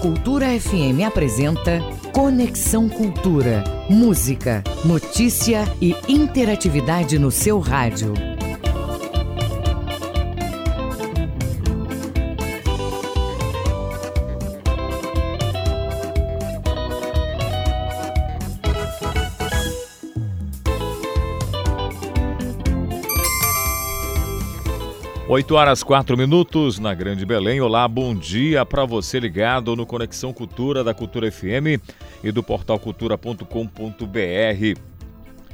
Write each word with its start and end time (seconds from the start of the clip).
Cultura 0.00 0.46
FM 0.58 1.04
apresenta 1.06 1.78
Conexão 2.14 2.88
Cultura. 2.88 3.62
Música, 3.90 4.64
notícia 4.82 5.64
e 5.78 5.94
interatividade 6.08 7.18
no 7.18 7.30
seu 7.30 7.58
rádio. 7.58 8.29
Oito 25.30 25.54
horas 25.54 25.84
quatro 25.84 26.16
minutos 26.16 26.80
na 26.80 26.92
Grande 26.92 27.24
Belém. 27.24 27.60
Olá, 27.60 27.86
bom 27.86 28.16
dia 28.16 28.66
para 28.66 28.84
você 28.84 29.20
ligado 29.20 29.76
no 29.76 29.86
Conexão 29.86 30.32
Cultura 30.32 30.82
da 30.82 30.92
Cultura 30.92 31.30
FM 31.30 31.78
e 32.24 32.32
do 32.32 32.42
portal 32.42 32.80
cultura.com.br. 32.80 33.46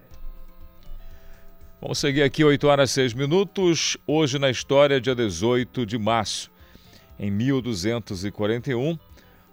Vamos 1.80 1.98
seguir 1.98 2.24
aqui 2.24 2.42
8 2.42 2.66
horas 2.66 2.90
e 2.90 2.94
6 2.94 3.14
minutos. 3.14 3.96
Hoje 4.04 4.36
na 4.36 4.50
história, 4.50 5.00
dia 5.00 5.14
18 5.14 5.86
de 5.86 5.96
março. 5.96 6.50
Em 7.20 7.30
1241, 7.30 8.98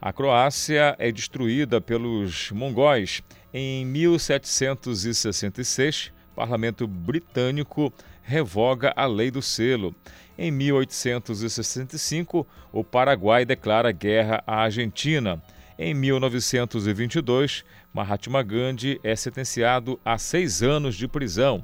a 0.02 0.12
Croácia 0.12 0.96
é 0.98 1.12
destruída 1.12 1.80
pelos 1.80 2.50
mongóis. 2.50 3.22
Em 3.54 3.86
1766, 3.86 6.12
o 6.32 6.36
parlamento 6.36 6.88
britânico 6.88 7.94
revoga 8.24 8.92
a 8.96 9.06
lei 9.06 9.30
do 9.30 9.44
selo. 9.44 9.94
Em 10.36 10.50
1865, 10.50 12.48
o 12.72 12.84
Paraguai 12.84 13.46
declara 13.46 13.92
guerra 13.92 14.44
à 14.48 14.64
Argentina. 14.64 15.40
Em 15.78 15.94
1922, 15.94 17.64
Mahatma 17.94 18.42
Gandhi 18.42 19.00
é 19.04 19.16
sentenciado 19.16 20.00
a 20.04 20.18
seis 20.18 20.64
anos 20.64 20.96
de 20.96 21.08
prisão. 21.08 21.64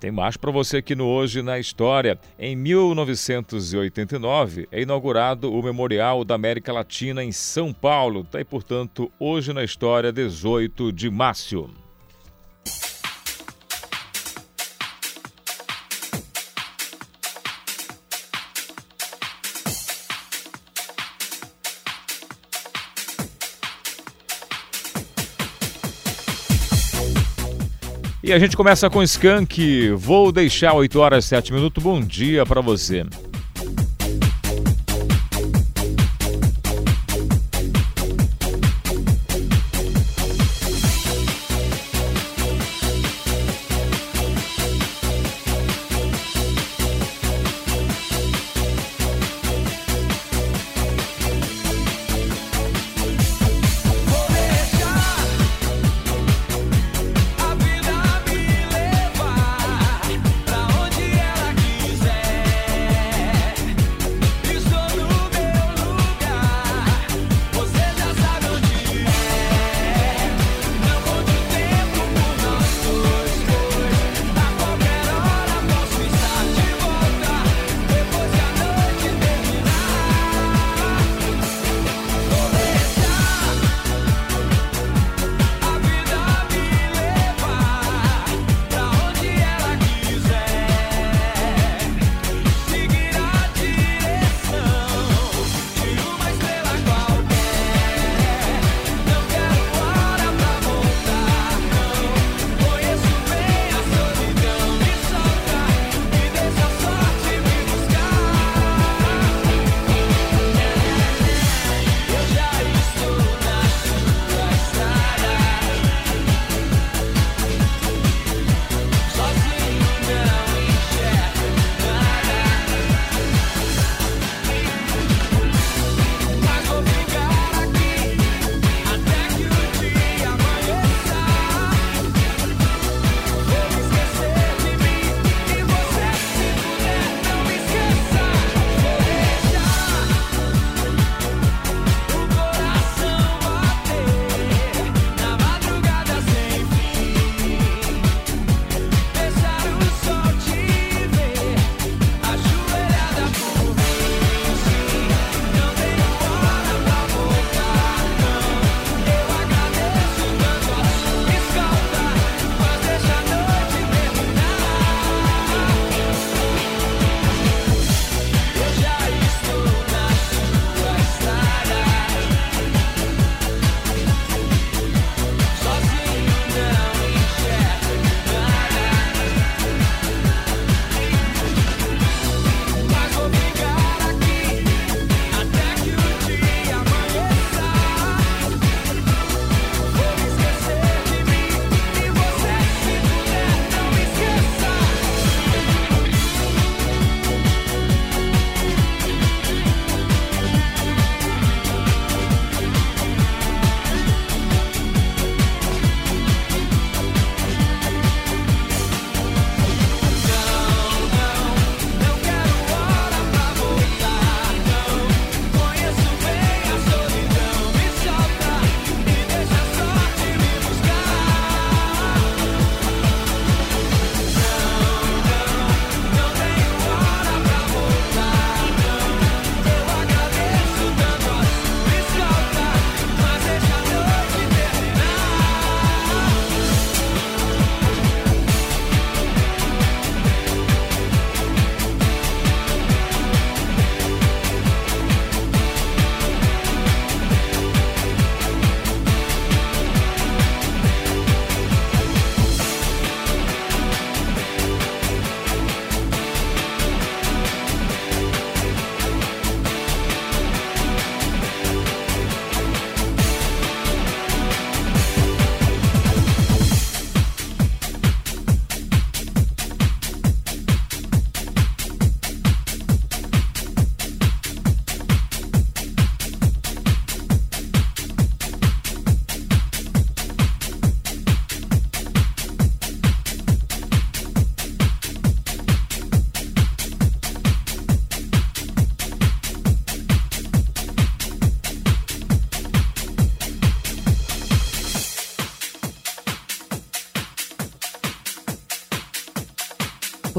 Tem 0.00 0.10
mais 0.10 0.36
para 0.38 0.50
você 0.50 0.78
aqui 0.78 0.94
no 0.94 1.06
Hoje 1.06 1.42
na 1.42 1.58
História. 1.58 2.18
Em 2.38 2.56
1989 2.56 4.66
é 4.72 4.80
inaugurado 4.80 5.52
o 5.52 5.62
Memorial 5.62 6.24
da 6.24 6.34
América 6.34 6.72
Latina 6.72 7.22
em 7.22 7.30
São 7.30 7.70
Paulo. 7.70 8.24
Tá 8.24 8.38
aí, 8.38 8.44
portanto, 8.44 9.12
Hoje 9.18 9.52
na 9.52 9.62
História, 9.62 10.10
18 10.10 10.90
de 10.90 11.10
março. 11.10 11.68
E 28.30 28.32
a 28.32 28.38
gente 28.38 28.56
começa 28.56 28.88
com 28.88 29.02
Skank. 29.02 29.90
Vou 29.96 30.30
deixar 30.30 30.72
8 30.74 31.00
horas 31.00 31.24
e 31.24 31.28
7 31.30 31.52
minutos. 31.52 31.82
Bom 31.82 32.00
dia 32.00 32.46
para 32.46 32.60
você. 32.60 33.04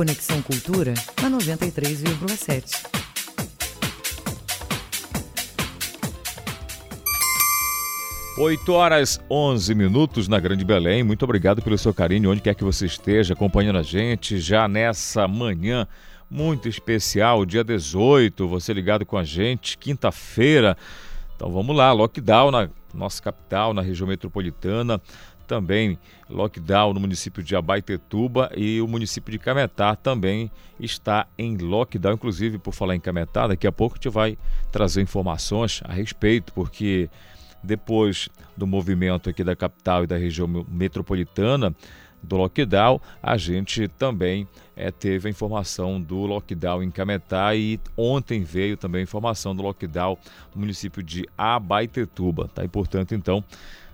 Conexão 0.01 0.41
Cultura 0.41 0.95
na 1.21 1.29
93,7. 1.29 2.89
Oito 8.39 8.73
horas 8.73 9.21
11 9.29 9.75
minutos 9.75 10.27
na 10.27 10.39
Grande 10.39 10.65
Belém. 10.65 11.03
Muito 11.03 11.21
obrigado 11.21 11.61
pelo 11.61 11.77
seu 11.77 11.93
carinho, 11.93 12.31
onde 12.31 12.41
quer 12.41 12.55
que 12.55 12.63
você 12.63 12.87
esteja, 12.87 13.35
acompanhando 13.35 13.77
a 13.77 13.83
gente 13.83 14.39
já 14.39 14.67
nessa 14.67 15.27
manhã 15.27 15.87
muito 16.27 16.67
especial, 16.67 17.45
dia 17.45 17.63
18. 17.63 18.47
Você 18.47 18.73
ligado 18.73 19.05
com 19.05 19.19
a 19.19 19.23
gente, 19.23 19.77
quinta-feira. 19.77 20.75
Então 21.35 21.51
vamos 21.51 21.75
lá, 21.75 21.91
lockdown 21.93 22.49
na 22.49 22.67
nossa 22.91 23.21
capital, 23.21 23.71
na 23.71 23.83
região 23.83 24.07
metropolitana 24.07 24.99
também 25.51 25.99
lockdown 26.29 26.93
no 26.93 27.01
município 27.01 27.43
de 27.43 27.57
Abaitetuba 27.57 28.49
e 28.55 28.79
o 28.79 28.87
município 28.87 29.33
de 29.33 29.37
Cametá 29.37 29.97
também 29.97 30.49
está 30.79 31.27
em 31.37 31.57
lockdown. 31.57 32.13
Inclusive, 32.13 32.57
por 32.57 32.73
falar 32.73 32.95
em 32.95 33.01
Cametá, 33.01 33.47
daqui 33.47 33.67
a 33.67 33.71
pouco 33.71 33.95
a 33.95 33.97
gente 33.97 34.07
vai 34.07 34.37
trazer 34.71 35.01
informações 35.01 35.81
a 35.83 35.91
respeito, 35.91 36.53
porque 36.53 37.09
depois 37.61 38.29
do 38.55 38.65
movimento 38.65 39.29
aqui 39.29 39.43
da 39.43 39.57
capital 39.57 40.05
e 40.05 40.07
da 40.07 40.15
região 40.15 40.47
metropolitana 40.69 41.75
do 42.23 42.37
lockdown, 42.37 43.01
a 43.21 43.35
gente 43.35 43.89
também 43.89 44.47
é, 44.73 44.89
teve 44.89 45.27
a 45.27 45.31
informação 45.31 45.99
do 45.99 46.19
lockdown 46.25 46.81
em 46.81 46.91
Cametá 46.91 47.53
e 47.55 47.77
ontem 47.97 48.41
veio 48.41 48.77
também 48.77 49.01
a 49.01 49.03
informação 49.03 49.53
do 49.53 49.63
lockdown 49.63 50.17
no 50.55 50.61
município 50.61 51.03
de 51.03 51.27
Abaitetuba. 51.37 52.47
Tá? 52.47 52.63
E, 52.63 52.69
portanto, 52.69 53.13
então, 53.13 53.43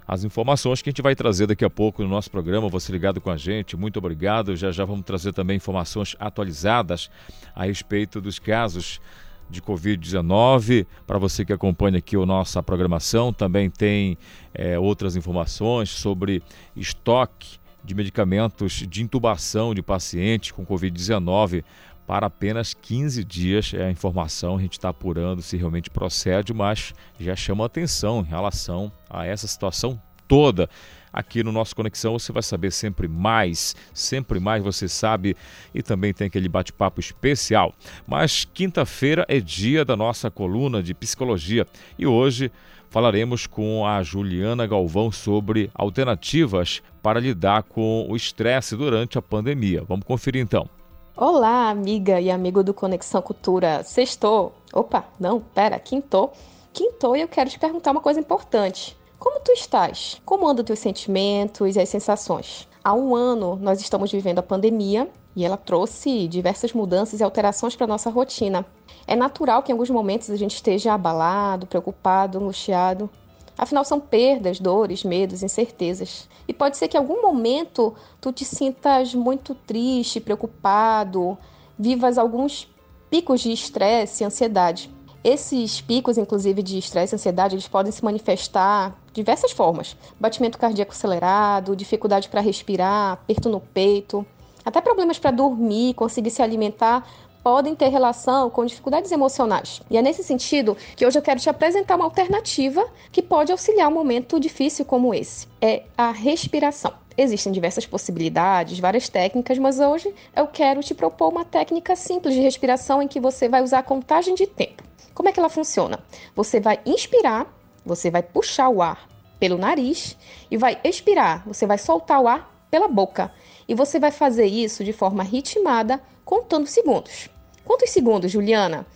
as 0.08 0.24
informações 0.24 0.82
que 0.82 0.90
a 0.90 0.92
gente 0.92 1.02
vai 1.02 1.16
trazer 1.16 1.48
daqui 1.48 1.66
a 1.66 1.70
pouco 1.70 2.02
no 2.02 2.08
nosso 2.08 2.32
programa. 2.32 2.70
Você 2.70 2.92
ligado 2.92 3.20
com 3.20 3.30
a 3.30 3.36
gente, 3.36 3.76
muito 3.76 3.98
obrigado. 3.98 4.56
Já 4.56 4.72
já 4.72 4.86
vamos 4.86 5.06
trazer 5.06 5.34
também 5.34 5.58
informações 5.58 6.16
atualizadas 6.20 7.12
a 7.54 7.66
respeito 7.66 8.22
dos 8.22 8.40
casos 8.40 9.02
de 9.50 9.62
Covid-19. 9.62 10.86
Para 11.06 11.18
você 11.18 11.44
que 11.44 11.52
acompanha 11.52 11.98
aqui 11.98 12.16
a 12.16 12.26
nossa 12.26 12.64
programação, 12.64 13.34
também 13.34 13.70
tem 13.70 14.18
é, 14.54 14.80
outras 14.80 15.16
informações 15.16 15.90
sobre 15.90 16.42
estoque 16.76 17.60
de 17.84 17.94
medicamentos 17.94 18.86
de 18.88 19.04
intubação 19.04 19.74
de 19.74 19.82
pacientes 19.82 20.52
com 20.52 20.66
Covid-19 20.66 21.64
para 22.08 22.28
apenas 22.28 22.74
15 22.74 23.24
dias. 23.26 23.74
É 23.74 23.84
a 23.84 23.92
informação, 23.92 24.58
a 24.58 24.62
gente 24.62 24.74
está 24.74 24.90
apurando 24.90 25.42
se 25.42 25.58
realmente 25.58 25.90
procede, 25.90 26.54
mas 26.54 26.94
já 27.20 27.36
chama 27.36 27.66
atenção 27.66 28.22
em 28.22 28.30
relação 28.30 28.92
a 29.10 29.26
essa 29.26 29.46
situação 29.46 30.02
toda. 30.28 30.70
Aqui 31.12 31.44
no 31.44 31.52
nosso 31.52 31.76
Conexão 31.76 32.18
você 32.18 32.32
vai 32.32 32.44
saber 32.44 32.72
sempre 32.72 33.08
mais, 33.08 33.76
sempre 33.94 34.40
mais 34.40 34.64
você 34.64 34.88
sabe 34.88 35.36
e 35.74 35.82
também 35.82 36.14
tem 36.14 36.28
aquele 36.28 36.48
bate-papo 36.48 37.00
especial. 37.00 37.74
Mas 38.06 38.46
quinta-feira 38.46 39.26
é 39.28 39.40
dia 39.40 39.84
da 39.84 39.96
nossa 39.96 40.30
coluna 40.30 40.82
de 40.82 40.94
psicologia 40.94 41.66
e 41.98 42.06
hoje 42.06 42.52
falaremos 42.90 43.48
com 43.48 43.86
a 43.86 44.04
Juliana 44.04 44.68
Galvão 44.68 45.12
sobre 45.12 45.72
alternativas 45.74 46.82
para 47.02 47.20
lidar 47.20 47.64
com 47.64 48.06
o 48.08 48.16
estresse 48.16 48.76
durante 48.76 49.18
a 49.18 49.22
pandemia. 49.22 49.84
Vamos 49.88 50.06
conferir 50.06 50.42
então. 50.42 50.77
Olá, 51.20 51.72
amiga 51.72 52.22
e 52.22 52.30
amigo 52.30 52.64
do 52.64 52.76
Conexão 52.76 53.24
Cultura. 53.24 53.82
Sextou. 53.84 54.54
Opa, 54.72 55.04
não, 55.20 55.40
pera, 55.40 55.80
quintou. 55.80 56.32
Quintou 56.72 57.18
e 57.18 57.22
eu 57.22 57.28
quero 57.28 57.50
te 57.50 57.58
perguntar 57.58 57.90
uma 57.90 58.02
coisa 58.02 58.20
importante. 58.20 58.96
Como 59.18 59.40
tu 59.40 59.52
estás? 59.52 60.22
Como 60.24 60.48
andam 60.48 60.64
teus 60.64 60.78
sentimentos 60.78 61.76
e 61.76 61.80
as 61.80 61.90
sensações? 61.90 62.68
Há 62.84 62.94
um 62.94 63.16
ano 63.16 63.56
nós 63.56 63.82
estamos 63.82 64.12
vivendo 64.12 64.38
a 64.38 64.44
pandemia 64.44 65.10
e 65.36 65.44
ela 65.44 65.58
trouxe 65.58 66.28
diversas 66.28 66.72
mudanças 66.72 67.20
e 67.20 67.24
alterações 67.24 67.76
para 67.76 67.88
nossa 67.88 68.12
rotina. 68.12 68.64
É 69.08 69.16
natural 69.16 69.64
que 69.64 69.72
em 69.72 69.74
alguns 69.74 69.90
momentos 69.90 70.30
a 70.30 70.36
gente 70.36 70.54
esteja 70.54 70.94
abalado, 70.94 71.66
preocupado, 71.66 72.38
angustiado, 72.38 73.10
Afinal, 73.58 73.84
são 73.84 74.00
perdas, 74.00 74.60
dores, 74.60 75.04
medos, 75.04 75.42
incertezas. 75.42 76.30
E 76.48 76.54
pode 76.54 76.78
ser 76.78 76.88
que 76.88 76.96
em 76.96 77.00
algum 77.00 77.22
momento 77.22 77.96
tu 78.22 78.32
te 78.32 78.46
sintas 78.46 79.16
muito 79.16 79.56
triste, 79.56 80.20
preocupado, 80.20 81.38
vivas 81.78 82.18
alguns 82.18 82.70
picos 83.10 83.42
de 83.42 83.52
estresse 83.52 84.24
e 84.24 84.26
ansiedade. 84.26 84.92
Esses 85.24 85.82
picos, 85.82 86.18
inclusive, 86.18 86.62
de 86.62 86.78
estresse 86.78 87.14
e 87.14 87.16
ansiedade, 87.16 87.56
eles 87.56 87.68
podem 87.68 87.92
se 87.92 88.04
manifestar 88.04 88.96
de 89.08 89.16
diversas 89.16 89.52
formas. 89.52 89.98
Batimento 90.20 90.58
cardíaco 90.58 90.92
acelerado, 90.92 91.76
dificuldade 91.76 92.30
para 92.30 92.40
respirar, 92.40 93.14
aperto 93.14 93.50
no 93.50 93.60
peito, 93.60 94.26
até 94.64 94.80
problemas 94.82 95.18
para 95.18 95.32
dormir, 95.32 95.96
conseguir 95.96 96.30
se 96.30 96.42
alimentar 96.42 97.08
podem 97.48 97.74
ter 97.74 97.88
relação 97.88 98.50
com 98.50 98.66
dificuldades 98.66 99.10
emocionais. 99.10 99.82
E 99.90 99.96
é 99.96 100.02
nesse 100.02 100.22
sentido 100.22 100.76
que 100.98 101.06
hoje 101.06 101.18
eu 101.18 101.22
quero 101.22 101.40
te 101.40 101.50
apresentar 101.50 101.96
uma 101.96 102.04
alternativa 102.04 102.86
que 103.10 103.22
pode 103.22 103.54
auxiliar 103.54 103.88
um 103.88 103.94
momento 103.94 104.38
difícil 104.38 104.84
como 104.84 105.14
esse. 105.14 105.48
É 105.62 105.84
a 105.98 106.12
respiração. 106.12 106.94
Existem 107.18 107.54
diversas 107.54 107.86
possibilidades, 107.86 108.80
várias 108.80 109.08
técnicas, 109.08 109.58
mas 109.58 109.80
hoje 109.80 110.14
eu 110.36 110.46
quero 110.46 110.84
te 110.84 110.94
propor 110.94 111.30
uma 111.30 111.46
técnica 111.46 111.96
simples 111.96 112.34
de 112.34 112.42
respiração 112.42 113.02
em 113.02 113.08
que 113.08 113.18
você 113.18 113.48
vai 113.48 113.64
usar 113.64 113.80
a 113.80 113.84
contagem 113.84 114.36
de 114.36 114.46
tempo. 114.46 114.84
Como 115.14 115.30
é 115.30 115.32
que 115.32 115.40
ela 115.40 115.48
funciona? 115.48 116.00
Você 116.36 116.60
vai 116.60 116.82
inspirar, 116.86 117.48
você 117.86 118.12
vai 118.12 118.24
puxar 118.24 118.68
o 118.68 118.82
ar 118.82 119.08
pelo 119.40 119.58
nariz 119.58 120.18
e 120.52 120.58
vai 120.58 120.82
expirar, 120.84 121.48
você 121.48 121.66
vai 121.66 121.78
soltar 121.78 122.20
o 122.20 122.28
ar 122.28 122.54
pela 122.70 122.90
boca. 122.90 123.32
E 123.70 123.74
você 123.74 124.02
vai 124.02 124.12
fazer 124.12 124.48
isso 124.48 124.84
de 124.84 124.92
forma 124.92 125.24
ritmada, 125.24 126.02
contando 126.26 126.68
segundos. 126.68 127.30
Quantos 127.68 127.90
segundos, 127.90 128.32
Juliana? 128.32 128.88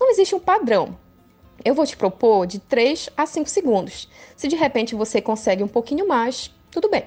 Não 0.00 0.10
existe 0.10 0.34
um 0.34 0.40
padrão. 0.40 0.96
Eu 1.62 1.74
vou 1.74 1.84
te 1.84 1.94
propor 1.94 2.46
de 2.46 2.58
3 2.58 3.10
a 3.14 3.26
5 3.26 3.50
segundos. 3.50 4.08
Se 4.34 4.48
de 4.48 4.56
repente 4.56 4.94
você 4.94 5.20
consegue 5.20 5.62
um 5.62 5.68
pouquinho 5.68 6.08
mais, 6.08 6.50
tudo 6.70 6.88
bem. 6.88 7.04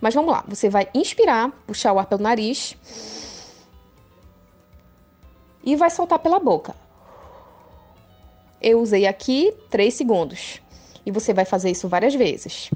Mas 0.00 0.14
vamos 0.14 0.30
lá, 0.30 0.44
você 0.46 0.68
vai 0.68 0.88
inspirar, 0.94 1.50
puxar 1.66 1.92
o 1.92 1.98
ar 1.98 2.06
pelo 2.06 2.22
nariz 2.22 2.76
e 5.64 5.74
vai 5.74 5.90
soltar 5.90 6.20
pela 6.20 6.38
boca. 6.38 6.74
Eu 8.62 8.80
usei 8.80 9.06
aqui 9.08 9.52
3 9.70 9.92
segundos 9.92 10.62
e 11.04 11.10
você 11.10 11.34
vai 11.34 11.44
fazer 11.44 11.70
isso 11.70 11.88
várias 11.88 12.14
vezes. 12.14 12.70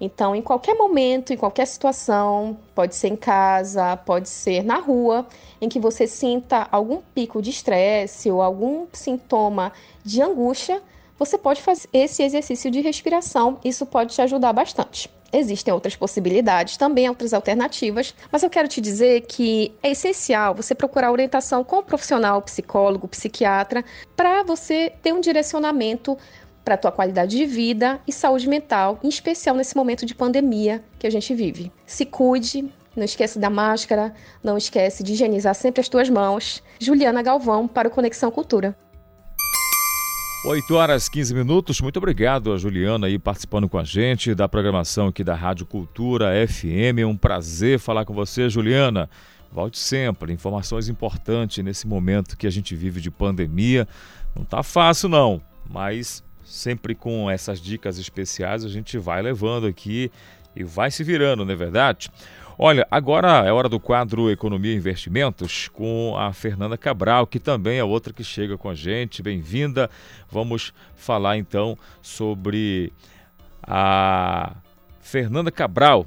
Então, 0.00 0.34
em 0.34 0.42
qualquer 0.42 0.74
momento, 0.74 1.32
em 1.32 1.36
qualquer 1.36 1.66
situação, 1.66 2.56
pode 2.74 2.94
ser 2.94 3.08
em 3.08 3.16
casa, 3.16 3.96
pode 3.96 4.28
ser 4.28 4.62
na 4.62 4.78
rua, 4.78 5.26
em 5.60 5.68
que 5.68 5.80
você 5.80 6.06
sinta 6.06 6.68
algum 6.70 7.00
pico 7.14 7.40
de 7.40 7.50
estresse 7.50 8.30
ou 8.30 8.42
algum 8.42 8.86
sintoma 8.92 9.72
de 10.04 10.20
angústia, 10.20 10.82
você 11.18 11.38
pode 11.38 11.62
fazer 11.62 11.88
esse 11.92 12.22
exercício 12.22 12.70
de 12.70 12.80
respiração. 12.80 13.58
Isso 13.64 13.86
pode 13.86 14.14
te 14.14 14.20
ajudar 14.20 14.52
bastante. 14.52 15.10
Existem 15.32 15.74
outras 15.74 15.96
possibilidades, 15.96 16.76
também 16.76 17.08
outras 17.08 17.34
alternativas, 17.34 18.14
mas 18.30 18.42
eu 18.42 18.50
quero 18.50 18.68
te 18.68 18.80
dizer 18.80 19.22
que 19.22 19.74
é 19.82 19.90
essencial 19.90 20.54
você 20.54 20.74
procurar 20.74 21.10
orientação 21.10 21.64
com 21.64 21.78
um 21.78 21.82
profissional, 21.82 22.40
psicólogo, 22.42 23.08
psiquiatra, 23.08 23.84
para 24.14 24.42
você 24.44 24.92
ter 25.02 25.12
um 25.12 25.20
direcionamento 25.20 26.16
para 26.66 26.74
a 26.74 26.78
tua 26.78 26.90
qualidade 26.90 27.36
de 27.36 27.46
vida 27.46 28.00
e 28.08 28.12
saúde 28.12 28.48
mental, 28.48 28.98
em 29.00 29.08
especial 29.08 29.54
nesse 29.54 29.76
momento 29.76 30.04
de 30.04 30.16
pandemia 30.16 30.82
que 30.98 31.06
a 31.06 31.10
gente 31.10 31.32
vive. 31.32 31.70
Se 31.86 32.04
cuide, 32.04 32.68
não 32.96 33.04
esquece 33.04 33.38
da 33.38 33.48
máscara, 33.48 34.12
não 34.42 34.58
esquece 34.58 35.04
de 35.04 35.12
higienizar 35.12 35.54
sempre 35.54 35.80
as 35.80 35.88
tuas 35.88 36.10
mãos. 36.10 36.60
Juliana 36.80 37.22
Galvão 37.22 37.68
para 37.68 37.86
o 37.86 37.90
Conexão 37.90 38.32
Cultura. 38.32 38.76
8 40.44 40.74
horas 40.74 41.08
15 41.08 41.34
minutos. 41.34 41.80
Muito 41.80 41.98
obrigado 41.98 42.52
a 42.52 42.58
Juliana 42.58 43.06
aí 43.06 43.16
participando 43.16 43.68
com 43.68 43.78
a 43.78 43.84
gente 43.84 44.34
da 44.34 44.48
programação 44.48 45.06
aqui 45.06 45.22
da 45.22 45.36
Rádio 45.36 45.66
Cultura 45.66 46.32
FM. 46.48 46.98
É 46.98 47.06
um 47.06 47.16
prazer 47.16 47.78
falar 47.78 48.04
com 48.04 48.12
você, 48.12 48.50
Juliana. 48.50 49.08
Volte 49.52 49.78
sempre. 49.78 50.32
Informações 50.32 50.88
importantes 50.88 51.64
nesse 51.64 51.86
momento 51.86 52.36
que 52.36 52.46
a 52.46 52.50
gente 52.50 52.74
vive 52.74 53.00
de 53.00 53.10
pandemia. 53.10 53.86
Não 54.34 54.44
tá 54.44 54.64
fácil 54.64 55.08
não, 55.08 55.40
mas 55.70 56.25
sempre 56.46 56.94
com 56.94 57.28
essas 57.28 57.60
dicas 57.60 57.98
especiais 57.98 58.64
a 58.64 58.68
gente 58.68 58.96
vai 58.96 59.20
levando 59.20 59.66
aqui 59.66 60.10
e 60.54 60.62
vai 60.62 60.90
se 60.90 61.02
virando, 61.02 61.44
não 61.44 61.52
é 61.52 61.56
verdade? 61.56 62.08
Olha, 62.58 62.86
agora 62.90 63.46
é 63.46 63.52
hora 63.52 63.68
do 63.68 63.78
quadro 63.78 64.30
Economia 64.30 64.72
e 64.72 64.76
Investimentos 64.76 65.68
com 65.68 66.16
a 66.16 66.32
Fernanda 66.32 66.78
Cabral, 66.78 67.26
que 67.26 67.38
também 67.38 67.78
é 67.78 67.84
outra 67.84 68.14
que 68.14 68.24
chega 68.24 68.56
com 68.56 68.70
a 68.70 68.74
gente. 68.74 69.22
Bem-vinda. 69.22 69.90
Vamos 70.30 70.72
falar 70.94 71.36
então 71.36 71.76
sobre 72.00 72.90
a 73.62 74.56
Fernanda 75.00 75.50
Cabral. 75.50 76.06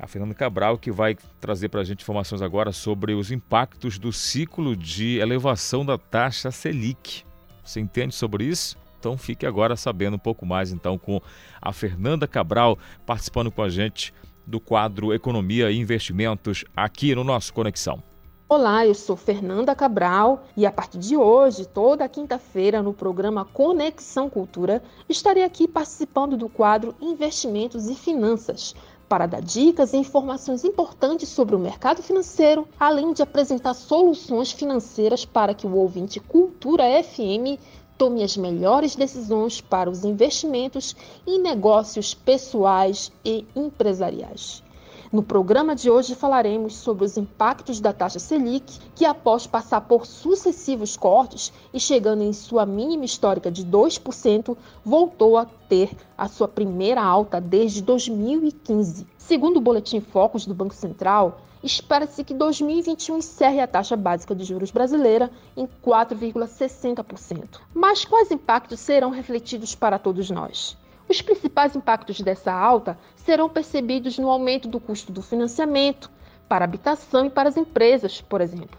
A 0.00 0.06
Fernanda 0.06 0.32
Cabral 0.32 0.78
que 0.78 0.90
vai 0.90 1.14
trazer 1.38 1.68
para 1.68 1.82
a 1.82 1.84
gente 1.84 2.00
informações 2.00 2.40
agora 2.40 2.72
sobre 2.72 3.12
os 3.12 3.30
impactos 3.30 3.98
do 3.98 4.10
ciclo 4.12 4.74
de 4.74 5.18
elevação 5.18 5.84
da 5.84 5.98
taxa 5.98 6.50
Selic. 6.50 7.24
Você 7.62 7.80
entende 7.80 8.14
sobre 8.14 8.44
isso? 8.44 8.81
Então 9.02 9.18
fique 9.18 9.44
agora 9.44 9.74
sabendo 9.74 10.14
um 10.14 10.18
pouco 10.18 10.46
mais 10.46 10.70
então 10.70 10.96
com 10.96 11.20
a 11.60 11.72
Fernanda 11.72 12.28
Cabral 12.28 12.78
participando 13.04 13.50
com 13.50 13.60
a 13.60 13.68
gente 13.68 14.14
do 14.46 14.60
quadro 14.60 15.12
Economia 15.12 15.72
e 15.72 15.76
Investimentos 15.76 16.64
aqui 16.76 17.12
no 17.12 17.24
nosso 17.24 17.52
Conexão. 17.52 18.00
Olá, 18.48 18.86
eu 18.86 18.94
sou 18.94 19.16
Fernanda 19.16 19.74
Cabral 19.74 20.44
e 20.56 20.64
a 20.64 20.70
partir 20.70 20.98
de 20.98 21.16
hoje, 21.16 21.66
toda 21.66 22.08
quinta-feira, 22.08 22.80
no 22.80 22.92
programa 22.92 23.44
Conexão 23.44 24.30
Cultura, 24.30 24.80
estarei 25.08 25.42
aqui 25.42 25.66
participando 25.66 26.36
do 26.36 26.48
quadro 26.48 26.94
Investimentos 27.00 27.88
e 27.88 27.96
Finanças 27.96 28.72
para 29.08 29.26
dar 29.26 29.42
dicas 29.42 29.92
e 29.92 29.96
informações 29.98 30.64
importantes 30.64 31.28
sobre 31.28 31.54
o 31.54 31.58
mercado 31.58 32.02
financeiro, 32.02 32.66
além 32.78 33.12
de 33.12 33.20
apresentar 33.20 33.74
soluções 33.74 34.52
financeiras 34.52 35.24
para 35.24 35.52
que 35.52 35.66
o 35.66 35.74
ouvinte 35.74 36.18
Cultura 36.18 36.84
FM 37.02 37.60
tome 38.02 38.24
as 38.24 38.36
melhores 38.36 38.96
decisões 38.96 39.60
para 39.60 39.88
os 39.88 40.04
investimentos 40.04 40.96
em 41.24 41.38
negócios 41.38 42.12
pessoais 42.12 43.12
e 43.24 43.46
empresariais. 43.54 44.60
No 45.12 45.22
programa 45.22 45.76
de 45.76 45.88
hoje 45.88 46.16
falaremos 46.16 46.74
sobre 46.74 47.04
os 47.04 47.16
impactos 47.16 47.78
da 47.78 47.92
taxa 47.92 48.18
Selic, 48.18 48.80
que 48.96 49.04
após 49.04 49.46
passar 49.46 49.82
por 49.82 50.04
sucessivos 50.04 50.96
cortes 50.96 51.52
e 51.72 51.78
chegando 51.78 52.24
em 52.24 52.32
sua 52.32 52.66
mínima 52.66 53.04
histórica 53.04 53.52
de 53.52 53.64
2%, 53.64 54.56
voltou 54.84 55.38
a 55.38 55.44
ter 55.44 55.92
a 56.18 56.26
sua 56.26 56.48
primeira 56.48 57.00
alta 57.00 57.40
desde 57.40 57.82
2015. 57.82 59.06
Segundo 59.16 59.58
o 59.58 59.60
boletim 59.60 60.00
Focus 60.00 60.44
do 60.44 60.54
Banco 60.54 60.74
Central, 60.74 61.40
espera-se 61.62 62.24
que 62.24 62.34
2021 62.34 63.18
encerre 63.18 63.60
a 63.60 63.66
taxa 63.66 63.96
básica 63.96 64.34
de 64.34 64.44
juros 64.44 64.70
brasileira 64.70 65.30
em 65.56 65.66
4,60%. 65.66 67.60
Mas 67.72 68.04
quais 68.04 68.30
impactos 68.30 68.80
serão 68.80 69.10
refletidos 69.10 69.74
para 69.74 69.98
todos 69.98 70.30
nós? 70.30 70.76
Os 71.08 71.20
principais 71.20 71.76
impactos 71.76 72.20
dessa 72.20 72.52
alta 72.52 72.98
serão 73.16 73.48
percebidos 73.48 74.18
no 74.18 74.30
aumento 74.30 74.68
do 74.68 74.80
custo 74.80 75.12
do 75.12 75.22
financiamento 75.22 76.10
para 76.48 76.64
a 76.64 76.66
habitação 76.66 77.26
e 77.26 77.30
para 77.30 77.48
as 77.48 77.56
empresas, 77.56 78.20
por 78.20 78.40
exemplo. 78.40 78.78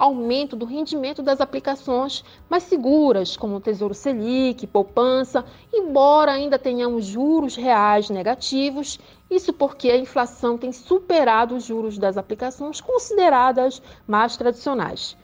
Aumento 0.00 0.56
do 0.56 0.64
rendimento 0.64 1.22
das 1.22 1.42
aplicações 1.42 2.24
mais 2.48 2.62
seguras, 2.62 3.36
como 3.36 3.56
o 3.56 3.60
Tesouro 3.60 3.92
Selic, 3.92 4.66
poupança, 4.66 5.44
embora 5.70 6.32
ainda 6.32 6.58
tenhamos 6.58 7.04
juros 7.04 7.54
reais 7.54 8.08
negativos, 8.08 8.98
isso 9.30 9.52
porque 9.52 9.90
a 9.90 9.98
inflação 9.98 10.56
tem 10.56 10.72
superado 10.72 11.54
os 11.54 11.64
juros 11.64 11.98
das 11.98 12.16
aplicações 12.16 12.80
consideradas 12.80 13.82
mais 14.08 14.38
tradicionais. 14.38 15.18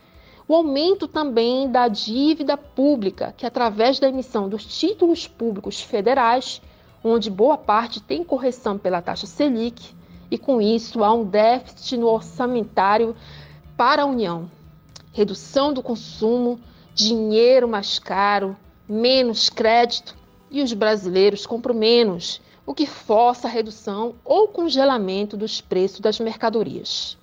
O 0.47 0.55
aumento 0.55 1.09
também 1.09 1.71
da 1.71 1.89
dívida 1.89 2.59
pública, 2.59 3.33
que 3.35 3.47
através 3.47 3.99
da 3.99 4.11
emissão 4.11 4.47
dos 4.47 4.67
títulos 4.67 5.27
públicos 5.27 5.81
federais, 5.81 6.61
onde 7.03 7.31
boa 7.31 7.57
parte 7.57 7.99
tem 7.99 8.23
correção 8.23 8.77
pela 8.77 9.01
taxa 9.01 9.27
Selic, 9.27 9.97
e 10.31 10.37
com 10.37 10.61
isso 10.61 11.03
há 11.03 11.15
um 11.15 11.25
déficit 11.25 11.97
no 11.97 12.09
orçamentário 12.09 13.17
para 13.75 14.03
a 14.03 14.07
União. 14.07 14.51
Redução 15.17 15.73
do 15.73 15.83
consumo, 15.83 16.61
dinheiro 16.95 17.67
mais 17.67 17.99
caro, 17.99 18.55
menos 18.87 19.49
crédito 19.49 20.15
e 20.51 20.61
os 20.61 20.75
brasileiros 20.75 21.47
compram 21.47 21.75
menos, 21.75 22.39
o 22.67 22.75
que 22.75 22.85
força 22.85 23.49
a 23.49 23.51
redução 23.51 24.17
ou 24.23 24.49
congelamento 24.49 25.35
dos 25.35 25.59
preços 25.59 26.01
das 26.01 26.21
mercadorias. 26.21 27.17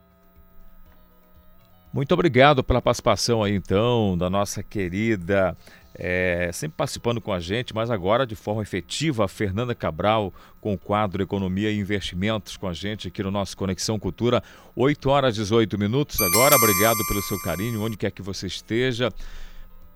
Muito 1.90 2.12
obrigado 2.12 2.62
pela 2.62 2.82
participação 2.82 3.42
aí 3.42 3.54
então 3.54 4.18
da 4.18 4.28
nossa 4.28 4.62
querida 4.62 5.56
é, 5.94 6.50
sempre 6.52 6.76
participando 6.76 7.20
com 7.20 7.32
a 7.32 7.40
gente, 7.40 7.74
mas 7.74 7.90
agora 7.90 8.26
de 8.26 8.36
forma 8.36 8.62
efetiva, 8.62 9.24
a 9.24 9.28
Fernanda 9.28 9.74
Cabral 9.74 10.32
com 10.60 10.74
o 10.74 10.78
quadro 10.78 11.22
Economia 11.22 11.70
e 11.70 11.78
Investimentos 11.78 12.56
com 12.56 12.68
a 12.68 12.72
gente 12.72 13.08
aqui 13.08 13.22
no 13.22 13.30
nosso 13.30 13.56
Conexão 13.56 13.98
Cultura, 13.98 14.42
8 14.76 15.10
horas 15.10 15.36
e 15.36 15.40
18 15.40 15.78
minutos 15.78 16.20
agora. 16.20 16.56
Obrigado 16.56 16.98
pelo 17.08 17.22
seu 17.22 17.38
carinho, 17.40 17.82
onde 17.82 17.96
quer 17.96 18.10
que 18.10 18.22
você 18.22 18.46
esteja 18.46 19.12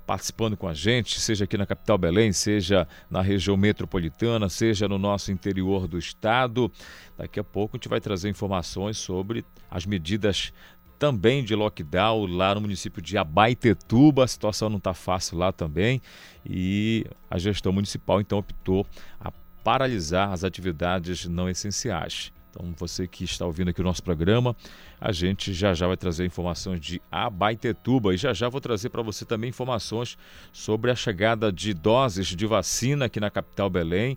participando 0.06 0.56
com 0.56 0.66
a 0.66 0.74
gente, 0.74 1.20
seja 1.20 1.44
aqui 1.44 1.56
na 1.56 1.64
capital 1.64 1.96
Belém, 1.96 2.32
seja 2.32 2.86
na 3.10 3.22
região 3.22 3.56
metropolitana, 3.56 4.48
seja 4.48 4.88
no 4.88 4.98
nosso 4.98 5.30
interior 5.30 5.86
do 5.86 5.98
estado. 5.98 6.70
Daqui 7.16 7.38
a 7.38 7.44
pouco 7.44 7.76
a 7.76 7.78
gente 7.78 7.88
vai 7.88 8.00
trazer 8.00 8.28
informações 8.28 8.98
sobre 8.98 9.44
as 9.70 9.86
medidas 9.86 10.52
também 11.02 11.42
de 11.42 11.52
lockdown 11.56 12.26
lá 12.26 12.54
no 12.54 12.60
município 12.60 13.02
de 13.02 13.18
Abaitetuba. 13.18 14.22
A 14.22 14.28
situação 14.28 14.68
não 14.68 14.78
está 14.78 14.94
fácil 14.94 15.36
lá 15.36 15.50
também 15.50 16.00
e 16.48 17.04
a 17.28 17.38
gestão 17.38 17.72
municipal 17.72 18.20
então 18.20 18.38
optou 18.38 18.86
a 19.20 19.32
paralisar 19.64 20.30
as 20.30 20.44
atividades 20.44 21.26
não 21.26 21.50
essenciais. 21.50 22.32
Então, 22.48 22.72
você 22.78 23.08
que 23.08 23.24
está 23.24 23.44
ouvindo 23.44 23.70
aqui 23.70 23.80
o 23.80 23.84
nosso 23.84 24.00
programa, 24.00 24.54
a 25.00 25.10
gente 25.10 25.52
já 25.52 25.74
já 25.74 25.88
vai 25.88 25.96
trazer 25.96 26.24
informações 26.24 26.78
de 26.78 27.02
Abaitetuba 27.10 28.14
e 28.14 28.16
já 28.16 28.32
já 28.32 28.48
vou 28.48 28.60
trazer 28.60 28.88
para 28.88 29.02
você 29.02 29.24
também 29.24 29.50
informações 29.50 30.16
sobre 30.52 30.88
a 30.88 30.94
chegada 30.94 31.50
de 31.50 31.74
doses 31.74 32.28
de 32.28 32.46
vacina 32.46 33.06
aqui 33.06 33.18
na 33.18 33.28
capital 33.28 33.68
Belém 33.68 34.16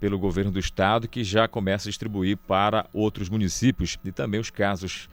pelo 0.00 0.18
governo 0.18 0.50
do 0.50 0.58
estado, 0.58 1.06
que 1.06 1.22
já 1.22 1.46
começa 1.46 1.86
a 1.86 1.90
distribuir 1.90 2.38
para 2.38 2.86
outros 2.94 3.28
municípios 3.28 3.98
e 4.02 4.10
também 4.10 4.40
os 4.40 4.48
casos 4.48 5.06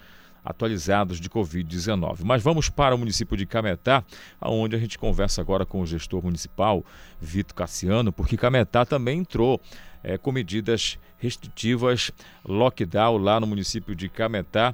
atualizados 0.44 1.20
de 1.20 1.30
Covid-19. 1.30 2.20
Mas 2.24 2.42
vamos 2.44 2.70
para 2.70 2.96
o 2.96 2.98
município 2.98 3.38
de 3.38 3.46
Cametá, 3.46 4.04
onde 4.42 4.76
a 4.76 4.80
gente 4.80 4.98
conversa 4.98 5.42
agora 5.42 5.66
com 5.66 5.82
o 5.82 5.86
gestor 5.86 6.24
municipal, 6.24 6.84
Vitor 7.20 7.56
Cassiano, 7.56 8.12
porque 8.12 8.38
Cametá 8.38 8.86
também 8.86 9.20
entrou 9.20 9.62
é, 10.04 10.18
com 10.18 10.32
medidas 10.32 10.98
restritivas, 11.18 12.12
lockdown 12.44 13.18
lá 13.18 13.40
no 13.40 13.48
município 13.48 13.96
de 13.96 14.10
Cametá. 14.10 14.74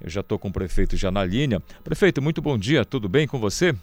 Eu 0.00 0.10
já 0.10 0.20
estou 0.20 0.38
com 0.38 0.48
o 0.48 0.52
prefeito 0.52 0.96
já 0.96 1.10
na 1.10 1.24
linha. 1.24 1.60
Prefeito, 1.82 2.22
muito 2.22 2.40
bom 2.40 2.56
dia, 2.56 2.84
tudo 2.84 3.08
bem 3.08 3.26
com 3.26 3.38
você? 3.38 3.74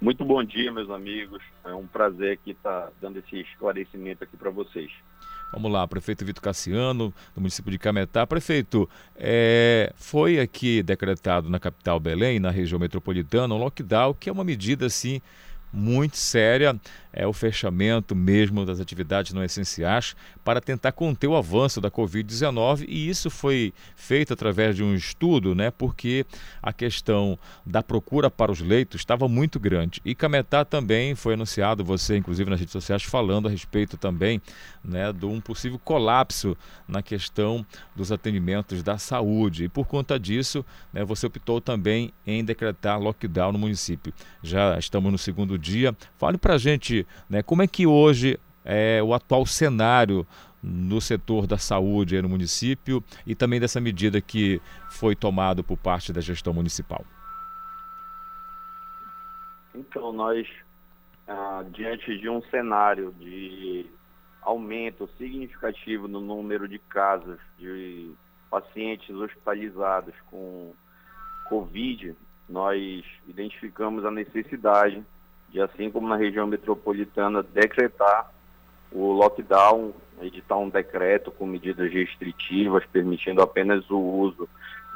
Muito 0.00 0.24
bom 0.24 0.42
dia, 0.44 0.70
meus 0.70 0.90
amigos. 0.90 1.42
É 1.64 1.74
um 1.74 1.86
prazer 1.86 2.34
aqui 2.34 2.50
estar 2.50 2.90
dando 3.00 3.18
esse 3.18 3.40
esclarecimento 3.40 4.22
aqui 4.22 4.36
para 4.36 4.50
vocês. 4.50 4.90
Vamos 5.52 5.70
lá, 5.70 5.86
prefeito 5.86 6.24
Vitor 6.24 6.42
Cassiano, 6.42 7.14
do 7.34 7.40
município 7.40 7.70
de 7.70 7.78
Cametá. 7.78 8.26
Prefeito, 8.26 8.88
é, 9.16 9.92
foi 9.96 10.40
aqui 10.40 10.82
decretado 10.82 11.48
na 11.48 11.60
capital 11.60 12.00
Belém, 12.00 12.40
na 12.40 12.50
região 12.50 12.78
metropolitana, 12.78 13.54
um 13.54 13.58
lockdown, 13.58 14.14
que 14.14 14.28
é 14.28 14.32
uma 14.32 14.42
medida 14.42 14.86
assim 14.86 15.20
muito 15.72 16.16
séria 16.16 16.78
é 17.14 17.26
o 17.26 17.32
fechamento 17.32 18.14
mesmo 18.14 18.66
das 18.66 18.80
atividades 18.80 19.32
não 19.32 19.42
essenciais 19.42 20.16
para 20.44 20.60
tentar 20.60 20.92
conter 20.92 21.28
o 21.28 21.36
avanço 21.36 21.80
da 21.80 21.90
Covid-19 21.90 22.84
e 22.88 23.08
isso 23.08 23.30
foi 23.30 23.72
feito 23.94 24.32
através 24.32 24.74
de 24.74 24.82
um 24.82 24.94
estudo, 24.94 25.54
né? 25.54 25.70
Porque 25.70 26.26
a 26.60 26.72
questão 26.72 27.38
da 27.64 27.82
procura 27.82 28.28
para 28.28 28.50
os 28.50 28.60
leitos 28.60 29.00
estava 29.00 29.28
muito 29.28 29.60
grande. 29.60 30.02
E 30.04 30.14
Cametá 30.14 30.64
também 30.64 31.14
foi 31.14 31.34
anunciado, 31.34 31.84
você 31.84 32.16
inclusive 32.16 32.50
nas 32.50 32.58
redes 32.58 32.72
sociais 32.72 33.04
falando 33.04 33.46
a 33.46 33.50
respeito 33.50 33.96
também, 33.96 34.42
né, 34.82 35.12
de 35.12 35.24
um 35.24 35.40
possível 35.40 35.78
colapso 35.78 36.56
na 36.88 37.00
questão 37.00 37.64
dos 37.94 38.10
atendimentos 38.10 38.82
da 38.82 38.98
saúde. 38.98 39.64
E 39.64 39.68
por 39.68 39.86
conta 39.86 40.18
disso, 40.18 40.64
né, 40.92 41.04
você 41.04 41.26
optou 41.26 41.60
também 41.60 42.12
em 42.26 42.44
decretar 42.44 42.98
lockdown 43.00 43.52
no 43.52 43.58
município. 43.58 44.12
Já 44.42 44.76
estamos 44.78 45.12
no 45.12 45.18
segundo 45.18 45.56
dia. 45.56 45.96
Fale 46.18 46.36
para 46.36 46.54
a 46.54 46.58
gente 46.58 47.03
né? 47.28 47.42
Como 47.42 47.62
é 47.62 47.66
que 47.66 47.86
hoje 47.86 48.38
é 48.64 49.02
o 49.02 49.12
atual 49.12 49.44
cenário 49.44 50.26
no 50.62 51.00
setor 51.00 51.46
da 51.46 51.58
saúde 51.58 52.20
no 52.22 52.28
município 52.28 53.04
e 53.26 53.34
também 53.34 53.60
dessa 53.60 53.80
medida 53.80 54.20
que 54.20 54.60
foi 54.88 55.14
tomada 55.14 55.62
por 55.62 55.76
parte 55.76 56.12
da 56.12 56.20
gestão 56.20 56.54
municipal? 56.54 57.04
Então, 59.74 60.12
nós, 60.12 60.48
ah, 61.28 61.64
diante 61.70 62.16
de 62.18 62.28
um 62.28 62.40
cenário 62.44 63.12
de 63.18 63.86
aumento 64.40 65.08
significativo 65.18 66.06
no 66.06 66.20
número 66.20 66.68
de 66.68 66.78
casos 66.78 67.38
de 67.58 68.12
pacientes 68.50 69.10
hospitalizados 69.10 70.14
com 70.30 70.72
Covid, 71.48 72.14
nós 72.48 73.04
identificamos 73.26 74.04
a 74.04 74.10
necessidade 74.10 75.04
de, 75.54 75.60
assim 75.60 75.88
como 75.88 76.08
na 76.08 76.16
região 76.16 76.48
metropolitana, 76.48 77.42
decretar 77.42 78.28
o 78.90 79.12
lockdown, 79.12 79.92
editar 80.20 80.58
um 80.58 80.68
decreto 80.68 81.30
com 81.30 81.46
medidas 81.46 81.92
restritivas, 81.92 82.84
permitindo 82.92 83.40
apenas 83.40 83.88
o 83.88 83.98
uso 83.98 84.48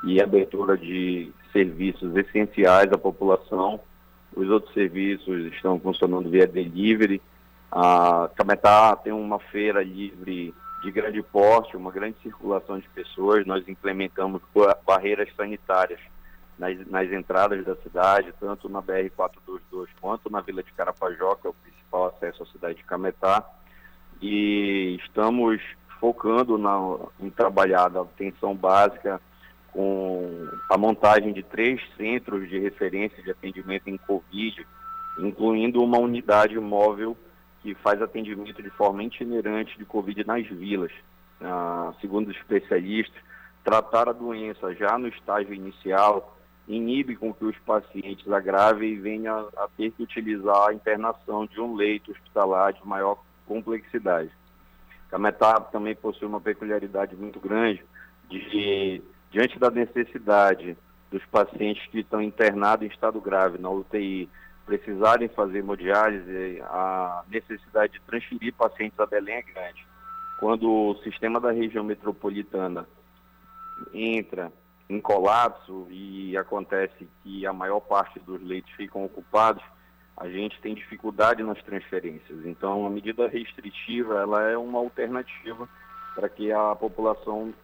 e 0.05 0.21
abertura 0.21 0.77
de 0.77 1.31
serviços 1.53 2.15
essenciais 2.17 2.93
à 2.93 2.99
população. 2.99 3.81
Os 4.35 4.51
outros 4.51 4.75
serviços 4.75 5.47
estão 5.53 5.79
funcionando 5.79 6.29
via 6.29 6.47
delivery. 6.47 7.23
A 7.71 8.29
Cametá 8.35 8.97
tem 8.97 9.13
uma 9.13 9.39
feira 9.39 9.83
livre 9.83 10.53
de 10.83 10.91
grande 10.91 11.23
porte, 11.23 11.77
uma 11.77 11.93
grande 11.93 12.17
circulação 12.23 12.79
de 12.79 12.89
pessoas. 12.89 13.47
Nós 13.47 13.67
implementamos 13.69 14.43
barreiras 14.85 15.29
sanitárias 15.37 16.01
nas, 16.59 16.87
nas 16.89 17.11
entradas 17.13 17.65
da 17.65 17.77
cidade, 17.77 18.35
tanto 18.41 18.69
na 18.69 18.83
BR-422 18.83 19.87
quanto 20.01 20.31
na 20.31 20.41
Vila 20.41 20.63
de 20.63 20.73
Carapajó, 20.73 21.37
que 21.37 21.47
é 21.47 21.51
o 21.51 21.55
principal 21.55 22.07
acesso 22.07 22.43
à 22.43 22.47
cidade 22.47 22.77
de 22.77 22.85
Cametá. 22.85 23.49
E 24.21 24.99
estamos 25.01 25.63
focando 26.01 26.59
na, 26.59 26.77
em 27.21 27.31
trabalhar 27.31 27.89
da 27.89 28.03
atenção 28.03 28.55
básica 28.55 29.21
com 29.73 30.49
a 30.69 30.77
montagem 30.77 31.33
de 31.33 31.43
três 31.43 31.81
centros 31.97 32.49
de 32.49 32.59
referência 32.59 33.23
de 33.23 33.31
atendimento 33.31 33.89
em 33.89 33.97
Covid, 33.97 34.67
incluindo 35.21 35.83
uma 35.83 35.99
unidade 35.99 36.59
móvel 36.59 37.17
que 37.63 37.75
faz 37.77 38.01
atendimento 38.01 38.63
de 38.63 38.71
forma 38.71 39.03
itinerante 39.03 39.77
de 39.79 39.85
Covid 39.85 40.27
nas 40.27 40.47
vilas. 40.47 40.93
Ah, 41.41 41.93
segundo 42.01 42.29
os 42.29 42.37
especialistas, 42.37 43.21
tratar 43.63 44.09
a 44.09 44.13
doença 44.13 44.75
já 44.75 44.99
no 44.99 45.09
estágio 45.09 45.55
inicial 45.55 46.38
inibe 46.69 47.17
com 47.17 47.33
que 47.33 47.45
os 47.45 47.57
pacientes 47.59 48.31
agravem 48.31 48.93
e 48.93 48.97
venham 48.97 49.49
a 49.57 49.69
ter 49.77 49.91
que 49.93 50.03
utilizar 50.03 50.69
a 50.69 50.75
internação 50.75 51.47
de 51.47 51.61
um 51.61 51.75
leito 51.75 52.13
hospitalar 52.13 52.75
de 52.75 52.87
maior 52.87 53.19
complexidade. 53.47 54.31
Cametá 55.11 55.59
também 55.61 55.97
possui 55.97 56.29
uma 56.29 56.41
peculiaridade 56.41 57.17
muito 57.17 57.41
grande 57.41 57.83
de, 58.29 59.03
diante 59.31 59.59
da 59.59 59.71
necessidade 59.71 60.77
dos 61.11 61.25
pacientes 61.27 61.87
que 61.91 62.01
estão 62.01 62.21
internados 62.21 62.87
em 62.87 62.91
estado 62.91 63.19
grave 63.19 63.57
na 63.57 63.71
UTI 63.71 64.29
precisarem 64.67 65.29
fazer 65.29 65.61
hemodiálise, 65.61 66.61
a 66.65 67.23
necessidade 67.31 67.95
de 67.95 68.01
transferir 68.03 68.53
pacientes 68.53 69.01
a 69.01 69.07
Belém 69.07 69.37
é 69.37 69.43
grande. 69.43 69.87
Quando 70.39 70.71
o 70.71 70.95
sistema 71.03 71.41
da 71.41 71.51
região 71.51 71.83
metropolitana 71.83 72.87
entra 73.95 74.53
em 74.89 75.01
colapso 75.01 75.87
e 75.91 76.37
acontece 76.37 77.09
que 77.23 77.47
a 77.47 77.53
maior 77.53 77.81
parte 77.81 78.19
dos 78.21 78.43
leitos 78.43 78.73
ficam 78.73 79.05
ocupados, 79.05 79.63
a 80.17 80.29
gente 80.29 80.61
tem 80.61 80.75
dificuldade 80.75 81.43
nas 81.43 81.63
transferências. 81.63 82.45
Então, 82.47 82.87
a 82.87 82.91
medida 82.91 83.29
restritiva 83.29 84.19
ela 84.19 84.43
é 84.49 84.57
uma 84.57 84.79
alternativa 84.79 85.69
para 86.15 86.29
que 86.29 86.51
a 86.51 86.75
população 86.75 87.55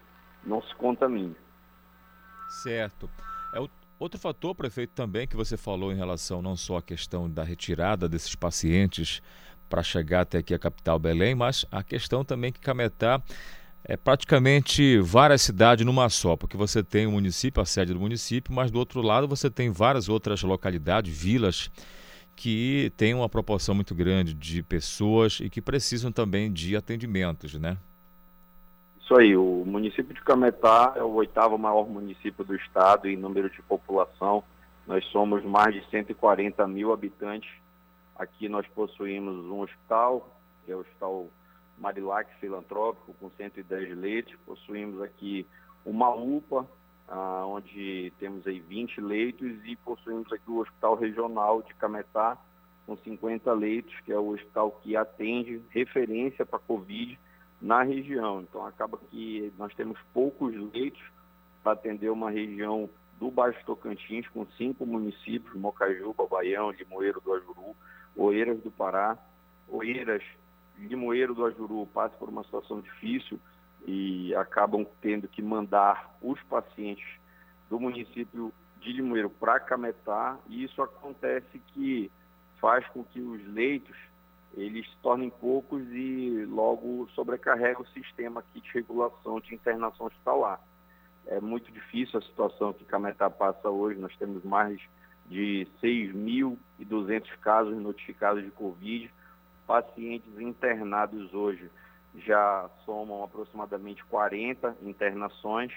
não 0.44 0.62
se 0.62 0.74
contamine. 0.74 1.34
Certo. 2.62 3.10
É 3.54 3.60
o 3.60 3.68
Outro 3.96 4.18
fator, 4.18 4.54
prefeito, 4.56 4.92
também 4.92 5.26
que 5.26 5.36
você 5.36 5.56
falou 5.56 5.92
em 5.92 5.96
relação 5.96 6.42
não 6.42 6.56
só 6.56 6.78
à 6.78 6.82
questão 6.82 7.30
da 7.30 7.44
retirada 7.44 8.08
desses 8.08 8.34
pacientes 8.34 9.22
para 9.68 9.84
chegar 9.84 10.22
até 10.22 10.38
aqui 10.38 10.52
a 10.52 10.58
capital 10.58 10.98
Belém, 10.98 11.34
mas 11.34 11.64
a 11.70 11.82
questão 11.82 12.24
também 12.24 12.52
que 12.52 12.60
Cametá 12.60 13.22
é 13.86 13.96
praticamente 13.96 14.98
várias 14.98 15.42
cidades 15.42 15.84
numa 15.84 16.08
só, 16.08 16.36
porque 16.36 16.56
você 16.56 16.82
tem 16.82 17.06
o 17.06 17.12
município, 17.12 17.62
a 17.62 17.66
sede 17.66 17.92
do 17.92 18.00
município, 18.00 18.52
mas 18.52 18.70
do 18.70 18.78
outro 18.78 19.02
lado 19.02 19.28
você 19.28 19.50
tem 19.50 19.70
várias 19.70 20.08
outras 20.08 20.42
localidades, 20.42 21.16
vilas, 21.16 21.70
que 22.34 22.90
têm 22.96 23.14
uma 23.14 23.28
proporção 23.28 23.74
muito 23.74 23.94
grande 23.94 24.32
de 24.32 24.62
pessoas 24.62 25.38
e 25.40 25.50
que 25.50 25.60
precisam 25.60 26.10
também 26.10 26.50
de 26.50 26.74
atendimentos, 26.74 27.54
né? 27.54 27.76
Isso 29.00 29.14
aí, 29.14 29.36
o 29.36 29.64
município 29.66 30.14
de 30.14 30.22
Cametá 30.22 30.94
é 30.96 31.02
o 31.02 31.12
oitavo 31.12 31.58
maior 31.58 31.86
município 31.86 32.42
do 32.42 32.56
estado 32.56 33.06
em 33.06 33.18
número 33.18 33.50
de 33.50 33.60
população. 33.62 34.42
Nós 34.86 35.04
somos 35.06 35.44
mais 35.44 35.74
de 35.74 35.84
140 35.90 36.66
mil 36.66 36.90
habitantes. 36.90 37.50
Aqui 38.16 38.48
nós 38.48 38.66
possuímos 38.68 39.44
um 39.44 39.60
hospital, 39.60 40.34
que 40.64 40.72
é 40.72 40.74
o 40.74 40.80
Hospital 40.80 41.28
Marilac 41.78 42.32
Filantrópico, 42.40 43.14
com 43.14 43.30
110 43.30 43.96
leitos. 43.96 44.34
Possuímos 44.46 45.00
aqui 45.02 45.46
uma 45.84 46.14
UPA, 46.14 46.66
ah, 47.08 47.44
onde 47.46 48.12
temos 48.18 48.46
aí 48.46 48.60
20 48.60 49.00
leitos, 49.00 49.64
e 49.64 49.76
possuímos 49.76 50.32
aqui 50.32 50.50
o 50.50 50.58
Hospital 50.58 50.96
Regional 50.96 51.62
de 51.62 51.74
Cametá, 51.74 52.38
com 52.86 52.96
50 52.96 53.52
leitos, 53.52 53.98
que 54.00 54.12
é 54.12 54.18
o 54.18 54.28
hospital 54.28 54.70
que 54.82 54.96
atende 54.96 55.62
referência 55.70 56.44
para 56.44 56.58
Covid 56.58 57.18
na 57.60 57.82
região. 57.82 58.42
Então 58.42 58.66
acaba 58.66 58.98
que 59.10 59.52
nós 59.58 59.74
temos 59.74 59.98
poucos 60.12 60.54
leitos 60.72 61.02
para 61.62 61.72
atender 61.72 62.10
uma 62.10 62.30
região 62.30 62.88
do 63.18 63.30
Baixo 63.30 63.58
Tocantins, 63.64 64.28
com 64.28 64.46
cinco 64.58 64.84
municípios, 64.84 65.54
Mocajuba, 65.54 66.26
Baião, 66.26 66.70
Limoeiro 66.70 67.20
do 67.20 67.32
Ajuru, 67.32 67.74
Oeiras 68.16 68.60
do 68.60 68.70
Pará. 68.70 69.16
Oeiras, 69.68 70.22
Limoeiro 70.78 71.34
do 71.34 71.44
Ajuru 71.44 71.86
passa 71.86 72.16
por 72.16 72.28
uma 72.28 72.44
situação 72.44 72.80
difícil 72.80 73.38
e 73.86 74.34
acabam 74.34 74.86
tendo 75.00 75.28
que 75.28 75.42
mandar 75.42 76.16
os 76.22 76.40
pacientes 76.44 77.06
do 77.68 77.78
município 77.78 78.52
de 78.80 78.92
Limoeiro 78.92 79.30
para 79.30 79.60
Cametá, 79.60 80.38
e 80.48 80.64
isso 80.64 80.82
acontece 80.82 81.58
que 81.68 82.10
faz 82.60 82.86
com 82.88 83.02
que 83.04 83.20
os 83.20 83.44
leitos 83.46 83.96
eles 84.56 84.88
se 84.88 84.96
tornem 84.98 85.30
poucos 85.30 85.82
e 85.90 86.46
logo 86.46 87.08
sobrecarrega 87.14 87.82
o 87.82 87.86
sistema 87.88 88.40
aqui 88.40 88.60
de 88.60 88.70
regulação 88.72 89.40
de 89.40 89.54
internação 89.54 90.06
hospitalar. 90.06 90.60
É 91.26 91.40
muito 91.40 91.72
difícil 91.72 92.18
a 92.18 92.22
situação 92.22 92.72
que 92.72 92.84
Cametá 92.84 93.28
passa 93.28 93.68
hoje, 93.68 93.98
nós 93.98 94.16
temos 94.16 94.44
mais 94.44 94.80
de 95.26 95.66
6.200 95.82 97.38
casos 97.40 97.76
notificados 97.76 98.44
de 98.44 98.50
Covid, 98.50 99.10
pacientes 99.66 100.38
internados 100.38 101.32
hoje 101.32 101.70
já 102.16 102.70
somam 102.84 103.24
aproximadamente 103.24 104.04
40 104.04 104.76
internações, 104.82 105.72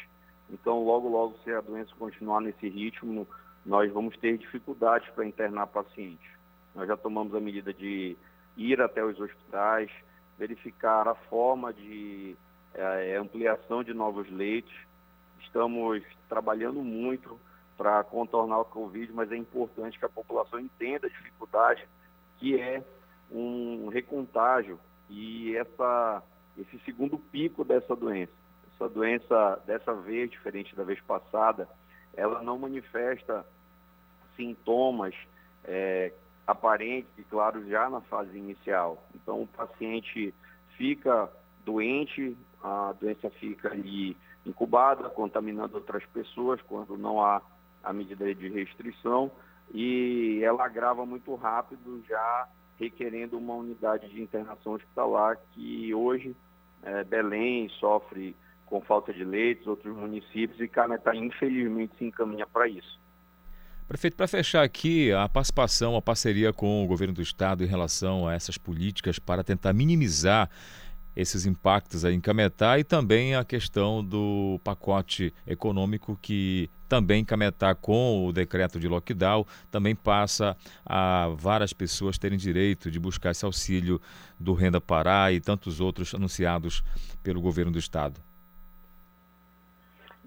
então 0.50 0.84
logo, 0.84 1.10
logo, 1.10 1.38
se 1.44 1.52
a 1.52 1.62
doença 1.62 1.92
continuar 1.98 2.42
nesse 2.42 2.70
ritmo, 2.70 3.28
nós 3.66 3.92
vamos 3.92 4.16
ter 4.18 4.38
dificuldades 4.38 5.10
para 5.10 5.26
internar 5.26 5.68
pacientes. 5.68 6.30
Nós 6.76 6.88
já 6.88 6.96
tomamos 6.96 7.34
a 7.34 7.40
medida 7.40 7.74
de 7.74 8.16
ir 8.56 8.82
até 8.82 9.04
os 9.04 9.20
hospitais, 9.20 9.90
verificar 10.38 11.08
a 11.08 11.16
forma 11.16 11.74
de 11.74 12.36
é, 12.74 13.18
ampliação 13.18 13.84
de 13.84 13.94
novos 13.94 14.30
leitos. 14.32 14.74
Estamos 15.42 16.04
trabalhando 16.30 16.82
muito 16.82 17.40
para 17.76 18.04
contornar 18.04 18.60
o 18.60 18.66
Covid, 18.66 19.12
mas 19.12 19.32
é 19.32 19.36
importante 19.38 20.00
que 20.00 20.06
a 20.06 20.10
população 20.10 20.60
entenda 20.60 21.08
a 21.08 21.10
dificuldade 21.10 21.88
que 22.38 22.60
é 22.60 22.84
um 23.32 23.90
recontágio 23.90 24.80
e 25.10 25.56
essa, 25.56 26.24
esse 26.58 26.80
segundo 26.80 27.18
pico 27.18 27.64
dessa 27.64 27.96
doença. 27.96 28.32
Essa 28.76 28.88
doença, 28.90 29.62
dessa 29.66 29.94
vez, 29.94 30.30
diferente 30.30 30.76
da 30.76 30.84
vez 30.84 31.00
passada, 31.02 31.68
ela 32.16 32.42
não 32.42 32.58
manifesta 32.58 33.46
sintomas 34.36 35.16
é, 35.64 36.12
aparentes 36.46 37.10
e 37.18 37.24
claro 37.24 37.68
já 37.68 37.90
na 37.90 38.02
fase 38.02 38.38
inicial. 38.38 39.04
Então 39.16 39.42
o 39.42 39.48
paciente 39.48 40.34
fica 40.78 41.30
doente, 41.66 42.38
a 42.64 42.94
doença 43.00 43.30
fica 43.32 43.70
ali 43.70 44.16
incubada, 44.46 45.10
contaminando 45.10 45.76
outras 45.76 46.06
pessoas 46.06 46.62
quando 46.62 46.98
não 46.98 47.24
há 47.24 47.42
a 47.84 47.92
medida 47.92 48.34
de 48.34 48.48
restrição 48.48 49.32
e 49.74 50.40
ela 50.44 50.66
agrava 50.66 51.06
muito 51.06 51.36
rápido, 51.36 52.02
já 52.08 52.48
requerendo 52.80 53.38
uma 53.38 53.56
unidade 53.56 54.08
de 54.10 54.22
internação 54.22 54.74
hospitalar 54.74 55.38
que 55.54 55.94
hoje 55.94 56.36
é, 56.84 57.04
Belém 57.04 57.70
sofre 57.80 58.36
com 58.66 58.82
falta 58.82 59.14
de 59.14 59.24
leitos, 59.24 59.66
outros 59.68 59.96
municípios 59.96 60.60
e 60.60 60.68
Cametá 60.68 61.16
infelizmente 61.16 61.94
se 61.98 62.06
encaminha 62.06 62.46
para 62.46 62.68
isso. 62.68 63.00
Prefeito, 63.88 64.18
para 64.18 64.28
fechar 64.28 64.64
aqui, 64.64 65.14
a 65.14 65.30
participação, 65.30 65.96
a 65.96 66.02
parceria 66.02 66.52
com 66.52 66.84
o 66.84 66.88
governo 66.88 67.14
do 67.14 67.22
estado 67.22 67.64
em 67.64 67.68
relação 67.68 68.28
a 68.28 68.34
essas 68.34 68.58
políticas 68.58 69.18
para 69.18 69.46
tentar 69.46 69.72
minimizar 69.72 70.50
esses 71.18 71.48
impactos 71.48 72.06
aí 72.06 72.14
em 72.14 72.22
Cametá 72.22 72.78
e 72.78 72.84
também 72.84 73.34
a 73.36 73.44
questão 73.44 74.04
do 74.04 74.62
pacote 74.64 75.34
econômico 75.48 76.16
que 76.22 76.70
também 76.88 77.26
Cametá 77.26 77.74
com 77.74 78.28
o 78.28 78.32
decreto 78.32 78.80
de 78.80 78.88
lockdown 78.88 79.44
também 79.72 79.96
passa 79.96 80.56
a 80.86 81.30
várias 81.36 81.74
pessoas 81.74 82.20
terem 82.20 82.38
direito 82.38 82.92
de 82.92 83.00
buscar 83.00 83.32
esse 83.32 83.44
auxílio 83.44 84.00
do 84.40 84.54
Renda 84.54 84.80
Pará 84.80 85.32
e 85.32 85.42
tantos 85.42 85.82
outros 85.82 86.14
anunciados 86.14 86.84
pelo 87.24 87.42
governo 87.42 87.72
do 87.72 87.80
estado. 87.80 88.22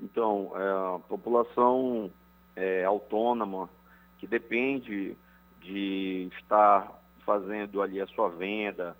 Então, 0.02 0.50
é, 0.56 0.96
a 0.96 0.98
população 1.08 2.10
é, 2.56 2.84
autônoma, 2.84 3.70
que 4.18 4.26
depende 4.26 5.16
de 5.62 6.28
estar 6.36 7.00
fazendo 7.24 7.80
ali 7.80 8.00
a 8.00 8.06
sua 8.08 8.28
venda, 8.28 8.96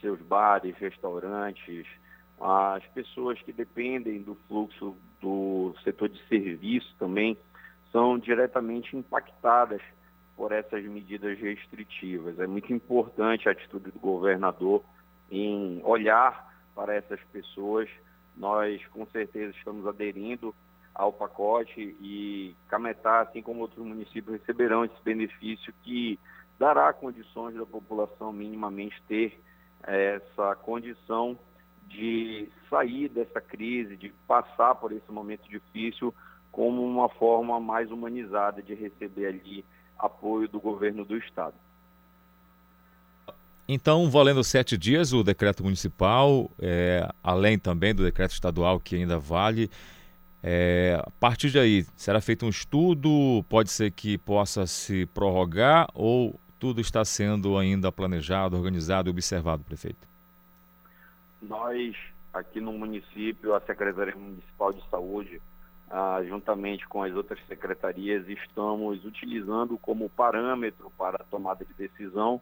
seus 0.00 0.20
bares, 0.20 0.76
restaurantes, 0.76 1.86
as 2.40 2.84
pessoas 2.88 3.40
que 3.42 3.52
dependem 3.52 4.22
do 4.22 4.34
fluxo 4.48 4.96
do 5.20 5.74
setor 5.84 6.08
de 6.08 6.20
serviço 6.26 6.94
também 6.98 7.36
são 7.92 8.18
diretamente 8.18 8.96
impactadas 8.96 9.82
por 10.36 10.52
essas 10.52 10.82
medidas 10.84 11.38
restritivas. 11.38 12.38
É 12.38 12.46
muito 12.46 12.72
importante 12.72 13.48
a 13.48 13.52
atitude 13.52 13.90
do 13.90 13.98
governador 13.98 14.82
em 15.30 15.82
olhar 15.84 16.50
para 16.74 16.94
essas 16.94 17.20
pessoas. 17.32 17.88
Nós 18.34 18.84
com 18.86 19.04
certeza 19.06 19.54
estamos 19.56 19.86
aderindo 19.86 20.54
ao 20.94 21.12
pacote 21.12 21.94
e 22.00 22.54
Cametá, 22.68 23.20
assim 23.20 23.42
como 23.42 23.60
outros 23.60 23.84
municípios, 23.84 24.40
receberão 24.40 24.84
esse 24.84 25.02
benefício 25.04 25.74
que 25.82 26.18
dará 26.58 26.92
condições 26.92 27.54
da 27.54 27.66
população 27.66 28.32
minimamente 28.32 29.00
ter 29.06 29.38
essa 29.82 30.54
condição 30.56 31.38
de 31.88 32.48
sair 32.68 33.08
dessa 33.08 33.40
crise, 33.40 33.96
de 33.96 34.12
passar 34.26 34.74
por 34.76 34.92
esse 34.92 35.10
momento 35.10 35.48
difícil 35.48 36.14
como 36.52 36.84
uma 36.84 37.08
forma 37.08 37.58
mais 37.60 37.90
humanizada 37.90 38.62
de 38.62 38.74
receber 38.74 39.26
ali 39.26 39.64
apoio 39.98 40.48
do 40.48 40.60
governo 40.60 41.04
do 41.04 41.16
estado. 41.16 41.54
Então, 43.68 44.10
valendo 44.10 44.42
sete 44.42 44.76
dias, 44.76 45.12
o 45.12 45.22
decreto 45.22 45.62
municipal, 45.62 46.50
é, 46.58 47.08
além 47.22 47.56
também 47.56 47.94
do 47.94 48.02
decreto 48.02 48.32
estadual 48.32 48.80
que 48.80 48.96
ainda 48.96 49.16
vale, 49.18 49.70
é, 50.42 51.00
a 51.00 51.10
partir 51.20 51.50
de 51.50 51.58
aí, 51.58 51.86
será 51.94 52.20
feito 52.20 52.46
um 52.46 52.48
estudo? 52.48 53.44
Pode 53.48 53.70
ser 53.70 53.92
que 53.92 54.16
possa 54.18 54.66
se 54.66 55.06
prorrogar 55.06 55.86
ou 55.94 56.34
tudo 56.60 56.80
está 56.80 57.04
sendo 57.04 57.56
ainda 57.56 57.90
planejado, 57.90 58.54
organizado 58.54 59.08
e 59.08 59.10
observado, 59.10 59.64
prefeito? 59.64 60.06
Nós, 61.40 61.96
aqui 62.34 62.60
no 62.60 62.72
município, 62.72 63.54
a 63.54 63.60
Secretaria 63.62 64.14
Municipal 64.14 64.70
de 64.70 64.86
Saúde, 64.90 65.40
ah, 65.90 66.22
juntamente 66.28 66.86
com 66.86 67.02
as 67.02 67.14
outras 67.14 67.40
secretarias, 67.46 68.28
estamos 68.28 69.02
utilizando 69.06 69.78
como 69.78 70.10
parâmetro 70.10 70.92
para 70.98 71.16
a 71.16 71.24
tomada 71.24 71.64
de 71.64 71.72
decisão 71.72 72.40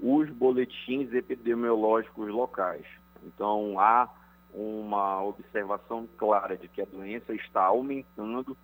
os 0.00 0.28
boletins 0.30 1.12
epidemiológicos 1.12 2.28
locais. 2.28 2.84
Então, 3.22 3.78
há 3.78 4.08
uma 4.52 5.22
observação 5.22 6.08
clara 6.18 6.56
de 6.56 6.66
que 6.66 6.82
a 6.82 6.86
doença 6.86 7.32
está 7.34 7.62
aumentando 7.62 8.56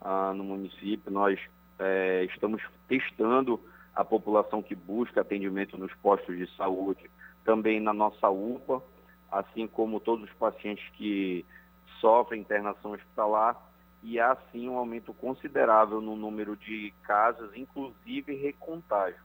ah, 0.00 0.32
no 0.32 0.44
município. 0.44 1.10
Nós 1.10 1.40
é, 1.80 2.24
estamos 2.30 2.62
testando 2.86 3.58
a 3.94 4.04
população 4.04 4.62
que 4.62 4.74
busca 4.74 5.20
atendimento 5.20 5.76
nos 5.76 5.92
postos 5.96 6.36
de 6.36 6.46
saúde, 6.56 7.10
também 7.44 7.80
na 7.80 7.92
nossa 7.92 8.28
UPA, 8.28 8.82
assim 9.30 9.66
como 9.66 10.00
todos 10.00 10.24
os 10.24 10.36
pacientes 10.36 10.86
que 10.94 11.44
sofrem 12.00 12.40
internação 12.40 12.92
hospitalar, 12.92 13.56
e 14.02 14.18
há 14.18 14.36
sim 14.50 14.68
um 14.68 14.76
aumento 14.76 15.14
considerável 15.14 16.00
no 16.00 16.16
número 16.16 16.56
de 16.56 16.92
casos, 17.04 17.50
inclusive 17.54 18.34
recontágio. 18.34 19.20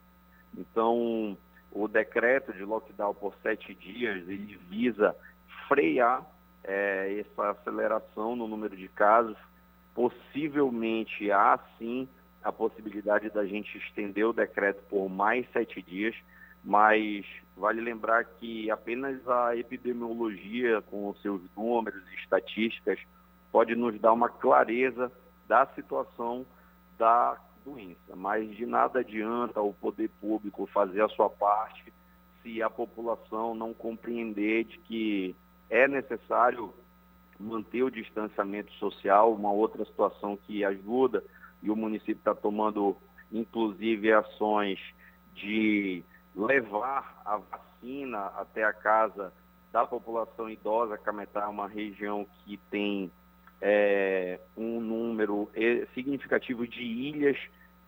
Então, 0.56 1.36
o 1.72 1.88
decreto 1.88 2.52
de 2.52 2.64
lockdown 2.64 3.14
por 3.14 3.34
sete 3.42 3.74
dias, 3.74 4.28
ele 4.28 4.56
visa 4.68 5.14
frear 5.66 6.24
é, 6.62 7.20
essa 7.20 7.50
aceleração 7.50 8.36
no 8.36 8.46
número 8.46 8.76
de 8.76 8.88
casos. 8.88 9.36
Possivelmente 9.94 11.30
há 11.30 11.58
sim 11.76 12.08
a 12.48 12.52
possibilidade 12.52 13.28
da 13.28 13.44
gente 13.44 13.76
estender 13.76 14.26
o 14.26 14.32
decreto 14.32 14.82
por 14.88 15.08
mais 15.08 15.46
sete 15.52 15.82
dias, 15.82 16.16
mas 16.64 17.26
vale 17.54 17.80
lembrar 17.80 18.24
que 18.24 18.70
apenas 18.70 19.26
a 19.28 19.54
epidemiologia, 19.54 20.80
com 20.82 21.10
os 21.10 21.20
seus 21.20 21.42
números 21.54 22.02
e 22.10 22.14
estatísticas, 22.16 22.98
pode 23.52 23.74
nos 23.74 24.00
dar 24.00 24.14
uma 24.14 24.30
clareza 24.30 25.12
da 25.46 25.66
situação 25.74 26.46
da 26.98 27.36
doença. 27.64 28.16
Mas 28.16 28.48
de 28.56 28.64
nada 28.64 29.00
adianta 29.00 29.60
o 29.60 29.74
poder 29.74 30.08
público 30.20 30.66
fazer 30.72 31.02
a 31.02 31.08
sua 31.10 31.28
parte 31.28 31.92
se 32.42 32.62
a 32.62 32.70
população 32.70 33.54
não 33.54 33.74
compreender 33.74 34.64
de 34.64 34.78
que 34.78 35.36
é 35.68 35.86
necessário 35.86 36.72
manter 37.38 37.82
o 37.82 37.90
distanciamento 37.90 38.72
social, 38.74 39.34
uma 39.34 39.52
outra 39.52 39.84
situação 39.84 40.36
que 40.36 40.64
ajuda, 40.64 41.22
e 41.62 41.70
o 41.70 41.76
município 41.76 42.18
está 42.18 42.34
tomando, 42.34 42.96
inclusive, 43.32 44.12
ações 44.12 44.78
de 45.34 46.02
levar 46.34 47.20
a 47.24 47.36
vacina 47.36 48.26
até 48.36 48.64
a 48.64 48.72
casa 48.72 49.32
da 49.72 49.86
população 49.86 50.48
idosa. 50.48 50.98
Cametá 50.98 51.42
é 51.44 51.46
uma 51.46 51.68
região 51.68 52.26
que 52.44 52.56
tem 52.70 53.10
é, 53.60 54.40
um 54.56 54.80
número 54.80 55.50
significativo 55.94 56.66
de 56.66 56.82
ilhas 56.82 57.36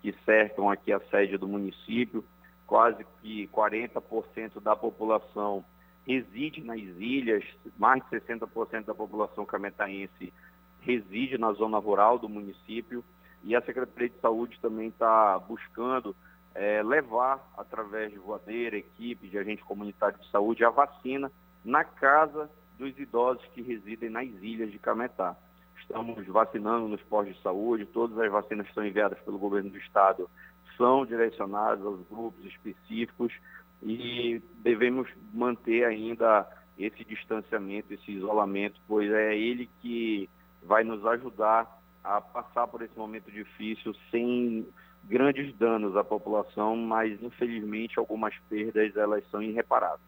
que 0.03 0.15
cercam 0.25 0.71
aqui 0.71 0.93
a 0.93 1.01
sede 1.11 1.37
do 1.37 1.49
município. 1.49 2.25
Quase 2.67 3.05
que 3.21 3.49
40% 3.49 4.61
da 4.61 4.77
população 4.77 5.65
reside 6.07 6.63
nas 6.63 6.79
ilhas, 6.79 7.45
mais 7.77 8.03
de 8.05 8.21
60% 8.21 8.85
da 8.85 8.95
população 8.95 9.45
cametaense 9.45 10.33
reside 10.81 11.37
na 11.37 11.53
zona 11.53 11.79
rural 11.79 12.19
do 12.19 12.29
município 12.29 13.05
e 13.45 13.57
a 13.57 13.63
Secretaria 13.63 14.09
de 14.09 14.21
Saúde 14.21 14.59
também 14.61 14.89
está 14.89 15.39
buscando 15.39 16.15
é, 16.55 16.83
levar, 16.83 17.41
através 17.57 18.11
de 18.11 18.19
voadeira, 18.19 18.77
equipe 18.77 19.29
de 19.29 19.39
agente 19.39 19.65
comunitário 19.65 20.19
de 20.19 20.31
saúde, 20.31 20.65
a 20.65 20.71
vacina 20.71 21.31
na 21.65 21.85
casa 21.85 22.51
dos 22.79 22.99
idosos 22.99 23.45
que 23.55 23.63
residem 23.63 24.11
nas 24.11 24.27
ilhas 24.27 24.71
de 24.71 24.79
Cametá. 24.79 25.37
Estamos 25.81 26.27
vacinando 26.27 26.89
nos 26.89 27.03
postos 27.03 27.37
de 27.37 27.43
saúde, 27.43 27.87
todas 27.87 28.19
as 28.19 28.31
vacinas 28.31 28.67
que 28.67 28.75
são 28.75 28.87
enviadas 28.87 29.19
pelo 29.21 29.39
governo 29.39 29.71
do 29.71 29.79
estado 29.79 30.29
são 30.77 31.05
direcionadas 31.05 31.85
aos 31.85 32.01
grupos 32.09 32.43
específicos 32.47 33.33
e 33.83 34.43
devemos 34.63 35.09
manter 35.33 35.85
ainda 35.85 36.47
esse 36.79 37.05
distanciamento, 37.05 37.93
esse 37.93 38.13
isolamento, 38.13 38.81
pois 38.89 39.11
é 39.11 39.37
ele 39.37 39.69
que 39.83 40.29
vai 40.63 40.83
nos 40.83 41.05
ajudar 41.05 41.80
a 42.03 42.21
passar 42.21 42.67
por 42.67 42.83
esse 42.83 42.97
momento 42.97 43.31
difícil 43.31 43.95
sem 44.11 44.67
grandes 45.05 45.55
danos 45.57 45.97
à 45.97 46.05
população, 46.05 46.77
mas 46.77 47.23
infelizmente 47.23 47.99
algumas 47.99 48.35
perdas 48.49 48.97
elas 48.97 49.25
são 49.31 49.43
irreparáveis. 49.43 50.01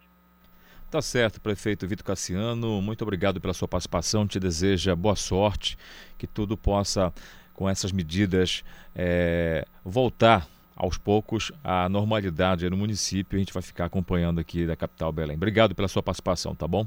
Tá 0.91 1.01
certo, 1.01 1.41
prefeito 1.41 1.87
Vitor 1.87 2.05
Cassiano, 2.05 2.83
muito 2.83 3.01
obrigado 3.03 3.41
pela 3.41 3.55
sua 3.55 3.67
participação, 3.67 4.27
te 4.27 4.39
deseja 4.39 4.95
boa 4.95 5.17
sorte, 5.17 5.79
que 6.19 6.27
tudo 6.27 6.55
possa, 6.55 7.13
com 7.55 7.69
essas 7.69 7.93
medidas, 7.93 8.63
é, 8.95 9.67
voltar 9.83 10.47
aos 10.77 10.99
poucos 10.99 11.53
a 11.63 11.89
normalidade 11.89 12.69
no 12.69 12.77
município. 12.77 13.37
A 13.37 13.39
gente 13.39 13.53
vai 13.53 13.63
ficar 13.63 13.87
acompanhando 13.87 14.41
aqui 14.41 14.67
da 14.67 14.77
capital 14.77 15.13
Belém. 15.13 15.37
Obrigado 15.37 15.75
pela 15.75 15.89
sua 15.89 16.03
participação, 16.03 16.55
tá 16.55 16.67
bom? 16.67 16.87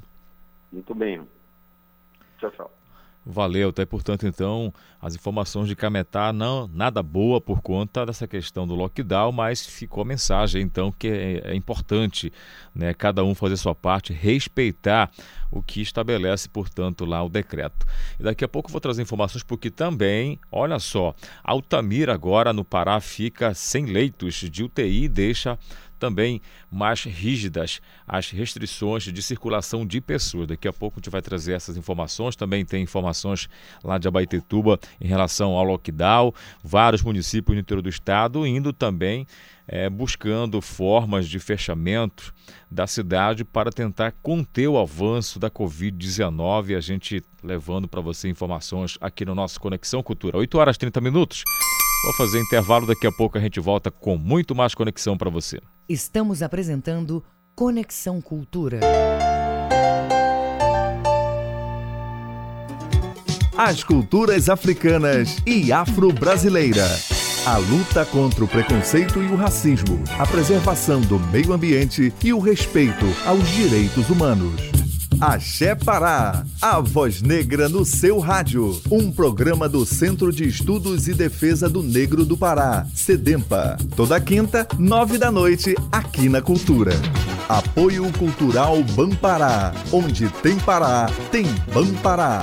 Muito 0.72 0.94
bem. 0.94 1.22
Tchau, 2.38 2.52
tchau. 2.52 2.72
Valeu, 3.28 3.70
até 3.70 3.88
portanto, 3.88 4.28
então, 4.28 4.72
as 5.02 5.16
informações 5.16 5.68
de 5.68 5.76
Cametá 5.76 6.32
não 6.32 6.68
nada 6.68 7.02
boa 7.02 7.42
por 7.42 7.60
conta 7.60 8.06
dessa 8.06 8.28
questão 8.28 8.68
do 8.68 8.76
lockdown, 8.76 9.32
mas 9.32 9.66
ficou 9.66 10.04
a 10.04 10.06
mensagem, 10.06 10.62
então, 10.62 10.92
que 10.92 11.08
é, 11.08 11.52
é 11.52 11.56
importante 11.56 12.32
né, 12.74 12.94
cada 12.94 13.24
um 13.24 13.34
fazer 13.34 13.58
sua 13.58 13.74
parte, 13.74 14.14
respeitar 14.14 15.10
o 15.50 15.64
que 15.64 15.82
estabelece, 15.82 16.48
portanto, 16.48 17.04
lá 17.04 17.24
o 17.24 17.30
decreto. 17.30 17.88
E 18.20 18.24
daqui 18.24 18.46
a 18.46 18.48
pouco 18.48 18.70
eu 18.70 18.72
vou 18.72 18.82
trazer 18.82 19.02
informações, 19.02 19.42
porque 19.42 19.72
também, 19.72 20.40
olha 20.52 20.78
só, 20.78 21.16
Altamira 21.44 22.14
agora 22.14 22.54
no 22.54 22.64
Pará 22.64 23.00
fica 23.00 23.56
sem 23.56 23.86
leitos 23.86 24.36
de 24.36 24.64
UTI 24.64 25.06
e 25.06 25.10
deixa 25.10 25.58
também 25.98 26.42
mais 26.72 27.04
rígidas 27.04 27.82
as 28.08 28.30
restrições 28.30 29.04
de 29.04 29.22
circulação 29.22 29.86
de 29.86 30.00
pessoas. 30.02 30.48
Daqui 30.48 30.68
a 30.68 30.74
pouco 30.74 30.98
a 30.98 31.00
gente 31.00 31.10
vai 31.10 31.22
trazer 31.22 31.54
essas 31.54 31.78
informações. 31.78 32.36
Também 32.36 32.66
tem 32.66 32.84
informações 32.84 33.48
lá 33.84 33.98
de 33.98 34.08
Abaitetuba 34.08 34.80
em 35.00 35.08
relação 35.08 35.52
ao 35.52 35.64
lockdown. 35.64 36.34
Vários 36.64 37.02
municípios 37.02 37.56
no 37.56 37.62
interior 37.62 37.82
do 37.82 37.90
estado 37.90 38.46
indo 38.46 38.72
também 38.72 39.26
é, 39.68 39.90
buscando 39.90 40.62
formas 40.62 41.28
de 41.28 41.40
fechamento 41.40 42.34
da 42.70 42.86
cidade 42.86 43.44
para 43.44 43.72
tentar 43.72 44.12
conter 44.22 44.68
o 44.68 44.78
avanço 44.78 45.40
da 45.40 45.50
Covid-19. 45.50 46.78
A 46.78 46.82
gente 46.82 47.24
levando 47.44 47.88
para 47.88 48.02
você 48.02 48.30
informações 48.30 48.98
aqui 49.02 49.26
no 49.26 49.36
nosso 49.36 49.60
Conexão 49.60 50.04
Cultura. 50.04 50.38
8 50.38 50.58
horas 50.58 50.76
e 50.76 50.80
30 50.80 51.02
minutos. 51.02 51.44
Vou 52.04 52.14
fazer 52.14 52.40
intervalo, 52.40 52.86
daqui 52.86 53.08
a 53.08 53.12
pouco 53.12 53.38
a 53.38 53.42
gente 53.42 53.60
volta 53.60 53.90
com 53.90 54.18
muito 54.18 54.54
mais 54.54 54.76
conexão 54.76 55.18
para 55.18 55.30
você. 55.30 55.60
Estamos 55.88 56.42
apresentando 56.42 57.24
Conexão 57.56 58.20
Cultura. 58.20 58.80
As 63.56 63.84
culturas 63.84 64.50
africanas 64.50 65.38
e 65.46 65.72
afro-brasileira. 65.72 66.88
A 67.46 67.58
luta 67.58 68.04
contra 68.04 68.44
o 68.44 68.48
preconceito 68.48 69.22
e 69.22 69.28
o 69.28 69.36
racismo, 69.36 70.04
a 70.18 70.26
preservação 70.26 71.02
do 71.02 71.20
meio 71.20 71.54
ambiente 71.54 72.12
e 72.24 72.34
o 72.34 72.40
respeito 72.40 73.06
aos 73.24 73.48
direitos 73.50 74.10
humanos. 74.10 74.75
Axé 75.20 75.74
Pará, 75.76 76.44
a 76.62 76.80
voz 76.82 77.22
negra 77.22 77.70
no 77.70 77.86
seu 77.86 78.20
rádio. 78.20 78.80
Um 78.92 79.12
programa 79.12 79.70
do 79.70 79.86
Centro 79.86 80.32
de 80.32 80.46
Estudos 80.48 81.08
e 81.08 81.14
Defesa 81.14 81.70
do 81.70 81.82
Negro 81.82 82.26
do 82.26 82.36
Pará, 82.36 82.86
SEDEMPA. 82.94 83.78
Toda 83.96 84.20
quinta, 84.20 84.68
nove 84.78 85.18
da 85.18 85.32
noite, 85.32 85.74
aqui 85.92 86.28
na 86.28 86.42
Cultura. 86.42 86.92
Apoio 87.48 88.12
Cultural 88.14 88.84
Bampará. 88.84 89.74
Onde 89.92 90.28
tem 90.42 90.58
Pará, 90.58 91.10
tem 91.32 91.46
Bampará. 91.74 92.42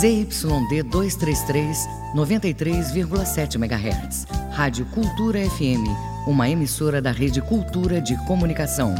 ZYD 0.00 0.82
233, 0.82 1.78
93,7 2.14 3.54
MHz. 3.54 4.26
Rádio 4.52 4.84
Cultura 4.86 5.38
FM. 5.50 5.84
Uma 6.26 6.48
emissora 6.48 7.00
da 7.00 7.10
Rede 7.10 7.40
Cultura 7.40 8.00
de 8.00 8.16
Comunicação. 8.26 8.94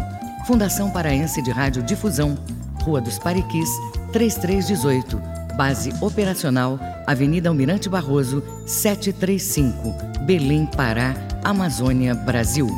Fundação 0.46 0.90
Paraense 0.90 1.40
de 1.40 1.50
Rádio 1.50 1.82
Difusão. 1.82 2.36
Rua 2.82 3.00
dos 3.00 3.18
Pariquis, 3.18 3.68
3318. 4.12 5.20
Base 5.56 5.90
operacional, 6.02 6.78
Avenida 7.06 7.48
Almirante 7.48 7.88
Barroso, 7.88 8.42
735. 8.66 9.94
Belém, 10.26 10.66
Pará, 10.66 11.14
Amazônia, 11.42 12.14
Brasil. 12.14 12.68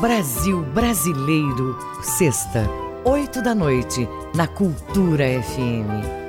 Brasil 0.00 0.62
Brasileiro, 0.74 1.78
sexta, 2.02 2.68
oito 3.04 3.42
da 3.42 3.54
noite, 3.54 4.08
na 4.34 4.46
Cultura 4.46 5.24
FM. 5.42 6.23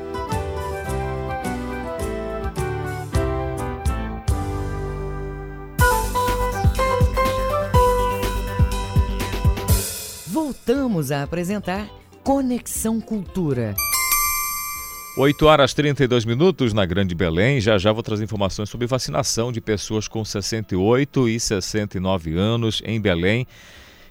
Voltamos 10.68 11.12
a 11.12 11.22
apresentar 11.22 11.88
Conexão 12.24 13.00
Cultura. 13.00 13.76
8 15.16 15.46
horas 15.46 15.76
32 15.76 16.26
minutos 16.26 16.74
na 16.74 16.84
Grande 16.88 17.14
Belém. 17.14 17.62
Já 17.62 17.78
já 17.78 17.92
vou 17.92 18.02
trazer 18.02 18.24
informações 18.24 18.68
sobre 18.68 18.88
vacinação 18.88 19.52
de 19.52 19.62
pessoas 19.62 20.08
com 20.08 20.26
68 20.26 21.30
e 21.30 21.40
69 21.40 22.36
anos 22.36 22.82
em 22.84 23.00
Belém, 23.00 23.46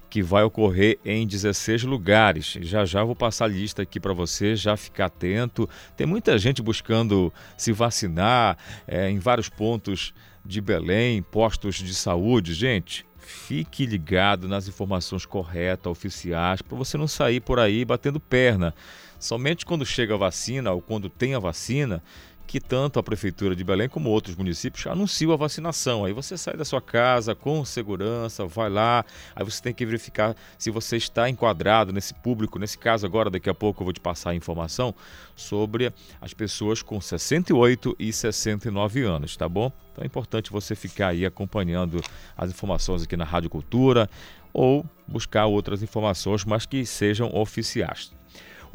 que 0.09 0.23
vai 0.23 0.43
ocorrer 0.43 0.97
em 1.03 1.27
16 1.27 1.83
lugares. 1.83 2.57
Já 2.61 2.85
já 2.85 3.03
vou 3.03 3.17
passar 3.17 3.45
a 3.45 3.49
lista 3.49 3.81
aqui 3.81 3.99
para 3.99 4.13
você, 4.13 4.55
já 4.55 4.77
ficar 4.77 5.07
atento. 5.07 5.67
Tem 5.97 6.07
muita 6.07 6.37
gente 6.37 6.61
buscando 6.61 7.33
se 7.57 7.73
vacinar 7.73 8.57
é, 8.87 9.09
em 9.09 9.19
vários 9.19 9.49
pontos 9.49 10.13
de 10.45 10.61
Belém, 10.61 11.21
postos 11.21 11.75
de 11.75 11.93
saúde. 11.93 12.53
Gente, 12.53 13.05
fique 13.25 13.85
ligado 13.85 14.47
nas 14.47 14.67
informações 14.67 15.25
corretas, 15.25 15.91
oficiais, 15.91 16.61
para 16.61 16.77
você 16.77 16.97
não 16.97 17.07
sair 17.07 17.39
por 17.39 17.59
aí 17.59 17.83
batendo 17.83 18.19
perna. 18.19 18.73
Somente 19.19 19.65
quando 19.65 19.85
chega 19.85 20.13
a 20.13 20.17
vacina 20.17 20.71
ou 20.71 20.81
quando 20.81 21.09
tem 21.09 21.33
a 21.33 21.39
vacina 21.39 22.03
que 22.45 22.59
tanto 22.59 22.99
a 22.99 23.03
Prefeitura 23.03 23.55
de 23.55 23.63
Belém 23.63 23.89
como 23.89 24.09
outros 24.09 24.35
municípios 24.35 24.85
anunciam 24.87 25.31
a 25.31 25.35
vacinação. 25.35 26.05
Aí 26.05 26.13
você 26.13 26.37
sai 26.37 26.55
da 26.55 26.63
sua 26.65 26.81
casa 26.81 27.35
com 27.35 27.65
segurança, 27.65 28.45
vai 28.45 28.69
lá, 28.69 29.03
aí 29.35 29.43
você 29.43 29.61
tem 29.61 29.73
que 29.73 29.85
verificar 29.85 30.35
se 30.57 30.69
você 30.69 30.97
está 30.97 31.29
enquadrado 31.29 31.91
nesse 31.91 32.13
público. 32.13 32.59
Nesse 32.59 32.77
caso, 32.77 33.05
agora, 33.05 33.29
daqui 33.29 33.49
a 33.49 33.53
pouco, 33.53 33.81
eu 33.81 33.85
vou 33.85 33.93
te 33.93 33.99
passar 33.99 34.31
a 34.31 34.35
informação 34.35 34.93
sobre 35.35 35.93
as 36.21 36.33
pessoas 36.33 36.81
com 36.81 37.01
68 37.01 37.95
e 37.99 38.13
69 38.13 39.03
anos, 39.03 39.35
tá 39.35 39.49
bom? 39.49 39.71
Então 39.91 40.03
é 40.03 40.07
importante 40.07 40.51
você 40.51 40.75
ficar 40.75 41.09
aí 41.09 41.25
acompanhando 41.25 42.01
as 42.37 42.49
informações 42.49 43.03
aqui 43.03 43.17
na 43.17 43.25
Rádio 43.25 43.49
Cultura 43.49 44.09
ou 44.53 44.85
buscar 45.05 45.45
outras 45.47 45.83
informações, 45.83 46.45
mas 46.45 46.65
que 46.65 46.85
sejam 46.85 47.29
oficiais. 47.33 48.14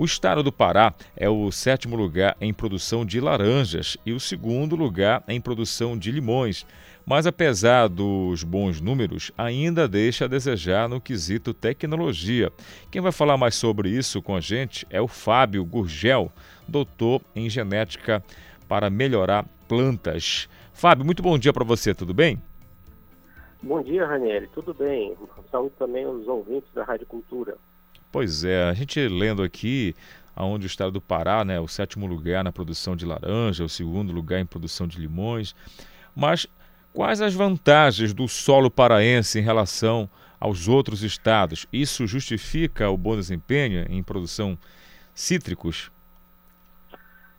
O 0.00 0.06
estado 0.06 0.42
do 0.42 0.50
Pará 0.50 0.94
é 1.14 1.28
o 1.28 1.52
sétimo 1.52 1.94
lugar 1.94 2.34
em 2.40 2.54
produção 2.54 3.04
de 3.04 3.20
laranjas 3.20 3.98
e 4.06 4.14
o 4.14 4.18
segundo 4.18 4.74
lugar 4.74 5.22
em 5.28 5.38
produção 5.38 5.94
de 5.94 6.10
limões. 6.10 6.66
Mas 7.04 7.26
apesar 7.26 7.86
dos 7.86 8.42
bons 8.42 8.80
números, 8.80 9.30
ainda 9.36 9.86
deixa 9.86 10.24
a 10.24 10.28
desejar 10.28 10.88
no 10.88 11.02
quesito 11.02 11.52
tecnologia. 11.52 12.50
Quem 12.90 13.02
vai 13.02 13.12
falar 13.12 13.36
mais 13.36 13.56
sobre 13.56 13.90
isso 13.90 14.22
com 14.22 14.34
a 14.34 14.40
gente 14.40 14.86
é 14.88 15.02
o 15.02 15.06
Fábio 15.06 15.62
Gurgel, 15.66 16.32
doutor 16.66 17.20
em 17.36 17.50
genética 17.50 18.24
para 18.66 18.88
melhorar 18.88 19.44
plantas. 19.68 20.48
Fábio, 20.72 21.04
muito 21.04 21.22
bom 21.22 21.36
dia 21.36 21.52
para 21.52 21.62
você, 21.62 21.92
tudo 21.92 22.14
bem? 22.14 22.42
Bom 23.62 23.82
dia, 23.82 24.06
Ranieri, 24.06 24.48
tudo 24.54 24.72
bem? 24.72 25.14
Saúde 25.50 25.74
também 25.78 26.06
aos 26.06 26.26
ouvintes 26.26 26.72
da 26.72 26.84
Rádio 26.84 27.06
Cultura. 27.06 27.58
Pois 28.12 28.44
é, 28.44 28.64
a 28.64 28.72
gente 28.72 29.00
lendo 29.08 29.42
aqui 29.42 29.94
aonde 30.34 30.66
o 30.66 30.68
estado 30.68 30.92
do 30.92 31.00
Pará, 31.00 31.44
né, 31.44 31.60
o 31.60 31.68
sétimo 31.68 32.06
lugar 32.06 32.42
na 32.42 32.50
produção 32.50 32.96
de 32.96 33.04
laranja, 33.04 33.64
o 33.64 33.68
segundo 33.68 34.12
lugar 34.12 34.40
em 34.40 34.46
produção 34.46 34.86
de 34.86 34.98
limões. 34.98 35.54
Mas 36.14 36.46
quais 36.92 37.20
as 37.20 37.34
vantagens 37.34 38.12
do 38.12 38.26
solo 38.26 38.70
paraense 38.70 39.38
em 39.38 39.42
relação 39.42 40.08
aos 40.40 40.66
outros 40.66 41.02
estados? 41.02 41.66
Isso 41.72 42.06
justifica 42.06 42.90
o 42.90 42.96
bom 42.96 43.14
desempenho 43.16 43.86
em 43.88 44.02
produção 44.02 44.58
cítricos? 45.14 45.92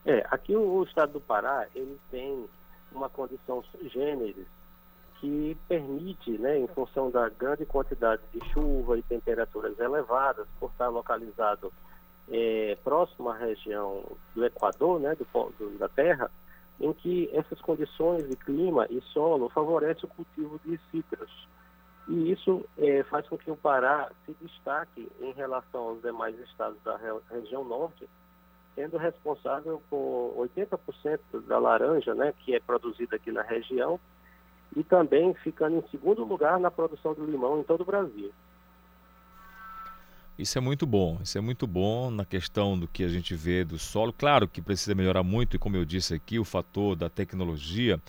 É, 0.06 0.26
aqui 0.32 0.56
o, 0.56 0.84
estado 0.84 1.14
do 1.14 1.22
Pará, 1.22 1.68
ele 1.76 2.00
tem 2.10 2.46
uma 2.92 3.10
condição 3.10 3.64
sui 3.72 3.90
generis 3.90 4.48
que 5.22 5.56
permite, 5.68 6.32
né, 6.40 6.58
em 6.58 6.68
função 6.68 7.12
da 7.12 7.30
grande 7.30 7.64
quantidade 7.64 8.24
de 8.34 8.44
chuva 8.50 8.98
e 8.98 9.04
temperaturas 9.04 9.80
elevadas, 9.80 10.48
por 10.60 10.72
estar 10.72 10.90
localizado 10.90 11.72
é, 12.28 12.76
próximo 12.84 13.30
à 13.30 13.38
região 13.38 14.04
do 14.34 14.44
Equador, 14.44 15.00
né, 15.00 15.16
do, 15.16 15.26
do, 15.60 15.78
da 15.78 15.88
Terra, 15.88 16.32
em 16.80 16.92
que 16.92 17.30
essas 17.34 17.62
condições 17.62 18.28
de 18.28 18.36
clima 18.36 18.88
e 18.90 19.00
solo 19.14 19.48
favorecem 19.50 20.06
o 20.06 20.08
cultivo 20.08 20.60
de 20.66 20.80
cítrus. 20.90 21.48
E 22.08 22.32
isso 22.32 22.66
é, 22.80 23.04
faz 23.04 23.28
com 23.28 23.38
que 23.38 23.52
o 23.52 23.56
Pará 23.56 24.12
se 24.26 24.36
destaque 24.42 25.08
em 25.22 25.34
relação 25.34 25.90
aos 25.90 26.02
demais 26.02 26.38
estados 26.40 26.82
da 26.84 27.00
região 27.30 27.64
norte, 27.64 28.10
sendo 28.74 28.98
responsável 28.98 29.84
por 29.88 30.34
80% 30.56 31.20
da 31.46 31.60
laranja 31.60 32.16
né, 32.16 32.34
que 32.40 32.56
é 32.56 32.60
produzida 32.60 33.18
aqui 33.18 33.32
na 33.32 33.44
região 33.44 34.00
e 34.76 34.84
também 34.84 35.34
ficando 35.36 35.78
em 35.78 35.84
segundo 35.90 36.24
lugar 36.24 36.60
na 36.60 36.72
produção 36.72 37.14
de 37.14 37.22
limão 37.22 37.60
em 37.60 37.64
todo 37.64 37.82
o 37.82 37.86
Brasil. 37.86 38.32
Isso 40.38 40.58
é 40.58 40.62
muito 40.62 40.88
bom, 40.88 41.20
isso 41.22 41.38
é 41.38 41.42
muito 41.42 41.68
bom 41.68 42.10
na 42.10 42.26
questão 42.26 42.80
do 42.80 42.88
que 42.88 43.04
a 43.04 43.08
gente 43.08 43.36
vê 43.36 43.64
do 43.64 43.78
solo. 43.78 44.12
Claro 44.12 44.48
que 44.48 44.62
precisa 44.62 44.96
melhorar 44.96 45.24
muito, 45.24 45.56
e 45.56 45.60
como 45.60 45.76
eu 45.76 45.86
disse 45.86 46.14
aqui, 46.14 46.40
o 46.40 46.46
fator 46.46 46.96
da 46.96 47.10
tecnologia, 47.10 48.00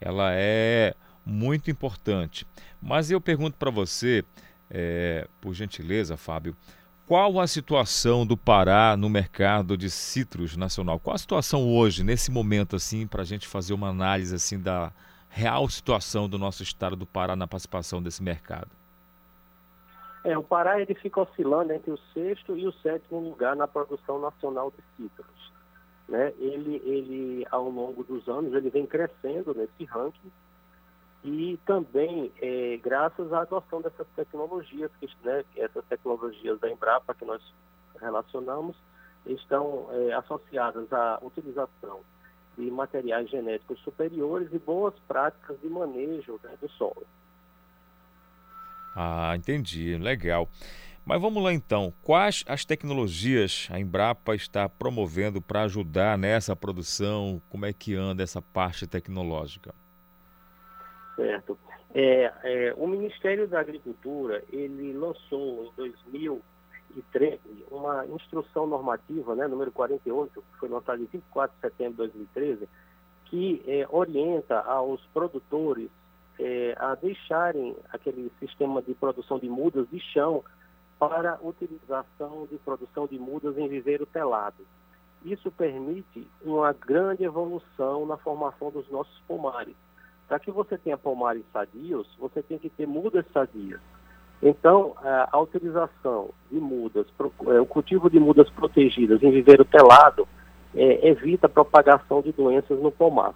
ela 0.00 0.32
é 0.34 0.94
muito 1.24 1.70
importante. 1.70 2.46
Mas 2.80 3.10
eu 3.10 3.20
pergunto 3.20 3.56
para 3.56 3.70
você, 3.70 4.24
é, 4.70 5.26
por 5.40 5.54
gentileza, 5.54 6.16
Fábio, 6.16 6.54
qual 7.06 7.40
a 7.40 7.46
situação 7.46 8.26
do 8.26 8.36
Pará 8.36 8.96
no 8.96 9.08
mercado 9.10 9.76
de 9.76 9.90
citros 9.90 10.56
nacional? 10.56 11.00
Qual 11.00 11.14
a 11.14 11.18
situação 11.18 11.68
hoje, 11.68 12.04
nesse 12.04 12.30
momento, 12.30 12.76
assim, 12.76 13.06
para 13.06 13.22
a 13.22 13.26
gente 13.26 13.48
fazer 13.48 13.74
uma 13.74 13.88
análise 13.88 14.34
assim 14.34 14.60
da, 14.60 14.92
real 15.34 15.68
situação 15.68 16.28
do 16.28 16.38
nosso 16.38 16.62
estado 16.62 16.94
do 16.94 17.04
Pará 17.04 17.34
na 17.34 17.48
participação 17.48 18.00
desse 18.00 18.22
mercado? 18.22 18.70
É, 20.22 20.38
o 20.38 20.44
Pará 20.44 20.80
ele 20.80 20.94
fica 20.94 21.20
oscilando 21.20 21.72
entre 21.72 21.90
o 21.90 21.98
sexto 22.14 22.56
e 22.56 22.64
o 22.64 22.72
sétimo 22.74 23.18
lugar 23.18 23.56
na 23.56 23.66
produção 23.66 24.20
nacional 24.20 24.70
de 24.70 24.76
cítricos. 24.96 25.52
Né? 26.08 26.32
Ele, 26.38 26.76
ele, 26.84 27.46
ao 27.50 27.68
longo 27.68 28.04
dos 28.04 28.28
anos, 28.28 28.54
ele 28.54 28.70
vem 28.70 28.86
crescendo 28.86 29.52
nesse 29.54 29.84
ranking 29.84 30.30
e 31.24 31.58
também 31.66 32.30
é, 32.40 32.76
graças 32.76 33.32
à 33.32 33.40
adoção 33.40 33.82
dessas 33.82 34.06
tecnologias, 34.14 34.90
que, 35.00 35.10
né, 35.24 35.44
essas 35.56 35.84
tecnologias 35.86 36.60
da 36.60 36.70
Embrapa 36.70 37.12
que 37.12 37.24
nós 37.24 37.42
relacionamos, 38.00 38.76
estão 39.26 39.88
é, 39.90 40.12
associadas 40.12 40.92
à 40.92 41.18
utilização 41.22 42.00
de 42.56 42.70
materiais 42.70 43.28
genéticos 43.28 43.78
superiores 43.80 44.48
e 44.52 44.58
boas 44.58 44.94
práticas 45.08 45.60
de 45.60 45.68
manejo 45.68 46.38
né, 46.42 46.50
do 46.60 46.68
solo. 46.70 47.06
Ah, 48.96 49.34
entendi, 49.36 49.96
legal. 49.98 50.48
Mas 51.04 51.20
vamos 51.20 51.42
lá 51.42 51.52
então, 51.52 51.92
quais 52.02 52.44
as 52.48 52.64
tecnologias 52.64 53.68
a 53.70 53.78
Embrapa 53.78 54.34
está 54.34 54.68
promovendo 54.68 55.42
para 55.42 55.62
ajudar 55.62 56.16
nessa 56.16 56.56
produção? 56.56 57.42
Como 57.50 57.66
é 57.66 57.72
que 57.72 57.94
anda 57.94 58.22
essa 58.22 58.40
parte 58.40 58.86
tecnológica? 58.86 59.74
Certo. 61.14 61.58
É, 61.94 62.32
é, 62.42 62.74
o 62.76 62.86
Ministério 62.86 63.46
da 63.46 63.60
Agricultura 63.60 64.42
ele 64.50 64.92
lançou 64.94 65.66
em 65.66 65.72
2000 65.76 66.40
2013 66.94 67.66
uma 67.70 68.06
instrução 68.06 68.66
normativa, 68.66 69.34
né, 69.34 69.46
número 69.46 69.72
48, 69.72 70.32
que 70.32 70.58
foi 70.58 70.68
lançada 70.68 71.00
em 71.00 71.06
24 71.06 71.54
de 71.54 71.60
setembro 71.60 71.92
de 71.92 72.12
2013, 72.12 72.68
que 73.26 73.62
é, 73.66 73.86
orienta 73.90 74.60
aos 74.60 75.00
produtores 75.06 75.90
é, 76.38 76.74
a 76.78 76.94
deixarem 76.94 77.76
aquele 77.92 78.30
sistema 78.38 78.82
de 78.82 78.94
produção 78.94 79.38
de 79.38 79.48
mudas 79.48 79.88
de 79.90 80.00
chão 80.00 80.42
para 80.98 81.38
utilização 81.42 82.46
de 82.50 82.56
produção 82.58 83.06
de 83.06 83.18
mudas 83.18 83.56
em 83.58 83.68
viveiro 83.68 84.06
telado. 84.06 84.64
Isso 85.24 85.50
permite 85.50 86.26
uma 86.42 86.72
grande 86.72 87.24
evolução 87.24 88.06
na 88.06 88.16
formação 88.16 88.70
dos 88.70 88.88
nossos 88.90 89.18
pomares, 89.26 89.74
Para 90.28 90.38
que 90.38 90.50
você 90.50 90.76
tenha 90.76 90.98
pomares 90.98 91.44
sadios, 91.52 92.06
você 92.18 92.42
tem 92.42 92.58
que 92.58 92.68
ter 92.68 92.86
mudas 92.86 93.24
sadias. 93.32 93.80
Então, 94.44 94.92
a 95.02 95.40
utilização 95.40 96.28
de 96.52 96.60
mudas, 96.60 97.06
é, 97.46 97.60
o 97.60 97.64
cultivo 97.64 98.10
de 98.10 98.20
mudas 98.20 98.50
protegidas 98.50 99.22
em 99.22 99.30
viveiro 99.30 99.64
telado, 99.64 100.28
é, 100.76 101.08
evita 101.08 101.46
a 101.46 101.48
propagação 101.48 102.20
de 102.20 102.30
doenças 102.30 102.78
no 102.78 102.92
pomar. 102.92 103.32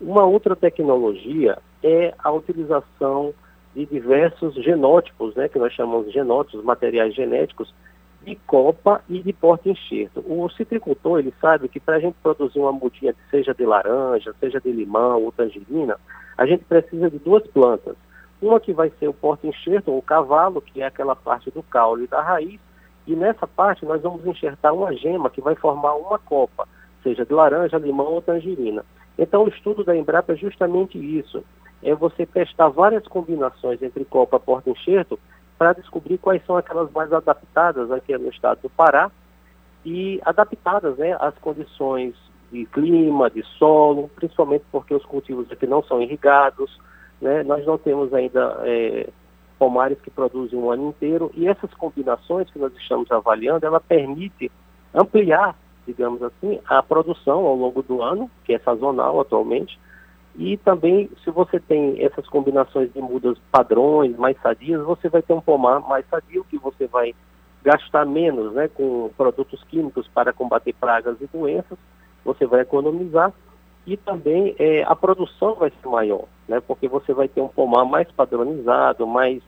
Uma 0.00 0.24
outra 0.24 0.56
tecnologia 0.56 1.58
é 1.80 2.12
a 2.18 2.32
utilização 2.32 3.32
de 3.72 3.86
diversos 3.86 4.56
genótipos, 4.56 5.32
né, 5.36 5.48
que 5.48 5.60
nós 5.60 5.72
chamamos 5.72 6.08
de 6.08 6.12
genótipos, 6.12 6.64
materiais 6.64 7.14
genéticos, 7.14 7.72
de 8.24 8.34
copa 8.44 9.00
e 9.08 9.20
de 9.20 9.32
porta-enxerto. 9.32 10.24
O 10.26 10.48
citricultor, 10.50 11.20
ele 11.20 11.32
sabe 11.40 11.68
que 11.68 11.78
para 11.78 11.96
a 11.96 12.00
gente 12.00 12.16
produzir 12.20 12.58
uma 12.58 12.72
mudinha, 12.72 13.14
seja 13.30 13.54
de 13.54 13.64
laranja, 13.64 14.34
seja 14.40 14.60
de 14.60 14.72
limão 14.72 15.22
ou 15.22 15.30
tangerina, 15.30 15.96
a 16.36 16.46
gente 16.46 16.64
precisa 16.64 17.08
de 17.08 17.18
duas 17.20 17.46
plantas. 17.46 17.96
Uma 18.42 18.58
que 18.58 18.72
vai 18.72 18.90
ser 18.98 19.06
o 19.06 19.14
porta-enxerto, 19.14 19.92
ou 19.92 19.98
o 19.98 20.02
cavalo, 20.02 20.60
que 20.60 20.82
é 20.82 20.86
aquela 20.86 21.14
parte 21.14 21.48
do 21.52 21.62
caule 21.62 22.04
e 22.04 22.08
da 22.08 22.20
raiz, 22.20 22.60
e 23.06 23.14
nessa 23.14 23.46
parte 23.46 23.86
nós 23.86 24.02
vamos 24.02 24.26
enxertar 24.26 24.74
uma 24.74 24.92
gema 24.92 25.30
que 25.30 25.40
vai 25.40 25.54
formar 25.54 25.94
uma 25.94 26.18
copa, 26.18 26.66
seja 27.04 27.24
de 27.24 27.32
laranja, 27.32 27.78
limão 27.78 28.14
ou 28.14 28.20
tangerina. 28.20 28.84
Então 29.16 29.44
o 29.44 29.48
estudo 29.48 29.84
da 29.84 29.96
Embrapa 29.96 30.32
é 30.32 30.36
justamente 30.36 30.98
isso, 30.98 31.44
é 31.82 31.94
você 31.94 32.26
testar 32.26 32.68
várias 32.68 33.06
combinações 33.06 33.80
entre 33.80 34.04
copa 34.04 34.36
e 34.36 34.40
porta-enxerto 34.40 35.18
para 35.56 35.74
descobrir 35.74 36.18
quais 36.18 36.44
são 36.44 36.56
aquelas 36.56 36.90
mais 36.90 37.12
adaptadas 37.12 37.92
aqui 37.92 38.16
no 38.18 38.28
estado 38.28 38.62
do 38.62 38.70
Pará 38.70 39.10
e 39.84 40.20
adaptadas 40.24 40.96
né, 40.98 41.16
às 41.20 41.36
condições 41.38 42.14
de 42.50 42.66
clima, 42.66 43.30
de 43.30 43.44
solo, 43.58 44.10
principalmente 44.16 44.64
porque 44.72 44.94
os 44.94 45.04
cultivos 45.04 45.50
aqui 45.50 45.66
não 45.66 45.82
são 45.84 46.02
irrigados, 46.02 46.76
né, 47.22 47.42
nós 47.44 47.64
não 47.64 47.78
temos 47.78 48.12
ainda 48.12 48.58
é, 48.64 49.08
pomares 49.58 49.98
que 50.00 50.10
produzem 50.10 50.58
um 50.58 50.70
ano 50.70 50.88
inteiro 50.88 51.30
e 51.34 51.46
essas 51.46 51.72
combinações 51.74 52.50
que 52.50 52.58
nós 52.58 52.72
estamos 52.74 53.10
avaliando, 53.12 53.64
ela 53.64 53.80
permite 53.80 54.50
ampliar, 54.92 55.56
digamos 55.86 56.20
assim, 56.20 56.60
a 56.66 56.82
produção 56.82 57.46
ao 57.46 57.54
longo 57.54 57.80
do 57.80 58.02
ano, 58.02 58.28
que 58.44 58.52
é 58.52 58.58
sazonal 58.58 59.20
atualmente, 59.20 59.78
e 60.34 60.56
também, 60.56 61.08
se 61.22 61.30
você 61.30 61.60
tem 61.60 62.02
essas 62.02 62.26
combinações 62.26 62.92
de 62.92 63.00
mudas 63.00 63.38
padrões, 63.52 64.16
mais 64.16 64.36
sadias, 64.40 64.82
você 64.82 65.08
vai 65.08 65.22
ter 65.22 65.32
um 65.32 65.40
pomar 65.40 65.80
mais 65.80 66.04
sadio, 66.08 66.44
que 66.50 66.58
você 66.58 66.86
vai 66.86 67.14
gastar 67.62 68.04
menos 68.04 68.52
né, 68.54 68.66
com 68.66 69.10
produtos 69.16 69.62
químicos 69.64 70.08
para 70.08 70.32
combater 70.32 70.72
pragas 70.72 71.20
e 71.20 71.26
doenças, 71.26 71.78
você 72.24 72.46
vai 72.46 72.62
economizar 72.62 73.32
e 73.86 73.96
também 73.96 74.54
é, 74.58 74.82
a 74.84 74.94
produção 74.94 75.54
vai 75.54 75.70
ser 75.70 75.88
maior, 75.88 76.24
né, 76.48 76.60
porque 76.60 76.88
você 76.88 77.12
vai 77.12 77.28
ter 77.28 77.40
um 77.40 77.48
pomar 77.48 77.84
mais 77.84 78.10
padronizado, 78.12 79.06
mais 79.06 79.42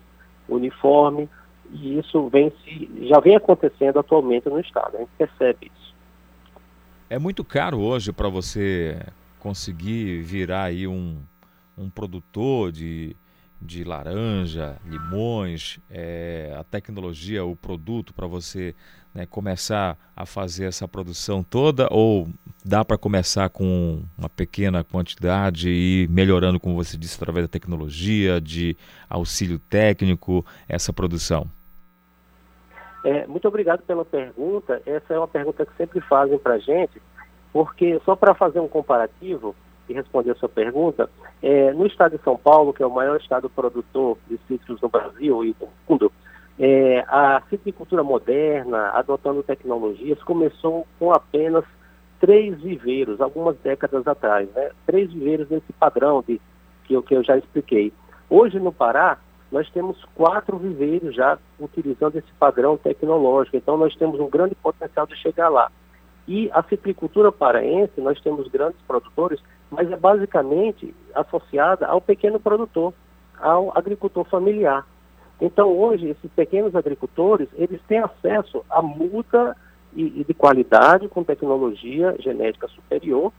uniforme, 0.48 1.28
e 1.70 1.98
isso 1.98 2.28
vem 2.28 2.52
se, 2.62 3.08
já 3.08 3.20
vem 3.20 3.36
acontecendo 3.36 3.98
atualmente 3.98 4.48
no 4.48 4.60
estado, 4.60 4.96
a 4.96 5.00
gente 5.00 5.10
percebe 5.16 5.70
isso. 5.74 5.94
É 7.08 7.18
muito 7.18 7.44
caro 7.44 7.80
hoje 7.80 8.12
para 8.12 8.28
você 8.28 8.98
conseguir 9.38 10.22
virar 10.22 10.64
aí 10.64 10.86
um, 10.86 11.20
um 11.76 11.88
produtor 11.88 12.72
de, 12.72 13.14
de 13.60 13.84
laranja, 13.84 14.76
limões, 14.84 15.78
é, 15.90 16.54
a 16.58 16.64
tecnologia, 16.64 17.44
o 17.44 17.54
produto 17.54 18.12
para 18.14 18.26
você 18.26 18.74
né, 19.14 19.26
começar 19.26 19.96
a 20.16 20.26
fazer 20.26 20.66
essa 20.66 20.88
produção 20.88 21.42
toda 21.42 21.88
ou 21.90 22.26
dá 22.64 22.84
para 22.84 22.98
começar 22.98 23.48
com 23.50 24.02
uma 24.18 24.28
pequena 24.28 24.82
quantidade 24.82 25.68
e 25.70 26.08
melhorando, 26.10 26.58
como 26.58 26.74
você 26.74 26.96
disse, 26.96 27.16
através 27.16 27.44
da 27.44 27.48
tecnologia, 27.48 28.40
de 28.40 28.76
auxílio 29.08 29.58
técnico, 29.58 30.44
essa 30.68 30.92
produção? 30.92 31.46
É, 33.04 33.26
muito 33.26 33.46
obrigado 33.46 33.82
pela 33.82 34.04
pergunta. 34.04 34.80
Essa 34.86 35.14
é 35.14 35.18
uma 35.18 35.28
pergunta 35.28 35.66
que 35.66 35.76
sempre 35.76 36.00
fazem 36.00 36.38
para 36.38 36.54
a 36.54 36.58
gente 36.58 37.00
porque, 37.54 38.00
só 38.04 38.16
para 38.16 38.34
fazer 38.34 38.58
um 38.58 38.66
comparativo 38.66 39.54
e 39.88 39.92
responder 39.92 40.32
a 40.32 40.34
sua 40.34 40.48
pergunta, 40.48 41.08
é, 41.40 41.72
no 41.72 41.86
estado 41.86 42.18
de 42.18 42.24
São 42.24 42.36
Paulo, 42.36 42.72
que 42.72 42.82
é 42.82 42.86
o 42.86 42.90
maior 42.90 43.16
estado 43.20 43.48
produtor 43.48 44.18
de 44.28 44.38
cítricos 44.48 44.80
no 44.80 44.88
Brasil 44.88 45.44
e 45.44 45.54
no 45.60 45.68
mundo, 45.88 46.10
é, 46.58 47.04
a 47.08 47.42
citricultura 47.50 48.02
moderna, 48.02 48.90
adotando 48.90 49.42
tecnologias, 49.42 50.22
começou 50.22 50.86
com 50.98 51.12
apenas 51.12 51.64
três 52.20 52.60
viveiros, 52.60 53.20
algumas 53.20 53.56
décadas 53.58 54.06
atrás, 54.06 54.48
né? 54.52 54.70
Três 54.86 55.12
viveiros 55.12 55.48
nesse 55.50 55.72
padrão 55.72 56.22
de, 56.26 56.40
que, 56.84 56.94
eu, 56.94 57.02
que 57.02 57.14
eu 57.14 57.24
já 57.24 57.36
expliquei. 57.36 57.92
Hoje 58.30 58.58
no 58.58 58.72
Pará, 58.72 59.18
nós 59.50 59.68
temos 59.70 60.02
quatro 60.14 60.56
viveiros 60.56 61.14
já 61.14 61.38
utilizando 61.60 62.16
esse 62.16 62.32
padrão 62.38 62.76
tecnológico, 62.76 63.56
então 63.56 63.76
nós 63.76 63.94
temos 63.96 64.18
um 64.20 64.28
grande 64.28 64.54
potencial 64.54 65.06
de 65.06 65.16
chegar 65.16 65.48
lá. 65.48 65.70
E 66.26 66.50
a 66.52 66.62
citricultura 66.62 67.30
paraense, 67.30 68.00
nós 68.00 68.18
temos 68.20 68.48
grandes 68.48 68.80
produtores, 68.86 69.40
mas 69.70 69.90
é 69.90 69.96
basicamente 69.96 70.94
associada 71.14 71.86
ao 71.86 72.00
pequeno 72.00 72.40
produtor, 72.40 72.94
ao 73.38 73.76
agricultor 73.76 74.24
familiar. 74.24 74.86
Então, 75.40 75.68
hoje, 75.76 76.08
esses 76.08 76.30
pequenos 76.32 76.74
agricultores, 76.74 77.48
eles 77.54 77.80
têm 77.88 77.98
acesso 77.98 78.64
a 78.70 78.80
muda 78.80 79.56
e, 79.94 80.20
e 80.20 80.24
de 80.24 80.34
qualidade 80.34 81.08
com 81.08 81.24
tecnologia 81.24 82.14
genética 82.18 82.68
superior, 82.68 83.32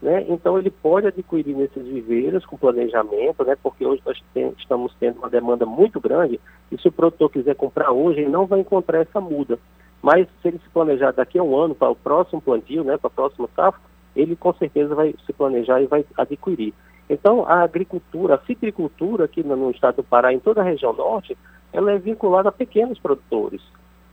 né? 0.00 0.26
Então, 0.28 0.58
ele 0.58 0.70
pode 0.70 1.06
adquirir 1.06 1.56
nesses 1.56 1.86
viveiros 1.86 2.44
com 2.44 2.56
planejamento, 2.56 3.44
né? 3.44 3.56
porque 3.62 3.86
hoje 3.86 4.02
nós 4.04 4.22
tem, 4.34 4.52
estamos 4.58 4.94
tendo 5.00 5.18
uma 5.18 5.30
demanda 5.30 5.64
muito 5.64 5.98
grande, 6.00 6.38
e 6.70 6.78
se 6.78 6.88
o 6.88 6.92
produtor 6.92 7.30
quiser 7.30 7.54
comprar 7.54 7.92
hoje, 7.92 8.20
ele 8.20 8.30
não 8.30 8.46
vai 8.46 8.60
encontrar 8.60 9.00
essa 9.00 9.20
muda. 9.20 9.58
Mas 10.02 10.28
se 10.42 10.48
ele 10.48 10.58
se 10.58 10.68
planejar 10.70 11.12
daqui 11.12 11.38
a 11.38 11.42
um 11.42 11.56
ano 11.56 11.74
para 11.74 11.90
o 11.90 11.96
próximo 11.96 12.40
plantio, 12.42 12.84
né, 12.84 12.98
para 12.98 13.08
a 13.08 13.10
próxima 13.10 13.48
safra, 13.56 13.80
ele 14.14 14.36
com 14.36 14.52
certeza 14.54 14.94
vai 14.94 15.14
se 15.24 15.32
planejar 15.32 15.80
e 15.80 15.86
vai 15.86 16.04
adquirir. 16.16 16.74
Então, 17.08 17.46
a 17.46 17.62
agricultura, 17.62 18.34
a 18.34 18.46
citricultura 18.46 19.24
aqui 19.24 19.42
no 19.42 19.70
estado 19.70 19.96
do 19.96 20.04
Pará, 20.04 20.32
em 20.32 20.40
toda 20.40 20.60
a 20.60 20.64
região 20.64 20.92
norte, 20.92 21.36
ela 21.72 21.92
é 21.92 21.98
vinculada 21.98 22.48
a 22.48 22.52
pequenos 22.52 22.98
produtores. 22.98 23.62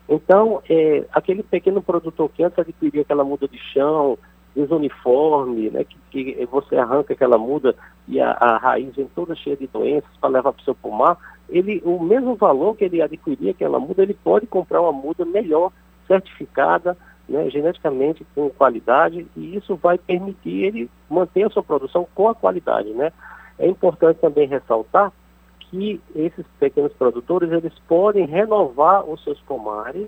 Então, 0.08 0.62
é, 0.70 1.06
aquele 1.12 1.44
pequeno 1.44 1.82
produtor 1.82 2.30
que 2.30 2.44
antes 2.44 2.60
adquiria 2.60 3.02
aquela 3.02 3.24
muda 3.24 3.48
de 3.48 3.58
chão, 3.58 4.18
desuniforme, 4.56 5.70
né, 5.72 5.84
que, 5.84 5.98
que 6.12 6.46
você 6.46 6.76
arranca 6.76 7.14
aquela 7.14 7.38
muda 7.38 7.76
e 8.08 8.20
a, 8.20 8.32
a 8.32 8.58
raiz 8.58 8.96
vem 8.96 9.08
toda 9.16 9.36
cheia 9.36 9.56
de 9.56 9.68
doenças 9.68 10.10
para 10.20 10.30
levar 10.30 10.54
para 10.54 10.62
o 10.62 10.64
seu 10.64 10.76
pomar, 10.76 11.18
ele, 11.50 11.82
o 11.84 12.00
mesmo 12.00 12.36
valor 12.36 12.76
que 12.76 12.86
ele 12.86 13.02
adquiria 13.02 13.52
aquela 13.52 13.80
muda, 13.80 14.04
ele 14.04 14.14
pode 14.14 14.46
comprar 14.46 14.82
uma 14.82 14.92
muda 14.92 15.26
melhor, 15.26 15.72
certificada, 16.08 16.98
né, 17.34 17.50
geneticamente 17.50 18.26
com 18.36 18.50
qualidade, 18.52 19.26
e 19.36 19.56
isso 19.56 19.76
vai 19.76 19.98
permitir 19.98 20.66
ele 20.66 20.90
manter 21.10 21.44
a 21.44 21.50
sua 21.50 21.64
produção 21.64 22.08
com 22.14 22.30
a 22.30 22.36
qualidade. 22.36 22.90
Né? 22.90 23.12
É 23.58 23.68
importante 23.68 24.20
também 24.20 24.48
ressaltar 24.48 25.12
que 25.60 26.00
esses 26.16 26.46
pequenos 26.60 26.94
produtores 26.94 27.52
eles 27.52 27.74
podem 27.88 28.28
renovar 28.28 29.04
os 29.04 29.24
seus 29.24 29.40
pomares, 29.42 30.08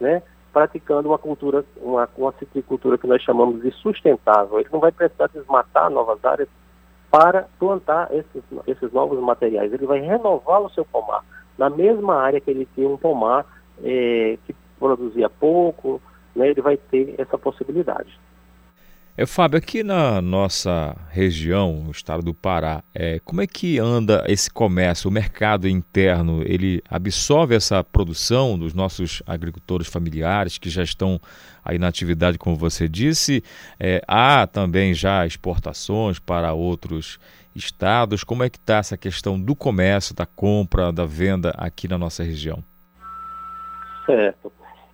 né, 0.00 0.22
praticando 0.50 1.10
uma 1.10 1.18
cultura, 1.18 1.62
uma, 1.76 2.08
uma 2.16 2.32
citricultura 2.38 2.96
que 2.96 3.06
nós 3.06 3.20
chamamos 3.22 3.60
de 3.60 3.70
sustentável. 3.72 4.58
Ele 4.58 4.68
não 4.72 4.80
vai 4.80 4.90
precisar 4.90 5.28
desmatar 5.28 5.90
novas 5.90 6.24
áreas 6.24 6.48
para 7.10 7.46
plantar 7.58 8.08
esses, 8.14 8.42
esses 8.66 8.90
novos 8.92 9.20
materiais. 9.20 9.70
Ele 9.72 9.84
vai 9.84 10.00
renovar 10.00 10.62
o 10.62 10.70
seu 10.70 10.84
pomar 10.86 11.22
na 11.58 11.68
mesma 11.68 12.16
área 12.16 12.40
que 12.40 12.50
ele 12.50 12.66
tinha 12.74 12.88
um 12.88 12.96
pomar 12.96 13.44
é, 13.84 14.38
que 14.46 14.54
produzia 14.78 15.28
pouco, 15.28 16.00
né, 16.34 16.50
ele 16.50 16.62
vai 16.62 16.76
ter 16.76 17.14
essa 17.18 17.38
possibilidade. 17.38 18.18
É, 19.14 19.26
Fábio, 19.26 19.58
aqui 19.58 19.82
na 19.82 20.22
nossa 20.22 20.96
região, 21.10 21.82
no 21.84 21.90
estado 21.90 22.22
do 22.22 22.32
Pará, 22.32 22.82
é, 22.94 23.20
como 23.22 23.42
é 23.42 23.46
que 23.46 23.78
anda 23.78 24.24
esse 24.26 24.50
comércio, 24.50 25.10
o 25.10 25.12
mercado 25.12 25.68
interno? 25.68 26.42
Ele 26.46 26.82
absorve 26.88 27.54
essa 27.54 27.84
produção 27.84 28.58
dos 28.58 28.72
nossos 28.72 29.22
agricultores 29.26 29.86
familiares 29.86 30.56
que 30.56 30.70
já 30.70 30.82
estão 30.82 31.20
aí 31.62 31.78
na 31.78 31.88
atividade, 31.88 32.38
como 32.38 32.56
você 32.56 32.88
disse? 32.88 33.44
É, 33.78 34.02
há 34.08 34.46
também 34.46 34.94
já 34.94 35.26
exportações 35.26 36.18
para 36.18 36.54
outros 36.54 37.20
estados. 37.54 38.24
Como 38.24 38.42
é 38.42 38.48
que 38.48 38.56
está 38.56 38.78
essa 38.78 38.96
questão 38.96 39.38
do 39.38 39.54
comércio, 39.54 40.14
da 40.14 40.24
compra, 40.24 40.90
da 40.90 41.04
venda 41.04 41.52
aqui 41.58 41.86
na 41.86 41.98
nossa 41.98 42.22
região? 42.22 42.64
Certo. 44.06 44.50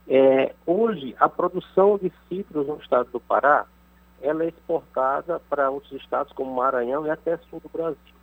É, 0.08 0.54
hoje, 0.66 1.14
a 1.20 1.28
produção 1.28 1.98
de 1.98 2.10
citros 2.28 2.66
no 2.66 2.78
estado 2.78 3.10
do 3.10 3.20
Pará 3.20 3.66
ela 4.20 4.44
é 4.44 4.48
exportada 4.48 5.40
para 5.48 5.70
outros 5.70 5.92
estados 5.92 6.32
como 6.32 6.54
Maranhão 6.54 7.06
e 7.06 7.10
até 7.10 7.36
sul 7.48 7.60
do 7.60 7.68
Brasil. 7.68 8.14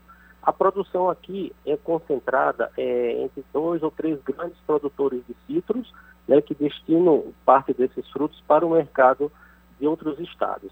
A 0.41 0.51
produção 0.53 1.09
aqui 1.09 1.53
é 1.65 1.75
concentrada 1.77 2.71
é, 2.77 3.23
entre 3.23 3.43
dois 3.53 3.81
ou 3.81 3.89
três 3.89 4.21
grandes 4.23 4.57
produtores 4.65 5.23
de 5.27 5.36
citros, 5.47 5.91
né, 6.27 6.41
que 6.41 6.53
destinam 6.53 7.33
parte 7.45 7.73
desses 7.73 8.07
frutos 8.11 8.39
para 8.47 8.65
o 8.65 8.71
mercado 8.71 9.31
de 9.79 9.88
outros 9.88 10.19
estados. 10.19 10.71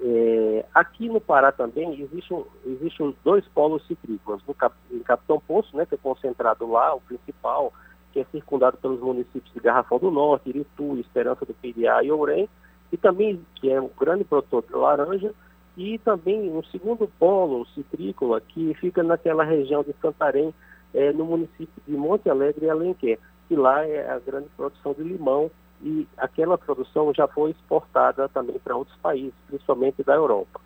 É, 0.00 0.64
aqui 0.74 1.08
no 1.08 1.20
Pará 1.20 1.50
também 1.52 2.00
existem 2.00 2.44
existe 2.66 3.16
dois 3.24 3.44
polos 3.48 3.86
citrícolas. 3.86 4.40
No 4.46 4.54
Cap, 4.54 4.74
em 4.90 5.00
Capitão 5.00 5.40
Poço, 5.40 5.76
né, 5.76 5.86
que 5.86 5.94
é 5.94 5.98
concentrado 5.98 6.70
lá, 6.70 6.94
o 6.94 7.00
principal, 7.00 7.72
que 8.12 8.20
é 8.20 8.24
circundado 8.30 8.76
pelos 8.76 9.00
municípios 9.00 9.52
de 9.52 9.60
Garrafão 9.60 9.98
do 9.98 10.10
Norte, 10.10 10.50
Iritu, 10.50 10.98
Esperança 10.98 11.44
do 11.44 11.54
Piriá 11.54 12.02
e 12.02 12.12
Ourém, 12.12 12.48
e 12.92 12.96
também 12.96 13.44
que 13.54 13.70
é 13.70 13.80
um 13.80 13.90
grande 13.98 14.24
produtor 14.24 14.62
de 14.62 14.74
laranja, 14.74 15.32
e 15.76 15.98
também 15.98 16.50
um 16.50 16.62
segundo 16.64 17.10
polo 17.18 17.66
citrícola 17.68 18.40
que 18.40 18.74
fica 18.74 19.02
naquela 19.02 19.44
região 19.44 19.82
de 19.82 19.94
Santarém, 20.00 20.52
é, 20.92 21.12
no 21.12 21.24
município 21.24 21.82
de 21.86 21.96
Monte 21.96 22.28
Alegre 22.28 22.66
e 22.66 22.70
Alenquer, 22.70 23.18
que 23.48 23.56
lá 23.56 23.86
é 23.86 24.10
a 24.10 24.18
grande 24.18 24.48
produção 24.56 24.92
de 24.92 25.02
limão 25.02 25.50
e 25.82 26.06
aquela 26.16 26.56
produção 26.56 27.12
já 27.14 27.26
foi 27.26 27.50
exportada 27.50 28.28
também 28.28 28.58
para 28.58 28.76
outros 28.76 28.96
países, 28.98 29.34
principalmente 29.48 30.02
da 30.04 30.14
Europa. 30.14 30.60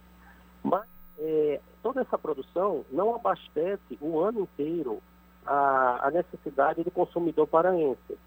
Mas 0.62 0.86
é, 1.18 1.60
toda 1.82 2.00
essa 2.00 2.18
produção 2.18 2.84
não 2.90 3.14
abastece 3.14 3.96
o 4.00 4.20
ano 4.20 4.40
inteiro 4.40 5.00
a, 5.46 6.08
a 6.08 6.10
necessidade 6.10 6.82
do 6.82 6.90
consumidor 6.90 7.46
paraense, 7.46 8.18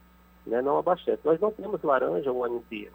né? 0.46 0.62
não 0.62 0.78
abastece. 0.78 1.22
Nós 1.24 1.40
não 1.40 1.52
temos 1.52 1.82
laranja 1.84 2.32
o 2.32 2.44
ano 2.44 2.58
inteiro. 2.58 2.94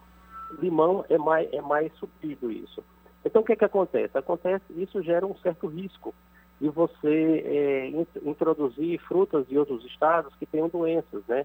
Limão 0.60 1.04
é 1.08 1.18
mais, 1.18 1.52
é 1.52 1.60
mais 1.60 1.92
suprido 1.94 2.50
isso. 2.50 2.82
Então 3.24 3.42
o 3.42 3.44
que, 3.44 3.56
que 3.56 3.64
acontece? 3.64 4.16
Acontece, 4.16 4.64
isso 4.76 5.02
gera 5.02 5.26
um 5.26 5.36
certo 5.36 5.66
risco 5.66 6.14
de 6.60 6.68
você 6.68 7.42
é, 7.44 7.88
introduzir 8.28 9.00
frutas 9.00 9.46
de 9.48 9.58
outros 9.58 9.84
estados 9.84 10.34
que 10.36 10.46
tenham 10.46 10.68
doenças, 10.68 11.22
né? 11.26 11.44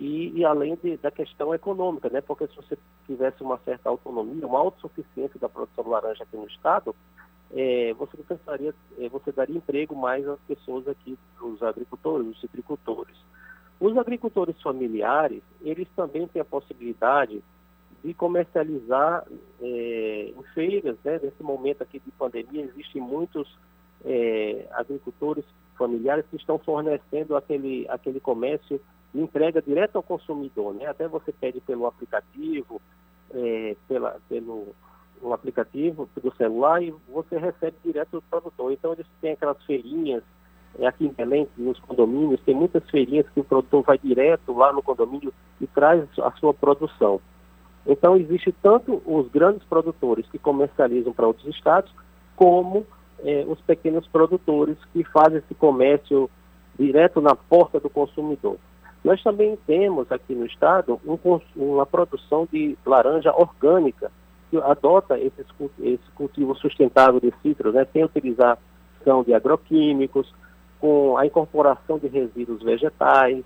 e, 0.00 0.32
e 0.38 0.44
além 0.44 0.76
de, 0.76 0.96
da 0.96 1.10
questão 1.10 1.54
econômica, 1.54 2.08
né? 2.08 2.20
Porque 2.20 2.46
se 2.46 2.56
você 2.56 2.78
tivesse 3.06 3.42
uma 3.42 3.58
certa 3.58 3.88
autonomia, 3.88 4.46
uma 4.46 4.58
autossuficiência 4.58 5.38
da 5.40 5.48
produção 5.48 5.84
de 5.84 5.90
laranja 5.90 6.22
aqui 6.22 6.36
no 6.36 6.46
estado, 6.46 6.94
é, 7.54 7.94
você 7.94 8.16
pensaria, 8.18 8.74
é, 8.98 9.08
você 9.08 9.32
daria 9.32 9.56
emprego 9.56 9.94
mais 9.96 10.26
às 10.28 10.40
pessoas 10.40 10.86
aqui, 10.86 11.18
os 11.40 11.62
agricultores, 11.62 12.28
os 12.28 12.40
citricultores. 12.40 13.16
Os 13.80 13.96
agricultores 13.96 14.60
familiares, 14.60 15.42
eles 15.62 15.88
também 15.94 16.26
têm 16.26 16.42
a 16.42 16.44
possibilidade 16.44 17.42
de 18.04 18.14
comercializar 18.14 19.24
é, 19.60 20.32
em 20.36 20.42
feiras, 20.54 20.96
né? 21.04 21.20
Nesse 21.22 21.42
momento 21.42 21.82
aqui 21.82 22.00
de 22.00 22.10
pandemia, 22.12 22.64
existem 22.64 23.00
muitos 23.00 23.56
é, 24.04 24.66
agricultores 24.72 25.44
familiares 25.76 26.24
que 26.30 26.36
estão 26.36 26.58
fornecendo 26.58 27.36
aquele, 27.36 27.86
aquele 27.88 28.20
comércio 28.20 28.80
entrega 29.14 29.62
direto 29.62 29.96
ao 29.96 30.02
consumidor, 30.02 30.74
né? 30.74 30.86
Até 30.86 31.08
você 31.08 31.32
pede 31.32 31.60
pelo 31.60 31.86
aplicativo, 31.86 32.80
é, 33.32 33.76
pela, 33.86 34.20
pelo 34.28 34.74
um 35.22 35.32
aplicativo 35.32 36.08
do 36.22 36.34
celular 36.36 36.82
e 36.82 36.94
você 37.08 37.38
recebe 37.38 37.76
direto 37.84 38.12
do 38.12 38.22
produtor. 38.22 38.72
Então 38.72 38.92
eles 38.92 39.06
têm 39.20 39.32
aquelas 39.32 39.62
feirinhas, 39.64 40.22
é, 40.78 40.86
aqui 40.86 41.06
em 41.06 41.12
Belém, 41.12 41.48
nos 41.56 41.78
condomínios, 41.80 42.40
tem 42.42 42.54
muitas 42.54 42.88
feirinhas 42.90 43.28
que 43.30 43.40
o 43.40 43.44
produtor 43.44 43.82
vai 43.82 43.98
direto 43.98 44.52
lá 44.52 44.72
no 44.72 44.82
condomínio 44.82 45.32
e 45.60 45.66
traz 45.66 46.06
a 46.18 46.30
sua 46.32 46.54
produção. 46.54 47.20
Então 47.86 48.16
existe 48.16 48.52
tanto 48.62 49.02
os 49.06 49.28
grandes 49.30 49.64
produtores 49.64 50.26
que 50.30 50.38
comercializam 50.38 51.12
para 51.12 51.26
outros 51.26 51.46
estados, 51.46 51.92
como 52.36 52.86
é, 53.20 53.44
os 53.48 53.60
pequenos 53.62 54.06
produtores 54.06 54.76
que 54.92 55.02
fazem 55.04 55.38
esse 55.38 55.54
comércio 55.54 56.30
direto 56.78 57.20
na 57.20 57.34
porta 57.34 57.80
do 57.80 57.90
consumidor. 57.90 58.56
Nós 59.02 59.22
também 59.22 59.56
temos 59.66 60.10
aqui 60.10 60.34
no 60.34 60.46
estado 60.46 61.00
um, 61.06 61.18
uma 61.56 61.86
produção 61.86 62.46
de 62.50 62.76
laranja 62.84 63.32
orgânica, 63.34 64.10
adota 64.56 65.18
esse, 65.18 65.44
esse 65.80 66.10
cultivo 66.14 66.54
sustentável 66.56 67.20
de 67.20 67.32
citros, 67.42 67.74
né, 67.74 67.86
sem 67.92 68.04
utilização 68.04 69.22
de 69.24 69.34
agroquímicos, 69.34 70.32
com 70.80 71.16
a 71.16 71.26
incorporação 71.26 71.98
de 71.98 72.06
resíduos 72.06 72.62
vegetais, 72.62 73.44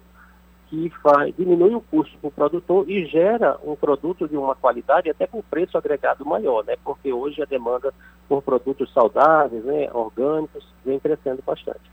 que 0.68 0.88
faz, 1.02 1.34
diminui 1.36 1.74
o 1.74 1.80
custo 1.82 2.16
para 2.18 2.28
o 2.28 2.30
produtor 2.30 2.88
e 2.88 3.04
gera 3.04 3.58
um 3.62 3.76
produto 3.76 4.26
de 4.26 4.36
uma 4.36 4.54
qualidade 4.54 5.10
até 5.10 5.26
com 5.26 5.42
preço 5.42 5.76
agregado 5.76 6.24
maior, 6.24 6.64
né? 6.64 6.76
Porque 6.82 7.12
hoje 7.12 7.42
a 7.42 7.44
demanda 7.44 7.92
por 8.26 8.42
produtos 8.42 8.90
saudáveis, 8.92 9.62
né, 9.64 9.90
orgânicos, 9.92 10.66
vem 10.84 10.98
crescendo 10.98 11.42
bastante. 11.44 11.90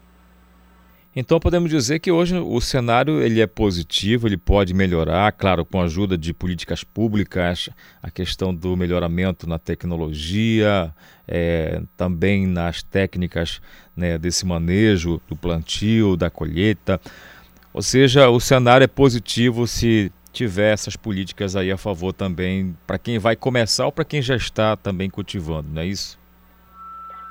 Então 1.19 1.37
podemos 1.37 1.69
dizer 1.69 1.99
que 1.99 2.09
hoje 2.09 2.37
o 2.37 2.61
cenário 2.61 3.21
ele 3.21 3.41
é 3.41 3.45
positivo, 3.45 4.25
ele 4.25 4.37
pode 4.37 4.73
melhorar, 4.73 5.29
claro, 5.33 5.65
com 5.65 5.81
a 5.81 5.83
ajuda 5.83 6.17
de 6.17 6.33
políticas 6.33 6.81
públicas, 6.81 7.69
a 8.01 8.09
questão 8.09 8.55
do 8.55 8.77
melhoramento 8.77 9.45
na 9.45 9.59
tecnologia, 9.59 10.95
é, 11.27 11.81
também 11.97 12.47
nas 12.47 12.81
técnicas 12.83 13.61
né, 13.93 14.17
desse 14.17 14.45
manejo, 14.45 15.19
do 15.27 15.35
plantio, 15.35 16.15
da 16.15 16.29
colheita. 16.29 17.01
Ou 17.73 17.81
seja, 17.81 18.29
o 18.29 18.39
cenário 18.39 18.85
é 18.85 18.87
positivo 18.87 19.67
se 19.67 20.09
tiver 20.31 20.71
essas 20.71 20.95
políticas 20.95 21.53
aí 21.53 21.69
a 21.69 21.75
favor 21.75 22.13
também 22.13 22.73
para 22.87 22.97
quem 22.97 23.19
vai 23.19 23.35
começar 23.35 23.85
ou 23.85 23.91
para 23.91 24.05
quem 24.05 24.21
já 24.21 24.37
está 24.37 24.77
também 24.77 25.09
cultivando, 25.09 25.67
não 25.69 25.81
é 25.81 25.85
isso? 25.85 26.17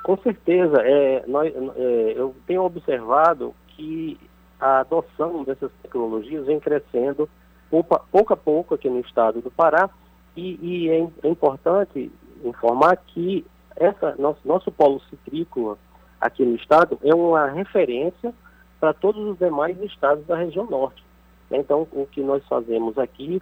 Com 0.03 0.19
certeza, 0.19 0.77
é, 0.83 1.25
nós, 1.27 1.51
é, 1.55 2.13
eu 2.15 2.37
tenho 2.47 2.65
observado 2.65 3.55
que 3.79 4.19
a 4.61 4.81
adoção 4.81 5.45
dessas 5.45 5.71
tecnologias 5.81 6.45
vem 6.45 6.59
crescendo 6.59 7.29
pouco 7.71 8.35
a 8.35 8.37
pouco 8.37 8.75
aqui 8.75 8.91
no 8.91 8.99
estado 9.01 9.41
do 9.41 9.51
Pará 9.51 9.89
e, 10.37 10.59
e 10.61 10.91
é, 10.91 11.09
é, 11.23 11.29
importante 11.29 12.11
informar 12.45 12.97
que 12.97 13.47
essa, 13.77 14.17
nosso, 14.19 14.41
nosso 14.45 14.73
polo 14.73 15.01
citrícola 15.09 15.79
aqui 16.21 16.45
no 16.45 16.57
estado 16.57 16.99
é 17.05 17.15
uma 17.15 17.47
referência 17.47 18.35
para 18.81 18.93
todos 18.93 19.25
os 19.25 19.39
demais 19.39 19.81
estados 19.83 20.27
da 20.27 20.37
região 20.37 20.67
norte. 20.67 21.05
Então, 21.51 21.87
o 21.93 22.07
que 22.07 22.21
nós 22.21 22.45
fazemos 22.47 22.99
aqui, 22.99 23.41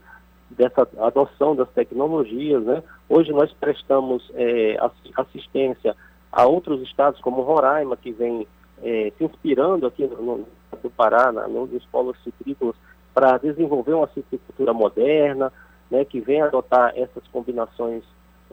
dessa 0.50 0.88
adoção 0.98 1.56
das 1.56 1.68
tecnologias, 1.70 2.62
né? 2.62 2.82
hoje 3.08 3.32
nós 3.32 3.52
prestamos 3.54 4.30
é, 4.34 4.76
assistência 5.16 5.96
a 6.30 6.46
outros 6.46 6.82
estados, 6.82 7.20
como 7.20 7.42
Roraima, 7.42 7.96
que 7.96 8.12
vem 8.12 8.46
é, 8.82 9.12
se 9.16 9.24
inspirando 9.24 9.86
aqui 9.86 10.06
no, 10.06 10.46
no 10.82 10.90
Pará, 10.90 11.32
na, 11.32 11.48
nos 11.48 11.84
polos 11.86 12.16
citrícolas, 12.22 12.76
para 13.14 13.38
desenvolver 13.38 13.94
uma 13.94 14.08
citricultura 14.08 14.72
moderna, 14.72 15.52
né, 15.90 16.04
que 16.04 16.20
vem 16.20 16.42
adotar 16.42 16.92
essas 16.96 17.26
combinações 17.28 18.04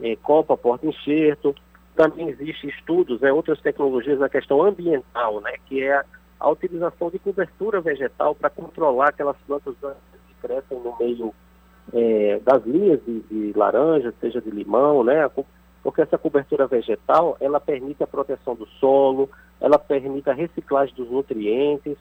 é, 0.02 0.16
copa, 0.16 0.56
porta, 0.56 0.86
enxerto. 0.86 1.54
Também 1.94 2.28
existem 2.28 2.70
estudos, 2.70 3.20
né, 3.20 3.32
outras 3.32 3.60
tecnologias 3.60 4.18
na 4.18 4.28
questão 4.28 4.62
ambiental, 4.62 5.40
né, 5.40 5.52
que 5.66 5.82
é 5.82 5.96
a, 5.96 6.04
a 6.40 6.50
utilização 6.50 7.10
de 7.10 7.18
cobertura 7.18 7.80
vegetal 7.80 8.34
para 8.34 8.50
controlar 8.50 9.08
aquelas 9.10 9.36
plantas 9.46 9.74
que 9.76 10.34
crescem 10.40 10.78
no 10.80 10.96
meio 10.98 11.34
é, 11.92 12.40
das 12.42 12.64
linhas 12.64 13.00
de, 13.04 13.20
de, 13.20 13.52
laranja, 13.56 14.14
seja 14.20 14.40
de 14.40 14.50
limão, 14.50 15.04
né, 15.04 15.30
porque 15.84 16.00
essa 16.00 16.16
cobertura 16.16 16.66
vegetal 16.66 17.36
ela 17.38 17.60
permite 17.60 18.02
a 18.02 18.06
proteção 18.06 18.54
do 18.54 18.66
solo, 18.80 19.28
ela 19.60 19.78
permite 19.78 20.30
a 20.30 20.32
reciclagem 20.32 20.94
dos 20.94 21.10
nutrientes 21.10 21.98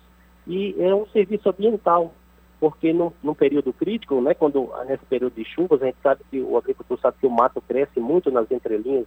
e 0.48 0.74
é 0.80 0.96
um 0.96 1.06
serviço 1.08 1.50
ambiental, 1.50 2.14
porque 2.62 2.94
no 2.94 3.36
período 3.36 3.74
crítico, 3.74 4.22
né, 4.22 4.34
quando 4.34 4.72
nesse 4.88 5.06
período 5.06 5.34
de 5.34 5.44
chuvas, 5.44 5.82
a 5.82 5.86
gente 5.88 5.98
sabe 6.02 6.22
que 6.32 6.40
o 6.40 6.58
agricultor 6.58 6.98
sabe 7.00 7.18
que 7.20 7.28
o 7.28 7.30
mato 7.30 7.62
cresce 7.62 8.00
muito 8.00 8.32
nas 8.32 8.50
entrelinhas 8.50 9.06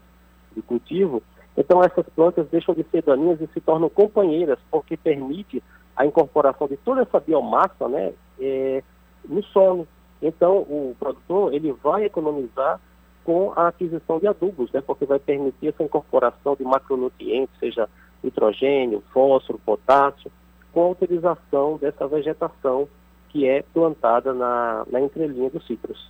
de 0.55 0.61
cultivo, 0.61 1.23
então 1.57 1.83
essas 1.83 2.07
plantas 2.11 2.47
deixam 2.49 2.75
de 2.75 2.85
ser 2.91 3.03
daninhas 3.03 3.41
e 3.41 3.47
se 3.55 3.61
tornam 3.63 3.89
companheiras, 3.89 4.59
porque 4.71 4.95
permite 4.95 5.63
a 5.97 6.05
incorporação 6.05 6.69
de 6.69 6.77
toda 6.77 7.01
essa 7.01 7.19
biomassa, 7.19 7.89
né, 7.89 8.13
é, 8.39 8.83
no 9.27 9.43
solo. 9.45 9.89
Então 10.21 10.59
o 10.59 10.95
produtor 10.99 11.55
ele 11.55 11.73
vai 11.73 12.05
economizar 12.05 12.79
com 13.27 13.53
a 13.57 13.67
aquisição 13.67 14.21
de 14.21 14.29
adubos, 14.29 14.71
né, 14.71 14.81
porque 14.81 15.05
vai 15.05 15.19
permitir 15.19 15.67
essa 15.67 15.83
incorporação 15.83 16.55
de 16.55 16.63
macronutrientes, 16.63 17.59
seja 17.59 17.89
nitrogênio, 18.23 19.03
fósforo, 19.13 19.59
potássio, 19.67 20.31
com 20.73 20.85
a 20.85 20.89
utilização 20.91 21.77
dessa 21.77 22.07
vegetação 22.07 22.89
que 23.31 23.45
é 23.49 23.63
plantada 23.75 24.33
na, 24.33 24.87
na 24.89 25.01
entrelinha 25.01 25.51
dos 25.51 25.67
citros. 25.67 26.09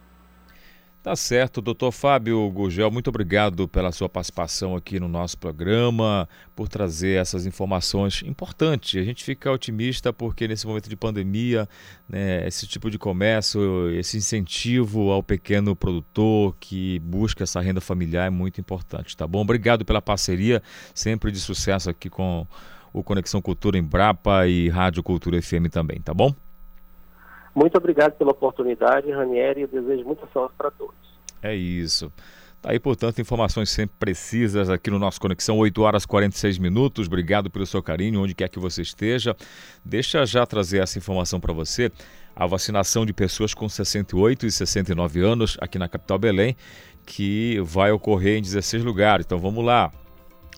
Tá 1.06 1.14
certo, 1.14 1.62
doutor 1.62 1.92
Fábio 1.92 2.50
Gugel, 2.50 2.90
muito 2.90 3.06
obrigado 3.10 3.68
pela 3.68 3.92
sua 3.92 4.08
participação 4.08 4.74
aqui 4.74 4.98
no 4.98 5.06
nosso 5.06 5.38
programa, 5.38 6.28
por 6.52 6.66
trazer 6.68 7.20
essas 7.20 7.46
informações 7.46 8.24
importantes. 8.26 9.00
A 9.00 9.04
gente 9.04 9.22
fica 9.22 9.52
otimista 9.52 10.12
porque 10.12 10.48
nesse 10.48 10.66
momento 10.66 10.88
de 10.88 10.96
pandemia, 10.96 11.68
né, 12.08 12.44
esse 12.48 12.66
tipo 12.66 12.90
de 12.90 12.98
comércio, 12.98 13.88
esse 13.92 14.16
incentivo 14.16 15.12
ao 15.12 15.22
pequeno 15.22 15.76
produtor 15.76 16.56
que 16.58 16.98
busca 16.98 17.44
essa 17.44 17.60
renda 17.60 17.80
familiar 17.80 18.26
é 18.26 18.30
muito 18.30 18.60
importante, 18.60 19.16
tá 19.16 19.28
bom? 19.28 19.42
Obrigado 19.42 19.84
pela 19.84 20.02
parceria, 20.02 20.60
sempre 20.92 21.30
de 21.30 21.38
sucesso 21.38 21.88
aqui 21.88 22.10
com 22.10 22.44
o 22.92 23.04
Conexão 23.04 23.40
Cultura 23.40 23.78
em 23.78 23.84
Brapa 23.84 24.48
e 24.48 24.68
Rádio 24.70 25.04
Cultura 25.04 25.40
FM 25.40 25.70
também, 25.70 26.00
tá 26.00 26.12
bom? 26.12 26.34
Muito 27.56 27.78
obrigado 27.78 28.12
pela 28.18 28.32
oportunidade, 28.32 29.10
Ranieri, 29.10 29.62
e 29.62 29.66
desejo 29.66 30.04
muita 30.04 30.26
sorte 30.30 30.54
para 30.58 30.70
todos. 30.70 30.94
É 31.42 31.54
isso. 31.54 32.12
Tá 32.60 32.72
aí, 32.72 32.78
portanto, 32.78 33.18
informações 33.18 33.70
sempre 33.70 33.96
precisas 33.98 34.68
aqui 34.68 34.90
no 34.90 34.98
nosso 34.98 35.18
Conexão, 35.18 35.56
8 35.56 35.80
horas 35.80 36.02
e 36.02 36.06
46 36.06 36.58
minutos. 36.58 37.06
Obrigado 37.06 37.48
pelo 37.48 37.64
seu 37.64 37.82
carinho, 37.82 38.20
onde 38.20 38.34
quer 38.34 38.50
que 38.50 38.58
você 38.58 38.82
esteja. 38.82 39.34
Deixa 39.82 40.26
já 40.26 40.44
trazer 40.44 40.82
essa 40.82 40.98
informação 40.98 41.40
para 41.40 41.54
você. 41.54 41.90
A 42.34 42.46
vacinação 42.46 43.06
de 43.06 43.14
pessoas 43.14 43.54
com 43.54 43.66
68 43.66 44.44
e 44.44 44.52
69 44.52 45.20
anos 45.20 45.56
aqui 45.58 45.78
na 45.78 45.88
capital 45.88 46.18
Belém, 46.18 46.54
que 47.06 47.58
vai 47.64 47.90
ocorrer 47.90 48.36
em 48.36 48.42
16 48.42 48.84
lugares. 48.84 49.24
Então 49.24 49.38
vamos 49.38 49.64
lá. 49.64 49.90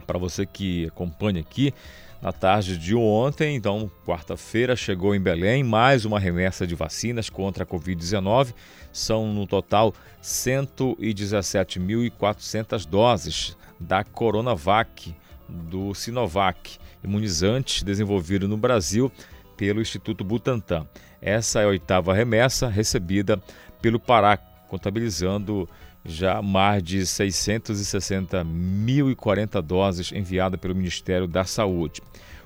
Para 0.05 0.18
você 0.18 0.44
que 0.44 0.86
acompanha 0.86 1.40
aqui, 1.40 1.72
na 2.20 2.32
tarde 2.32 2.76
de 2.76 2.96
ontem, 2.96 3.54
então, 3.54 3.88
quarta-feira, 4.04 4.74
chegou 4.74 5.14
em 5.14 5.20
Belém 5.20 5.62
mais 5.62 6.04
uma 6.04 6.18
remessa 6.18 6.66
de 6.66 6.74
vacinas 6.74 7.30
contra 7.30 7.62
a 7.62 7.66
Covid-19. 7.66 8.52
São, 8.92 9.32
no 9.32 9.46
total, 9.46 9.94
117.400 10.22 12.84
doses 12.86 13.56
da 13.78 14.02
Coronavac, 14.02 15.14
do 15.48 15.94
Sinovac, 15.94 16.78
imunizante 17.02 17.82
desenvolvido 17.84 18.46
no 18.48 18.56
Brasil 18.56 19.12
pelo 19.56 19.80
Instituto 19.80 20.24
Butantan. 20.24 20.88
Essa 21.22 21.60
é 21.60 21.64
a 21.64 21.68
oitava 21.68 22.12
remessa 22.12 22.66
recebida 22.68 23.40
pelo 23.80 24.00
Pará, 24.00 24.36
contabilizando 24.68 25.68
já 26.05 26.40
mais 26.40 26.82
de 26.82 27.01
660.040 27.01 29.62
doses 29.62 30.12
enviadas 30.12 30.61
pelo 30.61 30.74
Ministério 30.74 31.26
da 31.26 31.44
Saúde. 31.44 32.01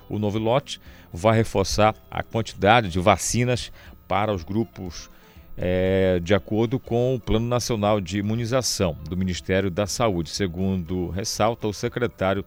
O 0.09 0.19
novo 0.19 0.37
lote 0.37 0.81
vai 1.11 1.35
reforçar 1.35 1.95
a 2.09 2.23
quantidade 2.23 2.89
de 2.89 2.99
vacinas 2.99 3.71
para 4.07 4.33
os 4.33 4.43
grupos 4.43 5.09
é, 5.55 6.19
de 6.21 6.33
acordo 6.33 6.79
com 6.79 7.15
o 7.15 7.19
Plano 7.19 7.47
Nacional 7.47 8.01
de 8.01 8.17
Imunização 8.17 8.97
do 9.07 9.15
Ministério 9.15 9.69
da 9.69 9.85
Saúde, 9.85 10.29
segundo 10.29 11.09
ressalta 11.09 11.67
o 11.67 11.73
secretário 11.73 12.43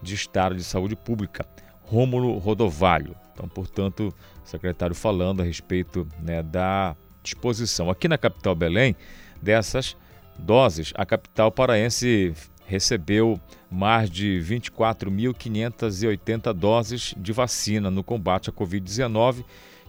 de 0.00 0.14
Estado 0.14 0.54
de 0.54 0.62
Saúde 0.62 0.94
Pública, 0.94 1.44
Rômulo 1.82 2.38
Rodovalho. 2.38 3.16
Então, 3.32 3.48
portanto, 3.48 4.14
secretário 4.44 4.94
falando 4.94 5.40
a 5.40 5.44
respeito 5.44 6.06
né, 6.20 6.42
da 6.42 6.94
disposição. 7.22 7.90
Aqui 7.90 8.06
na 8.06 8.16
capital 8.16 8.54
Belém, 8.54 8.94
dessas 9.42 9.96
doses, 10.38 10.92
a 10.96 11.06
capital 11.06 11.50
paraense 11.50 12.34
recebeu 12.66 13.40
mais 13.70 14.10
de 14.10 14.42
24.580 14.42 16.52
doses 16.52 17.14
de 17.16 17.32
vacina 17.32 17.90
no 17.90 18.02
combate 18.02 18.50
à 18.50 18.52
Covid-19, 18.52 19.44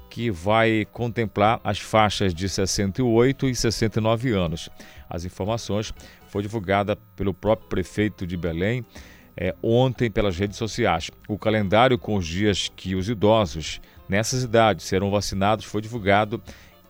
que 0.10 0.32
vai 0.32 0.88
contemplar 0.92 1.60
as 1.64 1.80
faixas 1.80 2.34
de 2.34 2.48
68 2.48 3.50
e 3.50 3.56
69 3.56 4.32
anos. 4.32 4.70
As 5.10 5.26
informações 5.26 5.94
foi 6.28 6.42
divulgada 6.42 6.96
pelo 7.16 7.34
próprio 7.34 7.70
prefeito 7.70 8.28
de 8.28 8.38
Belém 8.38 8.86
é, 9.38 9.54
ontem 9.62 10.10
pelas 10.10 10.38
redes 10.38 10.58
sociais. 10.58 11.12
O 11.28 11.38
calendário 11.38 11.98
com 11.98 12.16
os 12.16 12.26
dias 12.26 12.72
que 12.76 12.96
os 12.96 13.10
idosos 13.10 13.82
nessas 14.08 14.44
idades 14.44 14.86
serão 14.86 15.12
vacinados 15.12 15.66
foi 15.66 15.82
divulgado 15.82 16.42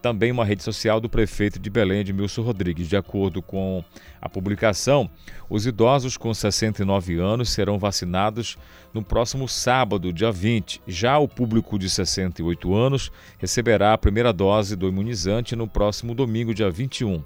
também 0.06 0.32
uma 0.32 0.46
rede 0.46 0.62
social 0.62 1.02
do 1.02 1.10
prefeito 1.10 1.58
de 1.58 1.68
Belém, 1.68 2.02
Edmilson 2.02 2.44
Rodrigues. 2.44 2.88
De 2.88 2.96
acordo 2.96 3.42
com 3.42 3.84
a 4.22 4.30
publicação, 4.30 5.10
os 5.50 5.66
idosos 5.66 6.16
com 6.16 6.32
69 6.32 7.18
anos 7.18 7.50
serão 7.50 7.80
vacinados 7.80 8.56
no 8.94 9.04
próximo 9.04 9.50
sábado, 9.50 10.14
dia 10.14 10.32
20. 10.32 10.80
Já 10.86 11.18
o 11.18 11.28
público 11.28 11.80
de 11.80 11.90
68 11.90 12.76
anos 12.76 13.12
receberá 13.40 13.94
a 13.94 13.98
primeira 13.98 14.32
dose 14.32 14.76
do 14.76 14.88
imunizante 14.88 15.56
no 15.56 15.68
próximo 15.68 16.14
domingo, 16.14 16.54
dia 16.54 16.70
21. 16.70 17.24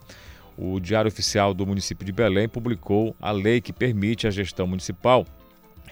O 0.57 0.79
Diário 0.79 1.09
Oficial 1.09 1.53
do 1.53 1.67
município 1.67 2.05
de 2.05 2.13
Belém 2.13 2.47
publicou 2.47 3.13
a 3.19 3.31
lei 3.31 3.59
que 3.59 3.73
permite 3.73 4.25
à 4.25 4.31
gestão 4.31 4.65
municipal 4.65 5.25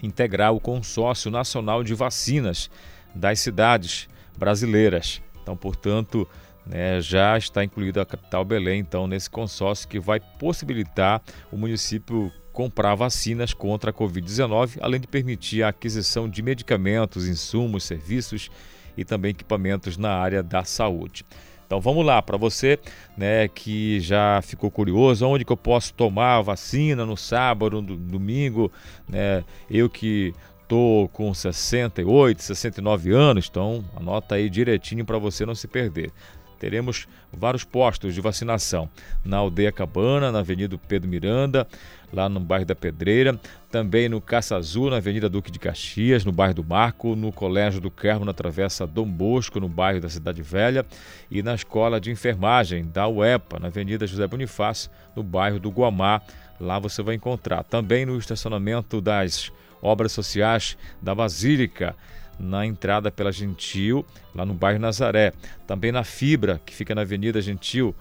integrar 0.01 0.53
o 0.53 0.59
Consórcio 0.61 1.29
Nacional 1.29 1.83
de 1.83 1.93
Vacinas 1.93 2.71
das 3.13 3.41
cidades 3.41 4.07
brasileiras. 4.37 5.21
Então, 5.43 5.57
portanto, 5.57 6.25
né, 6.69 7.01
já 7.01 7.37
está 7.37 7.63
incluída 7.63 8.01
a 8.01 8.05
capital 8.05 8.43
Belém, 8.43 8.79
então, 8.79 9.07
nesse 9.07 9.29
consórcio 9.29 9.87
que 9.87 9.99
vai 9.99 10.19
possibilitar 10.19 11.21
o 11.51 11.57
município 11.57 12.31
comprar 12.51 12.95
vacinas 12.95 13.53
contra 13.53 13.91
a 13.91 13.93
Covid-19, 13.93 14.79
além 14.81 14.99
de 14.99 15.07
permitir 15.07 15.61
a 15.61 15.69
aquisição 15.69 16.27
de 16.27 16.41
medicamentos, 16.41 17.27
insumos, 17.27 17.83
serviços 17.83 18.49
e 18.97 19.05
também 19.05 19.29
equipamentos 19.29 19.95
na 19.95 20.09
área 20.09 20.41
da 20.41 20.63
saúde. 20.63 21.23
Então 21.67 21.79
vamos 21.79 22.03
lá, 22.03 22.19
para 22.21 22.35
você 22.35 22.79
né, 23.15 23.47
que 23.47 23.99
já 23.99 24.41
ficou 24.41 24.71
curioso, 24.71 25.27
onde 25.27 25.45
que 25.45 25.51
eu 25.51 25.57
posso 25.57 25.93
tomar 25.93 26.37
a 26.37 26.41
vacina 26.41 27.05
no 27.05 27.15
sábado, 27.15 27.81
no 27.81 27.95
domingo, 27.95 28.71
né, 29.07 29.43
eu 29.69 29.87
que 29.87 30.33
estou 30.63 31.07
com 31.09 31.33
68, 31.33 32.41
69 32.41 33.11
anos, 33.11 33.47
então 33.51 33.85
anota 33.95 34.35
aí 34.35 34.49
direitinho 34.49 35.05
para 35.05 35.17
você 35.17 35.45
não 35.45 35.53
se 35.53 35.67
perder 35.67 36.11
teremos 36.57 37.07
vários 37.31 37.63
postos 37.63 38.13
de 38.13 38.21
vacinação 38.21 38.89
na 39.23 39.37
Aldeia 39.37 39.71
Cabana, 39.71 40.31
na 40.31 40.39
Avenida 40.39 40.77
Pedro 40.87 41.09
Miranda, 41.09 41.67
lá 42.11 42.29
no 42.29 42.39
bairro 42.39 42.65
da 42.65 42.75
Pedreira, 42.75 43.39
também 43.69 44.07
no 44.07 44.21
Caça 44.21 44.55
Azul, 44.55 44.89
na 44.89 44.97
Avenida 44.97 45.29
Duque 45.29 45.51
de 45.51 45.59
Caxias, 45.59 46.23
no 46.23 46.31
bairro 46.31 46.53
do 46.53 46.63
Marco, 46.63 47.15
no 47.15 47.31
Colégio 47.31 47.81
do 47.81 47.91
Carmo, 47.91 48.25
na 48.25 48.33
Travessa 48.33 48.87
Dom 48.87 49.05
Bosco, 49.05 49.59
no 49.59 49.67
bairro 49.67 50.01
da 50.01 50.09
Cidade 50.09 50.41
Velha, 50.41 50.85
e 51.29 51.43
na 51.43 51.55
Escola 51.55 51.99
de 51.99 52.11
Enfermagem 52.11 52.85
da 52.85 53.07
UEPA, 53.07 53.59
na 53.59 53.67
Avenida 53.67 54.07
José 54.07 54.25
Bonifácio, 54.27 54.89
no 55.15 55.23
bairro 55.23 55.59
do 55.59 55.69
Guamá. 55.69 56.21
Lá 56.59 56.79
você 56.79 57.03
vai 57.03 57.15
encontrar. 57.15 57.63
Também 57.63 58.05
no 58.05 58.17
estacionamento 58.17 58.99
das 58.99 59.51
obras 59.81 60.11
sociais 60.11 60.77
da 61.01 61.13
Basílica, 61.13 61.95
na 62.39 62.65
entrada 62.65 63.11
pela 63.11 63.31
Gentil, 63.31 64.05
lá 64.33 64.45
no 64.45 64.53
bairro 64.53 64.79
Nazaré. 64.79 65.33
Também 65.65 65.91
na 65.91 66.03
Fibra, 66.03 66.59
que 66.65 66.73
fica 66.73 66.93
na 66.93 67.01
Avenida 67.01 67.41
Gentil, 67.41 67.95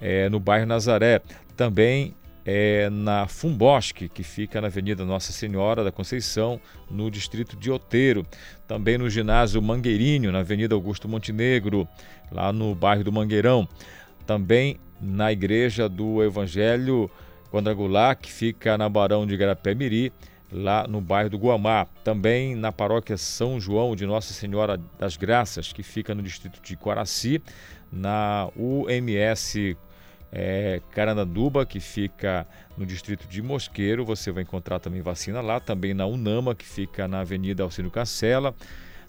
é, 0.00 0.28
no 0.28 0.40
bairro 0.40 0.66
Nazaré. 0.66 1.20
Também 1.56 2.14
é, 2.44 2.88
na 2.90 3.26
Fumbosque, 3.26 4.08
que 4.08 4.22
fica 4.22 4.60
na 4.60 4.68
Avenida 4.68 5.04
Nossa 5.04 5.32
Senhora 5.32 5.84
da 5.84 5.92
Conceição, 5.92 6.60
no 6.90 7.10
distrito 7.10 7.56
de 7.56 7.70
Oteiro. 7.70 8.26
Também 8.66 8.96
no 8.96 9.10
ginásio 9.10 9.60
Mangueirinho, 9.60 10.32
na 10.32 10.38
Avenida 10.38 10.74
Augusto 10.74 11.08
Montenegro, 11.08 11.86
lá 12.32 12.52
no 12.52 12.74
bairro 12.74 13.04
do 13.04 13.12
Mangueirão. 13.12 13.68
Também 14.26 14.78
na 15.00 15.30
Igreja 15.30 15.88
do 15.88 16.22
Evangelho 16.22 17.10
Quadrangular, 17.50 18.16
que 18.16 18.30
fica 18.30 18.76
na 18.76 18.88
Barão 18.88 19.26
de 19.26 19.36
Garapé-Miri 19.36 20.12
lá 20.50 20.86
no 20.88 21.00
bairro 21.00 21.30
do 21.30 21.38
Guamá. 21.38 21.86
Também 22.02 22.54
na 22.54 22.72
paróquia 22.72 23.16
São 23.16 23.60
João 23.60 23.94
de 23.94 24.06
Nossa 24.06 24.32
Senhora 24.32 24.80
das 24.98 25.16
Graças, 25.16 25.72
que 25.72 25.82
fica 25.82 26.14
no 26.14 26.22
distrito 26.22 26.60
de 26.62 26.76
Quaraci, 26.76 27.42
na 27.92 28.48
UMS 28.56 29.76
é, 30.32 30.80
Caranduba, 30.92 31.64
que 31.64 31.80
fica 31.80 32.46
no 32.76 32.84
distrito 32.84 33.26
de 33.28 33.42
Mosqueiro. 33.42 34.04
Você 34.04 34.30
vai 34.30 34.42
encontrar 34.42 34.78
também 34.78 35.00
vacina 35.00 35.40
lá. 35.40 35.60
Também 35.60 35.94
na 35.94 36.06
Unama, 36.06 36.54
que 36.54 36.64
fica 36.64 37.06
na 37.08 37.20
Avenida 37.20 37.62
Alcino 37.62 37.90
Cacela. 37.90 38.54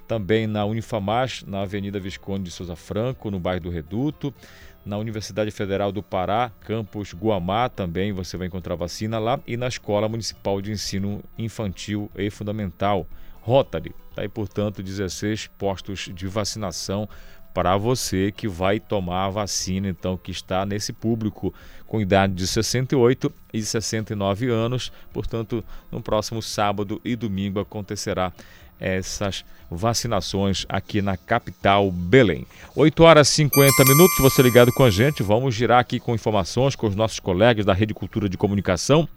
Também 0.07 0.47
na 0.47 0.65
Unifamás, 0.65 1.43
na 1.45 1.61
Avenida 1.61 1.99
Visconde 1.99 2.45
de 2.45 2.51
Souza 2.51 2.75
Franco, 2.75 3.29
no 3.29 3.39
bairro 3.39 3.61
do 3.61 3.69
Reduto 3.69 4.33
na 4.85 4.97
Universidade 4.97 5.51
Federal 5.51 5.91
do 5.91 6.01
Pará, 6.01 6.51
campus 6.61 7.13
Guamá, 7.13 7.69
também 7.69 8.11
você 8.11 8.37
vai 8.37 8.47
encontrar 8.47 8.75
vacina 8.75 9.19
lá, 9.19 9.39
e 9.45 9.57
na 9.57 9.67
Escola 9.67 10.09
Municipal 10.09 10.61
de 10.61 10.71
Ensino 10.71 11.23
Infantil 11.37 12.09
e 12.15 12.29
Fundamental, 12.29 13.05
Rotary. 13.41 13.93
Está 14.09 14.21
aí, 14.21 14.29
portanto, 14.29 14.83
16 14.83 15.47
postos 15.57 16.09
de 16.13 16.27
vacinação 16.27 17.07
para 17.53 17.75
você 17.77 18.31
que 18.31 18.47
vai 18.47 18.79
tomar 18.79 19.25
a 19.25 19.29
vacina, 19.29 19.89
então, 19.89 20.17
que 20.17 20.31
está 20.31 20.65
nesse 20.65 20.93
público 20.93 21.53
com 21.87 21.99
idade 21.99 22.33
de 22.33 22.47
68 22.47 23.31
e 23.53 23.61
69 23.61 24.49
anos. 24.49 24.91
Portanto, 25.11 25.63
no 25.91 26.01
próximo 26.01 26.41
sábado 26.41 27.01
e 27.03 27.15
domingo 27.15 27.59
acontecerá 27.59 28.31
essas 28.79 29.43
vacinações 29.69 30.65
aqui 30.67 31.01
na 31.01 31.15
capital 31.15 31.91
Belém. 31.91 32.45
8 32.75 33.03
horas 33.03 33.29
e 33.29 33.33
50 33.33 33.83
minutos, 33.85 34.17
você 34.19 34.41
ligado 34.41 34.71
com 34.73 34.83
a 34.83 34.89
gente, 34.89 35.21
vamos 35.21 35.53
girar 35.53 35.79
aqui 35.79 35.99
com 35.99 36.15
informações 36.15 36.75
com 36.75 36.87
os 36.87 36.95
nossos 36.95 37.19
colegas 37.19 37.65
da 37.65 37.73
Rede 37.73 37.93
Cultura 37.93 38.27
de 38.27 38.37
Comunicação. 38.37 39.07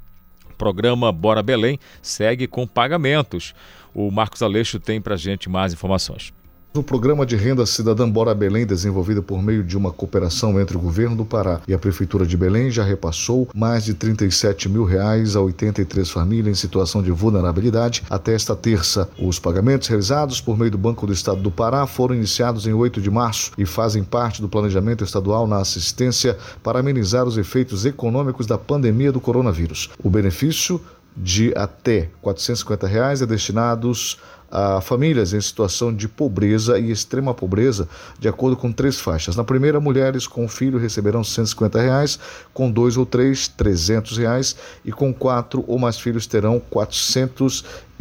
O 0.50 0.54
programa 0.54 1.10
Bora 1.10 1.42
Belém 1.42 1.78
segue 2.02 2.46
com 2.46 2.66
pagamentos. 2.66 3.54
O 3.94 4.10
Marcos 4.10 4.42
Aleixo 4.42 4.78
tem 4.78 5.00
para 5.00 5.16
gente 5.16 5.48
mais 5.48 5.72
informações. 5.72 6.32
O 6.74 6.82
programa 6.82 7.26
de 7.26 7.36
renda 7.36 7.66
cidadã 7.66 8.08
Bora 8.08 8.34
Belém, 8.34 8.64
desenvolvido 8.64 9.22
por 9.22 9.42
meio 9.42 9.62
de 9.62 9.76
uma 9.76 9.92
cooperação 9.92 10.58
entre 10.58 10.74
o 10.74 10.80
governo 10.80 11.14
do 11.14 11.22
Pará 11.22 11.60
e 11.68 11.74
a 11.74 11.78
Prefeitura 11.78 12.24
de 12.24 12.34
Belém, 12.34 12.70
já 12.70 12.82
repassou 12.82 13.46
mais 13.54 13.84
de 13.84 13.92
37 13.92 14.70
mil 14.70 14.82
reais 14.82 15.36
a 15.36 15.42
83 15.42 16.08
famílias 16.08 16.56
em 16.56 16.58
situação 16.58 17.02
de 17.02 17.10
vulnerabilidade 17.10 18.02
até 18.08 18.32
esta 18.32 18.56
terça. 18.56 19.06
Os 19.18 19.38
pagamentos 19.38 19.86
realizados 19.86 20.40
por 20.40 20.56
meio 20.56 20.70
do 20.70 20.78
Banco 20.78 21.06
do 21.06 21.12
Estado 21.12 21.42
do 21.42 21.50
Pará 21.50 21.86
foram 21.86 22.14
iniciados 22.14 22.66
em 22.66 22.72
8 22.72 23.02
de 23.02 23.10
março 23.10 23.52
e 23.58 23.66
fazem 23.66 24.02
parte 24.02 24.40
do 24.40 24.48
planejamento 24.48 25.04
estadual 25.04 25.46
na 25.46 25.58
assistência 25.58 26.38
para 26.62 26.80
amenizar 26.80 27.26
os 27.26 27.36
efeitos 27.36 27.84
econômicos 27.84 28.46
da 28.46 28.56
pandemia 28.56 29.12
do 29.12 29.20
coronavírus. 29.20 29.90
O 30.02 30.08
benefício 30.08 30.80
de 31.14 31.52
até 31.54 32.08
450 32.22 32.86
reais 32.86 33.20
é 33.20 33.26
destinados 33.26 34.18
a 34.52 34.82
famílias 34.82 35.32
em 35.32 35.40
situação 35.40 35.94
de 35.94 36.06
pobreza 36.06 36.78
e 36.78 36.90
extrema 36.90 37.32
pobreza, 37.32 37.88
de 38.18 38.28
acordo 38.28 38.54
com 38.54 38.70
três 38.70 39.00
faixas. 39.00 39.34
Na 39.34 39.42
primeira, 39.42 39.80
mulheres 39.80 40.26
com 40.26 40.46
filho 40.46 40.78
receberão 40.78 41.24
150 41.24 41.80
reais, 41.80 42.18
com 42.52 42.70
dois 42.70 42.98
ou 42.98 43.06
três, 43.06 43.48
300 43.48 44.18
reais, 44.18 44.56
e 44.84 44.92
com 44.92 45.12
quatro 45.14 45.64
ou 45.66 45.78
mais 45.78 45.98
filhos 45.98 46.26
terão 46.26 46.60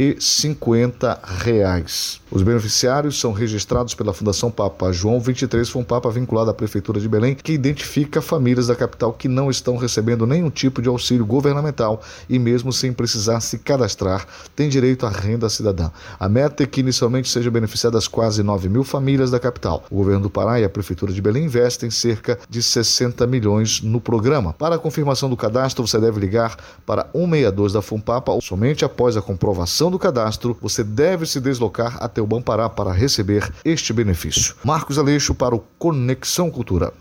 450 0.01 1.19
reais. 1.43 2.19
Os 2.31 2.41
beneficiários 2.41 3.19
são 3.19 3.33
registrados 3.33 3.93
pela 3.93 4.13
Fundação 4.13 4.49
Papa 4.49 4.91
João 4.91 5.19
23, 5.19 5.69
foi 5.69 5.81
um 5.81 5.85
Papa 5.85 6.09
vinculado 6.09 6.49
à 6.49 6.53
Prefeitura 6.53 6.99
de 6.99 7.07
Belém, 7.07 7.35
que 7.35 7.51
identifica 7.51 8.21
famílias 8.21 8.67
da 8.67 8.75
capital 8.75 9.13
que 9.13 9.27
não 9.27 9.51
estão 9.51 9.75
recebendo 9.75 10.25
nenhum 10.25 10.49
tipo 10.49 10.81
de 10.81 10.87
auxílio 10.87 11.25
governamental 11.25 12.01
e 12.29 12.39
mesmo 12.39 12.73
sem 12.73 12.93
precisar 12.93 13.41
se 13.41 13.59
cadastrar, 13.59 14.25
têm 14.55 14.69
direito 14.69 15.05
à 15.05 15.09
renda 15.09 15.49
cidadã. 15.49 15.91
A 16.19 16.27
meta 16.29 16.63
é 16.63 16.65
que 16.65 16.79
inicialmente 16.79 17.29
sejam 17.29 17.51
beneficiadas 17.51 18.07
quase 18.07 18.41
9 18.41 18.69
mil 18.69 18.83
famílias 18.83 19.29
da 19.29 19.39
capital. 19.39 19.83
O 19.91 19.95
governo 19.97 20.21
do 20.21 20.29
Pará 20.29 20.59
e 20.59 20.63
a 20.63 20.69
Prefeitura 20.69 21.11
de 21.11 21.21
Belém 21.21 21.45
investem 21.45 21.91
cerca 21.91 22.39
de 22.49 22.63
60 22.63 23.27
milhões 23.27 23.81
no 23.81 23.99
programa. 23.99 24.53
Para 24.53 24.75
a 24.75 24.79
confirmação 24.79 25.29
do 25.29 25.37
cadastro, 25.37 25.85
você 25.85 25.99
deve 25.99 26.19
ligar 26.19 26.57
para 26.85 27.03
162 27.11 27.73
da 27.73 27.81
Fumpapa. 27.81 28.31
Somente 28.41 28.85
após 28.85 29.17
a 29.17 29.21
comprovação 29.21 29.90
do 29.91 29.99
cadastro, 29.99 30.57
você 30.61 30.83
deve 30.83 31.25
se 31.25 31.39
deslocar 31.39 31.97
até 32.01 32.21
o 32.21 32.25
Bampará 32.25 32.69
para 32.69 32.91
receber 32.91 33.51
este 33.63 33.93
benefício. 33.93 34.55
Marcos 34.63 34.97
Aleixo 34.97 35.35
para 35.35 35.53
o 35.53 35.63
Conexão 35.77 36.49
Cultura. 36.49 36.91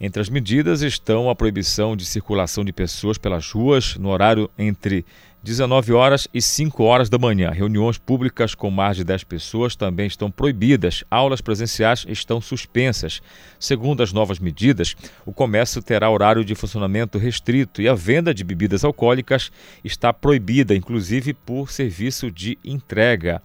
Entre 0.00 0.22
as 0.22 0.30
medidas 0.30 0.80
estão 0.80 1.28
a 1.28 1.34
proibição 1.34 1.94
de 1.94 2.06
circulação 2.06 2.64
de 2.64 2.72
pessoas 2.72 3.18
pelas 3.18 3.50
ruas 3.52 3.96
no 3.96 4.08
horário 4.08 4.50
entre 4.58 5.04
19 5.42 5.94
horas 5.94 6.28
e 6.34 6.42
5 6.42 6.84
horas 6.84 7.08
da 7.08 7.16
manhã. 7.16 7.50
Reuniões 7.50 7.96
públicas 7.96 8.54
com 8.54 8.70
mais 8.70 8.98
de 8.98 9.04
10 9.04 9.24
pessoas 9.24 9.74
também 9.74 10.06
estão 10.06 10.30
proibidas. 10.30 11.02
Aulas 11.10 11.40
presenciais 11.40 12.04
estão 12.06 12.42
suspensas. 12.42 13.22
Segundo 13.58 14.02
as 14.02 14.12
novas 14.12 14.38
medidas, 14.38 14.94
o 15.24 15.32
comércio 15.32 15.82
terá 15.82 16.10
horário 16.10 16.44
de 16.44 16.54
funcionamento 16.54 17.16
restrito 17.16 17.80
e 17.80 17.88
a 17.88 17.94
venda 17.94 18.34
de 18.34 18.44
bebidas 18.44 18.84
alcoólicas 18.84 19.50
está 19.82 20.12
proibida, 20.12 20.74
inclusive 20.74 21.32
por 21.32 21.70
serviço 21.70 22.30
de 22.30 22.58
entrega. 22.62 23.40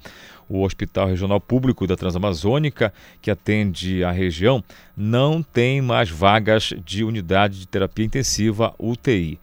O 0.50 0.64
Hospital 0.64 1.08
Regional 1.08 1.40
Público 1.40 1.88
da 1.88 1.96
Transamazônica, 1.96 2.94
que 3.22 3.32
atende 3.32 4.04
a 4.04 4.12
região, 4.12 4.62
não 4.96 5.42
tem 5.42 5.82
mais 5.82 6.10
vagas 6.10 6.74
de 6.86 7.06
unidade 7.06 7.60
de 7.60 7.68
terapia 7.68 8.06
intensiva 8.06 8.76
UTI. 8.78 9.40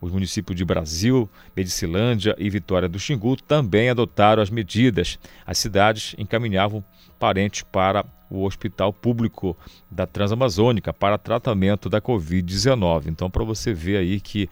Os 0.00 0.12
municípios 0.12 0.56
de 0.56 0.64
Brasil, 0.64 1.28
Medicilândia 1.56 2.34
e 2.38 2.50
Vitória 2.50 2.88
do 2.88 2.98
Xingu 2.98 3.36
também 3.36 3.88
adotaram 3.88 4.42
as 4.42 4.50
medidas. 4.50 5.18
As 5.46 5.58
cidades 5.58 6.14
encaminhavam 6.18 6.84
parentes 7.18 7.62
para 7.62 8.04
o 8.28 8.44
Hospital 8.44 8.92
Público 8.92 9.56
da 9.90 10.06
Transamazônica 10.06 10.92
para 10.92 11.16
tratamento 11.16 11.88
da 11.88 12.00
Covid-19. 12.00 13.06
Então, 13.06 13.30
para 13.30 13.44
você 13.44 13.72
ver 13.72 13.98
aí 13.98 14.20
que 14.20 14.48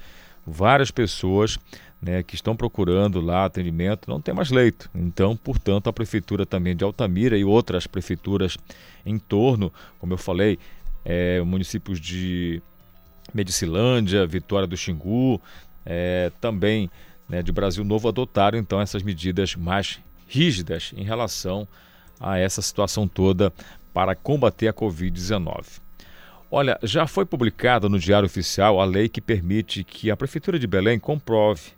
várias 0.47 0.90
pessoas 0.90 1.59
né, 2.01 2.22
que 2.22 2.34
estão 2.34 2.55
procurando 2.55 3.20
lá 3.20 3.45
atendimento 3.45 4.09
não 4.09 4.20
tem 4.20 4.34
mais 4.34 4.51
leito. 4.51 4.90
Então, 4.95 5.36
portanto, 5.36 5.88
a 5.88 5.92
Prefeitura 5.92 6.45
também 6.45 6.76
de 6.76 6.84
Altamira 6.84 7.36
e 7.36 7.45
outras 7.45 7.86
prefeituras 7.86 8.57
em 9.05 9.18
torno, 9.18 9.72
como 9.99 10.12
eu 10.12 10.18
falei, 10.18 10.59
é, 11.05 11.40
municípios 11.42 12.01
de 12.01 12.62
Medicilândia, 13.35 14.26
Vitória 14.26 14.66
do 14.66 14.76
Xingu, 14.76 15.41
é, 15.85 16.30
também 16.41 16.91
né, 17.28 17.43
de 17.43 17.53
Brasil 17.53 17.85
Novo 17.85 18.09
adotaram 18.09 18.59
então 18.59 18.80
essas 18.80 19.03
medidas 19.03 19.55
mais 19.57 20.01
rígidas 20.28 20.93
em 20.97 21.03
relação 21.03 21.66
a 22.20 22.39
essa 22.39 22.62
situação 22.62 23.07
toda 23.09 23.53
para 23.93 24.14
combater 24.14 24.68
a 24.68 24.72
Covid-19. 24.72 25.80
Olha, 26.51 26.78
já 26.82 27.07
foi 27.07 27.24
publicada 27.24 27.89
no 27.89 27.99
Diário 27.99 28.26
Oficial 28.26 28.80
a 28.80 28.85
lei 28.85 29.09
que 29.09 29.20
permite 29.20 29.82
que 29.82 30.11
a 30.11 30.16
Prefeitura 30.16 30.59
de 30.59 30.66
Belém 30.66 30.99
comprove 30.99 31.72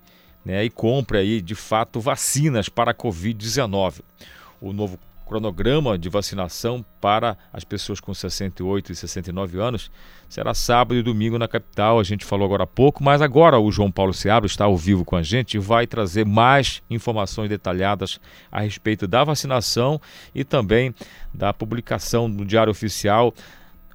né, 0.45 0.65
e 0.65 0.71
compre 0.71 1.19
aí 1.19 1.41
de 1.41 1.55
fato 1.55 1.99
vacinas 1.99 2.69
para 2.69 2.91
a 2.91 2.95
Covid-19. 2.95 4.01
O 4.61 4.73
novo 4.73 4.99
cronograma 5.27 5.99
de 5.99 6.09
vacinação 6.09 6.85
para 7.01 7.37
as 7.53 7.65
pessoas 7.65 7.99
com 7.99 8.15
68 8.15 8.93
e 8.93 8.95
69 8.95 9.61
anos 9.61 9.91
será 10.29 10.55
sábado 10.55 10.97
e 10.97 11.03
domingo 11.03 11.37
na 11.37 11.49
capital. 11.49 11.99
A 11.99 12.05
gente 12.05 12.25
falou 12.25 12.47
agora 12.47 12.63
há 12.63 12.67
pouco, 12.67 13.03
mas 13.03 13.21
agora 13.21 13.59
o 13.59 13.71
João 13.71 13.91
Paulo 13.91 14.15
Seabra 14.15 14.47
está 14.47 14.65
ao 14.65 14.77
vivo 14.77 15.05
com 15.05 15.17
a 15.17 15.23
gente 15.23 15.55
e 15.55 15.59
vai 15.59 15.87
trazer 15.87 16.25
mais 16.25 16.81
informações 16.89 17.49
detalhadas 17.49 18.21
a 18.51 18.61
respeito 18.61 19.07
da 19.07 19.25
vacinação 19.25 20.01
e 20.33 20.45
também 20.45 20.95
da 21.35 21.53
publicação 21.53 22.29
no 22.29 22.45
Diário 22.45 22.71
Oficial, 22.71 23.35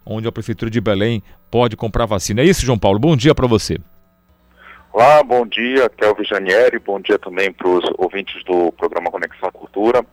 onde 0.05 0.27
a 0.27 0.32
Prefeitura 0.32 0.69
de 0.69 0.82
Belém 0.82 1.23
pode 1.49 1.77
comprar 1.77 2.05
vacina. 2.05 2.41
É 2.41 2.45
isso, 2.45 2.65
João 2.65 2.77
Paulo. 2.77 2.99
Bom 2.99 3.15
dia 3.15 3.34
para 3.34 3.47
você. 3.47 3.77
Olá, 4.93 5.23
bom 5.23 5.45
dia, 5.47 5.89
Kelvin 5.89 6.25
Janieri, 6.25 6.77
bom 6.77 6.99
dia 6.99 7.17
também 7.17 7.49
para 7.49 7.65
os 7.65 7.86
ouvintes 7.97 8.43
do 8.43 8.73
programa 8.73 9.09
Conexão 9.09 9.49
Cultura. 9.49 10.05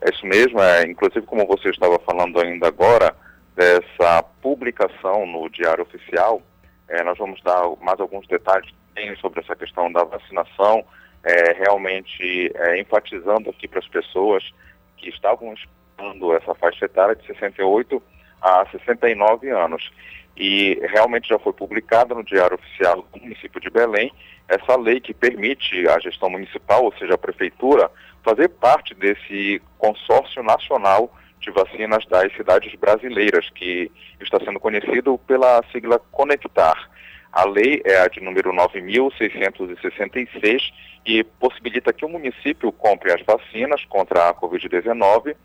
É 0.00 0.10
isso 0.10 0.26
mesmo, 0.26 0.60
é, 0.60 0.82
inclusive 0.84 1.26
como 1.26 1.46
você 1.46 1.70
estava 1.70 1.98
falando 2.00 2.40
ainda 2.40 2.68
agora, 2.68 3.14
dessa 3.54 4.22
publicação 4.42 5.26
no 5.26 5.48
Diário 5.48 5.82
Oficial, 5.82 6.42
é, 6.88 7.02
nós 7.02 7.16
vamos 7.18 7.42
dar 7.42 7.62
mais 7.80 7.98
alguns 7.98 8.26
detalhes 8.28 8.70
sobre 9.20 9.40
essa 9.40 9.54
questão 9.54 9.92
da 9.92 10.04
vacinação, 10.04 10.84
é, 11.22 11.52
realmente 11.52 12.52
é, 12.54 12.80
enfatizando 12.80 13.50
aqui 13.50 13.66
para 13.68 13.80
as 13.80 13.88
pessoas 13.88 14.42
que 14.96 15.08
estavam 15.08 15.52
esperando 15.54 16.34
essa 16.34 16.54
faixa 16.54 16.84
etária 16.84 17.16
de 17.16 17.26
68 17.26 18.02
a 18.40 18.66
69 18.70 19.50
anos. 19.50 19.90
E 20.36 20.78
realmente 20.88 21.28
já 21.28 21.38
foi 21.38 21.52
publicada 21.52 22.14
no 22.14 22.22
Diário 22.22 22.56
Oficial 22.56 23.06
do 23.12 23.20
município 23.20 23.60
de 23.60 23.70
Belém 23.70 24.12
essa 24.48 24.76
lei 24.76 25.00
que 25.00 25.12
permite 25.12 25.88
a 25.88 25.98
gestão 25.98 26.30
municipal, 26.30 26.84
ou 26.84 26.92
seja, 26.98 27.14
a 27.14 27.18
prefeitura, 27.18 27.90
fazer 28.22 28.48
parte 28.48 28.94
desse 28.94 29.60
consórcio 29.78 30.40
nacional 30.42 31.12
de 31.40 31.50
vacinas 31.50 32.06
das 32.06 32.32
cidades 32.34 32.74
brasileiras, 32.76 33.50
que 33.50 33.90
está 34.20 34.38
sendo 34.40 34.60
conhecido 34.60 35.18
pela 35.26 35.62
sigla 35.72 35.98
Conectar. 36.10 36.90
A 37.32 37.44
lei 37.44 37.82
é 37.84 37.98
a 37.98 38.08
de 38.08 38.20
número 38.20 38.52
9.666 38.52 40.72
e 41.04 41.22
possibilita 41.22 41.92
que 41.92 42.04
o 42.04 42.08
município 42.08 42.72
compre 42.72 43.12
as 43.12 43.22
vacinas 43.22 43.84
contra 43.84 44.28
a 44.28 44.34
Covid-19, 44.34 45.36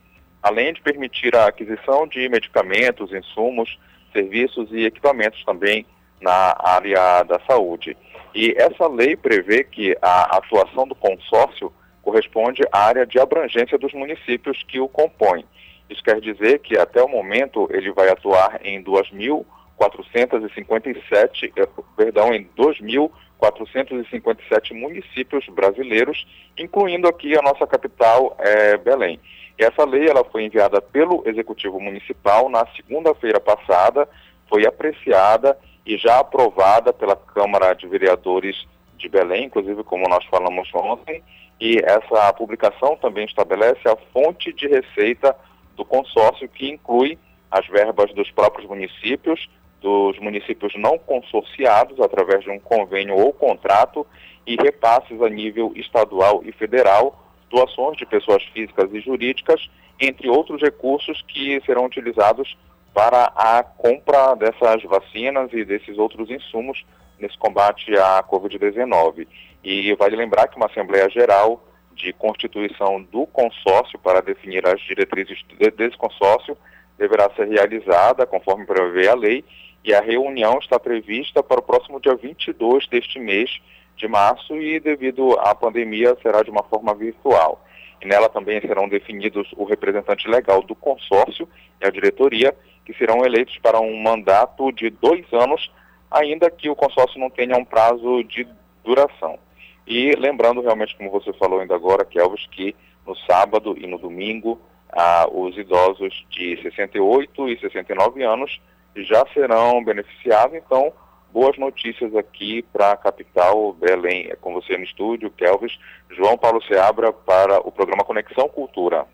além 0.41 0.73
de 0.73 0.81
permitir 0.81 1.35
a 1.35 1.45
aquisição 1.47 2.07
de 2.07 2.27
medicamentos, 2.29 3.11
insumos, 3.11 3.77
serviços 4.11 4.69
e 4.71 4.85
equipamentos 4.85 5.43
também 5.45 5.85
na 6.19 6.55
área 6.59 7.23
da 7.23 7.39
saúde. 7.47 7.95
E 8.33 8.55
essa 8.57 8.87
lei 8.87 9.15
prevê 9.15 9.63
que 9.63 9.95
a 10.01 10.37
atuação 10.37 10.87
do 10.87 10.95
consórcio 10.95 11.71
corresponde 12.01 12.63
à 12.71 12.85
área 12.85 13.05
de 13.05 13.19
abrangência 13.19 13.77
dos 13.77 13.93
municípios 13.93 14.63
que 14.63 14.79
o 14.79 14.87
compõem. 14.87 15.45
Isso 15.89 16.03
quer 16.03 16.21
dizer 16.21 16.59
que 16.59 16.77
até 16.77 17.03
o 17.03 17.07
momento 17.07 17.67
ele 17.71 17.91
vai 17.91 18.09
atuar 18.09 18.59
em 18.63 18.81
2.400 18.83 19.45
457, 19.81 21.51
eh, 21.55 21.67
perdão, 21.97 22.31
em 22.31 22.47
2.457 22.55 24.73
municípios 24.73 25.47
brasileiros, 25.47 26.27
incluindo 26.55 27.07
aqui 27.07 27.35
a 27.35 27.41
nossa 27.41 27.65
capital, 27.65 28.37
é, 28.39 28.77
Belém. 28.77 29.19
Essa 29.57 29.85
lei 29.85 30.09
ela 30.09 30.23
foi 30.23 30.45
enviada 30.45 30.81
pelo 30.81 31.27
Executivo 31.27 31.79
Municipal 31.79 32.49
na 32.49 32.65
segunda-feira 32.75 33.39
passada, 33.39 34.07
foi 34.49 34.65
apreciada 34.65 35.57
e 35.85 35.97
já 35.97 36.19
aprovada 36.19 36.91
pela 36.93 37.15
Câmara 37.15 37.73
de 37.73 37.87
Vereadores 37.87 38.67
de 38.97 39.09
Belém, 39.09 39.45
inclusive 39.45 39.83
como 39.83 40.07
nós 40.07 40.23
falamos 40.25 40.69
ontem, 40.73 41.23
e 41.59 41.77
essa 41.83 42.33
publicação 42.33 42.95
também 42.97 43.25
estabelece 43.25 43.87
a 43.87 43.95
fonte 44.13 44.51
de 44.53 44.67
receita 44.67 45.35
do 45.75 45.85
consórcio 45.85 46.49
que 46.49 46.69
inclui 46.69 47.17
as 47.49 47.67
verbas 47.67 48.13
dos 48.13 48.31
próprios 48.31 48.67
municípios, 48.67 49.49
dos 49.81 50.17
municípios 50.19 50.73
não 50.75 50.97
consorciados 50.97 51.99
através 51.99 52.43
de 52.43 52.49
um 52.49 52.59
convênio 52.59 53.15
ou 53.15 53.33
contrato 53.33 54.05
e 54.45 54.55
repasses 54.55 55.21
a 55.21 55.29
nível 55.29 55.71
estadual 55.75 56.41
e 56.45 56.51
federal, 56.51 57.30
doações 57.51 57.97
de 57.97 58.05
pessoas 58.05 58.43
físicas 58.53 58.89
e 58.93 59.01
jurídicas, 59.01 59.69
entre 59.99 60.29
outros 60.29 60.61
recursos 60.61 61.21
que 61.27 61.61
serão 61.65 61.85
utilizados 61.85 62.57
para 62.93 63.25
a 63.35 63.63
compra 63.63 64.35
dessas 64.35 64.83
vacinas 64.83 65.51
e 65.53 65.63
desses 65.63 65.97
outros 65.97 66.29
insumos 66.29 66.83
nesse 67.19 67.37
combate 67.37 67.95
à 67.95 68.23
Covid-19. 68.23 69.27
E 69.63 69.93
vale 69.95 70.15
lembrar 70.15 70.47
que 70.47 70.57
uma 70.57 70.65
Assembleia 70.65 71.09
Geral 71.09 71.63
de 71.93 72.11
Constituição 72.13 73.01
do 73.03 73.27
consórcio 73.27 73.99
para 73.99 74.21
definir 74.21 74.67
as 74.67 74.81
diretrizes 74.81 75.39
desse 75.77 75.97
consórcio 75.97 76.57
deverá 76.97 77.29
ser 77.35 77.47
realizada 77.47 78.25
conforme 78.25 78.65
prevê 78.65 79.07
a 79.07 79.15
lei 79.15 79.45
e 79.83 79.93
a 79.93 80.01
reunião 80.01 80.59
está 80.59 80.79
prevista 80.79 81.41
para 81.41 81.59
o 81.59 81.63
próximo 81.63 81.99
dia 81.99 82.15
22 82.15 82.87
deste 82.87 83.19
mês 83.19 83.59
de 83.95 84.07
março 84.07 84.55
e 84.55 84.79
devido 84.79 85.39
à 85.39 85.53
pandemia 85.53 86.17
será 86.21 86.41
de 86.43 86.49
uma 86.49 86.63
forma 86.63 86.93
virtual. 86.93 87.63
E 88.01 88.07
nela 88.07 88.29
também 88.29 88.59
serão 88.61 88.89
definidos 88.89 89.47
o 89.55 89.63
representante 89.63 90.27
legal 90.27 90.63
do 90.63 90.73
consórcio 90.73 91.47
e 91.79 91.85
a 91.85 91.91
diretoria, 91.91 92.55
que 92.83 92.93
serão 92.93 93.23
eleitos 93.23 93.57
para 93.59 93.79
um 93.79 94.01
mandato 94.01 94.71
de 94.71 94.89
dois 94.89 95.25
anos, 95.31 95.71
ainda 96.09 96.49
que 96.49 96.69
o 96.69 96.75
consórcio 96.75 97.19
não 97.19 97.29
tenha 97.29 97.55
um 97.57 97.65
prazo 97.65 98.23
de 98.23 98.47
duração. 98.83 99.37
E 99.85 100.15
lembrando 100.15 100.61
realmente, 100.61 100.95
como 100.95 101.11
você 101.11 101.31
falou 101.33 101.59
ainda 101.59 101.75
agora, 101.75 102.05
Kelvis, 102.05 102.47
que 102.47 102.75
no 103.05 103.15
sábado 103.15 103.75
e 103.77 103.85
no 103.85 103.97
domingo, 103.97 104.59
ah, 104.91 105.27
os 105.31 105.57
idosos 105.57 106.25
de 106.29 106.61
68 106.61 107.49
e 107.49 107.59
69 107.59 108.23
anos 108.23 108.59
já 108.95 109.25
serão 109.33 109.83
beneficiados. 109.83 110.55
Então, 110.55 110.91
boas 111.33 111.57
notícias 111.57 112.15
aqui 112.15 112.63
para 112.73 112.91
a 112.91 112.97
capital, 112.97 113.73
Belém. 113.73 114.27
É 114.29 114.35
com 114.35 114.53
você 114.53 114.77
no 114.77 114.83
estúdio, 114.83 115.31
Kelvis. 115.31 115.77
João 116.09 116.37
Paulo 116.37 116.61
Seabra 116.63 117.11
para 117.11 117.59
o 117.59 117.71
programa 117.71 118.03
Conexão 118.03 118.47
Cultura. 118.49 119.05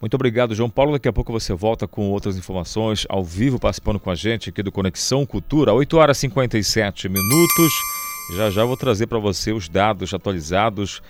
Muito 0.00 0.14
obrigado, 0.14 0.54
João 0.54 0.70
Paulo. 0.70 0.92
Daqui 0.92 1.08
a 1.08 1.12
pouco 1.12 1.32
você 1.32 1.52
volta 1.52 1.88
com 1.88 2.10
outras 2.10 2.36
informações 2.36 3.04
ao 3.08 3.24
vivo, 3.24 3.58
participando 3.58 3.98
com 3.98 4.10
a 4.10 4.14
gente 4.14 4.50
aqui 4.50 4.62
do 4.62 4.70
Conexão 4.70 5.26
Cultura. 5.26 5.72
8 5.72 5.96
horas 5.96 6.18
e 6.18 6.20
57 6.20 7.08
minutos. 7.08 7.72
Já 8.36 8.50
já 8.50 8.64
vou 8.64 8.76
trazer 8.76 9.06
para 9.06 9.18
você 9.18 9.52
os 9.52 9.68
dados 9.68 10.14
atualizados 10.14 11.02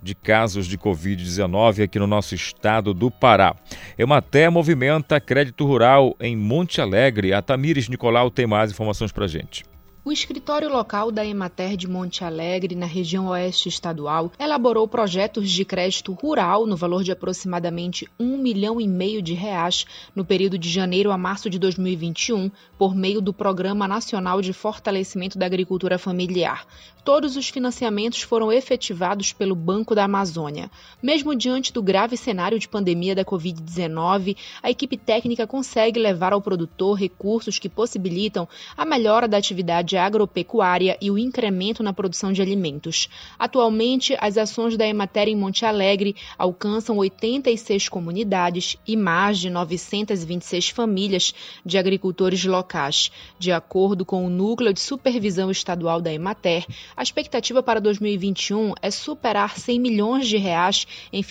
de 0.00 0.14
casos 0.14 0.66
de 0.66 0.78
Covid-19 0.78 1.82
aqui 1.82 1.98
no 1.98 2.06
nosso 2.06 2.34
estado 2.34 2.94
do 2.94 3.10
Pará. 3.10 3.56
Ematé 3.98 4.48
movimenta 4.48 5.20
crédito 5.20 5.66
rural 5.66 6.14
em 6.20 6.36
Monte 6.36 6.80
Alegre. 6.80 7.32
A 7.32 7.42
Tamires 7.42 7.88
Nicolau 7.88 8.30
tem 8.30 8.46
mais 8.46 8.70
informações 8.70 9.10
para 9.10 9.26
gente. 9.26 9.64
O 10.08 10.12
escritório 10.12 10.70
local 10.70 11.12
da 11.12 11.22
Emater 11.22 11.76
de 11.76 11.86
Monte 11.86 12.24
Alegre, 12.24 12.74
na 12.74 12.86
região 12.86 13.26
oeste 13.26 13.68
estadual, 13.68 14.32
elaborou 14.38 14.88
projetos 14.88 15.50
de 15.50 15.66
crédito 15.66 16.14
rural 16.14 16.66
no 16.66 16.78
valor 16.78 17.04
de 17.04 17.12
aproximadamente 17.12 18.08
um 18.18 18.38
milhão 18.38 18.80
e 18.80 18.88
meio 18.88 19.20
de 19.20 19.34
reais 19.34 19.84
no 20.16 20.24
período 20.24 20.56
de 20.56 20.70
janeiro 20.70 21.12
a 21.12 21.18
março 21.18 21.50
de 21.50 21.58
2021, 21.58 22.50
por 22.78 22.94
meio 22.94 23.20
do 23.20 23.34
Programa 23.34 23.86
Nacional 23.86 24.40
de 24.40 24.54
Fortalecimento 24.54 25.36
da 25.36 25.44
Agricultura 25.44 25.98
Familiar. 25.98 26.66
Todos 27.04 27.36
os 27.36 27.48
financiamentos 27.48 28.22
foram 28.22 28.52
efetivados 28.52 29.32
pelo 29.32 29.54
Banco 29.54 29.94
da 29.94 30.04
Amazônia. 30.04 30.70
Mesmo 31.02 31.34
diante 31.34 31.72
do 31.72 31.82
grave 31.82 32.16
cenário 32.16 32.58
de 32.58 32.68
pandemia 32.68 33.14
da 33.14 33.24
Covid-19, 33.24 34.36
a 34.62 34.70
equipe 34.70 34.96
técnica 34.96 35.46
consegue 35.46 35.98
levar 35.98 36.32
ao 36.32 36.40
produtor 36.40 36.98
recursos 36.98 37.58
que 37.58 37.68
possibilitam 37.68 38.48
a 38.76 38.86
melhora 38.86 39.26
da 39.26 39.36
atividade 39.36 39.97
agropecuária 39.98 40.96
e 41.00 41.10
o 41.10 41.18
incremento 41.18 41.82
na 41.82 41.92
produção 41.92 42.32
de 42.32 42.40
alimentos. 42.40 43.08
Atualmente, 43.38 44.16
as 44.20 44.38
ações 44.38 44.76
da 44.76 44.86
Emater 44.86 45.28
em 45.28 45.36
Monte 45.36 45.64
Alegre 45.64 46.16
alcançam 46.38 46.96
86 46.96 47.88
comunidades 47.88 48.76
e 48.86 48.96
mais 48.96 49.38
de 49.38 49.50
926 49.50 50.70
famílias 50.70 51.34
de 51.64 51.78
agricultores 51.78 52.44
locais. 52.44 53.10
De 53.38 53.52
acordo 53.52 54.04
com 54.04 54.24
o 54.24 54.30
Núcleo 54.30 54.72
de 54.72 54.80
Supervisão 54.80 55.50
Estadual 55.50 56.00
da 56.00 56.12
Emater, 56.12 56.66
a 56.96 57.02
expectativa 57.02 57.62
para 57.62 57.80
2021 57.80 58.74
é 58.80 58.90
superar 58.90 59.58
100 59.58 59.80
milhões 59.80 60.28
de 60.28 60.36
reais 60.36 60.86
em, 61.12 61.24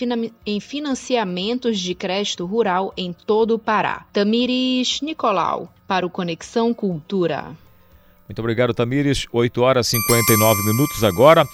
em 0.46 0.60
financiamentos 0.60 1.78
de 1.78 1.94
crédito 1.94 2.44
rural 2.44 2.92
em 2.96 3.12
todo 3.12 3.54
o 3.54 3.58
Pará. 3.58 4.06
Tamires 4.12 5.00
Nicolau, 5.00 5.72
para 5.86 6.06
o 6.06 6.10
Conexão 6.10 6.74
Cultura. 6.74 7.56
Muito 8.28 8.40
obrigado, 8.40 8.74
Tamires. 8.74 9.26
8 9.32 9.62
horas 9.62 9.86
e 9.86 9.92
59 9.92 10.62
minutos 10.66 11.02
agora. 11.02 11.48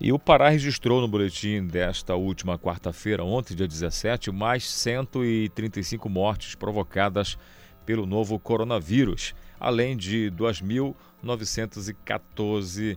E 0.00 0.12
o 0.12 0.20
Pará 0.20 0.50
registrou 0.50 1.00
no 1.00 1.08
boletim 1.08 1.66
desta 1.66 2.14
última 2.14 2.56
quarta-feira, 2.58 3.24
ontem, 3.24 3.56
dia 3.56 3.66
17, 3.66 4.30
mais 4.30 4.68
135 4.68 6.08
mortes 6.08 6.54
provocadas 6.54 7.36
pelo 7.84 8.06
novo 8.06 8.38
coronavírus, 8.38 9.34
além 9.58 9.96
de 9.96 10.32
2.914 10.36 12.96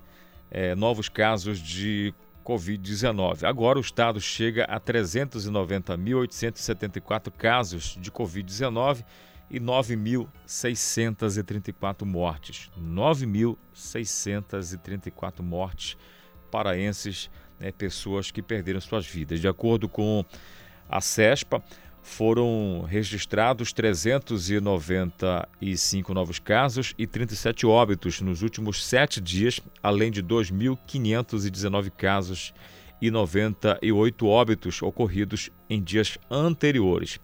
é, 0.51 0.75
novos 0.75 1.09
casos 1.09 1.57
de 1.59 2.13
Covid-19. 2.43 3.43
Agora 3.43 3.79
o 3.79 3.81
estado 3.81 4.21
chega 4.21 4.65
a 4.65 4.79
390.874 4.79 7.31
casos 7.31 7.97
de 7.99 8.11
Covid-19 8.11 9.03
e 9.49 9.59
9.634 9.59 12.05
mortes. 12.05 12.69
9.634 12.79 15.41
mortes 15.41 15.97
paraenses, 16.51 17.31
né, 17.59 17.71
pessoas 17.71 18.29
que 18.31 18.41
perderam 18.41 18.81
suas 18.81 19.05
vidas. 19.05 19.39
De 19.39 19.47
acordo 19.47 19.87
com 19.89 20.25
a 20.89 20.99
CESPA, 21.01 21.63
foram 22.05 22.85
registrados 22.87 23.73
395 23.73 26.13
novos 26.13 26.37
casos 26.37 26.93
e 26.99 27.07
37 27.07 27.65
óbitos 27.65 28.21
nos 28.21 28.43
últimos 28.43 28.85
sete 28.85 29.19
dias, 29.19 29.59
além 29.81 30.11
de 30.11 30.21
2.519 30.21 31.89
casos 31.89 32.53
e 33.01 33.09
98 33.09 34.27
óbitos 34.27 34.83
ocorridos 34.83 35.49
em 35.67 35.81
dias 35.81 36.19
anteriores. 36.29 37.19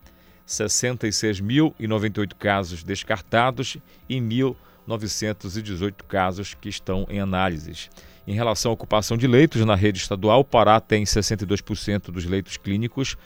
66.098 0.47 2.35
casos 2.35 2.85
descartados 2.85 3.77
e 4.09 4.15
1.918 4.17 6.05
casos 6.07 6.55
que 6.55 6.69
estão 6.69 7.05
em 7.11 7.19
análises. 7.19 7.91
Em 8.27 8.35
relação 8.35 8.71
à 8.71 8.75
ocupação 8.75 9.17
de 9.17 9.27
leitos 9.27 9.65
na 9.65 9.75
rede 9.75 9.99
estadual, 9.99 10.39
o 10.41 10.45
Pará 10.45 10.79
tem 10.81 11.03
62% 11.05 12.13
dos 12.13 12.25
leitos 12.25 12.57
clínicos 12.57 13.17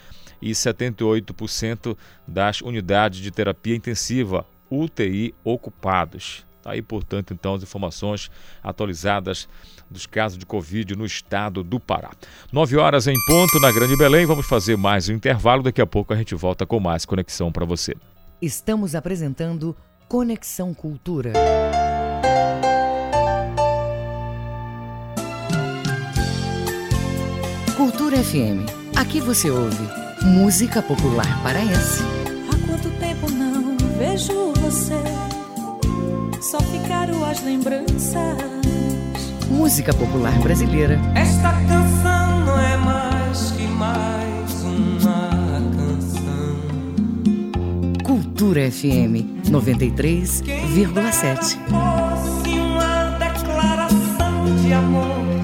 e 0.41 0.49
78% 0.51 1.95
das 2.27 2.61
unidades 2.61 3.19
de 3.19 3.29
terapia 3.29 3.75
intensiva 3.75 4.47
UTI 4.69 5.35
ocupados. 5.43 6.48
Aí, 6.69 6.81
portanto, 6.81 7.33
então, 7.33 7.55
as 7.55 7.63
informações 7.63 8.29
atualizadas 8.63 9.47
dos 9.89 10.05
casos 10.05 10.37
de 10.37 10.45
Covid 10.45 10.95
no 10.95 11.05
estado 11.05 11.63
do 11.63 11.79
Pará. 11.79 12.11
Nove 12.51 12.77
horas 12.77 13.07
em 13.07 13.15
ponto 13.25 13.59
na 13.59 13.71
Grande 13.71 13.97
Belém. 13.97 14.25
Vamos 14.25 14.47
fazer 14.47 14.77
mais 14.77 15.09
um 15.09 15.13
intervalo. 15.13 15.63
Daqui 15.63 15.81
a 15.81 15.87
pouco 15.87 16.13
a 16.13 16.15
gente 16.15 16.35
volta 16.35 16.65
com 16.65 16.79
mais 16.79 17.05
conexão 17.05 17.51
para 17.51 17.65
você. 17.65 17.95
Estamos 18.41 18.95
apresentando 18.95 19.75
Conexão 20.07 20.73
Cultura. 20.73 21.33
Cultura 27.75 28.17
FM. 28.23 28.67
Aqui 28.95 29.21
você 29.21 29.49
ouve 29.49 29.87
música 30.23 30.81
popular 30.81 31.41
paraense. 31.41 32.18
só 36.41 36.59
ficaram 36.59 37.23
as 37.25 37.41
lembranças. 37.43 38.37
Música 39.49 39.93
popular 39.93 40.37
brasileira. 40.39 40.99
Esta 41.15 41.51
canção 41.67 42.45
não 42.45 42.59
é 42.59 42.77
mais 42.77 43.51
que 43.51 43.63
mais 43.67 44.63
uma 44.63 45.29
canção. 45.75 46.55
Cultura 48.03 48.69
FM 48.71 49.49
93,7. 49.49 51.57
Fosse 51.67 52.59
uma 52.59 53.17
declaração 53.17 54.55
de 54.61 54.71
amor. 54.73 55.38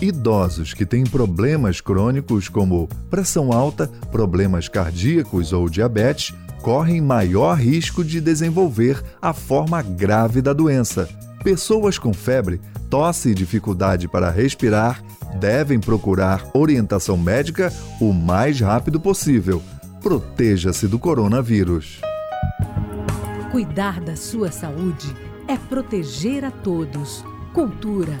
Idosos 0.00 0.74
que 0.74 0.86
têm 0.86 1.02
problemas 1.02 1.80
crônicos 1.80 2.48
como 2.48 2.88
pressão 3.10 3.52
alta, 3.52 3.90
problemas 4.12 4.68
cardíacos 4.68 5.52
ou 5.52 5.68
diabetes 5.68 6.32
correm 6.62 7.00
maior 7.00 7.56
risco 7.56 8.04
de 8.04 8.20
desenvolver 8.20 9.02
a 9.20 9.32
forma 9.32 9.82
grave 9.82 10.40
da 10.40 10.52
doença. 10.52 11.08
Pessoas 11.42 11.98
com 11.98 12.12
febre, 12.12 12.60
tosse 12.88 13.30
e 13.30 13.34
dificuldade 13.34 14.06
para 14.06 14.30
respirar 14.30 15.02
devem 15.40 15.80
procurar 15.80 16.48
orientação 16.54 17.16
médica 17.16 17.72
o 18.00 18.12
mais 18.12 18.60
rápido 18.60 19.00
possível. 19.00 19.60
Proteja-se 20.00 20.86
do 20.86 20.98
coronavírus. 20.98 22.00
Cuidar 23.50 24.00
da 24.00 24.14
sua 24.14 24.52
saúde 24.52 25.12
é 25.48 25.56
proteger 25.56 26.44
a 26.44 26.50
todos. 26.52 27.24
Cultura, 27.52 28.20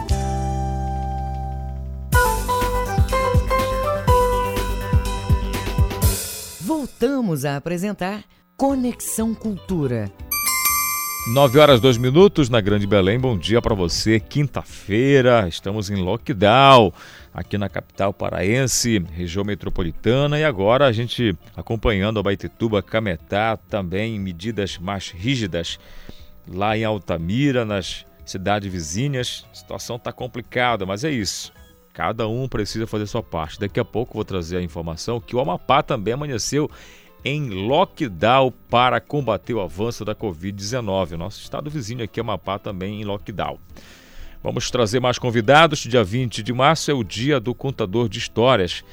Voltamos 7.01 7.45
a 7.45 7.57
apresentar 7.57 8.23
Conexão 8.55 9.33
Cultura. 9.33 10.11
9 11.33 11.57
horas 11.57 11.81
2 11.81 11.97
minutos 11.97 12.47
na 12.47 12.61
Grande 12.61 12.85
Belém. 12.85 13.19
Bom 13.19 13.35
dia 13.35 13.59
para 13.59 13.73
você. 13.73 14.19
Quinta-feira, 14.19 15.47
estamos 15.47 15.89
em 15.89 15.95
lockdown 15.95 16.93
aqui 17.33 17.57
na 17.57 17.67
capital 17.67 18.13
paraense, 18.13 19.03
região 19.13 19.43
metropolitana 19.43 20.37
e 20.37 20.43
agora 20.43 20.85
a 20.85 20.91
gente 20.91 21.35
acompanhando 21.57 22.19
a 22.19 22.23
Baitetuba, 22.23 22.83
Cametá, 22.83 23.57
também 23.57 24.19
medidas 24.19 24.77
mais 24.77 25.09
rígidas 25.09 25.79
lá 26.47 26.77
em 26.77 26.83
Altamira, 26.83 27.65
nas 27.65 28.05
cidades 28.23 28.71
vizinhas. 28.71 29.47
A 29.51 29.55
situação 29.55 29.95
está 29.95 30.13
complicada, 30.13 30.85
mas 30.85 31.03
é 31.03 31.09
isso. 31.09 31.51
Cada 31.93 32.27
um 32.27 32.47
precisa 32.47 32.87
fazer 32.87 33.05
sua 33.05 33.23
parte. 33.23 33.59
Daqui 33.59 33.79
a 33.79 33.85
pouco 33.85 34.13
vou 34.13 34.23
trazer 34.23 34.57
a 34.57 34.61
informação 34.61 35.19
que 35.19 35.35
o 35.35 35.39
Amapá 35.39 35.83
também 35.83 36.13
amanheceu 36.13 36.69
em 37.23 37.49
lockdown 37.49 38.51
para 38.69 38.99
combater 38.99 39.53
o 39.53 39.61
avanço 39.61 40.03
da 40.03 40.15
Covid-19. 40.15 41.11
Nosso 41.11 41.41
estado 41.41 41.69
vizinho 41.69 42.03
aqui, 42.03 42.19
Amapá, 42.19 42.57
também 42.57 43.01
em 43.01 43.03
lockdown. 43.03 43.59
Vamos 44.43 44.71
trazer 44.71 44.99
mais 44.99 45.19
convidados. 45.19 45.79
Dia 45.79 46.03
20 46.03 46.41
de 46.41 46.51
março 46.51 46.89
é 46.89 46.93
o 46.93 47.03
dia 47.03 47.39
do 47.39 47.53
contador 47.53 48.09
de 48.09 48.17
histórias. 48.17 48.83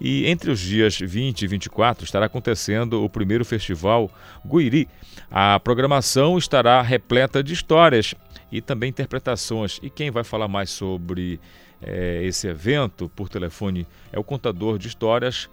E 0.00 0.26
entre 0.26 0.50
os 0.50 0.60
dias 0.60 0.98
20 0.98 1.42
e 1.42 1.46
24 1.46 2.04
estará 2.04 2.26
acontecendo 2.26 3.04
o 3.04 3.08
primeiro 3.08 3.44
festival 3.44 4.10
Guiri. 4.44 4.88
A 5.30 5.58
programação 5.60 6.36
estará 6.36 6.82
repleta 6.82 7.42
de 7.42 7.52
histórias 7.54 8.14
e 8.50 8.60
também 8.60 8.90
interpretações. 8.90 9.78
E 9.82 9.88
quem 9.88 10.10
vai 10.10 10.24
falar 10.24 10.48
mais 10.48 10.70
sobre 10.70 11.40
é, 11.82 12.22
esse 12.24 12.48
evento 12.48 13.08
por 13.08 13.28
telefone 13.28 13.86
é 14.12 14.18
o 14.18 14.24
contador 14.24 14.78
de 14.78 14.88
histórias 14.88 15.48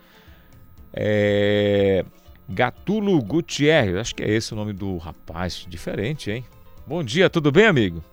é, 0.93 2.05
Gatulo 2.47 3.21
Gutierrez. 3.21 3.95
Acho 3.95 4.15
que 4.15 4.23
é 4.23 4.29
esse 4.29 4.53
o 4.53 4.55
nome 4.55 4.73
do 4.73 4.97
rapaz. 4.97 5.65
Diferente, 5.67 6.29
hein? 6.31 6.45
Bom 6.85 7.03
dia, 7.03 7.29
tudo 7.29 7.51
bem, 7.51 7.65
amigo? 7.65 8.03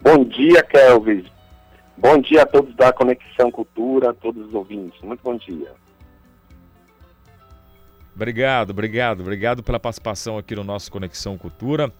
Bom 0.00 0.24
dia, 0.24 0.62
Kelvis. 0.62 1.24
Bom 1.96 2.18
dia 2.18 2.42
a 2.42 2.46
todos 2.46 2.74
da 2.76 2.92
Conexão 2.92 3.50
Cultura, 3.50 4.10
a 4.10 4.14
todos 4.14 4.46
os 4.46 4.54
ouvintes. 4.54 5.00
Muito 5.00 5.22
bom 5.22 5.36
dia. 5.36 5.72
Obrigado, 8.14 8.70
obrigado, 8.70 9.20
obrigado 9.20 9.62
pela 9.62 9.80
participação 9.80 10.38
aqui 10.38 10.54
no 10.54 10.64
nosso 10.64 10.90
Conexão 10.90 11.36
Cultura. 11.36 11.92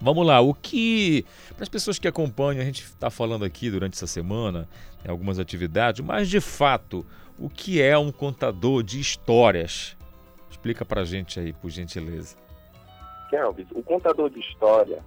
Vamos 0.00 0.26
lá, 0.26 0.40
o 0.40 0.52
que. 0.52 1.24
Para 1.54 1.62
as 1.62 1.68
pessoas 1.68 1.98
que 1.98 2.06
acompanham, 2.06 2.60
a 2.60 2.64
gente 2.64 2.82
está 2.82 3.08
falando 3.10 3.44
aqui 3.44 3.70
durante 3.70 3.94
essa 3.94 4.06
semana, 4.06 4.68
em 5.04 5.10
algumas 5.10 5.38
atividades, 5.38 6.04
mas 6.04 6.28
de 6.28 6.40
fato, 6.40 7.04
o 7.38 7.48
que 7.48 7.80
é 7.80 7.96
um 7.96 8.12
contador 8.12 8.82
de 8.82 9.00
histórias? 9.00 9.96
Explica 10.50 10.84
para 10.84 11.00
a 11.00 11.04
gente 11.04 11.40
aí, 11.40 11.52
por 11.52 11.70
gentileza. 11.70 12.36
Kelvis, 13.30 13.66
o 13.72 13.82
contador 13.82 14.30
de 14.30 14.40
história 14.40 15.02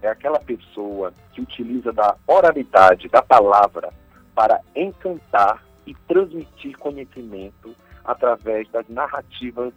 é 0.00 0.08
aquela 0.08 0.38
pessoa 0.38 1.12
que 1.32 1.40
utiliza 1.40 1.92
da 1.92 2.16
oralidade, 2.26 3.08
da 3.08 3.22
palavra, 3.22 3.92
para 4.34 4.60
encantar 4.74 5.64
e 5.86 5.94
transmitir 6.06 6.78
conhecimento 6.78 7.74
através 8.04 8.68
das 8.70 8.88
narrativas 8.88 9.72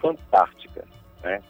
fantásticas, 0.00 0.84
né? 1.22 1.42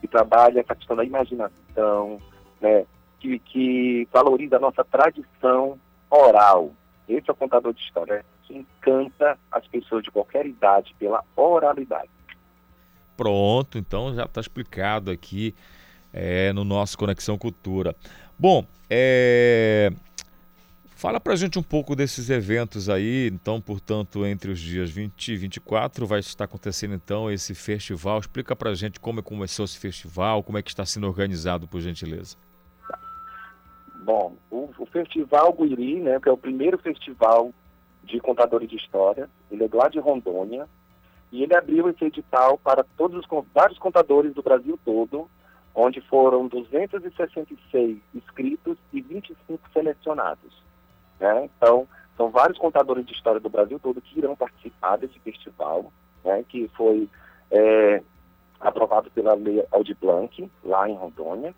Que 0.00 0.08
trabalha 0.08 0.60
a 0.60 0.74
questão 0.74 0.96
da 0.96 1.04
imaginação, 1.04 2.20
né? 2.60 2.84
Que, 3.20 3.38
que 3.38 4.08
valoriza 4.12 4.56
a 4.56 4.60
nossa 4.60 4.84
tradição 4.84 5.78
oral. 6.10 6.70
Esse 7.08 7.30
é 7.30 7.32
o 7.32 7.36
contador 7.36 7.72
de 7.72 7.80
história, 7.80 8.24
que 8.44 8.56
encanta 8.56 9.38
as 9.50 9.66
pessoas 9.68 10.02
de 10.02 10.10
qualquer 10.10 10.46
idade 10.46 10.94
pela 10.98 11.22
oralidade. 11.36 12.10
Pronto, 13.16 13.78
então 13.78 14.14
já 14.14 14.24
está 14.24 14.40
explicado 14.40 15.10
aqui 15.10 15.54
é, 16.12 16.52
no 16.52 16.64
nosso 16.64 16.98
Conexão 16.98 17.38
Cultura. 17.38 17.94
Bom, 18.38 18.66
é, 18.90 19.90
fala 20.96 21.20
pra 21.20 21.36
gente 21.36 21.58
um 21.58 21.62
pouco 21.62 21.94
desses 21.94 22.30
eventos 22.30 22.88
aí. 22.88 23.28
Então, 23.28 23.60
portanto, 23.60 24.26
entre 24.26 24.50
os 24.50 24.58
dias 24.58 24.90
20 24.90 25.28
e 25.32 25.36
24 25.36 26.06
vai 26.06 26.18
estar 26.18 26.44
acontecendo 26.44 26.94
então 26.94 27.30
esse 27.30 27.54
festival. 27.54 28.18
Explica 28.18 28.56
pra 28.56 28.74
gente 28.74 28.98
como 28.98 29.22
começou 29.22 29.66
esse 29.66 29.78
festival, 29.78 30.42
como 30.42 30.58
é 30.58 30.62
que 30.62 30.70
está 30.70 30.84
sendo 30.84 31.06
organizado, 31.06 31.68
por 31.68 31.80
gentileza. 31.80 32.36
Bom, 34.02 34.36
o, 34.50 34.70
o 34.78 34.86
Festival 34.86 35.52
Guiri, 35.52 36.00
né, 36.00 36.18
que 36.20 36.28
é 36.28 36.32
o 36.32 36.36
primeiro 36.36 36.78
festival 36.78 37.52
de 38.02 38.18
contadores 38.20 38.68
de 38.68 38.76
história, 38.76 39.28
ele 39.50 39.64
é 39.64 39.68
lá 39.72 39.88
de 39.88 39.98
Rondônia, 39.98 40.66
e 41.32 41.42
ele 41.42 41.56
abriu 41.56 41.88
esse 41.90 42.04
edital 42.04 42.56
para 42.56 42.84
todos 42.96 43.18
os 43.18 43.44
vários 43.52 43.78
contadores 43.78 44.32
do 44.32 44.42
Brasil 44.42 44.78
todo, 44.84 45.28
onde 45.74 46.00
foram 46.02 46.46
266 46.46 47.98
inscritos 48.14 48.78
e 48.92 49.00
25 49.00 49.60
selecionados. 49.72 50.65
Né? 51.20 51.48
Então, 51.56 51.86
são 52.16 52.30
vários 52.30 52.58
contadores 52.58 53.04
de 53.06 53.12
história 53.12 53.40
do 53.40 53.48
Brasil 53.48 53.78
todo 53.78 54.00
que 54.00 54.18
irão 54.18 54.36
participar 54.36 54.96
desse 54.96 55.18
festival, 55.20 55.92
né? 56.24 56.44
que 56.48 56.68
foi 56.76 57.08
é, 57.50 58.02
aprovado 58.60 59.10
pela 59.10 59.34
Lei 59.34 59.64
Aldir 59.70 59.96
Blanc, 60.00 60.50
lá 60.64 60.88
em 60.88 60.94
Rondônia. 60.94 61.54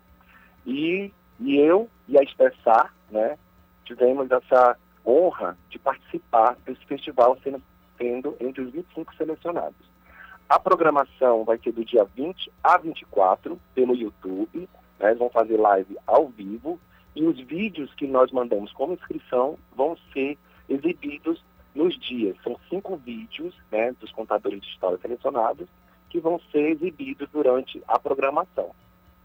E, 0.65 1.11
e 1.39 1.57
eu 1.57 1.89
e 2.07 2.17
a 2.17 2.23
Expressar 2.23 2.93
né, 3.09 3.37
tivemos 3.85 4.29
essa 4.29 4.77
honra 5.05 5.57
de 5.69 5.79
participar 5.79 6.57
desse 6.65 6.85
festival 6.85 7.37
sendo, 7.43 7.61
sendo 7.97 8.35
entre 8.39 8.61
os 8.61 8.71
25 8.71 9.15
selecionados. 9.15 9.89
A 10.49 10.59
programação 10.59 11.43
vai 11.43 11.59
ser 11.59 11.71
do 11.71 11.85
dia 11.85 12.03
20 12.15 12.51
a 12.63 12.77
24 12.77 13.59
pelo 13.75 13.95
YouTube. 13.95 14.67
Né? 14.99 15.13
Vão 15.13 15.29
fazer 15.29 15.57
live 15.57 15.95
ao 16.07 16.27
vivo. 16.27 16.79
E 17.15 17.23
os 17.23 17.39
vídeos 17.39 17.93
que 17.95 18.07
nós 18.07 18.31
mandamos 18.31 18.71
como 18.73 18.93
inscrição 18.93 19.57
vão 19.75 19.97
ser 20.13 20.37
exibidos 20.67 21.43
nos 21.73 21.97
dias. 21.99 22.37
São 22.43 22.57
cinco 22.69 22.97
vídeos 22.97 23.55
né, 23.71 23.91
dos 23.99 24.11
contadores 24.11 24.61
de 24.61 24.67
história 24.67 24.97
selecionados 25.01 25.67
que 26.09 26.19
vão 26.19 26.39
ser 26.51 26.71
exibidos 26.71 27.29
durante 27.31 27.81
a 27.87 27.99
programação. 27.99 28.71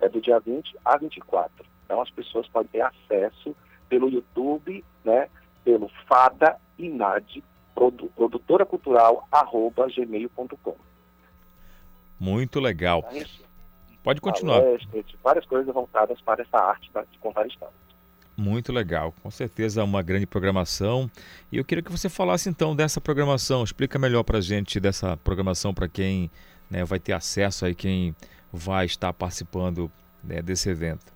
É 0.00 0.08
do 0.08 0.20
dia 0.20 0.38
20 0.38 0.76
a 0.84 0.96
24. 0.98 1.64
Então 1.84 2.00
as 2.00 2.10
pessoas 2.10 2.46
podem 2.48 2.68
ter 2.68 2.80
acesso 2.80 3.54
pelo 3.88 4.08
YouTube, 4.08 4.84
né, 5.04 5.28
pelo 5.64 5.88
Fada 6.06 6.58
Inad, 6.78 7.42
produtora 7.74 8.64
cultural, 8.64 9.26
arroba 9.30 9.86
gmail.com. 9.88 10.76
Muito 12.18 12.60
legal. 12.60 13.04
Pode 14.04 14.20
continuar. 14.20 14.62
várias 15.22 15.46
coisas 15.46 15.72
voltadas 15.74 16.20
para 16.20 16.42
essa 16.42 16.58
arte 16.58 16.90
de 17.10 17.18
contar 17.18 17.46
histórias. 17.46 17.74
Muito 18.36 18.72
legal, 18.72 19.14
com 19.22 19.30
certeza 19.30 19.82
uma 19.82 20.02
grande 20.02 20.26
programação. 20.26 21.10
E 21.50 21.56
eu 21.56 21.64
queria 21.64 21.82
que 21.82 21.90
você 21.90 22.08
falasse 22.10 22.48
então 22.48 22.76
dessa 22.76 23.00
programação. 23.00 23.64
Explica 23.64 23.98
melhor 23.98 24.22
para 24.22 24.38
a 24.38 24.40
gente 24.42 24.78
dessa 24.78 25.16
programação 25.16 25.72
para 25.72 25.88
quem 25.88 26.30
né, 26.70 26.84
vai 26.84 26.98
ter 26.98 27.14
acesso 27.14 27.64
aí 27.64 27.74
quem 27.74 28.14
vai 28.52 28.84
estar 28.84 29.12
participando 29.12 29.90
né, 30.22 30.42
desse 30.42 30.68
evento? 30.68 31.12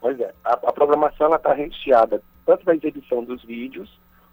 Pois 0.00 0.18
é, 0.18 0.32
a, 0.44 0.52
a 0.52 0.72
programação 0.72 1.34
está 1.34 1.52
recheada 1.52 2.22
tanto 2.46 2.64
da 2.64 2.74
exibição 2.74 3.22
dos 3.22 3.44
vídeos, 3.44 3.90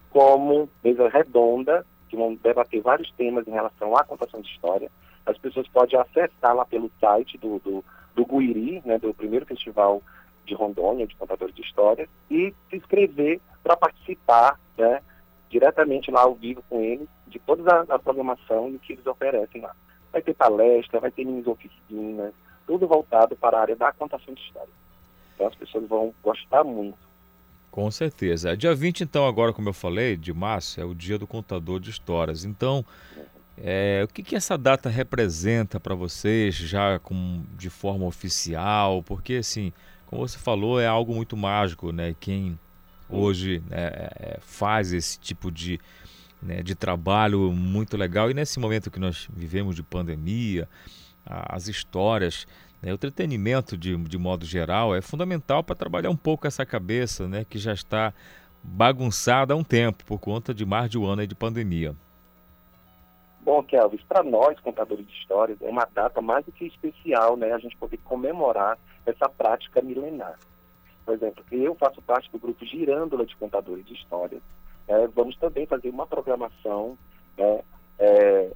como 0.09 0.69
mesa 0.84 1.09
redonda, 1.09 1.86
que 2.07 2.15
vão 2.15 2.36
debater 2.36 2.82
vários 2.82 3.11
temas 3.11 3.47
em 3.47 3.51
relação 3.51 3.95
à 3.97 4.03
contação 4.03 4.41
de 4.41 4.47
história. 4.49 4.89
As 5.28 5.38
pessoas 5.38 5.67
podem 5.67 5.99
acessar 5.99 6.55
lá 6.55 6.65
pelo 6.65 6.89
site 7.01 7.38
do, 7.38 7.59
do, 7.59 7.84
do 8.15 8.25
Guiri, 8.25 8.82
né, 8.86 8.97
do 8.97 9.13
primeiro 9.13 9.45
festival 9.45 10.01
de 10.45 10.53
Rondônia, 10.53 11.05
de 11.05 11.15
contadores 11.17 11.53
de 11.53 11.61
história, 11.61 12.07
e 12.32 12.53
se 12.69 12.78
inscrever 12.78 13.41
para 13.61 13.75
participar 13.75 14.57
né, 14.78 15.01
diretamente 15.49 16.09
lá 16.09 16.21
ao 16.21 16.34
vivo 16.34 16.63
com 16.69 16.82
eles, 16.82 17.07
de 17.28 17.39
toda 17.39 17.69
a, 17.69 17.95
a, 17.95 17.99
programação 17.99 18.69
e 18.69 18.78
o 18.78 18.80
que 18.80 18.93
eles 18.93 19.05
oferecem 19.05 19.61
lá. 19.61 19.75
Vai 20.13 20.21
ter 20.21 20.34
palestra, 20.34 21.01
vai 21.01 21.11
ter 21.11 21.25
mini 21.25 21.43
oficinas, 21.45 22.34
tudo 22.65 22.88
voltado 22.88 23.36
para 23.36 23.57
a 23.57 23.61
área 23.61 23.75
da 23.75 23.91
contação 23.91 24.34
de 24.34 24.39
história. 24.39 24.71
Então 25.36 25.47
as 25.47 25.55
pessoas 25.55 25.86
vão 25.89 26.13
gostar 26.23 26.63
muito. 26.63 26.97
Com 27.69 27.91
certeza. 27.91 28.55
Dia 28.55 28.73
20, 28.73 29.01
então, 29.01 29.28
agora, 29.28 29.53
como 29.53 29.69
eu 29.69 29.73
falei, 29.73 30.15
de 30.15 30.34
março, 30.34 30.80
é 30.82 30.86
o 30.86 30.95
dia 30.95 31.19
do 31.19 31.28
contador 31.28 31.80
de 31.80 31.91
histórias. 31.91 32.43
Então, 32.43 32.84
é, 33.58 34.01
o 34.03 34.08
que, 34.08 34.24
que 34.24 34.36
essa 34.36 34.58
data 34.58 34.89
representa 34.89 35.80
para 35.80 35.95
vocês, 35.95 36.55
já 36.55 36.99
com, 36.99 37.43
de 37.58 37.70
forma 37.70 38.05
oficial? 38.05 39.03
Porque, 39.03 39.36
assim, 39.36 39.74
como 40.05 40.28
você 40.28 40.38
falou, 40.38 40.80
é 40.80 40.88
algo 40.88 41.14
muito 41.14 41.36
mágico, 41.36 41.91
né? 41.91 42.16
Quem 42.20 42.58
hoje 43.10 43.64
né, 43.70 43.89
é, 44.20 44.39
faz 44.41 44.93
esse 44.93 45.20
tipo 45.20 45.51
de, 45.51 45.80
né, 46.41 46.62
de 46.62 46.76
trabalho 46.76 47.51
muito 47.51 47.97
legal. 47.97 48.30
E 48.30 48.34
nesse 48.34 48.60
momento 48.60 48.91
que 48.91 48.99
nós 48.99 49.28
vivemos 49.34 49.76
de 49.76 49.84
pandemia, 49.84 50.68
as 51.26 51.68
histórias 51.68 52.45
né? 52.82 52.91
O 52.91 52.95
entretenimento, 52.95 53.78
de, 53.78 53.95
de 53.95 54.18
modo 54.18 54.45
geral, 54.45 54.95
é 54.95 55.01
fundamental 55.01 55.64
para 55.64 55.76
trabalhar 55.76 56.10
um 56.10 56.16
pouco 56.16 56.47
essa 56.47 56.66
cabeça 56.66 57.28
né, 57.28 57.45
que 57.47 57.58
já 57.58 57.74
está 57.74 58.14
bagunçada 58.64 59.53
há 59.53 59.58
um 59.58 59.64
tempo 59.64 60.03
por 60.05 60.20
conta 60.20 60.53
de 60.53 60.66
mais 60.66 60.89
de 60.89 60.97
um 60.97 61.05
ano 61.05 61.26
de 61.26 61.36
pandemia. 61.36 61.95
Bom, 63.48 63.64
Kelvis, 63.64 64.04
para 64.04 64.24
nós, 64.24 64.60
contadores 64.60 65.08
de 65.08 65.14
histórias, 65.14 65.58
é 65.62 65.70
uma 65.70 65.88
data 65.93 66.22
mais 66.22 66.43
do 66.43 66.52
que 66.52 66.66
especial, 66.66 67.38
né? 67.38 67.54
A 67.54 67.58
gente 67.58 67.78
poder 67.78 67.95
comemorar 68.00 68.78
essa 69.06 69.30
prática 69.30 69.82
milenar. 69.82 70.38
Por 71.06 71.14
exemplo, 71.14 71.45
eu 71.50 71.74
faço 71.76 72.02
parte 72.02 72.30
do 72.30 72.39
grupo 72.39 72.66
Girândola 72.66 73.26
de 73.26 73.38
Contadores 73.38 73.86
de 73.86 73.93
Histórias. 73.93 74.41
É, 74.86 75.08
vamos 75.08 75.38
também 75.38 75.66
fazer 75.66 75.89
uma 75.89 76.06
programação 76.06 76.98
é, 77.38 77.64
é, 78.00 78.52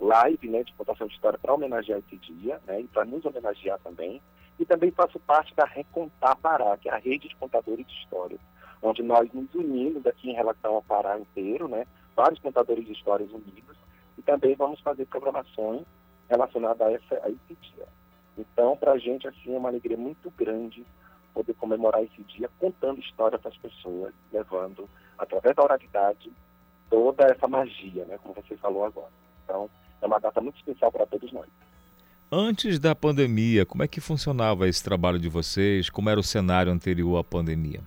live 0.00 0.48
né, 0.48 0.62
de 0.62 0.72
contação 0.74 1.08
de 1.08 1.14
história 1.14 1.36
para 1.36 1.54
homenagear 1.54 1.98
esse 1.98 2.16
dia 2.18 2.60
né, 2.64 2.82
e 2.82 2.86
para 2.86 3.04
nos 3.04 3.24
homenagear 3.24 3.80
também. 3.80 4.22
E 4.56 4.64
também 4.64 4.92
faço 4.92 5.18
parte 5.18 5.52
da 5.56 5.64
Recontar 5.64 6.36
Pará, 6.36 6.76
que 6.76 6.88
é 6.88 6.92
a 6.92 6.98
rede 6.98 7.28
de 7.28 7.34
contadores 7.34 7.84
de 7.84 7.92
histórias, 8.04 8.38
onde 8.80 9.02
nós 9.02 9.28
nos 9.32 9.52
unimos 9.52 10.06
aqui 10.06 10.30
em 10.30 10.34
relação 10.34 10.76
ao 10.76 10.82
Pará 10.82 11.18
inteiro, 11.18 11.66
né, 11.66 11.84
vários 12.14 12.38
contadores 12.38 12.86
de 12.86 12.92
histórias 12.92 13.32
unidos, 13.32 13.76
também 14.28 14.54
vamos 14.54 14.78
fazer 14.80 15.06
programações 15.06 15.86
relacionadas 16.28 16.86
a, 16.86 16.92
essa, 16.92 17.26
a 17.26 17.30
esse 17.30 17.56
dia. 17.62 17.86
Então, 18.36 18.76
para 18.76 18.92
a 18.92 18.98
gente, 18.98 19.26
assim, 19.26 19.54
é 19.54 19.58
uma 19.58 19.70
alegria 19.70 19.96
muito 19.96 20.30
grande 20.36 20.84
poder 21.32 21.54
comemorar 21.54 22.02
esse 22.02 22.22
dia 22.24 22.50
contando 22.58 23.00
história 23.00 23.38
para 23.38 23.50
as 23.50 23.56
pessoas, 23.56 24.12
levando, 24.30 24.86
através 25.16 25.56
da 25.56 25.62
oralidade, 25.62 26.30
toda 26.90 27.24
essa 27.24 27.48
magia, 27.48 28.04
né, 28.04 28.18
como 28.22 28.34
você 28.34 28.54
falou 28.58 28.84
agora. 28.84 29.12
Então, 29.44 29.70
é 30.02 30.06
uma 30.06 30.20
data 30.20 30.42
muito 30.42 30.56
especial 30.56 30.92
para 30.92 31.06
todos 31.06 31.32
nós. 31.32 31.48
Antes 32.30 32.78
da 32.78 32.94
pandemia, 32.94 33.64
como 33.64 33.82
é 33.82 33.88
que 33.88 33.98
funcionava 33.98 34.68
esse 34.68 34.84
trabalho 34.84 35.18
de 35.18 35.30
vocês? 35.30 35.88
Como 35.88 36.10
era 36.10 36.20
o 36.20 36.22
cenário 36.22 36.70
anterior 36.70 37.16
à 37.16 37.24
pandemia? 37.24 37.80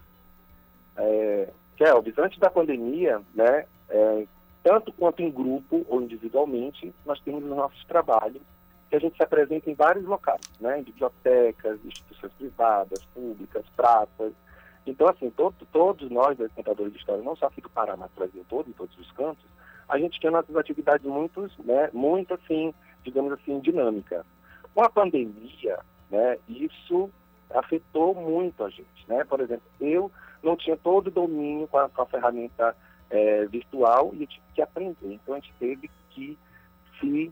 É, 0.97 1.49
Kelvis, 1.77 2.17
antes 2.17 2.39
da 2.39 2.49
pandemia, 2.49 3.21
né, 3.35 3.65
é, 3.89 4.25
tanto 4.63 4.91
quanto 4.93 5.21
em 5.21 5.31
grupo 5.31 5.85
ou 5.89 6.01
individualmente, 6.01 6.93
nós 7.05 7.19
temos 7.21 7.43
os 7.43 7.49
nossos 7.49 7.83
trabalhos 7.85 8.41
que 8.89 8.95
a 8.95 8.99
gente 8.99 9.15
se 9.15 9.23
apresenta 9.23 9.69
em 9.69 9.73
vários 9.73 10.05
locais, 10.05 10.41
né, 10.59 10.79
em 10.79 10.83
bibliotecas, 10.83 11.79
instituições 11.85 12.33
privadas, 12.33 13.05
públicas, 13.13 13.65
praças. 13.75 14.33
Então, 14.85 15.07
assim, 15.07 15.29
todo, 15.29 15.55
todos 15.71 16.09
nós, 16.11 16.37
contadores 16.53 16.91
de 16.91 16.99
história, 16.99 17.23
não 17.23 17.35
só 17.35 17.45
aqui 17.45 17.61
do 17.61 17.69
Pará, 17.69 17.95
mas 17.95 18.11
do 18.11 18.15
Brasil 18.15 18.45
todo, 18.49 18.69
em 18.69 18.73
todos 18.73 18.97
os 18.97 19.11
cantos, 19.13 19.45
a 19.87 19.97
gente 19.97 20.19
tinha 20.19 20.31
nossas 20.31 20.55
atividades 20.55 21.05
muito, 21.05 21.49
né, 21.63 21.89
muito 21.93 22.33
assim, 22.33 22.73
digamos 23.03 23.31
assim, 23.33 23.59
dinâmica. 23.59 24.25
Com 24.73 24.83
a 24.83 24.89
pandemia, 24.89 25.79
né, 26.09 26.37
isso 26.47 27.09
afetou 27.49 28.13
muito 28.13 28.63
a 28.63 28.69
gente, 28.69 29.05
né? 29.07 29.23
Por 29.23 29.39
exemplo, 29.41 29.63
eu 29.79 30.11
não 30.41 30.55
tinha 30.55 30.77
todo 30.77 31.07
o 31.07 31.11
domínio 31.11 31.67
com 31.67 31.77
a, 31.77 31.89
com 31.89 32.01
a 32.01 32.05
ferramenta 32.05 32.75
é, 33.11 33.45
virtual 33.45 34.11
e 34.13 34.23
eu 34.23 34.27
tive 34.27 34.45
que 34.55 34.61
aprender. 34.61 35.13
Então 35.13 35.35
a 35.35 35.39
gente 35.39 35.53
teve 35.59 35.91
que 36.09 36.37
se 36.99 37.31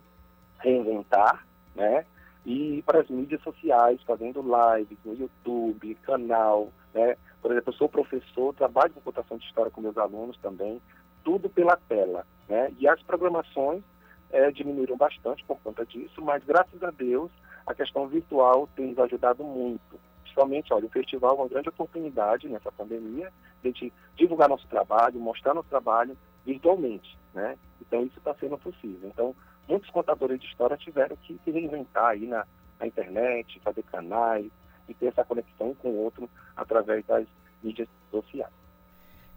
reinventar, 0.60 1.46
né? 1.76 2.06
E 2.46 2.78
ir 2.78 2.82
para 2.84 3.02
as 3.02 3.10
mídias 3.10 3.42
sociais, 3.42 4.02
fazendo 4.04 4.42
lives 4.42 4.98
no 5.04 5.14
YouTube, 5.14 5.96
canal, 6.04 6.70
né? 6.94 7.16
Por 7.42 7.52
exemplo, 7.52 7.72
eu 7.72 7.78
sou 7.78 7.90
professor, 7.90 8.54
trabalho 8.54 8.94
com 8.94 9.02
computação 9.02 9.38
de 9.38 9.46
história 9.46 9.72
com 9.72 9.82
meus 9.82 9.98
alunos 9.98 10.38
também, 10.38 10.82
tudo 11.24 11.50
pela 11.50 11.78
tela. 11.88 12.26
Né? 12.48 12.74
E 12.78 12.88
as 12.88 13.02
programações 13.02 13.82
é, 14.32 14.52
diminuíram 14.52 14.98
bastante 14.98 15.44
por 15.46 15.58
conta 15.60 15.86
disso, 15.86 16.22
mas 16.22 16.44
graças 16.44 16.82
a 16.84 16.92
Deus 16.92 17.32
a 17.66 17.74
questão 17.74 18.08
virtual 18.08 18.68
tem 18.76 18.88
nos 18.88 19.00
ajudado 19.00 19.44
muito. 19.44 20.00
Principalmente, 20.40 20.74
olha, 20.74 20.86
o 20.86 20.90
festival 20.90 21.32
é 21.32 21.40
uma 21.42 21.48
grande 21.50 21.68
oportunidade 21.68 22.48
nessa 22.48 22.72
pandemia 22.72 23.30
de 23.62 23.68
a 23.68 23.72
gente 23.72 23.94
divulgar 24.16 24.48
nosso 24.48 24.66
trabalho, 24.68 25.20
mostrar 25.20 25.54
nosso 25.54 25.68
trabalho 25.68 26.18
virtualmente, 26.46 27.18
né? 27.34 27.58
Então 27.82 28.06
isso 28.06 28.18
está 28.20 28.34
sendo 28.36 28.58
possível. 28.58 29.10
Então 29.10 29.36
muitos 29.68 29.90
contadores 29.90 30.40
de 30.40 30.48
história 30.48 30.78
tiveram 30.78 31.18
que 31.18 31.38
se 31.44 31.52
reinventar 31.52 32.12
aí 32.12 32.26
na, 32.26 32.46
na 32.80 32.88
internet, 32.88 33.60
fazer 33.60 33.84
canais 33.84 34.50
e 34.88 34.94
ter 34.94 35.08
essa 35.08 35.26
conexão 35.26 35.76
com 35.76 35.90
o 35.90 36.04
outro 36.06 36.30
através 36.56 37.06
das 37.06 37.28
mídias 37.62 37.90
sociais. 38.10 38.54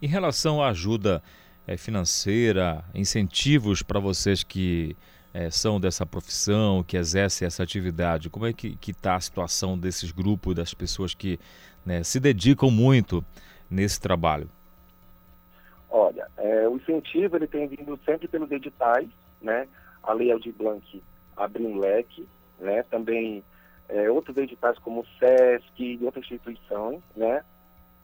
Em 0.01 0.07
relação 0.07 0.63
à 0.63 0.69
ajuda 0.69 1.21
é, 1.67 1.77
financeira, 1.77 2.83
incentivos 2.93 3.81
para 3.81 3.99
vocês 3.99 4.43
que 4.43 4.95
é, 5.33 5.49
são 5.49 5.79
dessa 5.79 6.05
profissão, 6.05 6.83
que 6.83 6.95
exercem 6.95 7.45
essa 7.45 7.63
atividade? 7.63 8.29
Como 8.29 8.45
é 8.45 8.53
que 8.53 8.77
está 8.87 9.15
a 9.15 9.19
situação 9.19 9.77
desses 9.77 10.11
grupos, 10.11 10.55
das 10.55 10.73
pessoas 10.73 11.13
que 11.13 11.39
né, 11.85 12.03
se 12.03 12.19
dedicam 12.19 12.69
muito 12.69 13.23
nesse 13.69 13.99
trabalho? 13.99 14.49
Olha, 15.89 16.27
é, 16.37 16.67
o 16.67 16.77
incentivo 16.77 17.35
ele 17.35 17.47
tem 17.47 17.67
vindo 17.67 17.99
sempre 18.05 18.27
pelos 18.27 18.49
editais, 18.51 19.07
né? 19.41 19.67
A 20.01 20.11
Lei 20.13 20.31
Aldir 20.31 20.53
Blanc 20.53 21.03
abriu 21.35 21.67
um 21.67 21.79
leque, 21.79 22.27
né? 22.59 22.83
Também 22.83 23.43
é, 23.89 24.09
outros 24.09 24.35
editais 24.37 24.77
como 24.79 25.01
o 25.01 25.05
SESC 25.19 25.79
e 25.79 25.99
outras 26.03 26.25
instituições, 26.25 27.01
né? 27.15 27.43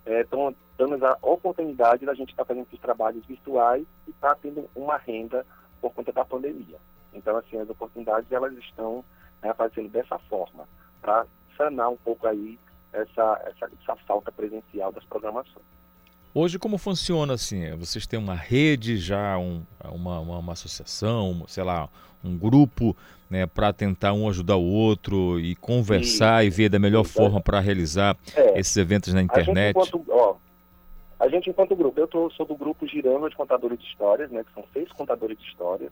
Estão 0.09 0.49
é, 0.49 0.53
dando 0.77 1.05
a 1.05 1.17
oportunidade 1.21 2.05
da 2.05 2.13
gente 2.13 2.31
estar 2.31 2.43
tá 2.43 2.47
fazendo 2.47 2.65
esses 2.65 2.79
trabalhos 2.79 3.25
virtuais 3.25 3.85
e 4.07 4.11
estar 4.11 4.29
tá 4.29 4.39
tendo 4.41 4.67
uma 4.75 4.97
renda 4.97 5.45
por 5.79 5.93
conta 5.93 6.11
da 6.11 6.25
pandemia. 6.25 6.77
Então, 7.13 7.37
assim, 7.37 7.57
as 7.57 7.69
oportunidades 7.69 8.31
elas 8.31 8.53
estão 8.53 9.03
né, 9.41 9.49
aparecendo 9.49 9.89
dessa 9.89 10.17
forma, 10.19 10.67
para 11.01 11.25
sanar 11.55 11.89
um 11.89 11.97
pouco 11.97 12.27
aí 12.27 12.59
essa, 12.91 13.41
essa, 13.45 13.71
essa 13.81 13.95
falta 14.07 14.31
presencial 14.31 14.91
das 14.91 15.03
programações. 15.05 15.65
Hoje 16.33 16.59
como 16.59 16.77
funciona 16.77 17.33
assim? 17.33 17.75
Vocês 17.75 18.05
têm 18.05 18.19
uma 18.19 18.35
rede 18.35 18.97
já, 18.97 19.37
um, 19.37 19.63
uma, 19.83 20.19
uma, 20.19 20.37
uma, 20.37 20.53
associação, 20.53 21.43
sei 21.47 21.63
lá, 21.63 21.89
um 22.23 22.37
grupo 22.37 22.95
né, 23.29 23.47
para 23.47 23.73
tentar 23.73 24.13
um 24.13 24.29
ajudar 24.29 24.55
o 24.55 24.63
outro 24.63 25.39
e 25.39 25.55
conversar 25.55 26.45
e 26.45 26.49
ver 26.49 26.69
da 26.69 26.77
melhor 26.77 27.03
forma 27.03 27.41
para 27.41 27.59
realizar 27.59 28.15
é, 28.35 28.59
esses 28.59 28.77
eventos 28.77 29.11
na 29.11 29.23
internet? 29.23 29.75
A 29.75 29.83
gente, 29.83 29.95
enquanto, 29.95 30.11
ó, 30.11 30.35
a 31.19 31.27
gente, 31.27 31.49
enquanto 31.49 31.75
grupo, 31.75 31.99
eu 31.99 32.07
tô, 32.07 32.29
sou 32.31 32.45
do 32.45 32.55
grupo 32.55 32.87
Girando 32.87 33.27
de 33.27 33.35
Contadores 33.35 33.79
de 33.79 33.85
Histórias, 33.85 34.29
né, 34.29 34.43
que 34.43 34.53
são 34.53 34.63
seis 34.71 34.91
contadores 34.91 35.37
de 35.37 35.45
histórias, 35.45 35.91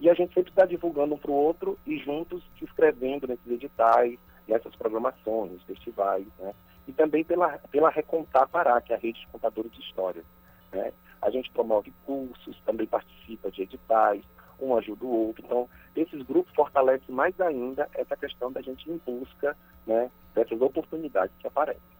e 0.00 0.08
a 0.08 0.14
gente 0.14 0.32
sempre 0.32 0.50
está 0.50 0.64
divulgando 0.64 1.14
um 1.14 1.18
para 1.18 1.30
o 1.30 1.34
outro 1.34 1.78
e 1.86 1.98
juntos 1.98 2.42
se 2.58 2.64
inscrevendo 2.64 3.28
nesses 3.28 3.46
editais, 3.46 4.18
nessas 4.48 4.74
programações, 4.76 5.62
festivais, 5.62 6.26
né? 6.38 6.52
E 6.86 6.92
também 6.92 7.24
pela, 7.24 7.58
pela 7.70 7.90
Recontar 7.90 8.48
Pará, 8.48 8.80
que 8.80 8.92
é 8.92 8.96
a 8.96 8.98
rede 8.98 9.20
de 9.20 9.26
contadores 9.28 9.72
de 9.72 9.80
histórias. 9.80 10.24
Né? 10.72 10.92
A 11.22 11.30
gente 11.30 11.50
promove 11.50 11.92
cursos, 12.04 12.60
também 12.66 12.86
participa 12.86 13.50
de 13.50 13.62
editais, 13.62 14.22
um 14.60 14.76
ajuda 14.76 15.04
o 15.04 15.26
outro. 15.28 15.44
Então, 15.44 15.68
esses 15.96 16.22
grupos 16.22 16.54
fortalecem 16.54 17.14
mais 17.14 17.38
ainda 17.40 17.88
essa 17.94 18.16
questão 18.16 18.52
da 18.52 18.60
gente 18.60 18.90
em 18.90 18.98
busca 18.98 19.56
né, 19.86 20.10
dessas 20.34 20.60
oportunidades 20.60 21.34
que 21.38 21.46
aparecem. 21.46 21.93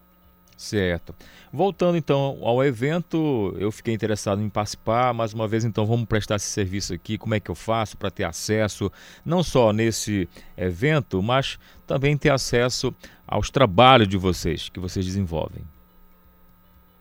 Certo. 0.57 1.13
Voltando 1.51 1.97
então 1.97 2.37
ao 2.41 2.63
evento, 2.63 3.53
eu 3.59 3.71
fiquei 3.71 3.93
interessado 3.93 4.41
em 4.41 4.49
participar. 4.49 5.13
Mais 5.13 5.33
uma 5.33 5.47
vez, 5.47 5.65
então, 5.65 5.85
vamos 5.85 6.05
prestar 6.05 6.35
esse 6.35 6.47
serviço 6.47 6.93
aqui. 6.93 7.17
Como 7.17 7.35
é 7.35 7.39
que 7.39 7.51
eu 7.51 7.55
faço 7.55 7.97
para 7.97 8.09
ter 8.09 8.23
acesso, 8.23 8.91
não 9.25 9.43
só 9.43 9.73
nesse 9.73 10.29
evento, 10.57 11.21
mas 11.21 11.59
também 11.85 12.17
ter 12.17 12.29
acesso 12.29 12.93
aos 13.27 13.49
trabalhos 13.49 14.07
de 14.07 14.17
vocês, 14.17 14.69
que 14.69 14.79
vocês 14.79 15.05
desenvolvem? 15.05 15.63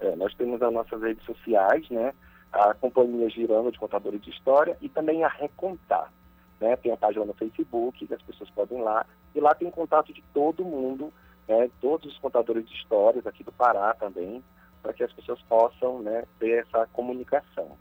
É, 0.01 0.17
nós 0.17 0.35
temos 0.35 0.61
as 0.61 0.73
nossas 0.73 1.01
redes 1.01 1.25
sociais, 1.25 1.89
né? 1.89 2.13
A 2.53 2.75
Companhia 2.75 3.29
Girando 3.31 3.71
de 3.71 3.79
Contadores 3.79 4.21
de 4.21 4.31
História 4.31 4.77
e 4.81 4.89
também 4.89 5.25
a 5.25 5.29
Recontar. 5.29 6.13
Né? 6.61 6.77
Tem 6.77 6.93
a 6.93 6.97
página 6.97 7.25
no 7.25 7.35
Facebook, 7.35 8.07
que 8.07 8.15
as 8.15 8.23
pessoas 8.23 8.51
podem 8.51 8.79
ir 8.79 8.83
lá. 8.83 9.05
E 9.35 9.41
lá 9.41 9.55
tem 9.55 9.71
contato 9.71 10.13
de 10.13 10.23
todo 10.33 10.65
mundo 10.65 11.13
né, 11.49 11.71
todos 11.81 12.13
os 12.13 12.19
contadores 12.19 12.69
de 12.69 12.75
histórias 12.75 13.27
aqui 13.27 13.45
do 13.45 13.53
Pará 13.53 13.95
também, 13.95 14.43
para 14.83 14.93
que 14.93 15.03
as 15.03 15.13
pessoas 15.13 15.41
possam 15.43 16.01
né, 16.01 16.25
ter 16.39 16.65
essa 16.67 16.87
comunicação. 16.93 17.77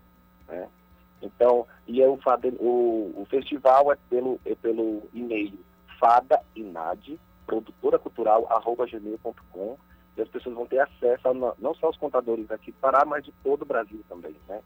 Né? 0.47 0.69
Então, 1.21 1.65
e 1.87 2.01
é 2.01 2.07
o, 2.07 2.19
o, 2.59 3.21
o, 3.21 3.25
festival 3.29 3.91
é 3.91 3.97
pelo, 4.09 4.39
é 4.45 4.55
pelo 4.55 5.03
e-mail 5.13 5.57
fadainad, 5.99 7.19
produtora 7.45 7.97
cultural, 7.97 8.45
arroba 8.49 8.85
gmail.com, 8.85 9.77
e 10.15 10.21
as 10.21 10.27
pessoas 10.27 10.55
vão 10.55 10.65
ter 10.65 10.79
acesso 10.79 11.27
a, 11.27 11.33
não 11.57 11.73
só 11.75 11.89
os 11.89 11.97
contadores 11.97 12.49
aqui 12.51 12.71
do 12.71 12.77
Pará, 12.77 13.03
mas 13.05 13.23
de 13.23 13.31
todo 13.43 13.63
o 13.63 13.65
Brasil 13.65 14.03
também, 14.07 14.35
né? 14.47 14.61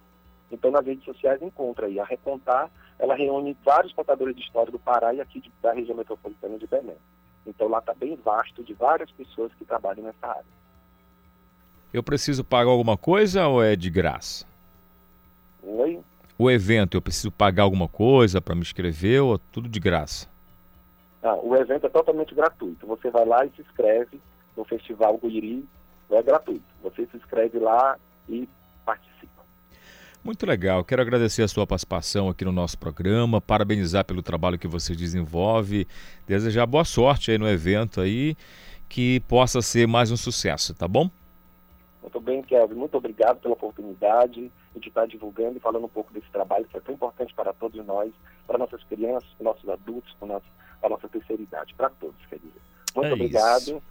Então, 0.52 0.72
nas 0.72 0.86
redes 0.86 1.04
sociais 1.04 1.42
encontra 1.42 1.88
aí. 1.88 2.00
A 2.00 2.06
Recontar, 2.06 2.72
ela 2.98 3.16
reúne 3.16 3.56
vários 3.64 3.94
contadores 3.94 4.36
de 4.36 4.42
história 4.42 4.72
do 4.72 4.80
Pará 4.80 5.14
e 5.14 5.22
aqui 5.22 5.42
de, 5.42 5.52
da 5.62 5.74
região 5.74 5.98
metropolitana 5.98 6.58
de 6.58 6.68
Belém. 6.68 6.98
Então 7.48 7.68
lá 7.68 7.80
está 7.80 7.94
bem 7.94 8.16
vasto 8.18 8.64
de 8.64 8.74
várias 8.74 9.10
pessoas 9.12 9.52
que 9.54 9.66
trabalham 9.66 10.04
nessa 10.04 10.28
área. 10.28 10.58
Eu 11.94 12.04
preciso 12.04 12.44
pagar 12.44 12.70
alguma 12.70 12.98
coisa 12.98 13.48
ou 13.48 13.64
é 13.64 13.76
de 13.76 13.90
graça? 13.90 14.46
Oi? 15.64 16.02
O 16.38 16.52
evento, 16.52 16.96
eu 16.96 17.02
preciso 17.02 17.32
pagar 17.32 17.64
alguma 17.64 17.88
coisa 17.88 18.42
para 18.42 18.54
me 18.54 18.62
inscrever 18.62 19.22
ou 19.22 19.36
é 19.36 19.40
tudo 19.52 19.68
de 19.68 19.80
graça? 19.80 20.28
Ah, 21.24 21.36
o 21.36 21.56
evento 21.56 21.88
é 21.88 21.90
totalmente 21.90 22.36
gratuito. 22.36 22.86
Você 22.86 23.10
vai 23.10 23.26
lá 23.26 23.46
e 23.46 23.50
se 23.52 23.62
inscreve 23.62 24.22
no 24.56 24.64
Festival 24.66 25.18
Guiri, 25.18 25.68
é 26.12 26.22
gratuito. 26.22 26.66
Você 26.84 27.06
se 27.08 27.18
inscreve 27.18 27.60
lá 27.60 27.98
e. 28.30 28.48
Muito 30.28 30.46
legal. 30.46 30.84
Quero 30.84 31.02
agradecer 31.02 31.42
a 31.42 31.48
sua 31.48 31.66
participação 31.66 32.28
aqui 32.28 32.44
no 32.44 32.52
nosso 32.52 32.78
programa, 32.78 33.40
parabenizar 33.40 34.04
pelo 34.04 34.22
trabalho 34.22 34.60
que 34.60 34.68
você 34.68 34.94
desenvolve, 34.94 35.88
desejar 36.28 36.66
boa 36.66 36.84
sorte 36.84 37.32
aí 37.32 37.38
no 37.38 37.48
evento 37.48 38.02
aí, 38.02 38.36
que 38.90 39.22
possa 39.22 39.62
ser 39.62 39.88
mais 39.88 40.12
um 40.12 40.18
sucesso, 40.18 40.76
tá 40.76 40.86
bom? 40.86 41.10
Muito 42.02 42.20
bem, 42.20 42.42
Kelvin. 42.42 42.76
Muito 42.76 42.98
obrigado 42.98 43.40
pela 43.40 43.54
oportunidade 43.54 44.52
de 44.76 44.90
estar 44.90 45.08
divulgando 45.08 45.60
e 45.60 45.62
falando 45.62 45.86
um 45.86 45.90
pouco 45.90 46.12
desse 46.12 46.30
trabalho 46.30 46.66
que 46.66 46.76
é 46.76 46.82
tão 46.82 46.94
importante 46.94 47.34
para 47.34 47.54
todos 47.54 47.86
nós, 47.86 48.12
para 48.46 48.58
nossas 48.58 48.84
crianças, 48.84 49.30
para 49.38 49.46
nossos 49.46 49.70
adultos, 49.70 50.14
para, 50.20 50.42
para 50.82 50.88
a 50.88 50.90
nossa 50.90 51.08
terceira 51.08 51.42
idade, 51.42 51.74
para 51.74 51.90
todos, 51.90 52.18
quer 52.30 52.36
dizer. 52.36 52.62
Muito 52.94 53.12
é 53.12 53.14
obrigado 53.14 53.62
isso. 53.62 53.82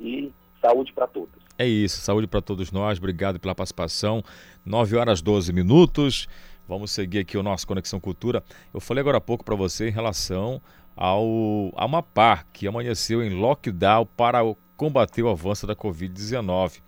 e 0.00 0.32
saúde 0.62 0.94
para 0.94 1.06
todos. 1.06 1.43
É 1.56 1.66
isso, 1.66 2.00
saúde 2.00 2.26
para 2.26 2.42
todos 2.42 2.72
nós, 2.72 2.98
obrigado 2.98 3.38
pela 3.38 3.54
participação. 3.54 4.24
9 4.66 4.96
horas 4.96 5.22
12 5.22 5.52
minutos. 5.52 6.26
Vamos 6.66 6.90
seguir 6.90 7.20
aqui 7.20 7.38
o 7.38 7.44
nosso 7.44 7.64
Conexão 7.64 8.00
Cultura. 8.00 8.42
Eu 8.72 8.80
falei 8.80 9.00
agora 9.02 9.18
há 9.18 9.20
pouco 9.20 9.44
para 9.44 9.54
você 9.54 9.88
em 9.88 9.92
relação 9.92 10.60
ao 10.96 11.72
Amapá, 11.76 12.44
que 12.52 12.66
amanheceu 12.66 13.22
em 13.22 13.30
lockdown 13.30 14.04
para 14.16 14.40
combater 14.76 15.22
o 15.22 15.28
avanço 15.28 15.64
da 15.64 15.76
Covid-19. 15.76 16.80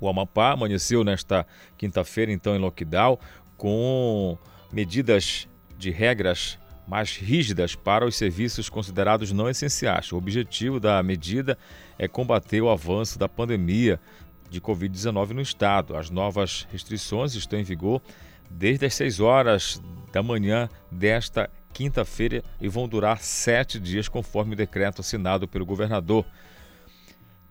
O 0.00 0.08
Amapá 0.08 0.52
amanheceu 0.52 1.02
nesta 1.02 1.44
quinta-feira, 1.76 2.30
então, 2.30 2.54
em 2.54 2.58
lockdown, 2.60 3.18
com 3.56 4.38
medidas 4.72 5.48
de 5.76 5.90
regras 5.90 6.56
mais 6.86 7.16
rígidas 7.16 7.74
para 7.74 8.06
os 8.06 8.16
serviços 8.16 8.68
considerados 8.68 9.32
não 9.32 9.48
essenciais. 9.48 10.12
O 10.12 10.16
objetivo 10.16 10.78
da 10.78 11.02
medida 11.02 11.52
é 11.52 11.58
combater 12.06 12.60
o 12.60 12.70
avanço 12.70 13.18
da 13.18 13.28
pandemia 13.28 13.98
de 14.48 14.60
Covid-19 14.60 15.30
no 15.30 15.40
estado. 15.40 15.96
As 15.96 16.10
novas 16.10 16.68
restrições 16.70 17.34
estão 17.34 17.58
em 17.58 17.64
vigor 17.64 18.00
desde 18.50 18.86
as 18.86 18.94
6 18.94 19.20
horas 19.20 19.82
da 20.12 20.22
manhã 20.22 20.68
desta 20.90 21.50
quinta-feira 21.72 22.42
e 22.60 22.68
vão 22.68 22.88
durar 22.88 23.20
sete 23.20 23.78
dias, 23.78 24.08
conforme 24.08 24.54
o 24.54 24.56
decreto 24.56 25.00
assinado 25.00 25.46
pelo 25.46 25.66
governador. 25.66 26.24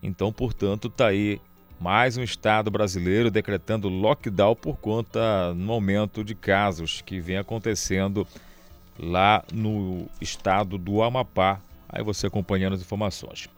Então, 0.02 0.32
portanto, 0.32 0.88
está 0.88 1.08
aí 1.08 1.40
mais 1.80 2.16
um 2.16 2.22
estado 2.22 2.70
brasileiro 2.70 3.30
decretando 3.30 3.88
lockdown 3.88 4.54
por 4.56 4.78
conta 4.78 5.54
no 5.54 5.72
aumento 5.72 6.24
de 6.24 6.34
casos 6.34 7.00
que 7.00 7.20
vem 7.20 7.36
acontecendo 7.36 8.26
lá 8.98 9.44
no 9.52 10.08
estado 10.20 10.76
do 10.76 11.02
Amapá. 11.02 11.60
Aí 11.88 12.02
você 12.02 12.26
acompanhando 12.26 12.74
as 12.74 12.80
informações. 12.80 13.48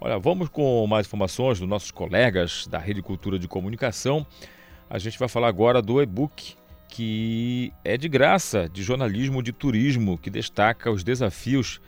Olha, 0.00 0.16
vamos 0.16 0.48
com 0.48 0.86
mais 0.86 1.06
informações 1.06 1.58
dos 1.58 1.68
nossos 1.68 1.90
colegas 1.90 2.68
da 2.68 2.78
Rede 2.78 3.02
Cultura 3.02 3.36
de 3.36 3.48
Comunicação. 3.48 4.24
A 4.88 4.96
gente 4.96 5.18
vai 5.18 5.28
falar 5.28 5.48
agora 5.48 5.82
do 5.82 6.00
e-book 6.00 6.56
que 6.88 7.72
é 7.84 7.96
de 7.96 8.08
graça, 8.08 8.68
de 8.68 8.82
jornalismo 8.82 9.42
de 9.42 9.52
turismo, 9.52 10.16
que 10.16 10.30
destaca 10.30 10.90
os 10.90 11.04
desafios 11.04 11.80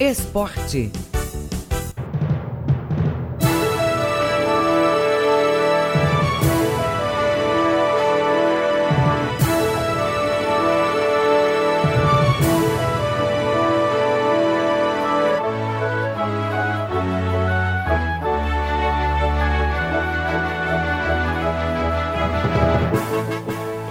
Esporte. 0.00 0.90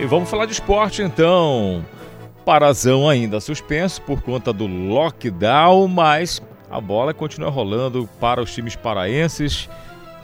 Vamos 0.08 0.30
falar 0.30 0.46
de 0.46 0.54
esporte 0.54 1.02
então. 1.02 1.86
Parazão 2.46 3.08
ainda 3.10 3.40
suspenso 3.40 4.02
por 4.02 4.22
conta 4.22 4.54
do 4.54 4.66
lockdown, 4.66 5.88
mas 5.88 6.42
a 6.70 6.80
bola 6.80 7.14
continua 7.14 7.50
rolando 7.50 8.08
para 8.20 8.42
os 8.42 8.54
times 8.54 8.76
paraenses. 8.76 9.70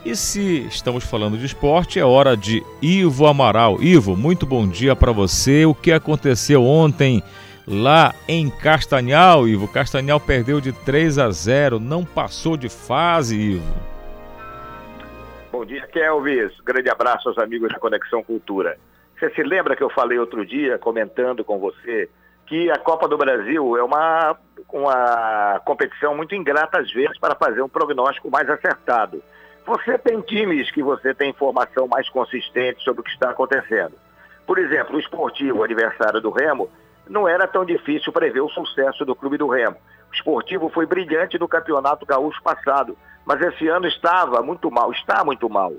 E 0.04 0.14
se 0.14 0.66
estamos 0.66 1.04
falando 1.04 1.38
de 1.38 1.46
esporte, 1.46 1.98
é 1.98 2.04
hora 2.04 2.36
de 2.36 2.62
Ivo 2.80 3.26
Amaral. 3.26 3.82
Ivo, 3.82 4.16
muito 4.16 4.44
bom 4.44 4.66
dia 4.66 4.94
para 4.94 5.12
você. 5.12 5.64
O 5.64 5.74
que 5.74 5.92
aconteceu 5.92 6.62
ontem 6.64 7.22
lá 7.66 8.14
em 8.28 8.50
Castanhal, 8.50 9.48
Ivo? 9.48 9.66
Castanhal 9.66 10.20
perdeu 10.20 10.60
de 10.60 10.72
3 10.72 11.18
a 11.18 11.30
0, 11.30 11.80
não 11.80 12.04
passou 12.04 12.56
de 12.56 12.68
fase, 12.68 13.36
Ivo. 13.36 13.74
Bom 15.50 15.64
dia, 15.64 15.86
Kelvis. 15.86 16.52
Grande 16.64 16.90
abraço 16.90 17.28
aos 17.28 17.38
amigos 17.38 17.70
da 17.70 17.78
Conexão 17.78 18.22
Cultura. 18.22 18.76
Você 19.18 19.30
se 19.30 19.42
lembra 19.42 19.76
que 19.76 19.82
eu 19.82 19.90
falei 19.90 20.18
outro 20.18 20.44
dia, 20.44 20.78
comentando 20.78 21.44
com 21.44 21.58
você, 21.58 22.08
que 22.46 22.70
a 22.70 22.78
Copa 22.78 23.08
do 23.08 23.16
Brasil 23.16 23.76
é 23.76 23.82
uma, 23.82 24.36
uma 24.72 25.60
competição 25.64 26.16
muito 26.16 26.34
ingrata 26.34 26.80
às 26.80 26.92
vezes 26.92 27.18
para 27.18 27.34
fazer 27.34 27.62
um 27.62 27.68
prognóstico 27.68 28.30
mais 28.30 28.48
acertado. 28.50 29.22
Você 29.66 29.96
tem 29.98 30.20
times 30.20 30.70
que 30.70 30.82
você 30.82 31.14
tem 31.14 31.30
informação 31.30 31.86
mais 31.86 32.08
consistente 32.10 32.82
sobre 32.82 33.00
o 33.00 33.04
que 33.04 33.10
está 33.10 33.30
acontecendo. 33.30 33.94
Por 34.46 34.58
exemplo, 34.58 34.96
o 34.96 35.00
esportivo, 35.00 35.62
adversário 35.62 36.20
do 36.20 36.30
Remo, 36.30 36.68
não 37.08 37.26
era 37.26 37.46
tão 37.46 37.64
difícil 37.64 38.12
prever 38.12 38.40
o 38.40 38.50
sucesso 38.50 39.04
do 39.04 39.14
clube 39.14 39.38
do 39.38 39.48
Remo. 39.48 39.76
O 40.10 40.14
esportivo 40.14 40.68
foi 40.68 40.84
brilhante 40.84 41.38
no 41.38 41.48
campeonato 41.48 42.04
gaúcho 42.04 42.42
passado, 42.42 42.96
mas 43.24 43.40
esse 43.40 43.68
ano 43.68 43.86
estava 43.86 44.42
muito 44.42 44.70
mal, 44.70 44.92
está 44.92 45.24
muito 45.24 45.48
mal 45.48 45.72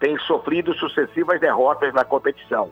tem 0.00 0.18
sofrido 0.20 0.74
sucessivas 0.74 1.38
derrotas 1.38 1.92
na 1.92 2.04
competição. 2.04 2.70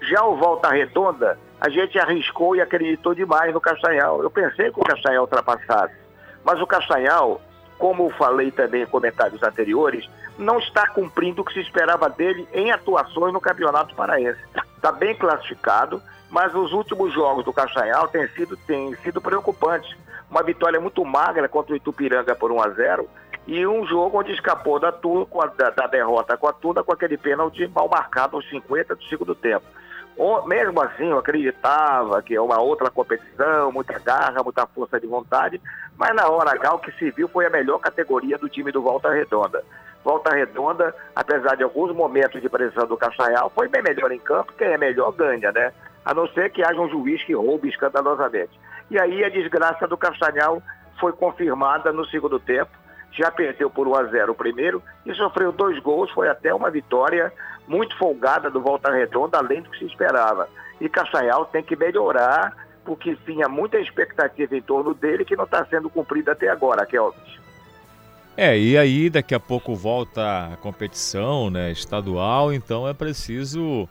Já 0.00 0.24
o 0.24 0.36
Volta 0.36 0.70
Redonda, 0.70 1.38
a 1.60 1.68
gente 1.68 1.96
arriscou 1.98 2.56
e 2.56 2.60
acreditou 2.60 3.14
demais 3.14 3.52
no 3.52 3.60
Castanhal. 3.60 4.22
Eu 4.22 4.30
pensei 4.30 4.72
que 4.72 4.80
o 4.80 4.84
Castanhal 4.84 5.22
ultrapassasse, 5.22 5.94
mas 6.42 6.60
o 6.60 6.66
Castanhal, 6.66 7.40
como 7.78 8.10
falei 8.10 8.50
também 8.50 8.82
em 8.82 8.86
comentários 8.86 9.42
anteriores, 9.42 10.08
não 10.38 10.58
está 10.58 10.88
cumprindo 10.88 11.42
o 11.42 11.44
que 11.44 11.52
se 11.52 11.60
esperava 11.60 12.08
dele 12.08 12.48
em 12.52 12.72
atuações 12.72 13.32
no 13.32 13.40
Campeonato 13.40 13.94
Paraense. 13.94 14.40
Está 14.74 14.90
bem 14.90 15.14
classificado, 15.14 16.02
mas 16.30 16.54
os 16.54 16.72
últimos 16.72 17.12
jogos 17.12 17.44
do 17.44 17.52
Castanhal 17.52 18.08
têm 18.08 18.26
sido, 18.28 18.56
têm 18.56 18.96
sido 18.96 19.20
preocupantes. 19.20 19.94
Uma 20.30 20.42
vitória 20.42 20.80
muito 20.80 21.04
magra 21.04 21.48
contra 21.48 21.74
o 21.74 21.76
Itupiranga 21.76 22.34
por 22.34 22.50
1 22.50 22.62
a 22.62 22.68
0 22.70 23.08
e 23.46 23.66
um 23.66 23.86
jogo 23.86 24.18
onde 24.18 24.32
escapou 24.32 24.78
da, 24.78 24.92
Tula, 24.92 25.26
da, 25.56 25.70
da 25.70 25.86
derrota 25.86 26.36
com 26.36 26.46
a 26.46 26.52
Tuna 26.52 26.82
com 26.82 26.92
aquele 26.92 27.16
pênalti 27.16 27.66
mal 27.66 27.88
marcado 27.88 28.36
aos 28.36 28.48
50 28.48 28.94
do 28.94 29.04
segundo 29.04 29.34
tempo. 29.34 29.66
Mesmo 30.46 30.80
assim, 30.82 31.08
eu 31.08 31.18
acreditava 31.18 32.22
que 32.22 32.34
é 32.34 32.40
uma 32.40 32.60
outra 32.60 32.90
competição, 32.90 33.72
muita 33.72 33.98
garra, 33.98 34.42
muita 34.42 34.66
força 34.66 35.00
de 35.00 35.06
vontade, 35.06 35.60
mas 35.96 36.14
na 36.14 36.28
hora 36.28 36.52
H 36.52 36.74
o 36.74 36.78
que 36.78 36.92
se 36.92 37.10
viu 37.10 37.28
foi 37.28 37.46
a 37.46 37.50
melhor 37.50 37.78
categoria 37.78 38.36
do 38.36 38.48
time 38.48 38.70
do 38.70 38.82
Volta 38.82 39.10
Redonda. 39.10 39.64
Volta 40.04 40.34
Redonda, 40.34 40.94
apesar 41.16 41.56
de 41.56 41.62
alguns 41.62 41.94
momentos 41.94 42.42
de 42.42 42.48
pressão 42.48 42.86
do 42.86 42.96
Castanhal, 42.96 43.50
foi 43.54 43.68
bem 43.68 43.82
melhor 43.82 44.12
em 44.12 44.18
campo, 44.18 44.52
quem 44.52 44.68
é 44.68 44.76
melhor 44.76 45.12
ganha, 45.12 45.50
né? 45.50 45.72
A 46.04 46.12
não 46.12 46.28
ser 46.28 46.50
que 46.50 46.62
haja 46.62 46.80
um 46.80 46.90
juiz 46.90 47.22
que 47.24 47.34
roube 47.34 47.68
escandalosamente. 47.68 48.52
E 48.90 48.98
aí 48.98 49.24
a 49.24 49.30
desgraça 49.30 49.88
do 49.88 49.96
Castanhal 49.96 50.62
foi 51.00 51.12
confirmada 51.12 51.92
no 51.92 52.04
segundo 52.06 52.38
tempo, 52.38 52.70
já 53.12 53.30
perdeu 53.30 53.68
por 53.70 53.86
1 53.86 53.94
a 53.94 54.04
0 54.04 54.32
o 54.32 54.34
primeiro 54.34 54.82
e 55.04 55.14
sofreu 55.14 55.52
dois 55.52 55.78
gols, 55.80 56.10
foi 56.10 56.28
até 56.28 56.54
uma 56.54 56.70
vitória 56.70 57.32
muito 57.68 57.96
folgada 57.96 58.50
do 58.50 58.60
Volta 58.60 58.90
Redonda, 58.90 59.38
além 59.38 59.62
do 59.62 59.70
que 59.70 59.78
se 59.78 59.86
esperava. 59.86 60.48
E 60.80 60.88
Castanhal 60.88 61.44
tem 61.46 61.62
que 61.62 61.76
melhorar, 61.76 62.56
porque 62.84 63.16
tinha 63.24 63.48
muita 63.48 63.78
expectativa 63.78 64.56
em 64.56 64.62
torno 64.62 64.94
dele 64.94 65.24
que 65.24 65.36
não 65.36 65.44
está 65.44 65.64
sendo 65.66 65.88
cumprida 65.88 66.32
até 66.32 66.48
agora, 66.48 66.84
Kelvis. 66.86 67.40
É, 68.36 68.58
e 68.58 68.78
aí 68.78 69.10
daqui 69.10 69.34
a 69.34 69.40
pouco 69.40 69.74
volta 69.74 70.52
a 70.52 70.56
competição 70.56 71.50
né, 71.50 71.70
estadual, 71.70 72.52
então 72.52 72.88
é 72.88 72.94
preciso 72.94 73.88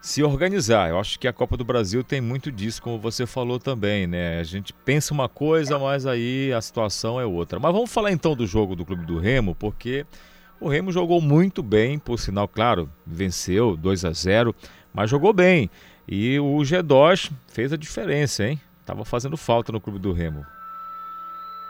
se 0.00 0.22
organizar. 0.22 0.90
Eu 0.90 0.98
acho 0.98 1.18
que 1.18 1.28
a 1.28 1.32
Copa 1.32 1.56
do 1.56 1.64
Brasil 1.64 2.02
tem 2.04 2.20
muito 2.20 2.50
disso, 2.50 2.82
como 2.82 2.98
você 2.98 3.26
falou 3.26 3.58
também, 3.58 4.06
né? 4.06 4.38
A 4.38 4.44
gente 4.44 4.72
pensa 4.72 5.12
uma 5.12 5.28
coisa, 5.28 5.78
mas 5.78 6.06
aí 6.06 6.52
a 6.52 6.60
situação 6.60 7.20
é 7.20 7.26
outra. 7.26 7.58
Mas 7.58 7.72
vamos 7.72 7.90
falar 7.90 8.12
então 8.12 8.34
do 8.34 8.46
jogo 8.46 8.76
do 8.76 8.84
Clube 8.84 9.04
do 9.04 9.18
Remo, 9.18 9.54
porque 9.54 10.06
o 10.60 10.68
Remo 10.68 10.92
jogou 10.92 11.20
muito 11.20 11.62
bem, 11.62 11.98
por 11.98 12.18
sinal, 12.18 12.48
claro, 12.48 12.90
venceu 13.06 13.76
2 13.76 14.04
a 14.04 14.12
0, 14.12 14.54
mas 14.92 15.10
jogou 15.10 15.32
bem. 15.32 15.70
E 16.06 16.38
o 16.40 16.58
G2 16.58 17.30
fez 17.48 17.72
a 17.72 17.76
diferença, 17.76 18.46
hein? 18.46 18.60
Tava 18.86 19.04
fazendo 19.04 19.36
falta 19.36 19.70
no 19.70 19.80
Clube 19.80 19.98
do 19.98 20.12
Remo. 20.12 20.44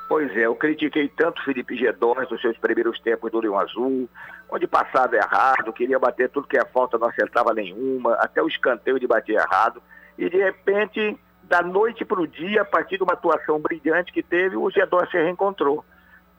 Pois 0.09 0.35
é, 0.35 0.47
eu 0.47 0.55
critiquei 0.57 1.07
tanto 1.09 1.45
Felipe 1.45 1.77
Gedões 1.77 2.31
nos 2.31 2.41
seus 2.41 2.57
primeiros 2.57 2.99
tempos 3.01 3.31
do 3.31 3.41
Leão 3.41 3.59
Azul, 3.59 4.09
onde 4.49 4.67
passava 4.67 5.15
errado, 5.15 5.73
queria 5.73 5.99
bater 5.99 6.31
tudo 6.31 6.49
que 6.49 6.57
é 6.57 6.65
falta, 6.65 6.97
não 6.97 7.09
acertava 7.09 7.53
nenhuma, 7.53 8.15
até 8.15 8.43
o 8.43 8.49
escanteio 8.49 8.99
de 8.99 9.07
bater 9.07 9.37
errado. 9.37 9.83
E 10.17 10.31
de 10.31 10.39
repente, 10.39 11.19
da 11.43 11.61
noite 11.61 12.07
para 12.07 12.23
o 12.23 12.27
dia, 12.27 12.63
a 12.63 12.65
partir 12.65 12.97
de 12.97 13.03
uma 13.03 13.13
atuação 13.13 13.61
brilhante 13.61 14.11
que 14.11 14.23
teve, 14.23 14.57
o 14.57 14.71
Gedões 14.71 15.11
se 15.11 15.19
reencontrou. 15.19 15.85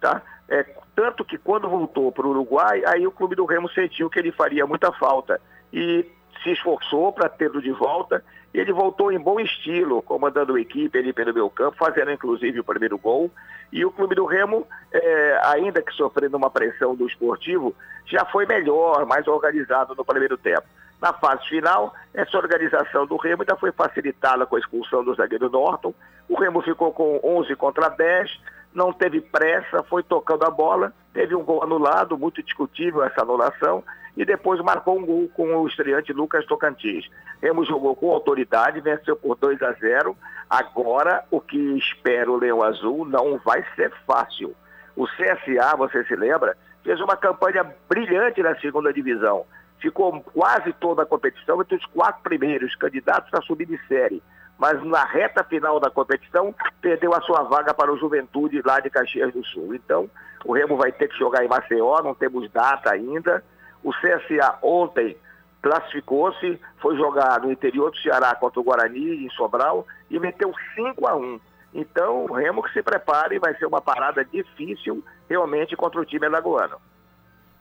Tá? 0.01 0.23
É, 0.47 0.65
tanto 0.95 1.23
que 1.23 1.37
quando 1.37 1.69
voltou 1.69 2.11
para 2.11 2.25
o 2.25 2.31
Uruguai, 2.31 2.81
aí 2.87 3.05
o 3.05 3.11
Clube 3.11 3.35
do 3.35 3.45
Remo 3.45 3.69
sentiu 3.69 4.09
que 4.09 4.17
ele 4.17 4.31
faria 4.31 4.65
muita 4.65 4.91
falta. 4.93 5.39
E 5.71 6.07
se 6.43 6.51
esforçou 6.51 7.11
para 7.11 7.29
tê-lo 7.29 7.61
de 7.61 7.71
volta 7.71 8.23
e 8.53 8.59
ele 8.59 8.73
voltou 8.73 9.11
em 9.11 9.19
bom 9.19 9.39
estilo, 9.39 10.01
comandando 10.01 10.55
a 10.55 10.61
equipe 10.61 10.97
ali 10.97 11.13
pelo 11.13 11.33
meu 11.33 11.49
campo, 11.49 11.77
fazendo 11.77 12.11
inclusive 12.11 12.59
o 12.59 12.63
primeiro 12.63 12.97
gol. 12.97 13.29
E 13.71 13.85
o 13.85 13.91
Clube 13.91 14.15
do 14.15 14.25
Remo, 14.25 14.65
é, 14.91 15.39
ainda 15.43 15.81
que 15.81 15.93
sofrendo 15.93 16.35
uma 16.35 16.49
pressão 16.49 16.95
do 16.95 17.07
esportivo, 17.07 17.75
já 18.05 18.25
foi 18.25 18.45
melhor, 18.47 19.05
mais 19.05 19.27
organizado 19.27 19.93
no 19.95 20.03
primeiro 20.03 20.37
tempo. 20.37 20.63
Na 20.99 21.13
fase 21.13 21.47
final, 21.47 21.93
essa 22.13 22.37
organização 22.37 23.05
do 23.05 23.15
Remo 23.17 23.43
ainda 23.43 23.55
foi 23.55 23.71
facilitada 23.71 24.45
com 24.45 24.55
a 24.55 24.59
expulsão 24.59 25.03
do 25.03 25.13
zagueiro 25.13 25.49
Norton. 25.49 25.93
O 26.27 26.37
Remo 26.39 26.61
ficou 26.61 26.91
com 26.91 27.19
11 27.23 27.55
contra 27.55 27.87
10, 27.87 28.29
não 28.73 28.91
teve 28.91 29.21
pressa, 29.21 29.83
foi 29.83 30.03
tocando 30.03 30.43
a 30.43 30.49
bola, 30.49 30.93
teve 31.13 31.35
um 31.35 31.43
gol 31.43 31.63
anulado, 31.63 32.17
muito 32.17 32.43
discutível 32.43 33.03
essa 33.03 33.21
anulação, 33.21 33.83
e 34.19 34.25
depois 34.25 34.59
marcou 34.59 34.99
um 34.99 35.05
gol 35.05 35.29
com 35.29 35.55
o 35.55 35.65
estreante 35.65 36.11
Lucas 36.11 36.45
Tocantins. 36.45 37.09
Remo 37.41 37.63
jogou 37.63 37.95
com 37.95 38.11
autoridade, 38.11 38.81
venceu 38.81 39.15
por 39.15 39.37
2 39.37 39.63
a 39.63 39.71
0. 39.71 40.13
Agora, 40.49 41.23
o 41.31 41.39
que 41.39 41.57
espera 41.77 42.29
o 42.29 42.35
Leão 42.35 42.61
Azul 42.61 43.05
não 43.05 43.37
vai 43.37 43.63
ser 43.77 43.93
fácil. 44.05 44.53
O 44.93 45.07
CSA, 45.07 45.77
você 45.77 46.03
se 46.03 46.17
lembra, 46.17 46.57
fez 46.83 46.99
uma 46.99 47.15
campanha 47.15 47.65
brilhante 47.87 48.43
na 48.43 48.59
segunda 48.59 48.91
divisão. 48.91 49.45
Ficou 49.79 50.19
quase 50.19 50.73
toda 50.73 51.03
a 51.03 51.05
competição 51.05 51.61
entre 51.61 51.77
os 51.77 51.85
quatro 51.85 52.21
primeiros 52.21 52.75
candidatos 52.75 53.33
a 53.33 53.41
subir 53.41 53.67
de 53.67 53.79
série. 53.87 54.21
Mas 54.57 54.83
na 54.83 55.05
reta 55.05 55.45
final 55.45 55.79
da 55.79 55.89
competição, 55.89 56.53
perdeu 56.81 57.13
a 57.13 57.21
sua 57.21 57.43
vaga 57.43 57.73
para 57.73 57.89
o 57.89 57.97
Juventude 57.97 58.61
lá 58.65 58.81
de 58.81 58.89
Caxias 58.89 59.31
do 59.31 59.45
Sul. 59.45 59.73
Então, 59.75 60.09
o 60.43 60.51
Remo 60.51 60.75
vai 60.75 60.91
ter 60.91 61.07
que 61.07 61.17
jogar 61.17 61.45
em 61.45 61.47
Maceió, 61.47 62.01
não 62.03 62.13
temos 62.13 62.51
data 62.51 62.91
ainda. 62.91 63.41
O 63.83 63.91
CSA 63.91 64.57
ontem 64.61 65.15
classificou-se, 65.61 66.59
foi 66.81 66.95
jogar 66.97 67.41
no 67.41 67.51
interior 67.51 67.91
do 67.91 67.97
Ceará 67.97 68.35
contra 68.35 68.59
o 68.59 68.63
Guarani, 68.63 69.25
em 69.25 69.29
Sobral, 69.31 69.85
e 70.09 70.19
meteu 70.19 70.53
5 70.75 71.07
a 71.07 71.15
1 71.15 71.39
Então, 71.73 72.25
o 72.25 72.33
Remo 72.33 72.63
que 72.63 72.71
se 72.73 72.81
prepare, 72.81 73.39
vai 73.39 73.55
ser 73.55 73.65
uma 73.65 73.81
parada 73.81 74.23
difícil 74.23 75.03
realmente 75.29 75.75
contra 75.75 75.99
o 75.99 76.05
time 76.05 76.25
alagoano. 76.25 76.77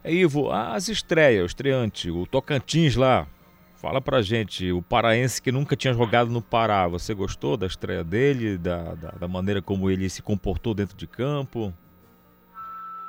É, 0.03 0.13
Ivo, 0.13 0.51
as 0.51 0.89
estreias, 0.89 1.43
o 1.43 1.47
estreante, 1.47 2.11
o 2.11 2.25
Tocantins 2.25 2.95
lá, 2.95 3.27
fala 3.77 4.01
pra 4.01 4.23
gente, 4.23 4.71
o 4.71 4.81
paraense 4.81 5.43
que 5.43 5.51
nunca 5.51 5.75
tinha 5.77 5.93
jogado 5.93 6.31
no 6.31 6.41
Pará, 6.41 6.87
você 6.87 7.13
gostou 7.13 7.57
da 7.57 7.67
estreia 7.67 8.05
dele, 8.05 8.57
da, 8.57 8.95
da, 8.95 9.11
da 9.11 9.29
maneira 9.29 9.61
como 9.61 9.91
ele 9.91 10.09
se 10.09 10.23
comportou 10.23 10.73
dentro 10.73 10.97
de 10.97 11.07
campo? 11.07 11.75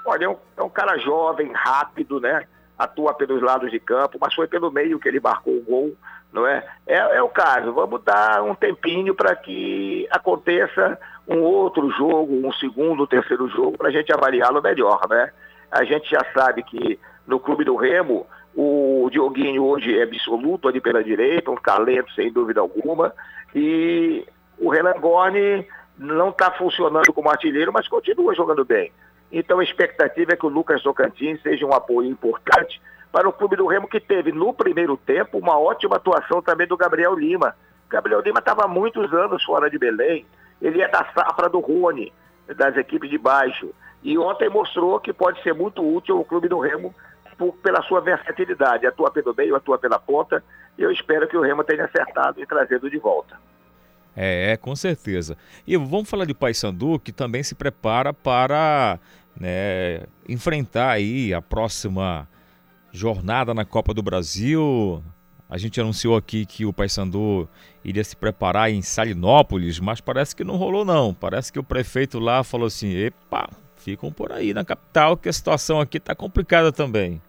Olha, 0.04 0.26
é 0.26 0.30
um, 0.30 0.38
é 0.58 0.64
um 0.64 0.70
cara 0.70 0.98
jovem, 0.98 1.52
rápido, 1.54 2.20
né? 2.20 2.48
Atua 2.80 3.14
pelos 3.14 3.42
lados 3.42 3.70
de 3.70 3.80
campo, 3.80 4.18
mas 4.22 4.34
foi 4.34 4.48
pelo 4.48 4.72
meio 4.72 4.98
que 4.98 5.10
ele 5.10 5.20
marcou 5.20 5.54
o 5.54 5.62
gol, 5.62 5.94
não 6.32 6.48
é? 6.48 6.66
É, 6.88 7.18
é 7.18 7.22
o 7.22 7.28
caso. 7.28 7.74
Vamos 7.74 8.02
dar 8.04 8.42
um 8.42 8.56
tempinho 8.56 9.14
para 9.14 9.36
que 9.36 10.08
aconteça 10.10 10.98
um 11.28 11.42
outro 11.42 11.92
jogo, 11.92 12.48
um 12.48 12.54
segundo, 12.54 13.06
terceiro 13.06 13.50
jogo, 13.50 13.78
para 13.78 13.90
a 13.90 13.92
gente 13.92 14.14
avaliá-lo 14.14 14.62
melhor, 14.62 15.02
né? 15.10 15.30
A 15.70 15.84
gente 15.84 16.10
já 16.10 16.26
sabe 16.34 16.64
que 16.64 16.98
no 17.28 17.40
Clube 17.40 17.66
do 17.66 17.76
Remo, 17.76 18.26
o 18.56 19.10
Dioguinho 19.12 19.64
hoje 19.66 20.00
é 20.00 20.04
absoluto 20.04 20.68
ali 20.68 20.80
pela 20.80 21.04
direita, 21.04 21.52
um 21.52 21.56
talento 21.56 22.12
sem 22.14 22.32
dúvida 22.32 22.62
alguma, 22.62 23.14
e 23.54 24.26
o 24.58 24.70
Renan 24.70 25.00
Gorni 25.00 25.68
não 25.98 26.30
está 26.30 26.50
funcionando 26.52 27.12
como 27.14 27.30
artilheiro, 27.30 27.74
mas 27.74 27.88
continua 27.88 28.34
jogando 28.34 28.64
bem. 28.64 28.92
Então 29.32 29.60
a 29.60 29.64
expectativa 29.64 30.34
é 30.34 30.36
que 30.36 30.46
o 30.46 30.50
Lucas 30.50 30.82
Tocantins 30.82 31.42
seja 31.42 31.66
um 31.66 31.74
apoio 31.74 32.10
importante 32.10 32.82
para 33.12 33.28
o 33.28 33.34
Clube 33.34 33.56
do 33.56 33.68
Remo, 33.68 33.88
que 33.88 34.00
teve 34.00 34.32
no 34.32 34.54
primeiro 34.54 34.98
tempo 34.98 35.38
uma 35.38 35.58
ótima 35.58 35.96
atuação 35.96 36.42
também 36.42 36.68
do 36.68 36.78
Gabriel 36.78 37.16
Lima. 37.16 37.56
Gabriel 37.90 38.22
Lima 38.22 38.40
estava 38.40 38.66
há 38.66 38.68
muitos 38.68 39.12
anos 39.14 39.44
fora 39.44 39.70
de 39.70 39.78
Belém, 39.78 40.26
ele 40.62 40.82
é 40.82 40.88
da 40.88 41.06
safra 41.14 41.50
do 41.50 41.60
Rony, 41.60 42.14
das 42.56 42.76
equipes 42.78 43.10
de 43.10 43.18
baixo. 43.18 43.74
E 44.04 44.18
ontem 44.18 44.50
mostrou 44.50 45.00
que 45.00 45.12
pode 45.12 45.42
ser 45.42 45.54
muito 45.54 45.82
útil 45.82 46.18
ao 46.18 46.26
Clube 46.26 46.48
do 46.48 46.60
Remo 46.60 46.94
por, 47.38 47.54
pela 47.56 47.82
sua 47.84 48.02
versatilidade. 48.02 48.86
Atua 48.86 49.12
pelo 49.12 49.34
meio, 49.36 49.56
atua 49.56 49.78
pela 49.78 50.00
ponta. 50.00 50.44
E 50.78 50.84
eu 50.84 50.92
espero 50.92 51.28
que 51.28 51.38
o 51.38 51.42
Remo 51.42 51.64
tenha 51.64 51.86
acertado 51.86 52.42
e 52.42 52.46
trazendo 52.46 52.90
de 52.90 52.98
volta. 52.98 53.38
É, 54.16 54.58
com 54.58 54.76
certeza. 54.76 55.38
E 55.66 55.78
vamos 55.78 56.10
falar 56.10 56.26
de 56.26 56.34
Paysandu, 56.34 57.00
que 57.00 57.12
também 57.12 57.44
se 57.44 57.56
prepara 57.56 58.14
para 58.14 59.00
né, 59.40 60.02
enfrentar 60.28 60.92
aí 60.92 61.34
a 61.34 61.42
próxima 61.42 62.28
jornada 62.92 63.54
na 63.54 63.64
Copa 63.64 63.94
do 63.94 64.04
Brasil. 64.04 65.04
A 65.50 65.58
gente 65.58 65.80
anunciou 65.80 66.16
aqui 66.16 66.46
que 66.46 66.66
o 66.66 66.74
Paysandu 66.74 67.50
iria 67.84 68.04
se 68.04 68.16
preparar 68.16 68.70
em 68.70 68.82
Salinópolis, 68.82 69.80
mas 69.80 70.02
parece 70.02 70.36
que 70.36 70.44
não 70.44 70.58
rolou 70.58 70.86
não. 70.86 71.14
Parece 71.14 71.52
que 71.52 71.60
o 71.60 71.64
prefeito 71.64 72.20
lá 72.20 72.44
falou 72.44 72.68
assim: 72.68 72.94
"Epa, 72.96 73.50
ficam 73.78 74.12
por 74.12 74.32
aí 74.32 74.54
na 74.54 74.64
capital, 74.64 75.18
que 75.18 75.30
a 75.30 75.34
situação 75.34 75.80
aqui 75.80 75.98
está 75.98 76.14
complicada 76.14 76.72
também". 76.72 77.22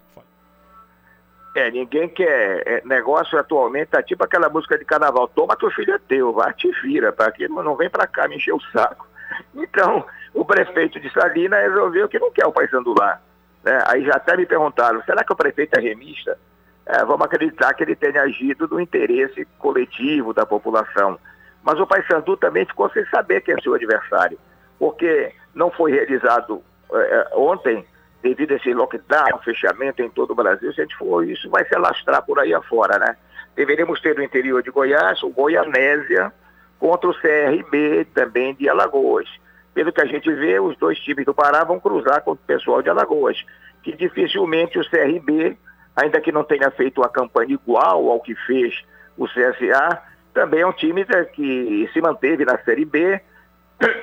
É, 1.55 1.69
ninguém 1.69 2.07
quer. 2.07 2.63
É, 2.65 2.81
negócio 2.85 3.37
atualmente 3.37 3.89
tá 3.89 4.01
tipo 4.01 4.23
aquela 4.23 4.49
música 4.49 4.77
de 4.77 4.85
carnaval. 4.85 5.27
Toma 5.27 5.57
teu 5.57 5.69
filho 5.71 5.93
é 5.93 5.99
teu, 6.07 6.31
vai 6.31 6.53
te 6.53 6.71
vira, 6.81 7.11
para 7.11 7.31
que 7.31 7.47
não 7.47 7.75
vem 7.75 7.89
para 7.89 8.07
cá 8.07 8.27
me 8.27 8.37
encher 8.37 8.53
o 8.53 8.61
saco. 8.71 9.07
Então, 9.55 10.05
o 10.33 10.45
prefeito 10.45 10.99
de 10.99 11.11
Salina 11.11 11.57
resolveu 11.57 12.07
que 12.07 12.19
não 12.19 12.31
quer 12.31 12.45
o 12.45 12.51
Paysandu 12.51 12.93
lá. 12.97 13.19
Né? 13.63 13.83
Aí 13.87 14.05
já 14.05 14.13
até 14.13 14.35
me 14.37 14.45
perguntaram, 14.45 15.01
será 15.03 15.23
que 15.23 15.33
o 15.33 15.35
prefeito 15.35 15.77
é 15.77 15.81
remista? 15.81 16.37
É, 16.85 17.05
vamos 17.05 17.25
acreditar 17.25 17.73
que 17.73 17.83
ele 17.83 17.95
tenha 17.95 18.21
agido 18.21 18.67
no 18.67 18.79
interesse 18.79 19.45
coletivo 19.59 20.33
da 20.33 20.45
população. 20.45 21.19
Mas 21.63 21.79
o 21.79 21.85
Paysandu 21.85 22.35
também 22.37 22.65
ficou 22.65 22.89
sem 22.89 23.05
saber 23.05 23.41
quem 23.41 23.55
é 23.55 23.61
seu 23.61 23.73
adversário, 23.73 24.37
porque 24.79 25.33
não 25.53 25.69
foi 25.69 25.91
realizado 25.91 26.63
é, 26.91 26.97
é 26.97 27.35
ontem 27.35 27.85
devido 28.21 28.51
a 28.51 28.55
esse 28.55 28.73
lockdown, 28.73 29.39
fechamento 29.43 30.01
em 30.01 30.09
todo 30.09 30.31
o 30.31 30.35
Brasil, 30.35 30.71
se 30.73 30.81
a 30.81 30.83
gente 30.83 30.95
for 30.95 31.27
isso, 31.27 31.49
vai 31.49 31.65
se 31.65 31.75
alastrar 31.75 32.23
por 32.23 32.39
aí 32.39 32.53
afora, 32.53 32.99
né? 32.99 33.17
Deveríamos 33.55 33.99
ter 33.99 34.15
no 34.15 34.23
interior 34.23 34.61
de 34.61 34.69
Goiás 34.69 35.21
o 35.23 35.29
Goianésia 35.29 36.31
contra 36.79 37.09
o 37.09 37.13
CRB 37.13 38.05
também 38.13 38.53
de 38.55 38.69
Alagoas. 38.69 39.27
Pelo 39.73 39.91
que 39.91 40.01
a 40.01 40.05
gente 40.05 40.31
vê, 40.33 40.59
os 40.59 40.77
dois 40.77 40.99
times 40.99 41.25
do 41.25 41.33
Pará 41.33 41.63
vão 41.63 41.79
cruzar 41.79 42.21
com 42.23 42.31
o 42.31 42.35
pessoal 42.35 42.81
de 42.81 42.89
Alagoas, 42.89 43.37
que 43.83 43.95
dificilmente 43.95 44.77
o 44.77 44.89
CRB, 44.89 45.57
ainda 45.95 46.19
que 46.19 46.31
não 46.31 46.43
tenha 46.43 46.69
feito 46.71 47.01
uma 47.01 47.09
campanha 47.09 47.53
igual 47.53 48.09
ao 48.09 48.19
que 48.19 48.35
fez 48.35 48.83
o 49.17 49.27
CSA, 49.27 50.01
também 50.33 50.61
é 50.61 50.67
um 50.67 50.73
time 50.73 51.05
que 51.33 51.89
se 51.93 52.01
manteve 52.01 52.45
na 52.45 52.57
Série 52.59 52.85
B 52.85 53.19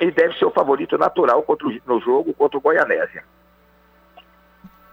e 0.01 0.11
deve 0.11 0.37
ser 0.37 0.45
o 0.45 0.51
favorito 0.51 0.97
natural 0.97 1.45
no 1.85 1.99
jogo 2.01 2.33
contra 2.33 2.57
o 2.57 2.61
Goianésia. 2.61 3.23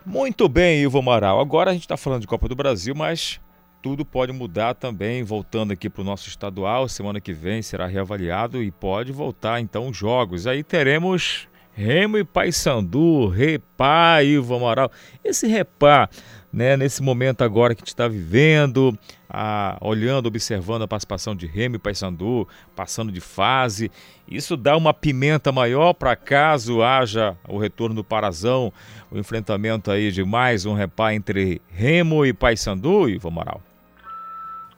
Muito 0.04 0.48
bem, 0.48 0.82
Ivo 0.82 0.98
Amaral. 0.98 1.40
Agora 1.40 1.70
a 1.70 1.72
gente 1.72 1.82
está 1.82 1.96
falando 1.96 2.20
de 2.20 2.26
Copa 2.28 2.48
do 2.48 2.54
Brasil, 2.54 2.94
mas 2.94 3.40
tudo 3.86 4.04
pode 4.04 4.32
mudar 4.32 4.74
também. 4.74 5.22
Voltando 5.22 5.72
aqui 5.72 5.88
para 5.88 6.02
o 6.02 6.04
nosso 6.04 6.28
estadual, 6.28 6.88
semana 6.88 7.20
que 7.20 7.32
vem 7.32 7.62
será 7.62 7.86
reavaliado 7.86 8.60
e 8.60 8.72
pode 8.72 9.12
voltar 9.12 9.60
então 9.60 9.86
os 9.86 9.96
jogos. 9.96 10.44
Aí 10.44 10.64
teremos 10.64 11.46
Remo 11.72 12.18
e 12.18 12.24
Paysandu, 12.24 13.28
Repá, 13.28 14.24
Ivo 14.24 14.56
Amaral. 14.56 14.90
Esse 15.22 15.46
Repá, 15.46 16.10
né, 16.52 16.76
nesse 16.76 17.00
momento 17.00 17.44
agora 17.44 17.76
que 17.76 17.78
a 17.78 17.82
gente 17.82 17.90
está 17.90 18.08
vivendo, 18.08 18.98
a, 19.30 19.78
olhando, 19.80 20.26
observando 20.26 20.82
a 20.82 20.88
participação 20.88 21.36
de 21.36 21.46
Remy 21.46 21.78
Paysandu, 21.78 22.48
passando 22.74 23.12
de 23.12 23.20
fase. 23.20 23.88
Isso 24.26 24.56
dá 24.56 24.76
uma 24.76 24.92
pimenta 24.92 25.52
maior 25.52 25.92
para 25.92 26.16
caso 26.16 26.82
haja 26.82 27.36
o 27.48 27.56
retorno 27.56 27.94
do 27.94 28.02
Parazão, 28.02 28.72
o 29.12 29.16
enfrentamento 29.16 29.92
aí 29.92 30.10
de 30.10 30.24
mais 30.24 30.66
um 30.66 30.74
repá 30.74 31.14
entre 31.14 31.62
Remo 31.68 32.26
e 32.26 32.32
Paysandu, 32.32 33.08
Ivo 33.08 33.30
Moral? 33.30 33.62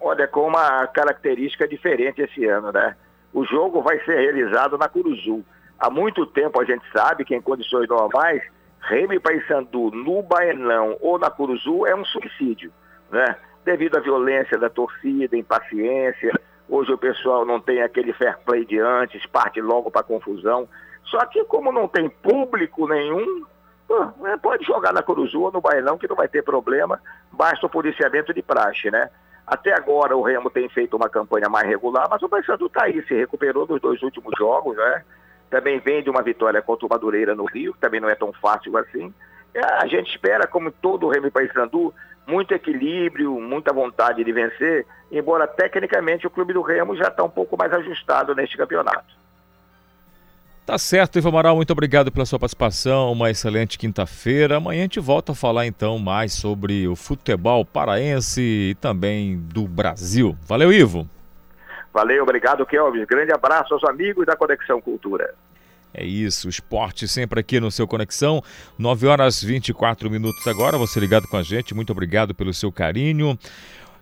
Olha, 0.01 0.29
com 0.29 0.47
uma 0.47 0.87
característica 0.87 1.67
diferente 1.67 2.23
esse 2.23 2.45
ano, 2.45 2.71
né? 2.73 2.97
O 3.33 3.45
jogo 3.45 3.83
vai 3.83 3.99
ser 4.05 4.17
realizado 4.17 4.79
na 4.79 4.89
Curuzu. 4.89 5.45
Há 5.79 5.91
muito 5.91 6.25
tempo 6.27 6.61
a 6.61 6.65
gente 6.65 6.85
sabe 6.93 7.25
que 7.25 7.35
em 7.35 7.41
condições 7.41 7.89
normais, 7.89 8.43
Remo 8.81 9.13
e 9.13 9.21
Paysandu 9.21 9.91
no 9.91 10.23
Baenão 10.23 10.97
ou 11.01 11.19
na 11.19 11.31
Curuzu 11.31 11.87
é 11.87 11.95
um 11.95 12.05
suicídio, 12.05 12.73
né? 13.11 13.37
devido 13.65 13.97
à 13.97 14.01
violência 14.01 14.57
da 14.59 14.71
torcida, 14.71 15.37
impaciência. 15.37 16.33
Hoje 16.69 16.93
o 16.93 16.99
pessoal 16.99 17.45
não 17.45 17.61
tem 17.61 17.83
aquele 17.83 18.13
fair 18.13 18.39
play 18.45 18.65
de 18.65 18.79
antes, 18.79 19.25
parte 19.27 19.61
logo 19.61 19.91
para 19.91 20.03
confusão. 20.03 20.69
Só 21.05 21.25
que 21.27 21.45
como 21.45 21.73
não 21.73 21.87
tem 21.87 22.09
público 22.09 22.89
nenhum, 22.89 23.45
é, 24.25 24.37
pode 24.37 24.65
jogar 24.65 24.93
na 24.93 25.03
Curuzu 25.03 25.41
ou 25.41 25.53
no 25.53 25.61
Bailão 25.61 25.99
que 25.99 26.09
não 26.09 26.17
vai 26.17 26.29
ter 26.29 26.43
problema, 26.43 27.01
basta 27.33 27.67
o 27.67 27.71
policiamento 27.71 28.33
de 28.33 28.43
praxe, 28.43 28.91
né? 28.91 29.11
Até 29.49 29.73
agora 29.75 30.15
o 30.15 30.21
Remo 30.21 30.51
tem 30.51 30.69
feito 30.69 30.95
uma 30.95 31.09
campanha 31.09 31.49
mais 31.49 31.67
regular, 31.67 32.07
mas 32.11 32.23
o 32.23 32.29
Paysandu 32.29 32.67
está 32.67 32.85
aí, 32.85 33.03
se 33.07 33.15
recuperou 33.15 33.65
dos 33.65 33.81
dois 33.81 34.03
últimos 34.03 34.31
jogos, 34.39 34.77
né? 34.77 35.03
Também 35.49 35.81
vem 35.81 36.03
de 36.03 36.11
uma 36.11 36.23
vitória 36.23 36.61
contra 36.61 36.85
o 36.85 36.89
Madureira 36.91 37.35
no 37.35 37.47
Rio, 37.47 37.73
que 37.73 37.81
também 37.81 37.99
não 37.99 38.11
é 38.11 38.15
tão 38.15 38.31
fácil 38.31 38.77
assim. 38.77 39.13
É, 39.55 39.65
a 39.83 39.87
gente 39.87 40.11
espera, 40.11 40.47
como 40.47 40.71
todo 40.71 41.07
o 41.07 41.09
Remo 41.09 41.29
e 41.29 41.31
Paysandu, 41.31 41.95
muito 42.27 42.53
equilíbrio, 42.53 43.41
muita 43.41 43.73
vontade 43.73 44.23
de 44.23 44.31
vencer, 44.31 44.87
embora 45.11 45.47
tecnicamente 45.47 46.27
o 46.27 46.31
Clube 46.31 46.53
do 46.53 46.61
Remo 46.61 46.95
já 46.95 47.09
está 47.09 47.25
um 47.25 47.31
pouco 47.31 47.57
mais 47.57 47.73
ajustado 47.73 48.35
neste 48.35 48.55
campeonato. 48.55 49.17
Tá 50.69 50.77
certo, 50.77 51.17
Ivo 51.17 51.31
Amaral, 51.31 51.57
muito 51.57 51.71
obrigado 51.71 52.13
pela 52.13 52.27
sua 52.27 52.39
participação, 52.39 53.11
uma 53.11 53.31
excelente 53.31 53.79
quinta-feira. 53.79 54.59
Amanhã 54.59 54.81
a 54.81 54.83
gente 54.83 55.01
volta 55.01 55.33
a 55.33 55.35
falar 55.35 55.67
então 55.67 55.99
mais 55.99 56.35
sobre 56.35 56.87
o 56.87 56.95
futebol 56.95 57.65
paraense 57.65 58.43
e 58.43 58.75
também 58.75 59.39
do 59.39 59.67
Brasil. 59.67 60.37
Valeu, 60.47 60.71
Ivo. 60.71 61.09
Valeu, 61.91 62.23
obrigado, 62.23 62.67
Kelvis. 62.67 63.07
Grande 63.07 63.33
abraço 63.33 63.73
aos 63.73 63.83
amigos 63.85 64.27
da 64.27 64.37
Conexão 64.37 64.79
Cultura. 64.79 65.35
É 65.95 66.05
isso, 66.05 66.51
esporte 66.51 67.09
sempre 67.09 67.41
aqui 67.41 67.59
no 67.59 67.71
seu 67.71 67.89
Conexão. 67.89 68.43
9 68.79 69.07
horas 69.07 69.43
24 69.43 70.11
minutos 70.11 70.47
agora. 70.47 70.77
Você 70.77 71.01
ligado 71.01 71.27
com 71.29 71.39
a 71.39 71.43
gente, 71.43 71.75
muito 71.75 71.93
obrigado 71.93 72.35
pelo 72.35 72.53
seu 72.53 72.71
carinho. 72.71 73.39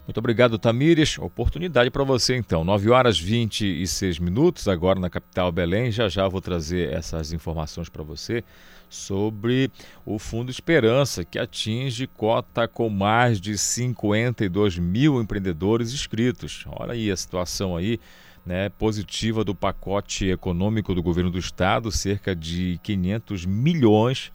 Muito 0.08 0.20
obrigado, 0.20 0.60
Tamires. 0.60 1.18
Oportunidade 1.18 1.90
para 1.90 2.04
você, 2.04 2.36
então. 2.36 2.64
9 2.64 2.92
horas 2.92 3.20
26 3.20 4.20
minutos, 4.20 4.68
agora 4.68 5.00
na 5.00 5.10
capital 5.10 5.52
Belém. 5.52 5.92
Já 5.92 6.08
já 6.08 6.28
vou 6.28 6.40
trazer 6.40 6.94
essas 6.94 7.34
informações 7.34 7.90
para 7.90 8.04
você 8.04 8.44
sobre 8.88 9.72
o 10.06 10.20
Fundo 10.20 10.52
Esperança, 10.52 11.26
que 11.26 11.40
atinge 11.40 12.06
cota 12.06 12.68
com 12.68 12.88
mais 12.88 13.42
de 13.42 13.58
52 13.58 14.78
mil 14.78 15.20
empreendedores 15.20 15.92
inscritos. 15.92 16.66
Olha 16.68 16.94
aí 16.94 17.10
a 17.10 17.18
situação 17.18 17.76
aí. 17.76 18.00
Né, 18.46 18.70
positiva 18.70 19.44
do 19.44 19.56
pacote 19.56 20.28
econômico 20.28 20.94
do 20.94 21.02
governo 21.02 21.32
do 21.32 21.40
estado, 21.40 21.92
cerca 21.92 22.36
de 22.36 22.80
500 22.84 23.44
milhões 23.44 24.32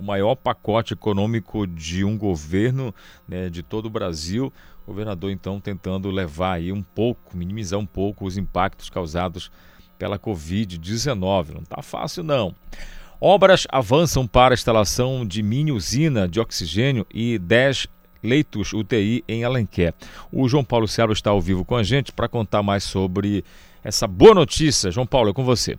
o 0.00 0.02
maior 0.02 0.34
pacote 0.34 0.94
econômico 0.94 1.66
de 1.66 2.02
um 2.02 2.16
governo 2.16 2.94
né, 3.28 3.50
de 3.50 3.62
todo 3.62 3.86
o 3.86 3.90
Brasil. 3.90 4.50
Governador, 4.86 5.30
então, 5.30 5.60
tentando 5.60 6.10
levar 6.10 6.54
aí 6.54 6.72
um 6.72 6.82
pouco, 6.82 7.36
minimizar 7.36 7.78
um 7.78 7.86
pouco 7.86 8.24
os 8.24 8.36
impactos 8.36 8.90
causados 8.90 9.50
pela 9.98 10.18
Covid-19. 10.18 11.54
Não 11.54 11.62
está 11.62 11.82
fácil, 11.82 12.24
não. 12.24 12.54
Obras 13.20 13.66
avançam 13.70 14.26
para 14.26 14.54
a 14.54 14.56
instalação 14.56 15.26
de 15.26 15.42
mini 15.42 15.70
usina 15.70 16.26
de 16.26 16.40
oxigênio 16.40 17.06
e 17.12 17.38
10 17.38 17.86
leitos 18.22 18.72
UTI 18.72 19.22
em 19.28 19.44
Alenquer. 19.44 19.94
O 20.32 20.48
João 20.48 20.64
Paulo 20.64 20.88
Seabra 20.88 21.12
está 21.12 21.30
ao 21.30 21.40
vivo 21.40 21.64
com 21.64 21.76
a 21.76 21.82
gente 21.82 22.12
para 22.12 22.28
contar 22.28 22.62
mais 22.62 22.84
sobre 22.84 23.44
essa 23.84 24.06
boa 24.06 24.34
notícia. 24.34 24.90
João 24.90 25.06
Paulo, 25.06 25.30
é 25.30 25.32
com 25.34 25.44
você. 25.44 25.78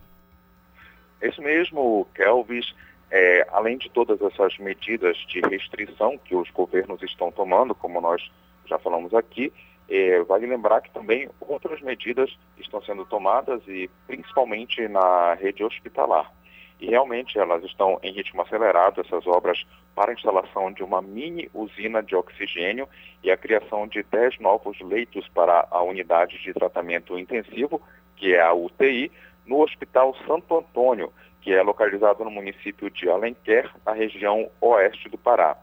É 1.20 1.28
isso 1.28 1.42
mesmo, 1.42 2.06
Kelvis. 2.14 2.72
É, 3.10 3.46
além 3.52 3.76
de 3.76 3.90
todas 3.90 4.20
essas 4.22 4.56
medidas 4.58 5.16
de 5.28 5.40
restrição 5.40 6.16
que 6.24 6.34
os 6.34 6.48
governos 6.50 7.02
estão 7.02 7.30
tomando, 7.30 7.74
como 7.74 8.00
nós 8.00 8.22
já 8.66 8.78
falamos 8.78 9.14
aqui, 9.14 9.52
é, 9.88 10.22
vale 10.22 10.46
lembrar 10.46 10.80
que 10.80 10.90
também 10.90 11.28
outras 11.40 11.80
medidas 11.82 12.30
estão 12.58 12.82
sendo 12.82 13.04
tomadas 13.04 13.60
e 13.68 13.90
principalmente 14.06 14.86
na 14.88 15.34
rede 15.34 15.62
hospitalar. 15.62 16.32
E 16.80 16.86
realmente 16.86 17.38
elas 17.38 17.62
estão 17.62 17.98
em 18.02 18.12
ritmo 18.12 18.42
acelerado, 18.42 19.00
essas 19.00 19.26
obras 19.26 19.64
para 19.94 20.10
a 20.10 20.14
instalação 20.14 20.72
de 20.72 20.82
uma 20.82 21.00
mini 21.02 21.48
usina 21.54 22.02
de 22.02 22.16
oxigênio 22.16 22.88
e 23.22 23.30
a 23.30 23.36
criação 23.36 23.86
de 23.86 24.02
10 24.02 24.40
novos 24.40 24.80
leitos 24.80 25.28
para 25.28 25.68
a 25.70 25.82
unidade 25.82 26.42
de 26.42 26.52
tratamento 26.52 27.18
intensivo, 27.18 27.80
que 28.16 28.34
é 28.34 28.40
a 28.40 28.52
UTI, 28.52 29.12
no 29.46 29.60
Hospital 29.60 30.16
Santo 30.26 30.58
Antônio, 30.58 31.12
que 31.40 31.52
é 31.52 31.62
localizado 31.62 32.24
no 32.24 32.30
município 32.30 32.88
de 32.90 33.08
Alenquer, 33.08 33.70
na 33.84 33.92
região 33.92 34.48
oeste 34.60 35.08
do 35.08 35.18
Pará. 35.18 35.56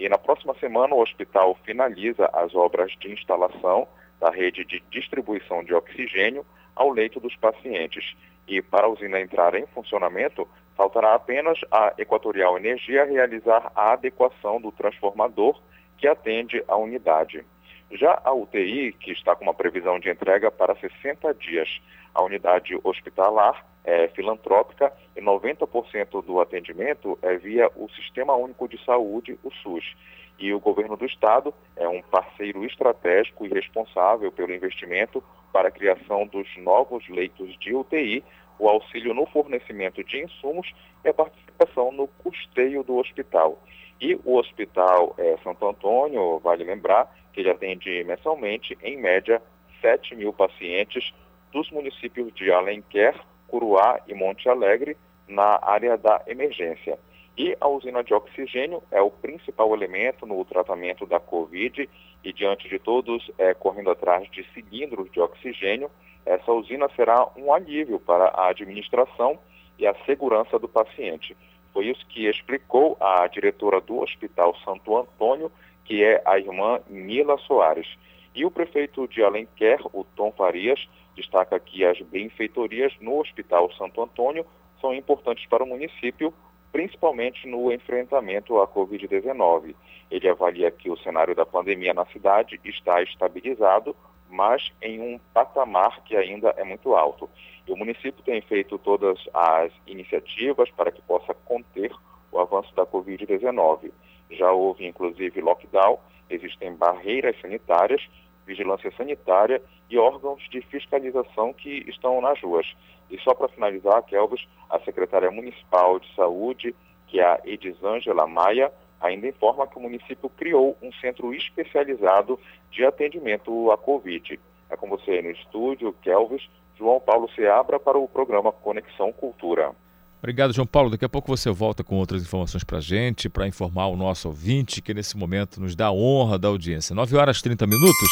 E 0.00 0.08
na 0.08 0.16
próxima 0.16 0.54
semana 0.54 0.94
o 0.94 1.02
hospital 1.02 1.58
finaliza 1.62 2.24
as 2.32 2.54
obras 2.54 2.90
de 2.98 3.12
instalação 3.12 3.86
da 4.18 4.30
rede 4.30 4.64
de 4.64 4.82
distribuição 4.90 5.62
de 5.62 5.74
oxigênio 5.74 6.42
ao 6.74 6.88
leito 6.88 7.20
dos 7.20 7.36
pacientes. 7.36 8.16
E 8.48 8.62
para 8.62 8.86
a 8.86 8.88
usina 8.88 9.20
entrar 9.20 9.54
em 9.54 9.66
funcionamento, 9.66 10.48
faltará 10.74 11.14
apenas 11.14 11.58
a 11.70 11.92
Equatorial 11.98 12.56
Energia 12.56 13.04
realizar 13.04 13.70
a 13.76 13.92
adequação 13.92 14.58
do 14.58 14.72
transformador 14.72 15.60
que 15.98 16.08
atende 16.08 16.64
a 16.66 16.78
unidade. 16.78 17.44
Já 17.92 18.22
a 18.24 18.32
UTI, 18.32 18.94
que 18.94 19.12
está 19.12 19.36
com 19.36 19.44
uma 19.44 19.52
previsão 19.52 20.00
de 20.00 20.08
entrega 20.08 20.50
para 20.50 20.74
60 20.76 21.34
dias, 21.34 21.68
a 22.14 22.22
unidade 22.22 22.74
hospitalar 22.82 23.66
é 23.84 24.08
filantrópica 24.08 24.92
e 25.16 25.20
90% 25.20 26.24
do 26.24 26.40
atendimento 26.40 27.18
é 27.22 27.36
via 27.36 27.70
o 27.76 27.88
Sistema 27.90 28.34
Único 28.34 28.68
de 28.68 28.82
Saúde, 28.84 29.38
o 29.42 29.50
SUS. 29.50 29.96
E 30.38 30.52
o 30.52 30.60
governo 30.60 30.96
do 30.96 31.04
estado 31.04 31.52
é 31.76 31.86
um 31.86 32.00
parceiro 32.02 32.64
estratégico 32.64 33.44
e 33.44 33.48
responsável 33.48 34.32
pelo 34.32 34.54
investimento 34.54 35.22
para 35.52 35.68
a 35.68 35.72
criação 35.72 36.26
dos 36.26 36.48
novos 36.56 37.06
leitos 37.08 37.58
de 37.58 37.74
UTI, 37.74 38.24
o 38.58 38.68
auxílio 38.68 39.14
no 39.14 39.26
fornecimento 39.26 40.02
de 40.04 40.22
insumos 40.22 40.72
e 41.04 41.08
a 41.08 41.14
participação 41.14 41.92
no 41.92 42.08
custeio 42.08 42.82
do 42.82 42.96
hospital. 42.96 43.58
E 44.00 44.18
o 44.24 44.36
Hospital 44.36 45.14
é, 45.18 45.36
Santo 45.44 45.68
Antônio, 45.68 46.38
vale 46.38 46.64
lembrar, 46.64 47.14
que 47.32 47.40
ele 47.40 47.50
atende 47.50 48.02
mensalmente, 48.04 48.76
em 48.82 48.96
média, 48.96 49.42
7 49.80 50.16
mil 50.16 50.32
pacientes 50.32 51.12
dos 51.52 51.70
municípios 51.70 52.32
de 52.34 52.50
Alenquer, 52.50 53.14
Curuá 53.50 54.00
e 54.06 54.14
Monte 54.14 54.48
Alegre 54.48 54.96
na 55.26 55.58
área 55.60 55.98
da 55.98 56.22
emergência. 56.26 56.98
E 57.36 57.56
a 57.60 57.68
usina 57.68 58.04
de 58.04 58.14
oxigênio 58.14 58.82
é 58.90 59.00
o 59.00 59.10
principal 59.10 59.74
elemento 59.74 60.26
no 60.26 60.44
tratamento 60.44 61.06
da 61.06 61.18
Covid 61.18 61.88
e 62.22 62.32
diante 62.32 62.68
de 62.68 62.78
todos 62.78 63.30
é, 63.38 63.54
correndo 63.54 63.90
atrás 63.90 64.30
de 64.30 64.44
cilindros 64.52 65.10
de 65.10 65.20
oxigênio, 65.20 65.90
essa 66.26 66.52
usina 66.52 66.88
será 66.94 67.28
um 67.36 67.52
alívio 67.52 67.98
para 67.98 68.26
a 68.26 68.48
administração 68.48 69.38
e 69.78 69.86
a 69.86 69.94
segurança 70.04 70.58
do 70.58 70.68
paciente. 70.68 71.36
Foi 71.72 71.86
isso 71.86 72.06
que 72.06 72.28
explicou 72.28 72.96
a 73.00 73.26
diretora 73.26 73.80
do 73.80 74.00
Hospital 74.00 74.54
Santo 74.64 74.96
Antônio, 74.96 75.50
que 75.84 76.04
é 76.04 76.20
a 76.26 76.38
irmã 76.38 76.80
Mila 76.88 77.38
Soares. 77.38 77.88
E 78.34 78.44
o 78.44 78.50
prefeito 78.50 79.08
de 79.08 79.22
Alenquer, 79.22 79.80
o 79.92 80.04
Tom 80.04 80.30
Farias, 80.32 80.86
destaca 81.14 81.58
que 81.58 81.84
as 81.84 82.00
benfeitorias 82.00 82.92
no 83.00 83.18
Hospital 83.18 83.72
Santo 83.72 84.02
Antônio 84.02 84.46
são 84.80 84.94
importantes 84.94 85.46
para 85.46 85.64
o 85.64 85.66
município, 85.66 86.32
principalmente 86.72 87.46
no 87.46 87.72
enfrentamento 87.72 88.60
à 88.60 88.66
Covid-19. 88.66 89.74
Ele 90.10 90.28
avalia 90.28 90.70
que 90.70 90.90
o 90.90 90.96
cenário 90.96 91.34
da 91.34 91.44
pandemia 91.44 91.92
na 91.92 92.06
cidade 92.06 92.58
está 92.64 93.02
estabilizado, 93.02 93.94
mas 94.28 94.72
em 94.80 95.00
um 95.00 95.20
patamar 95.34 96.02
que 96.04 96.16
ainda 96.16 96.54
é 96.56 96.64
muito 96.64 96.94
alto. 96.94 97.28
E 97.66 97.72
o 97.72 97.76
município 97.76 98.22
tem 98.24 98.40
feito 98.40 98.78
todas 98.78 99.18
as 99.34 99.72
iniciativas 99.86 100.70
para 100.70 100.90
que 100.90 101.02
possa 101.02 101.34
conter 101.34 101.92
o 102.32 102.38
avanço 102.38 102.74
da 102.74 102.86
Covid-19. 102.86 103.90
Já 104.30 104.52
houve, 104.52 104.86
inclusive, 104.86 105.40
lockdown, 105.40 105.98
existem 106.28 106.74
barreiras 106.74 107.38
sanitárias 107.40 108.08
vigilância 108.46 108.90
sanitária 108.96 109.62
e 109.88 109.98
órgãos 109.98 110.42
de 110.50 110.60
fiscalização 110.62 111.52
que 111.52 111.84
estão 111.88 112.20
nas 112.20 112.40
ruas. 112.40 112.66
E 113.10 113.18
só 113.20 113.34
para 113.34 113.48
finalizar, 113.48 114.02
Kelvis, 114.04 114.46
a 114.68 114.78
secretária 114.80 115.30
municipal 115.30 115.98
de 115.98 116.14
saúde, 116.14 116.74
que 117.06 117.20
é 117.20 117.24
a 117.24 117.40
Edisângela 117.44 118.26
Maia, 118.26 118.72
ainda 119.00 119.26
informa 119.26 119.66
que 119.66 119.78
o 119.78 119.82
município 119.82 120.28
criou 120.30 120.76
um 120.80 120.92
centro 120.92 121.34
especializado 121.34 122.38
de 122.70 122.84
atendimento 122.84 123.70
à 123.70 123.76
Covid. 123.76 124.38
É 124.68 124.76
com 124.76 124.88
você 124.88 125.20
no 125.22 125.30
estúdio, 125.30 125.94
Kelvis, 126.02 126.48
João 126.78 127.00
Paulo 127.00 127.28
Seabra 127.34 127.80
para 127.80 127.98
o 127.98 128.08
programa 128.08 128.52
Conexão 128.52 129.12
Cultura. 129.12 129.72
Obrigado, 130.20 130.52
João 130.52 130.66
Paulo. 130.66 130.90
Daqui 130.90 131.04
a 131.04 131.08
pouco 131.08 131.34
você 131.34 131.50
volta 131.50 131.82
com 131.82 131.96
outras 131.96 132.22
informações 132.22 132.62
para 132.62 132.78
a 132.78 132.80
gente, 132.80 133.28
para 133.28 133.48
informar 133.48 133.86
o 133.86 133.96
nosso 133.96 134.28
ouvinte, 134.28 134.82
que 134.82 134.92
nesse 134.92 135.16
momento 135.16 135.60
nos 135.60 135.74
dá 135.74 135.86
a 135.86 135.92
honra 135.92 136.38
da 136.38 136.48
audiência. 136.48 136.94
9 136.94 137.16
horas 137.16 137.38
e 137.38 137.42
30 137.42 137.66
minutos. 137.66 138.08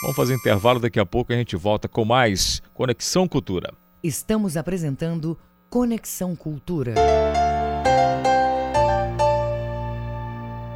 Vamos 0.00 0.16
fazer 0.16 0.34
intervalo, 0.34 0.80
daqui 0.80 0.98
a 0.98 1.06
pouco 1.06 1.32
a 1.32 1.36
gente 1.36 1.54
volta 1.54 1.88
com 1.88 2.04
mais 2.04 2.62
Conexão 2.72 3.28
Cultura. 3.28 3.72
Estamos 4.02 4.56
apresentando 4.56 5.38
Conexão 5.68 6.34
Cultura. 6.34 6.94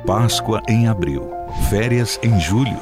Páscoa 0.07 0.63
em 0.69 0.87
abril, 0.87 1.29
férias 1.69 2.21
em 2.23 2.39
julho, 2.39 2.79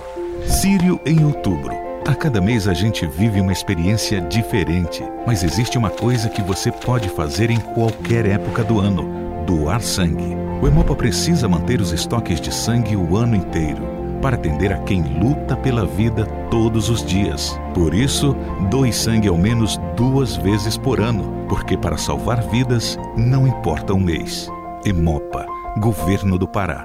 Sírio 0.47 1.01
em 1.07 1.25
outubro. 1.25 1.84
A 2.07 2.15
cada 2.15 2.39
mês 2.39 2.69
a 2.69 2.75
gente 2.75 3.07
vive 3.07 3.41
uma 3.41 3.53
experiência 3.53 4.21
diferente, 4.21 5.03
mas 5.27 5.43
existe 5.43 5.79
uma 5.79 5.89
coisa 5.89 6.29
que 6.29 6.43
você 6.43 6.71
pode 6.71 7.09
fazer 7.09 7.51
em 7.51 7.59
qualquer 7.59 8.27
época 8.27 8.63
do 8.63 8.79
ano: 8.79 9.45
doar 9.47 9.81
sangue. 9.81 10.37
O 10.61 10.69
Hemopa 10.69 10.95
precisa 10.95 11.49
manter 11.49 11.81
os 11.81 11.93
estoques 11.93 12.43
de 12.43 12.53
sangue 12.53 12.95
o 12.95 13.17
ano 13.17 13.35
inteiro 13.35 13.83
para 14.21 14.37
atender 14.37 14.71
a 14.73 14.79
quem 14.81 15.03
luta 15.03 15.57
pela 15.57 15.87
vida 15.87 16.27
todos 16.51 16.91
os 16.91 17.05
dias. 17.05 17.59
Por 17.73 17.95
isso, 17.95 18.37
doe 18.71 18.93
sangue 18.93 19.29
ao 19.29 19.39
menos 19.39 19.79
duas 19.97 20.37
vezes 20.37 20.77
por 20.77 21.01
ano, 21.01 21.47
porque 21.49 21.77
para 21.77 21.97
salvar 21.97 22.43
vidas 22.49 22.99
não 23.17 23.47
importa 23.47 23.95
o 23.95 24.01
mês. 24.01 24.51
Emopa, 24.85 25.47
Governo 25.79 26.39
do 26.39 26.47
Pará. 26.47 26.85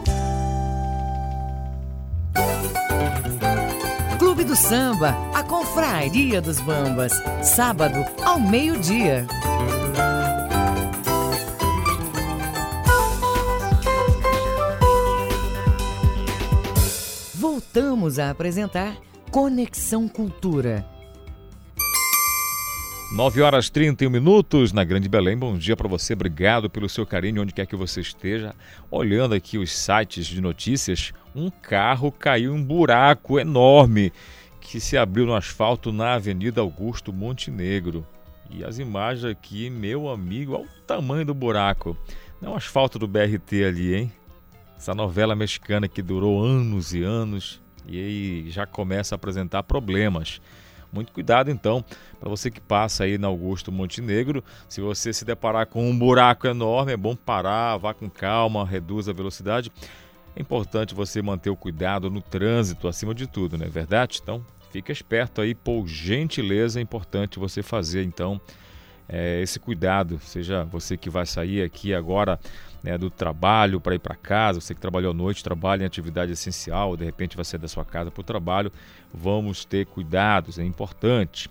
Do 4.51 4.55
Samba, 4.57 5.15
a 5.33 5.41
Confraria 5.43 6.41
dos 6.41 6.59
Bambas, 6.59 7.13
sábado 7.41 8.03
ao 8.21 8.37
meio-dia. 8.37 9.25
Voltamos 17.33 18.19
a 18.19 18.29
apresentar 18.29 18.97
Conexão 19.31 20.09
Cultura. 20.09 20.85
9 23.13 23.41
horas 23.41 23.69
31 23.69 24.09
minutos 24.09 24.73
na 24.73 24.83
Grande 24.83 25.07
Belém. 25.07 25.37
Bom 25.37 25.57
dia 25.57 25.77
para 25.77 25.87
você. 25.87 26.11
Obrigado 26.11 26.69
pelo 26.69 26.89
seu 26.89 27.05
carinho, 27.05 27.41
onde 27.41 27.53
quer 27.53 27.65
que 27.65 27.75
você 27.77 28.01
esteja. 28.01 28.53
Olhando 28.89 29.33
aqui 29.33 29.57
os 29.57 29.71
sites 29.71 30.25
de 30.25 30.41
notícias, 30.41 31.13
um 31.33 31.49
carro 31.49 32.11
caiu 32.11 32.53
em 32.53 32.59
um 32.59 32.63
buraco 32.63 33.39
enorme 33.39 34.11
que 34.61 34.79
se 34.79 34.97
abriu 34.97 35.25
no 35.25 35.35
asfalto 35.35 35.91
na 35.91 36.13
Avenida 36.13 36.61
Augusto 36.61 37.11
Montenegro. 37.11 38.07
E 38.49 38.63
as 38.63 38.79
imagens 38.79 39.25
aqui, 39.25 39.69
meu 39.69 40.09
amigo, 40.09 40.53
olha 40.53 40.65
o 40.65 40.81
tamanho 40.85 41.25
do 41.25 41.33
buraco. 41.33 41.97
Não 42.39 42.51
é 42.51 42.53
o 42.53 42.57
asfalto 42.57 42.99
do 42.99 43.07
BRT 43.07 43.65
ali, 43.65 43.95
hein? 43.95 44.13
Essa 44.77 44.93
novela 44.95 45.35
mexicana 45.35 45.87
que 45.87 46.01
durou 46.01 46.43
anos 46.43 46.93
e 46.93 47.03
anos 47.03 47.61
e 47.85 47.97
aí 47.97 48.49
já 48.49 48.65
começa 48.65 49.15
a 49.15 49.17
apresentar 49.17 49.63
problemas. 49.63 50.41
Muito 50.91 51.13
cuidado 51.13 51.49
então, 51.49 51.83
para 52.19 52.29
você 52.29 52.51
que 52.51 52.59
passa 52.59 53.05
aí 53.05 53.17
na 53.17 53.27
Augusto 53.27 53.71
Montenegro, 53.71 54.43
se 54.67 54.81
você 54.81 55.13
se 55.13 55.23
deparar 55.23 55.65
com 55.67 55.89
um 55.89 55.97
buraco 55.97 56.47
enorme, 56.47 56.91
é 56.91 56.97
bom 56.97 57.15
parar, 57.15 57.77
vá 57.77 57.93
com 57.93 58.09
calma, 58.09 58.65
reduza 58.65 59.11
a 59.11 59.13
velocidade. 59.13 59.71
É 60.35 60.41
importante 60.41 60.95
você 60.95 61.21
manter 61.21 61.49
o 61.49 61.55
cuidado 61.55 62.09
no 62.09 62.21
trânsito 62.21 62.87
acima 62.87 63.13
de 63.13 63.27
tudo, 63.27 63.57
não 63.57 63.65
é 63.65 63.69
verdade? 63.69 64.19
Então, 64.21 64.45
fica 64.71 64.91
esperto 64.91 65.41
aí, 65.41 65.53
por 65.53 65.87
gentileza, 65.87 66.79
é 66.79 66.81
importante 66.81 67.37
você 67.37 67.61
fazer 67.61 68.03
então 68.03 68.39
é, 69.09 69.41
esse 69.41 69.59
cuidado, 69.59 70.19
seja 70.23 70.63
você 70.63 70.95
que 70.95 71.09
vai 71.09 71.25
sair 71.25 71.61
aqui 71.61 71.93
agora 71.93 72.39
né, 72.81 72.97
do 72.97 73.09
trabalho 73.09 73.79
para 73.79 73.93
ir 73.93 73.99
para 73.99 74.15
casa, 74.15 74.61
você 74.61 74.73
que 74.73 74.79
trabalhou 74.79 75.11
à 75.11 75.13
noite, 75.13 75.43
trabalha 75.43 75.83
em 75.83 75.85
atividade 75.85 76.31
essencial, 76.31 76.95
de 76.95 77.03
repente 77.03 77.35
vai 77.35 77.43
sair 77.43 77.59
da 77.59 77.67
sua 77.67 77.83
casa 77.83 78.09
para 78.09 78.21
o 78.21 78.23
trabalho, 78.23 78.71
vamos 79.13 79.65
ter 79.65 79.85
cuidados, 79.85 80.57
é 80.57 80.63
importante. 80.63 81.49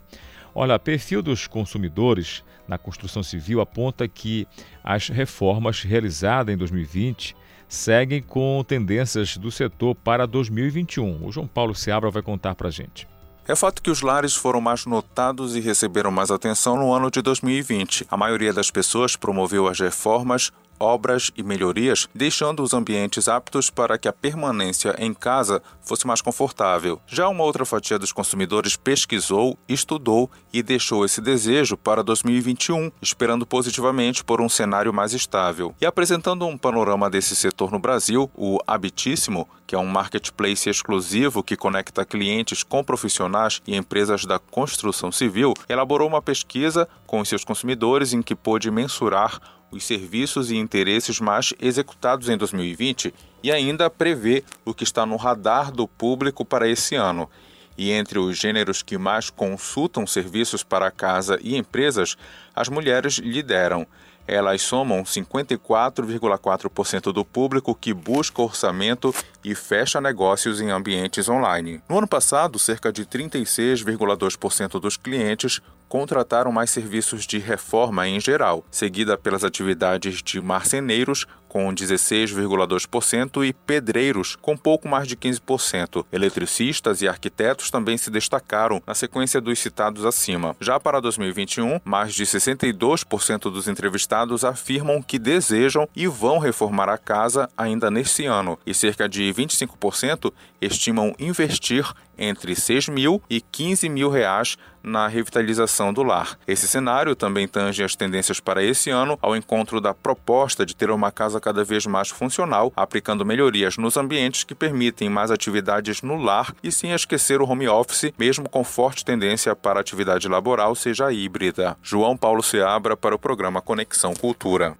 Olha, 0.55 0.79
perfil 0.79 1.23
dos 1.23 1.47
consumidores 1.47 2.43
na 2.67 2.79
construção 2.79 3.23
civil 3.23 3.61
aponta 3.61 4.09
que 4.09 4.49
as 4.83 5.09
reformas 5.09 5.83
realizadas 5.83 6.55
em 6.55 6.57
2020 6.57 7.37
seguem 7.71 8.21
com 8.21 8.63
tendências 8.67 9.37
do 9.37 9.51
setor 9.51 9.95
para 9.95 10.27
2021. 10.27 11.25
O 11.25 11.31
João 11.31 11.47
Paulo 11.47 11.73
Seabra 11.75 12.11
vai 12.11 12.21
contar 12.21 12.57
para 12.57 12.67
a 12.67 12.71
gente. 12.71 13.09
É 13.47 13.55
fato 13.55 13.81
que 13.81 13.91
os 13.91 14.03
lares 14.03 14.35
foram 14.35 14.61
mais 14.61 14.87
notados 14.87 15.57
e 15.57 15.61
receberam 15.61 16.11
mais 16.11 16.31
atenção 16.31 16.77
no 16.77 16.93
ano 16.93 17.11
de 17.11 17.23
2020. 17.23 18.07
A 18.11 18.17
maioria 18.17 18.53
das 18.53 18.71
pessoas 18.71 19.17
promoveu 19.17 19.67
as 19.67 19.79
reformas 19.79 20.53
obras 20.81 21.31
e 21.37 21.43
melhorias, 21.43 22.09
deixando 22.15 22.63
os 22.63 22.73
ambientes 22.73 23.29
aptos 23.29 23.69
para 23.69 23.99
que 23.99 24.09
a 24.09 24.13
permanência 24.13 24.97
em 24.99 25.13
casa 25.13 25.63
fosse 25.83 26.07
mais 26.07 26.23
confortável. 26.23 27.01
Já 27.07 27.29
uma 27.29 27.45
outra 27.45 27.67
fatia 27.67 27.99
dos 27.99 28.13
consumidores 28.13 28.77
pesquisou, 28.77 29.59
estudou 29.69 30.31
e 30.53 30.63
deixou 30.63 31.05
esse 31.05 31.21
desejo 31.21 31.77
para 31.77 32.03
2021, 32.03 32.91
esperando 33.03 33.47
positivamente 33.47 34.25
por 34.25 34.41
um 34.41 34.49
cenário 34.49 34.93
mais 34.93 35.13
estável. 35.13 35.75
E 35.81 35.87
apresentando 35.87 36.47
um 36.47 36.57
panorama 36.57 37.11
desse 37.11 37.37
setor 37.37 37.71
no 37.71 37.79
Brasil, 37.79 38.31
o 38.35 38.59
Habitíssimo, 38.67 39.49
que 39.67 39.75
é 39.75 39.79
um 39.79 39.87
marketplace 39.87 40.69
exclusivo 40.69 41.43
que 41.43 41.57
conecta 41.57 42.05
clientes 42.05 42.63
com 42.63 42.83
profissionais 42.83 43.61
e 43.67 43.77
empresas 43.77 44.25
da 44.25 44.39
construção 44.39 45.13
civil, 45.13 45.55
elaborou 45.69 46.09
uma 46.09 46.23
pesquisa 46.23 46.89
com 47.07 47.25
seus 47.25 47.45
consumidores 47.45 48.13
em 48.13 48.23
que 48.23 48.35
pôde 48.35 48.71
mensurar 48.71 49.41
os 49.71 49.85
serviços 49.85 50.51
e 50.51 50.57
interesses 50.57 51.21
mais 51.21 51.55
executados 51.61 52.29
em 52.29 52.37
2020 52.37 53.15
e 53.43 53.51
ainda 53.51 53.89
prevê 53.89 54.45
o 54.65 54.75
que 54.75 54.85
está 54.85 55.07
no 55.07 55.17
radar 55.17 55.71
do 55.71 55.89
público 55.89 56.45
para 56.45 56.69
esse 56.69 56.95
ano. 56.95 57.31
E 57.79 57.91
entre 57.91 58.19
os 58.19 58.37
gêneros 58.37 58.83
que 58.83 58.99
mais 58.99 59.31
consultam 59.31 60.07
serviços 60.07 60.63
para 60.63 60.91
casa 60.91 61.39
e 61.43 61.57
empresas, 61.57 62.17
as 62.55 62.69
mulheres 62.69 63.15
lideram. 63.15 63.87
Elas 64.27 64.61
somam 64.63 65.03
54,4% 65.03 67.13
do 67.13 67.25
público 67.25 67.75
que 67.75 67.95
busca 67.95 68.43
orçamento 68.43 69.15
e 69.43 69.55
fecha 69.55 70.01
negócios 70.01 70.61
em 70.61 70.71
ambientes 70.71 71.29
online. 71.29 71.83
No 71.89 71.99
ano 71.99 72.07
passado, 72.07 72.57
cerca 72.59 72.93
de 72.93 73.05
36,2% 73.05 74.79
dos 74.79 74.97
clientes 74.97 75.61
contrataram 75.91 76.53
mais 76.53 76.71
serviços 76.71 77.27
de 77.27 77.39
reforma 77.39 78.07
em 78.07 78.21
geral, 78.21 78.65
seguida 78.71 79.19
pelas 79.19 79.43
atividades 79.43 80.23
de 80.23 80.41
marceneiros, 80.41 81.27
com 81.51 81.75
16,2%, 81.75 83.45
e 83.45 83.53
pedreiros, 83.53 84.37
com 84.37 84.57
pouco 84.57 84.89
mais 84.89 85.09
de 85.09 85.17
15%. 85.17 86.07
Eletricistas 86.13 87.03
e 87.03 87.09
arquitetos 87.09 87.73
também 87.73 87.99
se 87.99 88.09
destacaram 88.09 88.81
na 88.87 88.95
sequência 88.95 89.41
dos 89.41 89.59
citados 89.59 90.05
acima. 90.05 90.55
Já 90.61 90.79
para 90.79 91.01
2021, 91.01 91.81
mais 91.85 92.15
de 92.15 92.25
62% 92.25 93.51
dos 93.51 93.67
entrevistados 93.67 94.45
afirmam 94.45 95.03
que 95.03 95.19
desejam 95.19 95.89
e 95.95 96.07
vão 96.07 96.39
reformar 96.39 96.89
a 96.89 96.97
casa 96.97 97.51
ainda 97.59 97.91
neste 97.91 98.27
ano, 98.27 98.57
e 98.65 98.73
cerca 98.73 99.09
de 99.09 99.23
25% 99.35 100.33
estimam 100.61 101.13
investir 101.19 101.85
entre 102.21 102.55
6 102.55 102.89
mil 102.89 103.23
e 103.29 103.41
15 103.41 103.89
mil 103.89 104.11
reais 104.11 104.57
na 104.83 105.09
revitalização 105.09 105.93
do 105.93 106.03
lar. 106.03 106.39
Esse 106.47 106.69
cenário 106.69 107.15
também 107.15 107.49
tange 107.49 107.83
as 107.83 107.97
tendências 107.97 108.41
para 108.41 108.63
esse 108.63 108.91
ano 108.91 109.19
ao 109.21 109.35
encontro 109.35 109.81
da 109.81 109.95
proposta 109.95 110.65
de 110.65 110.77
ter 110.77 110.91
uma 110.91 111.11
casa 111.11 111.40
cada 111.41 111.65
vez 111.65 111.87
mais 111.87 112.09
funcional, 112.09 112.73
aplicando 112.77 113.25
melhorias 113.25 113.77
nos 113.77 113.97
ambientes 113.97 114.45
que 114.45 114.55
permitem 114.55 115.09
mais 115.09 115.31
atividades 115.31 116.03
no 116.03 116.17
lar 116.17 116.55
e 116.63 116.71
sem 116.71 116.93
esquecer 116.93 117.41
o 117.41 117.49
home 117.49 117.69
office, 117.69 118.13
mesmo 118.19 118.49
com 118.49 118.63
forte 118.63 119.05
tendência 119.05 119.57
para 119.57 119.79
a 119.79 119.83
atividade 119.83 120.29
laboral 120.29 120.75
seja 120.75 121.11
híbrida. 121.13 121.77
João 121.83 122.17
Paulo 122.17 122.43
Seabra 122.43 122.97
para 122.97 123.15
o 123.15 123.19
programa 123.19 123.61
Conexão 123.61 124.15
Cultura. 124.15 124.77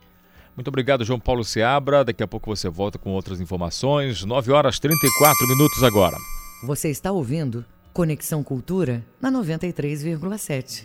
Muito 0.57 0.69
obrigado, 0.69 1.05
João 1.05 1.19
Paulo 1.19 1.43
Seabra. 1.43 2.05
Daqui 2.05 2.23
a 2.23 2.29
pouco 2.29 2.55
você 2.55 2.69
volta 2.69 2.99
com 2.99 3.13
outras 3.13 3.41
informações. 3.41 4.25
9 4.25 4.53
horas 4.53 4.79
34 4.79 5.49
minutos 5.49 5.83
agora. 5.83 6.17
Você 6.63 6.91
está 6.91 7.11
ouvindo 7.11 7.65
Conexão 7.93 8.43
Cultura 8.43 9.03
na 9.21 9.33
93,7. 9.33 10.85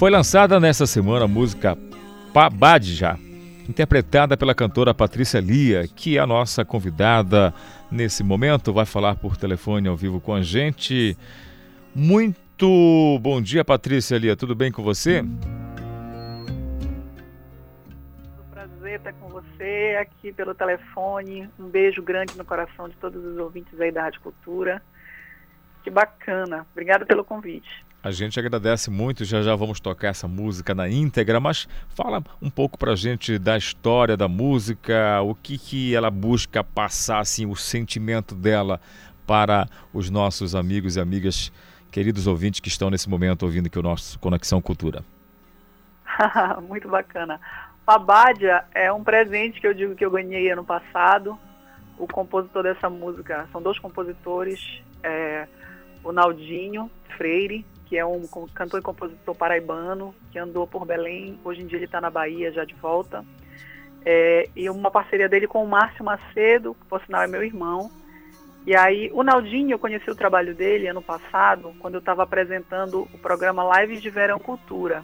Foi 0.00 0.10
lançada 0.10 0.58
nesta 0.58 0.86
semana 0.86 1.26
a 1.26 1.28
música 1.28 1.76
Pabadja, 2.32 3.18
interpretada 3.68 4.34
pela 4.34 4.54
cantora 4.54 4.94
Patrícia 4.94 5.38
Lia, 5.38 5.86
que 5.86 6.16
é 6.16 6.20
a 6.22 6.26
nossa 6.26 6.64
convidada 6.64 7.52
nesse 7.92 8.24
momento, 8.24 8.72
vai 8.72 8.86
falar 8.86 9.16
por 9.16 9.36
telefone 9.36 9.88
ao 9.88 9.94
vivo 9.94 10.18
com 10.18 10.32
a 10.32 10.40
gente. 10.40 11.14
Muito 11.94 13.18
bom 13.20 13.42
dia, 13.42 13.62
Patrícia 13.62 14.16
Lia, 14.16 14.34
tudo 14.34 14.54
bem 14.54 14.72
com 14.72 14.82
você? 14.82 15.22
Prazer 18.50 18.94
estar 19.00 19.12
com 19.12 19.28
você 19.28 19.98
aqui 20.00 20.32
pelo 20.32 20.54
telefone. 20.54 21.46
Um 21.58 21.68
beijo 21.68 22.02
grande 22.02 22.38
no 22.38 22.44
coração 22.46 22.88
de 22.88 22.96
todos 22.96 23.22
os 23.22 23.36
ouvintes 23.36 23.78
aí 23.78 23.92
da 23.92 24.04
Rádio 24.04 24.22
Cultura. 24.22 24.80
Que 25.82 25.90
bacana. 25.90 26.66
Obrigada 26.72 27.06
pelo 27.06 27.24
convite. 27.24 27.84
A 28.02 28.10
gente 28.10 28.40
agradece 28.40 28.90
muito, 28.90 29.26
já 29.26 29.42
já 29.42 29.54
vamos 29.54 29.78
tocar 29.78 30.08
essa 30.08 30.26
música 30.26 30.74
na 30.74 30.88
íntegra, 30.88 31.38
mas 31.38 31.68
fala 31.90 32.22
um 32.40 32.48
pouco 32.48 32.78
pra 32.78 32.96
gente 32.96 33.38
da 33.38 33.58
história 33.58 34.16
da 34.16 34.26
música, 34.26 35.20
o 35.20 35.34
que, 35.34 35.58
que 35.58 35.94
ela 35.94 36.10
busca 36.10 36.64
passar, 36.64 37.18
assim, 37.18 37.44
o 37.44 37.54
sentimento 37.54 38.34
dela 38.34 38.80
para 39.26 39.68
os 39.92 40.08
nossos 40.08 40.54
amigos 40.54 40.96
e 40.96 41.00
amigas, 41.00 41.52
queridos 41.92 42.26
ouvintes 42.26 42.60
que 42.60 42.68
estão 42.68 42.88
nesse 42.88 43.08
momento 43.08 43.42
ouvindo 43.42 43.66
aqui 43.66 43.78
o 43.78 43.82
nosso 43.82 44.18
Conexão 44.18 44.62
Cultura. 44.62 45.04
muito 46.66 46.88
bacana. 46.88 47.38
O 47.86 47.90
Abádia 47.90 48.64
é 48.74 48.90
um 48.92 49.04
presente 49.04 49.60
que 49.60 49.66
eu 49.66 49.74
digo 49.74 49.94
que 49.94 50.04
eu 50.04 50.10
ganhei 50.10 50.50
ano 50.50 50.64
passado. 50.64 51.38
O 51.98 52.06
compositor 52.06 52.62
dessa 52.62 52.88
música, 52.88 53.46
são 53.52 53.60
dois 53.60 53.78
compositores, 53.78 54.82
é, 55.02 55.46
o 56.02 56.12
Naldinho 56.12 56.90
Freire, 57.16 57.64
que 57.86 57.98
é 57.98 58.06
um 58.06 58.22
cantor 58.54 58.80
e 58.80 58.82
compositor 58.82 59.34
paraibano, 59.34 60.14
que 60.30 60.38
andou 60.38 60.66
por 60.66 60.86
Belém, 60.86 61.38
hoje 61.44 61.60
em 61.60 61.66
dia 61.66 61.78
ele 61.78 61.86
está 61.86 62.00
na 62.00 62.10
Bahia, 62.10 62.52
já 62.52 62.64
de 62.64 62.74
volta. 62.74 63.24
É, 64.04 64.48
e 64.54 64.70
uma 64.70 64.90
parceria 64.90 65.28
dele 65.28 65.46
com 65.46 65.62
o 65.62 65.68
Márcio 65.68 66.04
Macedo, 66.04 66.74
que 66.74 66.86
por 66.86 67.02
sinal 67.04 67.22
é 67.22 67.26
meu 67.26 67.42
irmão. 67.42 67.90
E 68.66 68.76
aí, 68.76 69.10
o 69.12 69.22
Naldinho, 69.22 69.72
eu 69.72 69.78
conheci 69.78 70.10
o 70.10 70.14
trabalho 70.14 70.54
dele 70.54 70.86
ano 70.86 71.02
passado, 71.02 71.74
quando 71.80 71.94
eu 71.94 72.00
estava 72.00 72.22
apresentando 72.22 73.08
o 73.12 73.18
programa 73.18 73.80
Lives 73.80 74.00
de 74.02 74.10
Verão 74.10 74.38
Cultura. 74.38 75.02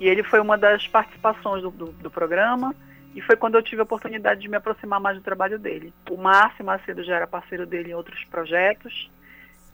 E 0.00 0.08
ele 0.08 0.22
foi 0.22 0.40
uma 0.40 0.56
das 0.56 0.88
participações 0.88 1.62
do, 1.62 1.70
do, 1.70 1.86
do 1.92 2.10
programa, 2.10 2.74
e 3.14 3.20
foi 3.20 3.36
quando 3.36 3.56
eu 3.56 3.62
tive 3.62 3.80
a 3.80 3.84
oportunidade 3.84 4.40
de 4.40 4.48
me 4.48 4.56
aproximar 4.56 5.00
mais 5.00 5.16
do 5.16 5.22
trabalho 5.22 5.58
dele. 5.58 5.92
O 6.10 6.16
Márcio 6.16 6.64
Macedo 6.64 7.04
já 7.04 7.16
era 7.16 7.26
parceiro 7.26 7.66
dele 7.66 7.90
em 7.90 7.94
outros 7.94 8.24
projetos, 8.24 9.10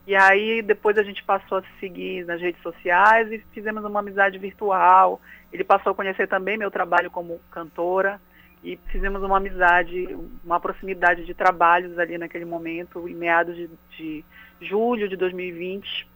e 0.08 0.16
aí 0.16 0.62
depois 0.62 0.96
a 0.96 1.02
gente 1.02 1.22
passou 1.22 1.58
a 1.58 1.60
se 1.62 1.68
seguir 1.78 2.24
nas 2.24 2.40
redes 2.40 2.62
sociais 2.62 3.30
e 3.30 3.44
fizemos 3.52 3.84
uma 3.84 4.00
amizade 4.00 4.38
virtual. 4.38 5.20
Ele 5.52 5.62
passou 5.62 5.92
a 5.92 5.94
conhecer 5.94 6.26
também 6.26 6.56
meu 6.56 6.70
trabalho 6.70 7.10
como 7.10 7.38
cantora 7.50 8.18
e 8.64 8.78
fizemos 8.86 9.22
uma 9.22 9.36
amizade, 9.36 10.08
uma 10.42 10.58
proximidade 10.58 11.26
de 11.26 11.34
trabalhos 11.34 11.98
ali 11.98 12.16
naquele 12.16 12.46
momento, 12.46 13.06
em 13.06 13.12
meados 13.12 13.54
de, 13.54 13.68
de 13.98 14.24
julho 14.62 15.10
de 15.10 15.16
2020. 15.16 16.08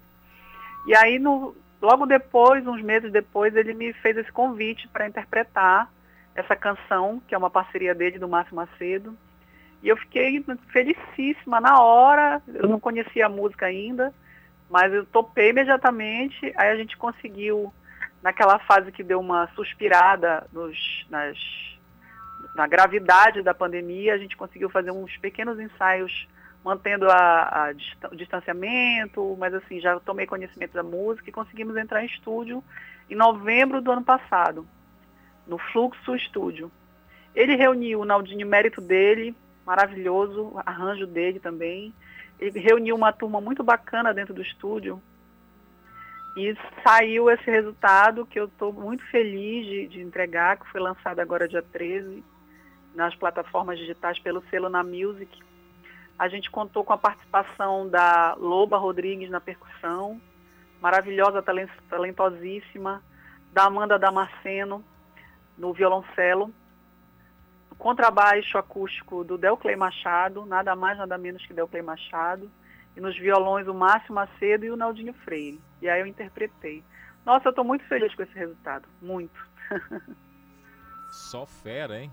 E 0.86 0.96
aí, 0.96 1.18
no, 1.18 1.54
logo 1.78 2.06
depois, 2.06 2.66
uns 2.66 2.80
meses 2.80 3.12
depois, 3.12 3.54
ele 3.54 3.74
me 3.74 3.92
fez 3.92 4.16
esse 4.16 4.32
convite 4.32 4.88
para 4.88 5.06
interpretar 5.06 5.92
essa 6.34 6.56
canção, 6.56 7.20
que 7.28 7.34
é 7.34 7.38
uma 7.38 7.50
parceria 7.50 7.94
dele, 7.94 8.18
do 8.18 8.26
Márcio 8.26 8.56
Macedo. 8.56 9.14
E 9.82 9.88
eu 9.88 9.96
fiquei 9.96 10.44
felicíssima 10.68 11.60
na 11.60 11.82
hora, 11.82 12.40
eu 12.46 12.68
não 12.68 12.78
conhecia 12.78 13.26
a 13.26 13.28
música 13.28 13.66
ainda, 13.66 14.14
mas 14.70 14.92
eu 14.92 15.04
topei 15.04 15.50
imediatamente, 15.50 16.52
aí 16.56 16.70
a 16.70 16.76
gente 16.76 16.96
conseguiu, 16.96 17.72
naquela 18.22 18.58
fase 18.60 18.92
que 18.92 19.02
deu 19.02 19.18
uma 19.18 19.48
suspirada 19.56 20.46
nos, 20.52 21.06
nas, 21.10 21.36
na 22.54 22.66
gravidade 22.66 23.42
da 23.42 23.52
pandemia, 23.52 24.14
a 24.14 24.18
gente 24.18 24.36
conseguiu 24.36 24.70
fazer 24.70 24.92
uns 24.92 25.16
pequenos 25.16 25.58
ensaios 25.58 26.28
mantendo 26.64 27.10
a, 27.10 27.70
a, 27.70 28.08
o 28.10 28.16
distanciamento, 28.16 29.36
mas 29.38 29.52
assim, 29.52 29.80
já 29.80 29.98
tomei 29.98 30.26
conhecimento 30.26 30.74
da 30.74 30.82
música 30.82 31.28
e 31.28 31.32
conseguimos 31.32 31.76
entrar 31.76 32.02
em 32.02 32.06
estúdio 32.06 32.62
em 33.10 33.16
novembro 33.16 33.82
do 33.82 33.90
ano 33.90 34.04
passado, 34.04 34.66
no 35.46 35.58
Fluxo 35.58 36.14
Estúdio. 36.14 36.70
Ele 37.34 37.56
reuniu 37.56 38.00
o 38.00 38.04
Naldinho 38.04 38.46
mérito 38.46 38.80
dele, 38.80 39.34
maravilhoso, 39.64 40.52
arranjo 40.64 41.06
dele 41.06 41.38
também. 41.40 41.94
Ele 42.38 42.58
reuniu 42.58 42.96
uma 42.96 43.12
turma 43.12 43.40
muito 43.40 43.62
bacana 43.62 44.12
dentro 44.12 44.34
do 44.34 44.42
estúdio 44.42 45.00
e 46.36 46.56
saiu 46.82 47.30
esse 47.30 47.50
resultado 47.50 48.24
que 48.24 48.40
eu 48.40 48.46
estou 48.46 48.72
muito 48.72 49.04
feliz 49.10 49.66
de, 49.66 49.88
de, 49.88 50.00
entregar, 50.00 50.58
que 50.58 50.68
foi 50.68 50.80
lançado 50.80 51.20
agora 51.20 51.46
dia 51.46 51.62
13 51.62 52.24
nas 52.94 53.14
plataformas 53.14 53.78
digitais 53.78 54.18
pelo 54.18 54.42
selo 54.50 54.68
Na 54.68 54.82
Music. 54.82 55.42
A 56.18 56.28
gente 56.28 56.50
contou 56.50 56.84
com 56.84 56.92
a 56.92 56.98
participação 56.98 57.88
da 57.88 58.34
Loba 58.38 58.78
Rodrigues 58.78 59.30
na 59.30 59.40
percussão, 59.40 60.20
maravilhosa, 60.80 61.44
talentosíssima, 61.88 63.02
da 63.52 63.64
Amanda 63.64 63.98
Damasceno 63.98 64.82
no 65.58 65.72
violoncelo, 65.72 66.52
contrabaixo 67.82 68.56
acústico 68.56 69.24
do 69.24 69.36
Delclay 69.36 69.74
Machado, 69.74 70.46
nada 70.46 70.76
mais, 70.76 70.96
nada 70.96 71.18
menos 71.18 71.44
que 71.44 71.52
Delclay 71.52 71.82
Machado, 71.82 72.48
e 72.96 73.00
nos 73.00 73.18
violões 73.18 73.66
o 73.66 73.74
Márcio 73.74 74.14
Macedo 74.14 74.64
e 74.64 74.70
o 74.70 74.76
Naldinho 74.76 75.12
Freire. 75.12 75.60
E 75.80 75.88
aí 75.88 76.00
eu 76.00 76.06
interpretei. 76.06 76.84
Nossa, 77.26 77.48
eu 77.48 77.50
estou 77.50 77.64
muito 77.64 77.84
feliz 77.86 78.14
com 78.14 78.22
esse 78.22 78.34
resultado, 78.34 78.86
muito. 79.00 79.34
Só 81.10 81.44
fera, 81.44 81.98
hein? 81.98 82.12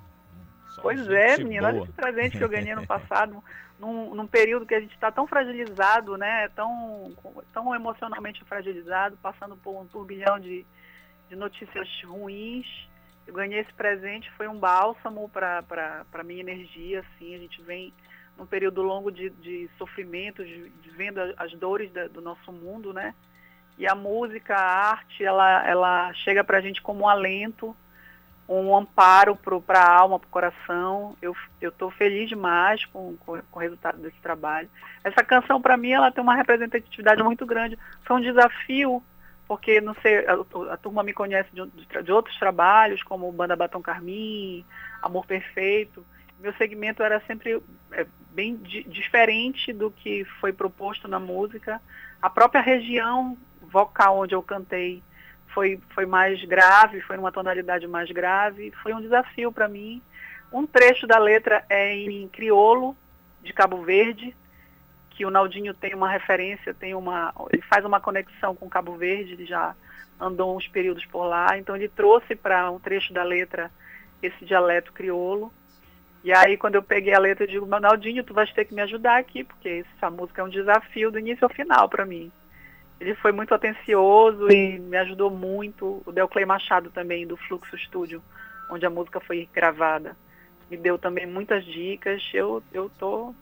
Só 0.70 0.82
pois 0.82 1.08
é, 1.08 1.38
menina, 1.38 1.68
olha 1.68 1.84
esse 1.84 1.92
presente 1.92 2.38
que 2.40 2.44
eu 2.44 2.50
ganhei 2.50 2.74
no 2.74 2.86
passado, 2.88 3.44
num, 3.78 4.16
num 4.16 4.26
período 4.26 4.66
que 4.66 4.74
a 4.74 4.80
gente 4.80 4.96
está 4.96 5.12
tão 5.12 5.28
fragilizado, 5.28 6.18
né? 6.18 6.50
Tão, 6.56 7.16
tão 7.54 7.76
emocionalmente 7.76 8.44
fragilizado, 8.44 9.18
passando 9.22 9.56
por 9.56 9.80
um 9.80 9.86
turbilhão 9.86 10.40
de, 10.40 10.66
de 11.30 11.36
notícias 11.36 11.88
ruins 12.04 12.89
eu 13.30 13.34
ganhei 13.34 13.60
esse 13.60 13.74
presente, 13.74 14.32
foi 14.32 14.48
um 14.48 14.58
bálsamo 14.58 15.30
para 15.30 15.64
a 16.12 16.24
minha 16.24 16.40
energia, 16.40 17.02
assim, 17.02 17.36
a 17.36 17.38
gente 17.38 17.62
vem 17.62 17.94
num 18.36 18.46
período 18.46 18.82
longo 18.82 19.12
de, 19.12 19.30
de 19.30 19.70
sofrimento, 19.78 20.44
de, 20.44 20.70
de 20.70 20.90
vendo 20.90 21.20
as 21.38 21.54
dores 21.54 21.92
da, 21.92 22.08
do 22.08 22.22
nosso 22.22 22.52
mundo, 22.52 22.92
né? 22.92 23.14
E 23.78 23.88
a 23.88 23.94
música, 23.94 24.56
a 24.56 24.90
arte, 24.90 25.24
ela, 25.24 25.68
ela 25.68 26.14
chega 26.14 26.44
para 26.44 26.58
a 26.58 26.62
gente 26.62 26.82
como 26.82 27.04
um 27.04 27.08
alento, 27.08 27.76
um 28.48 28.76
amparo 28.76 29.36
para 29.36 29.80
a 29.80 30.00
alma, 30.00 30.20
para 30.20 30.28
o 30.28 30.32
coração. 30.32 31.16
Eu 31.22 31.36
estou 31.62 31.92
feliz 31.92 32.28
demais 32.28 32.84
com, 32.86 33.16
com, 33.18 33.40
com, 33.52 33.60
o 33.60 33.62
resultado 33.62 34.00
desse 34.00 34.20
trabalho. 34.22 34.68
Essa 35.04 35.24
canção, 35.24 35.62
para 35.62 35.78
mim, 35.78 35.92
ela 35.92 36.12
tem 36.12 36.24
uma 36.24 36.36
representatividade 36.36 37.22
muito 37.22 37.46
grande. 37.46 37.78
Foi 38.04 38.18
um 38.18 38.22
desafio 38.22 39.04
porque 39.50 39.82
não 39.82 39.96
sei, 39.96 40.28
a, 40.28 40.74
a 40.74 40.78
turma 40.78 41.02
me 41.02 41.12
conhece 41.12 41.50
de, 41.52 42.04
de, 42.04 42.12
outros 42.12 42.38
trabalhos, 42.38 43.02
como 43.02 43.32
Banda 43.32 43.56
Batom 43.56 43.82
Carmim, 43.82 44.64
Amor 45.02 45.26
Perfeito. 45.26 46.06
Meu 46.40 46.54
segmento 46.54 47.02
era 47.02 47.20
sempre 47.22 47.60
é, 47.92 48.06
bem 48.30 48.56
di, 48.58 48.84
diferente 48.84 49.74
do 49.74 49.90
que 49.90 50.24
foi 50.40 50.54
proposto 50.54 51.08
na 51.08 51.20
música. 51.20 51.82
A 52.22 52.30
própria 52.30 52.62
região 52.62 53.36
vocal 53.60 54.20
onde 54.20 54.36
eu 54.36 54.44
cantei 54.44 55.02
foi, 55.48 55.80
foi 55.96 56.06
mais 56.06 56.46
grave, 56.46 57.02
foi 57.02 57.18
numa 57.18 57.32
tonalidade 57.32 57.88
mais 57.88 58.12
grave. 58.12 58.72
Foi 58.84 58.94
um 58.94 59.02
desafio 59.02 59.52
para 59.52 59.68
mim. 59.68 60.00
Um 60.54 60.68
trecho 60.68 61.08
da 61.08 61.18
letra 61.18 61.66
é 61.68 61.96
em 61.96 62.28
criolo, 62.28 62.96
de 63.42 63.52
Cabo 63.52 63.82
Verde, 63.82 64.36
que 65.20 65.26
o 65.26 65.30
Naldinho 65.30 65.74
tem 65.74 65.94
uma 65.94 66.10
referência, 66.10 66.74
tem 66.74 66.96
uma, 66.96 67.34
ele 67.52 67.62
faz 67.64 67.84
uma 67.84 68.00
conexão 68.00 68.56
com 68.56 68.70
Cabo 68.70 68.96
Verde, 68.96 69.34
ele 69.34 69.46
já 69.46 69.76
andou 70.18 70.56
uns 70.56 70.66
períodos 70.66 71.06
por 71.08 71.26
lá, 71.26 71.58
então 71.58 71.76
ele 71.76 71.90
trouxe 71.90 72.38
para 72.38 72.72
um 72.72 72.80
trecho 72.80 73.12
da 73.12 73.22
letra 73.22 73.70
esse 74.24 74.46
dialeto 74.46 74.94
crioulo. 74.94 75.52
E 76.24 76.32
aí 76.32 76.56
quando 76.56 76.76
eu 76.76 76.82
peguei 76.82 77.14
a 77.14 77.20
letra, 77.20 77.44
eu 77.44 77.50
digo, 77.50 77.66
Naldinho, 77.66 78.24
tu 78.24 78.34
vais 78.34 78.50
ter 78.54 78.64
que 78.64 78.74
me 78.74 78.82
ajudar 78.82 79.18
aqui, 79.18 79.44
porque 79.44 79.84
essa 79.98 80.10
música 80.10 80.42
é 80.42 80.46
um 80.46 80.50
desafio 80.50 81.12
do 81.12 81.20
início 81.20 81.44
ao 81.44 81.54
final 81.54 81.90
para 81.90 82.06
mim. 82.06 82.32
Ele 82.98 83.14
foi 83.16 83.34
muito 83.34 83.54
atencioso 83.54 84.50
e 84.50 84.80
me 84.80 84.96
ajudou 85.00 85.30
muito. 85.30 86.02
O 86.06 86.14
Delclay 86.14 86.46
Machado 86.46 86.92
também, 86.92 87.28
do 87.28 87.36
Fluxo 87.36 87.78
Studio, 87.78 88.24
onde 88.72 88.86
a 88.86 88.90
música 88.90 89.20
foi 89.20 89.50
gravada, 89.54 90.16
me 90.72 90.78
deu 90.78 90.98
também 90.98 91.26
muitas 91.26 91.66
dicas. 91.66 92.24
Eu, 92.34 92.64
eu 92.72 92.90
tô 92.98 93.36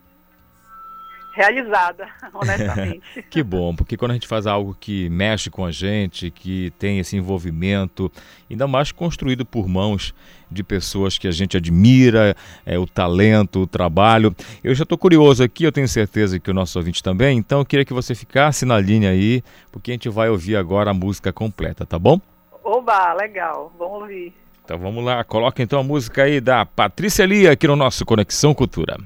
realizada, 1.38 2.08
honestamente. 2.34 3.02
que 3.30 3.44
bom, 3.44 3.76
porque 3.76 3.96
quando 3.96 4.12
a 4.12 4.14
gente 4.16 4.28
faz 4.28 4.48
algo 4.48 4.76
que 4.80 5.08
mexe 5.10 5.52
com 5.52 5.64
a 5.64 5.72
gente, 5.72 6.32
que 6.32 6.74
tem 6.80 6.98
esse 6.98 7.16
envolvimento, 7.16 8.12
ainda 8.50 8.68
mais 8.68 8.92
construído 8.92 9.46
por 9.46 9.68
mãos 9.68 10.16
de 10.50 10.64
pessoas 10.64 11.18
que 11.18 11.28
a 11.28 11.32
gente 11.32 11.56
admira, 11.56 12.36
é, 12.66 12.80
o 12.80 12.88
talento, 12.88 13.62
o 13.62 13.68
trabalho. 13.68 14.36
Eu 14.64 14.74
já 14.74 14.84
estou 14.84 14.98
curioso 14.98 15.44
aqui, 15.44 15.64
eu 15.64 15.72
tenho 15.72 15.88
certeza 15.88 16.40
que 16.40 16.50
o 16.50 16.54
nosso 16.54 16.80
ouvinte 16.80 17.04
também, 17.04 17.38
então 17.38 17.60
eu 17.60 17.66
queria 17.66 17.86
que 17.86 17.94
você 17.94 18.16
ficasse 18.16 18.66
na 18.66 18.80
linha 18.80 19.12
aí, 19.12 19.44
porque 19.72 19.92
a 19.92 19.94
gente 19.94 20.10
vai 20.10 20.30
ouvir 20.30 20.56
agora 20.56 20.90
a 20.90 20.94
música 20.94 21.32
completa, 21.32 21.86
tá 21.86 22.00
bom? 22.00 22.20
Oba, 22.64 23.14
legal, 23.14 23.72
vamos 23.78 24.02
ouvir. 24.02 24.34
Então 24.66 24.78
vamos 24.78 25.04
lá, 25.04 25.24
coloca 25.24 25.62
então 25.62 25.80
a 25.80 25.84
música 25.84 26.24
aí 26.24 26.42
da 26.42 26.66
Patrícia 26.66 27.26
Lia 27.26 27.52
aqui 27.52 27.68
no 27.68 27.76
nosso 27.76 28.06
Conexão 28.06 28.54
Cultura. 28.54 28.98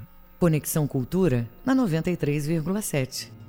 Conexão 0.41 0.87
Cultura 0.87 1.47
na 1.63 1.75
93,7. 1.75 3.40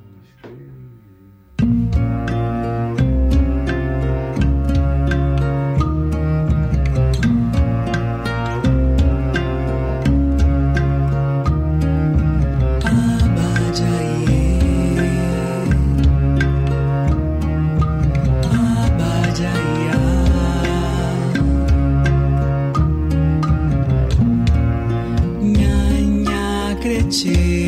起 27.12 27.61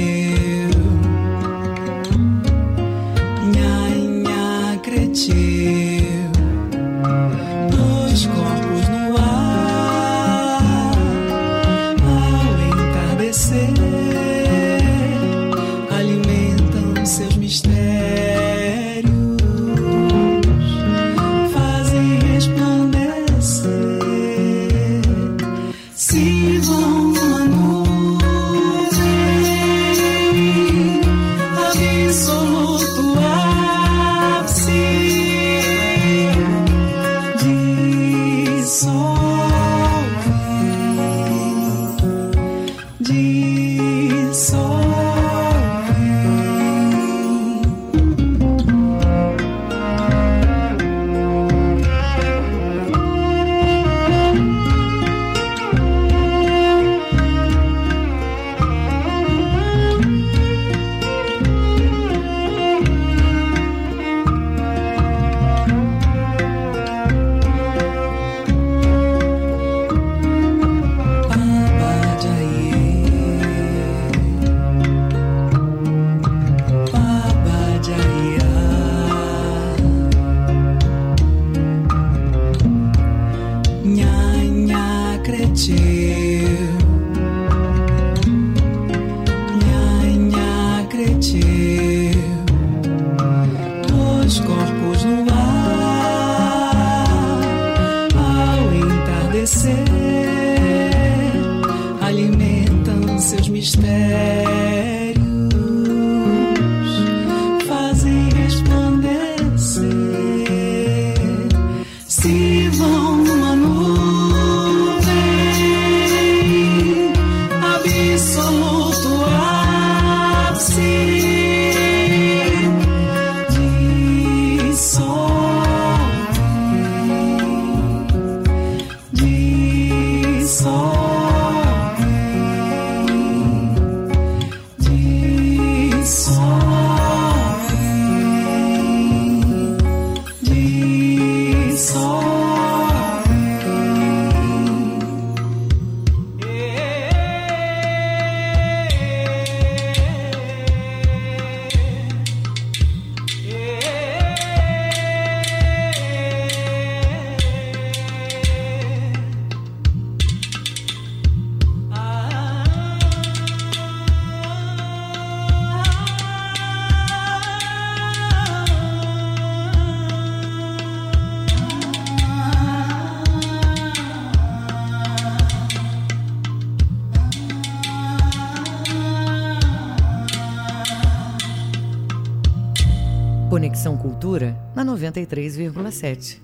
93,7. 185.15 186.43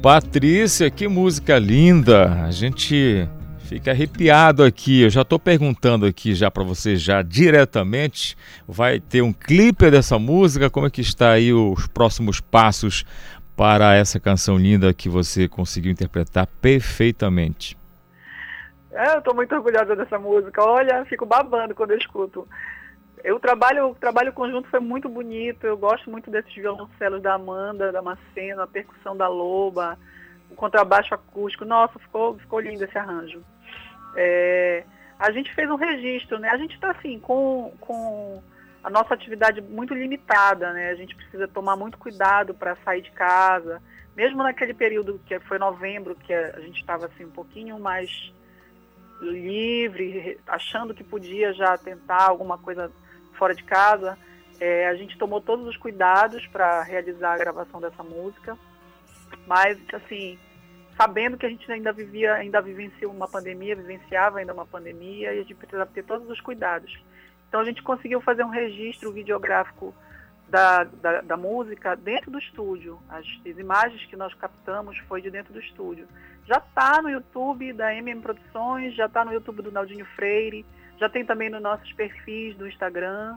Patrícia, 0.00 0.88
que 0.90 1.08
música 1.08 1.58
linda! 1.58 2.44
A 2.44 2.50
gente 2.52 3.28
fica 3.62 3.90
arrepiado 3.90 4.62
aqui. 4.62 5.02
Eu 5.02 5.10
já 5.10 5.22
estou 5.22 5.38
perguntando 5.38 6.06
aqui 6.06 6.34
já 6.34 6.50
para 6.50 6.62
você 6.62 6.96
já 6.96 7.22
diretamente. 7.22 8.36
Vai 8.66 9.00
ter 9.00 9.20
um 9.22 9.32
clipe 9.32 9.90
dessa 9.90 10.18
música? 10.18 10.70
Como 10.70 10.86
é 10.86 10.90
que 10.90 11.00
está 11.00 11.32
aí 11.32 11.52
os 11.52 11.86
próximos 11.88 12.40
passos 12.40 13.04
para 13.56 13.94
essa 13.94 14.20
canção 14.20 14.56
linda 14.56 14.94
que 14.94 15.08
você 15.08 15.48
conseguiu 15.48 15.90
interpretar 15.90 16.46
perfeitamente? 16.46 17.76
É, 18.92 19.14
eu 19.14 19.18
estou 19.18 19.34
muito 19.34 19.54
orgulhosa 19.54 19.94
dessa 19.94 20.18
música. 20.18 20.62
Olha, 20.62 21.04
fico 21.04 21.26
babando 21.26 21.74
quando 21.74 21.90
eu 21.90 21.98
escuto. 21.98 22.46
Eu 23.22 23.38
trabalho, 23.38 23.90
o 23.90 23.94
trabalho 23.94 24.32
conjunto 24.32 24.68
foi 24.68 24.80
muito 24.80 25.08
bonito. 25.08 25.66
Eu 25.66 25.76
gosto 25.76 26.10
muito 26.10 26.30
desses 26.30 26.54
violoncelos 26.54 27.22
da 27.22 27.34
Amanda, 27.34 27.92
da 27.92 28.02
Macena, 28.02 28.64
a 28.64 28.66
percussão 28.66 29.16
da 29.16 29.28
Loba, 29.28 29.98
o 30.50 30.54
contrabaixo 30.54 31.14
acústico. 31.14 31.64
Nossa, 31.64 31.98
ficou, 31.98 32.38
ficou 32.38 32.60
lindo 32.60 32.84
esse 32.84 32.96
arranjo. 32.96 33.42
É, 34.16 34.84
a 35.18 35.30
gente 35.30 35.52
fez 35.54 35.70
um 35.70 35.76
registro, 35.76 36.38
né? 36.38 36.48
A 36.48 36.56
gente 36.56 36.74
está 36.74 36.90
assim 36.90 37.18
com, 37.18 37.74
com 37.80 38.42
a 38.82 38.88
nossa 38.88 39.12
atividade 39.12 39.60
muito 39.60 39.94
limitada, 39.94 40.72
né? 40.72 40.90
A 40.90 40.94
gente 40.94 41.14
precisa 41.14 41.46
tomar 41.46 41.76
muito 41.76 41.98
cuidado 41.98 42.54
para 42.54 42.76
sair 42.76 43.02
de 43.02 43.10
casa, 43.10 43.82
mesmo 44.16 44.42
naquele 44.42 44.72
período 44.72 45.20
que 45.26 45.38
foi 45.40 45.58
novembro, 45.58 46.14
que 46.14 46.32
a 46.32 46.60
gente 46.60 46.80
estava 46.80 47.06
assim 47.06 47.24
um 47.24 47.30
pouquinho 47.30 47.78
mais 47.78 48.32
livre, 49.20 50.40
achando 50.46 50.94
que 50.94 51.04
podia 51.04 51.52
já 51.52 51.76
tentar 51.76 52.22
alguma 52.28 52.56
coisa 52.56 52.90
fora 53.40 53.54
de 53.54 53.64
casa. 53.64 54.18
É, 54.60 54.86
a 54.88 54.94
gente 54.94 55.16
tomou 55.16 55.40
todos 55.40 55.66
os 55.66 55.76
cuidados 55.78 56.46
para 56.48 56.82
realizar 56.82 57.32
a 57.32 57.38
gravação 57.38 57.80
dessa 57.80 58.02
música, 58.02 58.58
mas 59.46 59.78
assim, 59.94 60.38
sabendo 60.98 61.38
que 61.38 61.46
a 61.46 61.48
gente 61.48 61.72
ainda 61.72 61.90
vivia, 61.90 62.34
ainda 62.34 62.60
vivencia 62.60 63.08
uma 63.08 63.26
pandemia, 63.26 63.74
vivenciava 63.74 64.38
ainda 64.38 64.52
uma 64.52 64.66
pandemia 64.66 65.32
e 65.32 65.38
a 65.38 65.40
gente 65.40 65.54
precisava 65.54 65.90
ter 65.90 66.04
todos 66.04 66.28
os 66.28 66.38
cuidados. 66.42 66.94
Então 67.48 67.60
a 67.60 67.64
gente 67.64 67.82
conseguiu 67.82 68.20
fazer 68.20 68.44
um 68.44 68.50
registro 68.50 69.10
videográfico 69.10 69.94
da, 70.46 70.84
da, 70.84 71.20
da 71.22 71.36
música 71.38 71.96
dentro 71.96 72.30
do 72.30 72.38
estúdio. 72.38 73.00
As, 73.08 73.24
as, 73.46 73.58
imagens 73.58 74.04
que 74.06 74.16
nós 74.16 74.34
captamos 74.34 74.98
foi 75.08 75.22
de 75.22 75.30
dentro 75.30 75.54
do 75.54 75.60
estúdio. 75.60 76.06
Já 76.44 76.58
está 76.58 77.00
no 77.00 77.08
YouTube 77.08 77.72
da 77.72 77.94
MM 77.94 78.20
Produções, 78.20 78.94
já 78.94 79.06
está 79.06 79.24
no 79.24 79.32
YouTube 79.32 79.62
do 79.62 79.72
Naldinho 79.72 80.04
Freire, 80.16 80.66
já 81.00 81.08
tem 81.08 81.24
também 81.24 81.48
nos 81.48 81.62
nossos 81.62 81.90
perfis 81.94 82.54
do 82.56 82.68
Instagram 82.68 83.36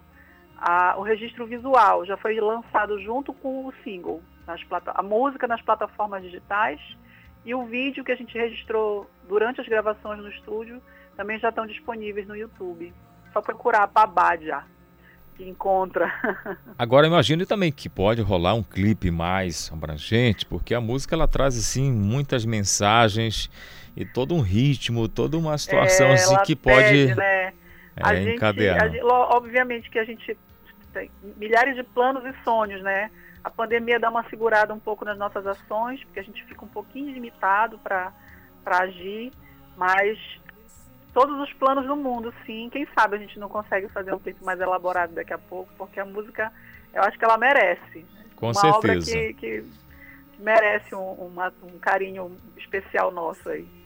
a, 0.58 0.96
o 0.98 1.02
registro 1.02 1.48
visual, 1.48 2.06
já 2.06 2.18
foi 2.18 2.40
lançado 2.40 3.02
junto 3.02 3.34
com 3.34 3.66
o 3.66 3.74
single, 3.84 4.22
nas 4.46 4.62
a 4.88 5.02
música 5.02 5.48
nas 5.48 5.62
plataformas 5.62 6.22
digitais 6.22 6.80
e 7.46 7.56
o 7.56 7.66
vídeo 7.66 8.04
que 8.04 8.12
a 8.12 8.16
gente 8.16 8.38
registrou 8.38 9.10
durante 9.28 9.62
as 9.62 9.68
gravações 9.68 10.20
no 10.20 10.30
estúdio 10.30 10.82
também 11.16 11.40
já 11.40 11.50
estão 11.50 11.66
disponíveis 11.66 12.28
no 12.28 12.36
YouTube. 12.36 12.94
Só 13.32 13.42
procurar 13.42 13.88
Pabadia 13.88 14.64
que 15.36 15.44
encontra. 15.44 16.12
Agora 16.78 17.08
imagine 17.08 17.46
também 17.46 17.72
que 17.72 17.90
pode 17.90 18.22
rolar 18.22 18.54
um 18.54 18.64
clipe 18.64 19.10
mais 19.10 19.72
abrangente, 19.74 20.46
porque 20.46 20.74
a 20.74 20.82
música 20.82 21.16
ela 21.16 21.28
traz 21.28 21.58
assim 21.58 21.92
muitas 21.92 22.46
mensagens 22.46 23.50
e 23.96 24.06
todo 24.06 24.34
um 24.34 24.42
ritmo, 24.42 25.08
toda 25.08 25.38
uma 25.38 25.58
situação 25.58 26.08
é, 26.08 26.14
assim 26.14 26.36
que 26.44 26.56
pede, 26.56 27.16
né? 27.16 27.54
É 27.96 28.16
gente, 28.16 28.44
a 28.44 28.88
gente, 28.88 29.04
obviamente 29.04 29.90
que 29.90 30.00
a 30.00 30.04
gente 30.04 30.36
tem 30.92 31.12
milhares 31.38 31.76
de 31.76 31.84
planos 31.84 32.24
e 32.26 32.34
sonhos, 32.44 32.82
né? 32.82 33.12
A 33.44 33.50
pandemia 33.50 34.00
dá 34.00 34.10
uma 34.10 34.28
segurada 34.30 34.74
um 34.74 34.80
pouco 34.80 35.04
nas 35.04 35.18
nossas 35.18 35.46
ações, 35.46 36.04
porque 36.06 36.20
a 36.20 36.24
gente 36.24 36.44
fica 36.46 36.64
um 36.64 36.68
pouquinho 36.68 37.14
limitado 37.14 37.78
para 37.80 38.14
agir, 38.66 39.32
mas 39.76 40.18
todos 41.14 41.38
os 41.40 41.54
planos 41.54 41.86
do 41.86 41.96
mundo, 41.96 42.34
sim. 42.46 42.70
Quem 42.72 42.88
sabe 42.98 43.18
a 43.18 43.20
gente 43.20 43.38
não 43.38 43.50
consegue 43.50 43.90
fazer 43.90 44.14
um 44.14 44.20
clipe 44.20 44.44
mais 44.44 44.60
elaborado 44.60 45.14
daqui 45.14 45.34
a 45.34 45.38
pouco, 45.38 45.72
porque 45.78 46.00
a 46.00 46.06
música, 46.06 46.52
eu 46.94 47.04
acho 47.04 47.18
que 47.20 47.26
ela 47.26 47.38
merece. 47.38 48.06
Com 48.36 48.48
uma 48.48 48.54
certeza. 48.54 48.78
obra 48.78 49.00
que, 49.00 49.34
que 49.34 49.64
merece 50.40 50.96
um, 50.96 51.12
uma, 51.12 51.54
um 51.62 51.78
carinho 51.80 52.36
especial 52.58 53.12
nosso 53.12 53.50
aí. 53.50 53.83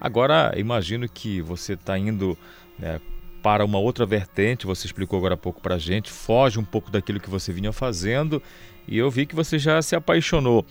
Agora, 0.00 0.52
imagino 0.56 1.08
que 1.08 1.40
você 1.40 1.72
está 1.72 1.98
indo 1.98 2.38
né, 2.78 3.00
para 3.42 3.64
uma 3.64 3.78
outra 3.78 4.06
vertente, 4.06 4.66
você 4.66 4.86
explicou 4.86 5.18
agora 5.18 5.34
há 5.34 5.36
pouco 5.36 5.60
para 5.60 5.76
a 5.76 5.78
gente, 5.78 6.10
foge 6.10 6.58
um 6.58 6.64
pouco 6.64 6.90
daquilo 6.90 7.20
que 7.20 7.30
você 7.30 7.52
vinha 7.52 7.72
fazendo 7.72 8.42
e 8.86 8.98
eu 8.98 9.10
vi 9.10 9.26
que 9.26 9.34
você 9.34 9.58
já 9.58 9.80
se 9.82 9.94
apaixonou. 9.96 10.64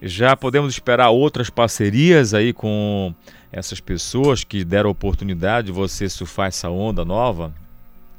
Já 0.00 0.36
podemos 0.36 0.72
esperar 0.72 1.10
outras 1.10 1.48
parcerias 1.48 2.34
aí 2.34 2.52
com 2.52 3.14
essas 3.52 3.80
pessoas 3.80 4.42
que 4.42 4.64
deram 4.64 4.90
oportunidade 4.90 5.68
de 5.68 5.72
você 5.72 6.08
surfar 6.08 6.48
essa 6.48 6.68
onda 6.68 7.04
nova? 7.04 7.52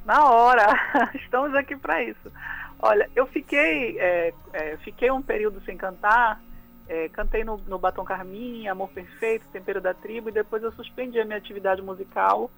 Na 0.06 0.30
hora, 0.30 0.68
estamos 1.16 1.54
aqui 1.56 1.76
para 1.76 2.04
isso. 2.04 2.32
Olha, 2.80 3.10
eu 3.16 3.26
fiquei, 3.28 3.98
é, 4.00 4.34
é, 4.54 4.78
fiquei 4.78 5.10
um 5.12 5.22
período 5.22 5.62
sem 5.66 5.78
cantar, 5.78 6.42
é, 6.88 7.10
cantei 7.10 7.44
no, 7.44 7.58
no 7.68 7.80
Batom 7.80 8.04
Carminha, 8.04 8.72
Amor 8.72 8.90
Perfeito, 8.90 9.48
Tempero 9.52 9.82
da 9.82 9.94
Tribo, 9.94 10.30
e 10.30 10.34
depois 10.34 10.64
eu 10.64 10.72
suspendi 10.74 11.20
a 11.20 11.26
minha 11.26 11.38
atividade 11.38 11.82
musical 11.82 12.50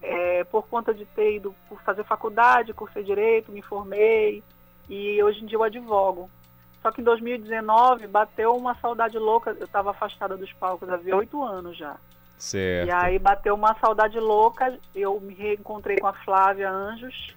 é, 0.00 0.44
por 0.44 0.66
conta 0.68 0.94
de 0.94 1.04
ter 1.06 1.36
ido 1.36 1.54
por 1.68 1.80
fazer 1.82 2.04
faculdade, 2.04 2.72
cursei 2.72 3.02
Direito, 3.02 3.52
me 3.52 3.62
formei, 3.62 4.42
e 4.88 5.22
hoje 5.22 5.42
em 5.42 5.46
dia 5.46 5.56
eu 5.56 5.62
advogo. 5.62 6.30
Só 6.80 6.92
que 6.92 7.00
em 7.00 7.04
2019 7.04 8.06
bateu 8.06 8.54
uma 8.54 8.74
saudade 8.76 9.18
louca, 9.18 9.50
eu 9.58 9.66
estava 9.66 9.90
afastada 9.90 10.36
dos 10.36 10.52
palcos 10.52 10.88
havia 10.88 11.16
oito 11.16 11.42
anos 11.42 11.76
já. 11.76 11.96
Certo. 12.36 12.88
E 12.88 12.92
aí 12.92 13.18
bateu 13.18 13.54
uma 13.54 13.74
saudade 13.80 14.18
louca, 14.20 14.78
eu 14.94 15.20
me 15.20 15.34
reencontrei 15.34 15.98
com 15.98 16.06
a 16.06 16.12
Flávia 16.12 16.70
Anjos 16.70 17.34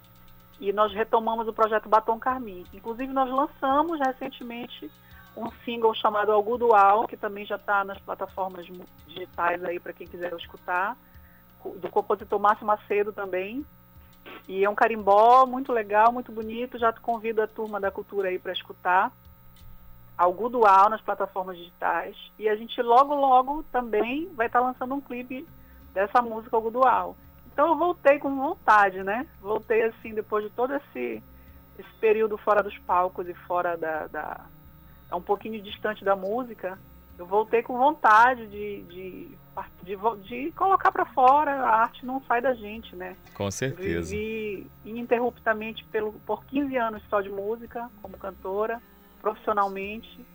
e 0.59 0.71
nós 0.71 0.93
retomamos 0.93 1.47
o 1.47 1.53
projeto 1.53 1.89
Batom 1.89 2.19
Carmim. 2.19 2.63
Inclusive 2.71 3.11
nós 3.11 3.29
lançamos 3.31 3.99
recentemente 3.99 4.91
um 5.35 5.49
single 5.63 5.93
chamado 5.93 6.31
Algodual, 6.31 7.07
que 7.07 7.15
também 7.15 7.45
já 7.45 7.55
está 7.55 7.83
nas 7.83 7.99
plataformas 7.99 8.65
digitais 9.07 9.63
aí 9.63 9.79
para 9.79 9.93
quem 9.93 10.07
quiser 10.07 10.33
escutar, 10.33 10.97
do 11.63 11.89
compositor 11.89 12.39
Márcio 12.39 12.65
Macedo 12.65 13.13
também. 13.13 13.65
E 14.47 14.63
é 14.63 14.69
um 14.69 14.75
carimbó 14.75 15.45
muito 15.45 15.71
legal, 15.71 16.11
muito 16.11 16.31
bonito. 16.31 16.77
Já 16.77 16.91
convido 16.93 17.41
a 17.41 17.47
turma 17.47 17.79
da 17.79 17.91
cultura 17.91 18.29
aí 18.29 18.39
para 18.39 18.51
escutar. 18.51 19.11
Algodual 20.17 20.89
nas 20.89 21.01
plataformas 21.01 21.57
digitais. 21.57 22.15
E 22.37 22.49
a 22.49 22.55
gente 22.55 22.81
logo, 22.81 23.15
logo 23.15 23.63
também 23.71 24.29
vai 24.35 24.47
estar 24.47 24.59
tá 24.59 24.65
lançando 24.65 24.93
um 24.93 25.01
clipe 25.01 25.47
dessa 25.93 26.21
música 26.21 26.55
Algodual. 26.55 27.15
Então 27.53 27.69
eu 27.69 27.77
voltei 27.77 28.19
com 28.19 28.35
vontade, 28.35 29.03
né? 29.03 29.27
Voltei 29.41 29.83
assim, 29.83 30.13
depois 30.13 30.43
de 30.43 30.49
todo 30.51 30.73
esse, 30.73 31.23
esse 31.77 31.93
período 31.99 32.37
fora 32.37 32.63
dos 32.63 32.77
palcos 32.79 33.27
e 33.27 33.33
fora 33.33 33.77
da, 33.77 34.07
da 34.07 34.45
é 35.11 35.15
um 35.15 35.21
pouquinho 35.21 35.61
distante 35.61 36.03
da 36.03 36.15
música, 36.15 36.79
eu 37.17 37.25
voltei 37.25 37.61
com 37.61 37.77
vontade 37.77 38.47
de, 38.47 38.81
de, 38.83 39.37
de, 39.83 39.97
de 40.23 40.51
colocar 40.53 40.91
para 40.91 41.05
fora, 41.05 41.51
a 41.51 41.81
arte 41.81 42.05
não 42.05 42.23
sai 42.23 42.41
da 42.41 42.53
gente, 42.53 42.95
né? 42.95 43.15
Com 43.35 43.51
certeza. 43.51 44.09
Vivi 44.09 44.65
ininterruptamente 44.85 45.83
pelo, 45.91 46.13
por 46.25 46.43
15 46.45 46.75
anos 46.77 47.03
só 47.09 47.21
de 47.21 47.29
música, 47.29 47.89
como 48.01 48.17
cantora, 48.17 48.81
profissionalmente, 49.21 50.25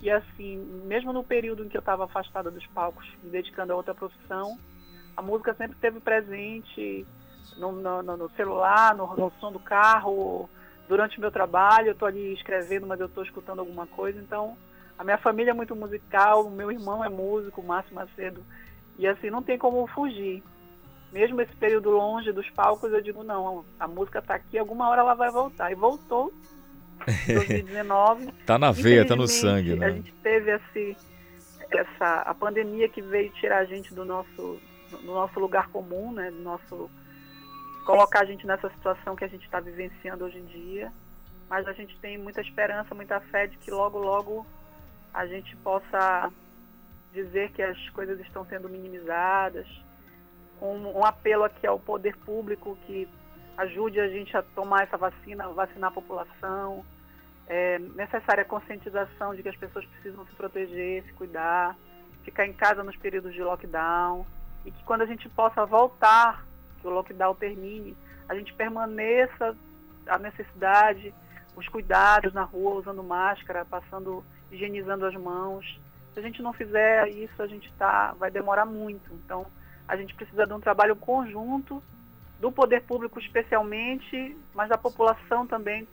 e 0.00 0.10
assim, 0.10 0.56
mesmo 0.86 1.12
no 1.12 1.22
período 1.22 1.64
em 1.64 1.68
que 1.68 1.76
eu 1.76 1.80
estava 1.80 2.04
afastada 2.04 2.50
dos 2.50 2.66
palcos, 2.68 3.06
me 3.22 3.30
dedicando 3.30 3.72
a 3.72 3.76
outra 3.76 3.94
profissão, 3.94 4.58
a 5.16 5.22
música 5.22 5.54
sempre 5.54 5.74
esteve 5.74 6.00
presente 6.00 7.06
no, 7.56 7.72
no, 7.72 8.02
no 8.02 8.30
celular, 8.30 8.94
no, 8.96 9.14
no 9.14 9.32
som 9.38 9.52
do 9.52 9.60
carro, 9.60 10.48
durante 10.88 11.18
o 11.18 11.20
meu 11.20 11.30
trabalho, 11.30 11.88
eu 11.88 11.92
estou 11.92 12.08
ali 12.08 12.32
escrevendo, 12.34 12.86
mas 12.86 13.00
eu 13.00 13.06
estou 13.06 13.22
escutando 13.22 13.60
alguma 13.60 13.86
coisa. 13.86 14.20
Então, 14.20 14.56
a 14.98 15.04
minha 15.04 15.18
família 15.18 15.50
é 15.50 15.54
muito 15.54 15.74
musical, 15.74 16.46
o 16.46 16.50
meu 16.50 16.70
irmão 16.70 17.04
é 17.04 17.08
músico, 17.08 17.60
o 17.60 17.66
Márcio 17.66 17.94
Macedo, 17.94 18.44
e 18.98 19.06
assim, 19.06 19.30
não 19.30 19.42
tem 19.42 19.58
como 19.58 19.86
fugir. 19.88 20.42
Mesmo 21.12 21.40
esse 21.40 21.54
período 21.56 21.90
longe 21.90 22.32
dos 22.32 22.48
palcos, 22.50 22.92
eu 22.92 23.02
digo, 23.02 23.22
não, 23.22 23.64
a 23.78 23.86
música 23.86 24.20
está 24.20 24.34
aqui, 24.34 24.56
alguma 24.56 24.88
hora 24.88 25.02
ela 25.02 25.14
vai 25.14 25.30
voltar. 25.30 25.70
E 25.70 25.74
voltou 25.74 26.32
em 27.28 27.34
2019. 27.34 28.32
tá 28.46 28.58
na 28.58 28.70
veia, 28.70 29.06
tá 29.06 29.14
no 29.14 29.28
sangue, 29.28 29.74
né? 29.74 29.86
A 29.86 29.90
gente 29.90 30.12
teve 30.22 30.52
esse, 30.52 30.96
essa, 31.70 32.22
a 32.22 32.34
pandemia 32.34 32.88
que 32.88 33.02
veio 33.02 33.30
tirar 33.32 33.58
a 33.58 33.64
gente 33.64 33.94
do 33.94 34.04
nosso, 34.04 34.58
do 34.90 35.06
nosso 35.06 35.38
lugar 35.38 35.68
comum, 35.68 36.12
né? 36.12 36.30
Do 36.30 36.40
nosso 36.40 36.90
colocar 37.84 38.20
a 38.20 38.24
gente 38.24 38.46
nessa 38.46 38.68
situação 38.70 39.16
que 39.16 39.24
a 39.24 39.28
gente 39.28 39.44
está 39.44 39.60
vivenciando 39.60 40.24
hoje 40.24 40.38
em 40.38 40.44
dia. 40.46 40.92
Mas 41.48 41.66
a 41.68 41.72
gente 41.72 41.98
tem 41.98 42.16
muita 42.16 42.40
esperança, 42.40 42.94
muita 42.94 43.20
fé 43.20 43.46
de 43.46 43.58
que 43.58 43.70
logo, 43.70 43.98
logo 43.98 44.46
a 45.12 45.26
gente 45.26 45.54
possa 45.56 46.32
dizer 47.12 47.50
que 47.52 47.62
as 47.62 47.90
coisas 47.90 48.18
estão 48.20 48.44
sendo 48.46 48.68
minimizadas. 48.68 49.66
Um, 50.60 50.98
um 50.98 51.04
apelo 51.04 51.44
aqui 51.44 51.66
ao 51.66 51.78
poder 51.78 52.16
público 52.18 52.78
que 52.86 53.08
ajude 53.56 54.00
a 54.00 54.08
gente 54.08 54.34
a 54.36 54.42
tomar 54.42 54.84
essa 54.84 54.96
vacina, 54.96 55.48
vacinar 55.48 55.90
a 55.90 55.94
população. 55.94 56.84
É 57.46 57.78
necessária 57.78 58.42
a 58.42 58.46
conscientização 58.46 59.34
de 59.34 59.42
que 59.42 59.48
as 59.48 59.56
pessoas 59.56 59.84
precisam 59.84 60.24
se 60.26 60.34
proteger, 60.34 61.04
se 61.04 61.12
cuidar, 61.12 61.76
ficar 62.24 62.46
em 62.46 62.52
casa 62.52 62.82
nos 62.82 62.96
períodos 62.96 63.34
de 63.34 63.42
lockdown 63.42 64.24
e 64.64 64.70
que 64.70 64.82
quando 64.84 65.02
a 65.02 65.06
gente 65.06 65.28
possa 65.28 65.66
voltar 65.66 66.46
que 66.82 66.88
o 66.88 66.90
lockdown 66.90 67.34
termine, 67.36 67.96
a 68.28 68.34
gente 68.34 68.52
permaneça 68.52 69.56
a 70.06 70.18
necessidade, 70.18 71.14
os 71.56 71.66
cuidados 71.68 72.34
na 72.34 72.42
rua, 72.42 72.80
usando 72.80 73.02
máscara, 73.02 73.64
passando, 73.64 74.24
higienizando 74.50 75.06
as 75.06 75.14
mãos. 75.14 75.80
Se 76.12 76.20
a 76.20 76.22
gente 76.22 76.42
não 76.42 76.52
fizer 76.52 77.08
isso, 77.08 77.40
a 77.40 77.46
gente 77.46 77.72
tá, 77.78 78.14
vai 78.18 78.30
demorar 78.30 78.66
muito. 78.66 79.12
Então, 79.24 79.46
a 79.86 79.96
gente 79.96 80.14
precisa 80.14 80.46
de 80.46 80.52
um 80.52 80.60
trabalho 80.60 80.96
conjunto 80.96 81.82
do 82.40 82.50
poder 82.50 82.82
público 82.82 83.20
especialmente, 83.20 84.36
mas 84.52 84.68
da 84.68 84.76
população 84.76 85.46
também, 85.46 85.86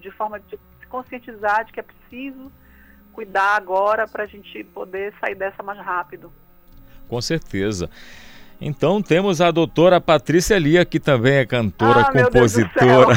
de 0.00 0.10
forma 0.12 0.38
de 0.38 0.56
se 0.80 0.86
conscientizar 0.86 1.64
de 1.64 1.72
que 1.72 1.80
é 1.80 1.82
preciso 1.82 2.52
cuidar 3.12 3.56
agora 3.56 4.06
para 4.06 4.22
a 4.22 4.26
gente 4.26 4.62
poder 4.62 5.12
sair 5.20 5.34
dessa 5.34 5.60
mais 5.60 5.78
rápido. 5.80 6.32
Com 7.08 7.20
certeza. 7.20 7.90
Então 8.60 9.00
temos 9.00 9.40
a 9.40 9.50
doutora 9.50 10.00
Patrícia 10.00 10.58
Lia, 10.58 10.84
que 10.84 10.98
também 10.98 11.34
é 11.34 11.46
cantora, 11.46 12.00
ah, 12.00 12.12
compositora. 12.12 13.14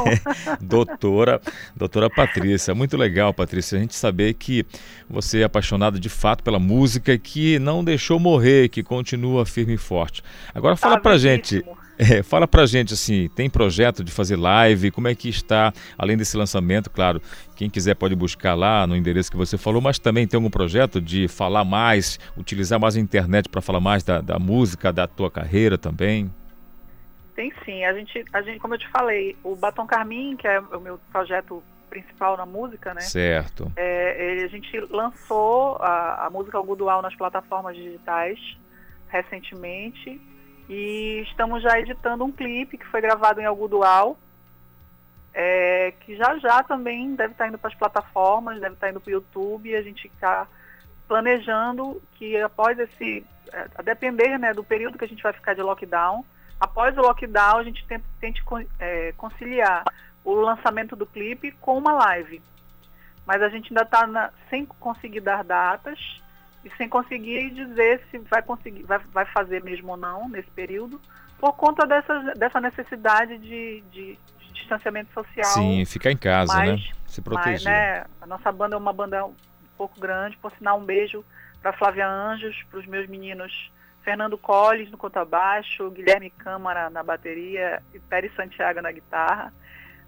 doutora, 0.60 1.40
doutora 1.74 2.10
Patrícia. 2.10 2.74
Muito 2.74 2.96
legal, 2.96 3.32
Patrícia, 3.32 3.78
a 3.78 3.80
gente 3.80 3.94
saber 3.94 4.34
que 4.34 4.66
você 5.08 5.40
é 5.40 5.44
apaixonada 5.44 5.98
de 5.98 6.10
fato 6.10 6.44
pela 6.44 6.58
música, 6.58 7.16
que 7.16 7.58
não 7.58 7.82
deixou 7.82 8.20
morrer, 8.20 8.68
que 8.68 8.82
continua 8.82 9.46
firme 9.46 9.74
e 9.74 9.78
forte. 9.78 10.22
Agora 10.54 10.76
fala 10.76 10.96
ah, 10.96 11.00
pra 11.00 11.16
gente. 11.16 11.64
É, 11.98 12.22
fala 12.22 12.46
pra 12.46 12.66
gente 12.66 12.92
assim, 12.94 13.28
tem 13.28 13.48
projeto 13.48 14.02
de 14.02 14.10
fazer 14.10 14.36
live? 14.36 14.90
Como 14.90 15.06
é 15.06 15.14
que 15.14 15.28
está, 15.28 15.72
além 15.96 16.16
desse 16.16 16.36
lançamento, 16.36 16.90
claro, 16.90 17.20
quem 17.54 17.70
quiser 17.70 17.94
pode 17.94 18.14
buscar 18.16 18.54
lá 18.54 18.86
no 18.86 18.96
endereço 18.96 19.30
que 19.30 19.36
você 19.36 19.56
falou, 19.56 19.80
mas 19.80 19.98
também 19.98 20.26
tem 20.26 20.36
algum 20.36 20.50
projeto 20.50 21.00
de 21.00 21.28
falar 21.28 21.64
mais, 21.64 22.18
utilizar 22.36 22.80
mais 22.80 22.96
a 22.96 23.00
internet 23.00 23.48
para 23.48 23.60
falar 23.60 23.80
mais 23.80 24.02
da, 24.02 24.20
da, 24.20 24.38
música, 24.38 24.92
da 24.92 25.06
tua 25.06 25.30
carreira 25.30 25.78
também? 25.78 26.32
Tem 27.36 27.52
sim, 27.64 27.84
a 27.84 27.92
gente, 27.92 28.24
a 28.32 28.42
gente, 28.42 28.58
como 28.60 28.74
eu 28.74 28.78
te 28.78 28.88
falei, 28.88 29.36
o 29.42 29.56
Batom 29.56 29.86
Carmim, 29.86 30.36
que 30.36 30.46
é 30.46 30.60
o 30.60 30.80
meu 30.80 30.98
projeto 31.10 31.62
principal 31.90 32.36
na 32.36 32.46
música, 32.46 32.92
né? 32.92 33.00
Certo. 33.02 33.70
É, 33.76 34.42
a 34.44 34.48
gente 34.48 34.80
lançou 34.90 35.76
a, 35.76 36.26
a 36.26 36.30
música 36.30 36.58
Algodual 36.58 37.02
nas 37.02 37.14
plataformas 37.14 37.76
digitais 37.76 38.38
recentemente 39.08 40.20
e 40.68 41.22
estamos 41.28 41.62
já 41.62 41.78
editando 41.78 42.24
um 42.24 42.32
clipe 42.32 42.78
que 42.78 42.86
foi 42.86 43.00
gravado 43.00 43.40
em 43.40 43.44
Algodual, 43.44 44.16
é, 45.32 45.92
que 46.00 46.16
já 46.16 46.38
já 46.38 46.62
também 46.62 47.14
deve 47.14 47.32
estar 47.32 47.48
indo 47.48 47.58
para 47.58 47.68
as 47.68 47.76
plataformas, 47.76 48.60
deve 48.60 48.74
estar 48.74 48.90
indo 48.90 49.00
para 49.00 49.10
o 49.10 49.12
YouTube, 49.12 49.74
a 49.74 49.82
gente 49.82 50.06
está 50.06 50.46
planejando 51.08 52.00
que 52.14 52.40
após 52.40 52.78
esse, 52.78 53.26
é, 53.52 53.68
a 53.74 53.82
depender 53.82 54.38
né, 54.38 54.54
do 54.54 54.64
período 54.64 54.96
que 54.96 55.04
a 55.04 55.08
gente 55.08 55.22
vai 55.22 55.32
ficar 55.32 55.54
de 55.54 55.62
lockdown, 55.62 56.24
após 56.58 56.96
o 56.96 57.02
lockdown 57.02 57.58
a 57.58 57.64
gente 57.64 57.84
tente, 57.86 58.04
tente 58.20 58.42
é, 58.78 59.12
conciliar 59.16 59.84
o 60.24 60.32
lançamento 60.34 60.96
do 60.96 61.04
clipe 61.04 61.52
com 61.60 61.76
uma 61.76 61.92
live. 61.92 62.40
Mas 63.26 63.42
a 63.42 63.48
gente 63.48 63.70
ainda 63.70 63.82
está 63.82 64.32
sem 64.48 64.64
conseguir 64.64 65.20
dar 65.20 65.42
datas, 65.44 65.98
e 66.64 66.70
sem 66.76 66.88
conseguir 66.88 67.50
dizer 67.50 68.00
se 68.10 68.18
vai 68.18 68.42
conseguir, 68.42 68.82
vai, 68.84 68.98
vai 69.12 69.26
fazer 69.26 69.62
mesmo 69.62 69.90
ou 69.92 69.96
não 69.96 70.28
nesse 70.28 70.50
período, 70.50 71.00
por 71.38 71.52
conta 71.52 71.86
dessa, 71.86 72.18
dessa 72.36 72.60
necessidade 72.60 73.36
de, 73.38 73.82
de, 73.92 74.18
de 74.38 74.52
distanciamento 74.54 75.12
social. 75.12 75.52
Sim, 75.52 75.84
ficar 75.84 76.10
em 76.10 76.16
casa, 76.16 76.58
né? 76.64 76.78
Se 77.06 77.20
proteger. 77.20 77.70
Né, 77.70 78.04
a 78.20 78.26
nossa 78.26 78.50
banda 78.50 78.76
é 78.76 78.78
uma 78.78 78.92
banda 78.92 79.26
um 79.26 79.34
pouco 79.76 80.00
grande, 80.00 80.36
por 80.38 80.50
sinal 80.52 80.78
um 80.78 80.84
beijo 80.84 81.24
para 81.60 81.72
Flávia 81.72 82.08
Anjos, 82.08 82.62
para 82.70 82.80
os 82.80 82.86
meus 82.86 83.06
meninos 83.08 83.70
Fernando 84.02 84.36
Colles 84.36 84.90
no 84.90 84.98
contrabaixo, 84.98 85.90
Guilherme 85.90 86.30
Câmara 86.30 86.90
na 86.90 87.02
bateria 87.02 87.82
e 87.92 87.98
Pérez 87.98 88.34
Santiago 88.34 88.80
na 88.80 88.92
guitarra. 88.92 89.52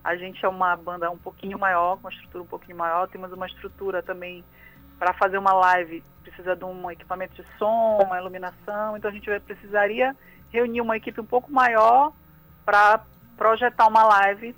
A 0.05 0.15
gente 0.17 0.45
é 0.45 0.49
uma 0.49 0.77
banda 0.77 1.11
um 1.11 1.19
pouquinho 1.19 1.59
maior, 1.59 1.97
com 1.97 2.03
uma 2.03 2.13
estrutura 2.13 2.45
um 2.45 2.47
pouquinho 2.47 2.77
maior, 2.77 3.09
temos 3.09 3.33
uma 3.33 3.47
estrutura 3.47 4.03
também 4.03 4.45
para 4.99 5.13
fazer 5.13 5.39
uma 5.39 5.53
live, 5.53 6.03
precisa 6.23 6.57
de 6.57 6.65
um 6.65 6.91
equipamento 6.91 7.35
de 7.35 7.45
som, 7.59 7.99
uma 8.03 8.19
iluminação, 8.19 8.97
então 8.97 9.11
a 9.11 9.15
gente 9.15 9.29
precisaria 9.41 10.15
reunir 10.51 10.81
uma 10.81 10.97
equipe 10.97 11.21
um 11.21 11.25
pouco 11.25 11.53
maior 11.53 12.13
para 12.65 13.01
projetar 13.37 13.87
uma 13.87 14.05
live 14.05 14.55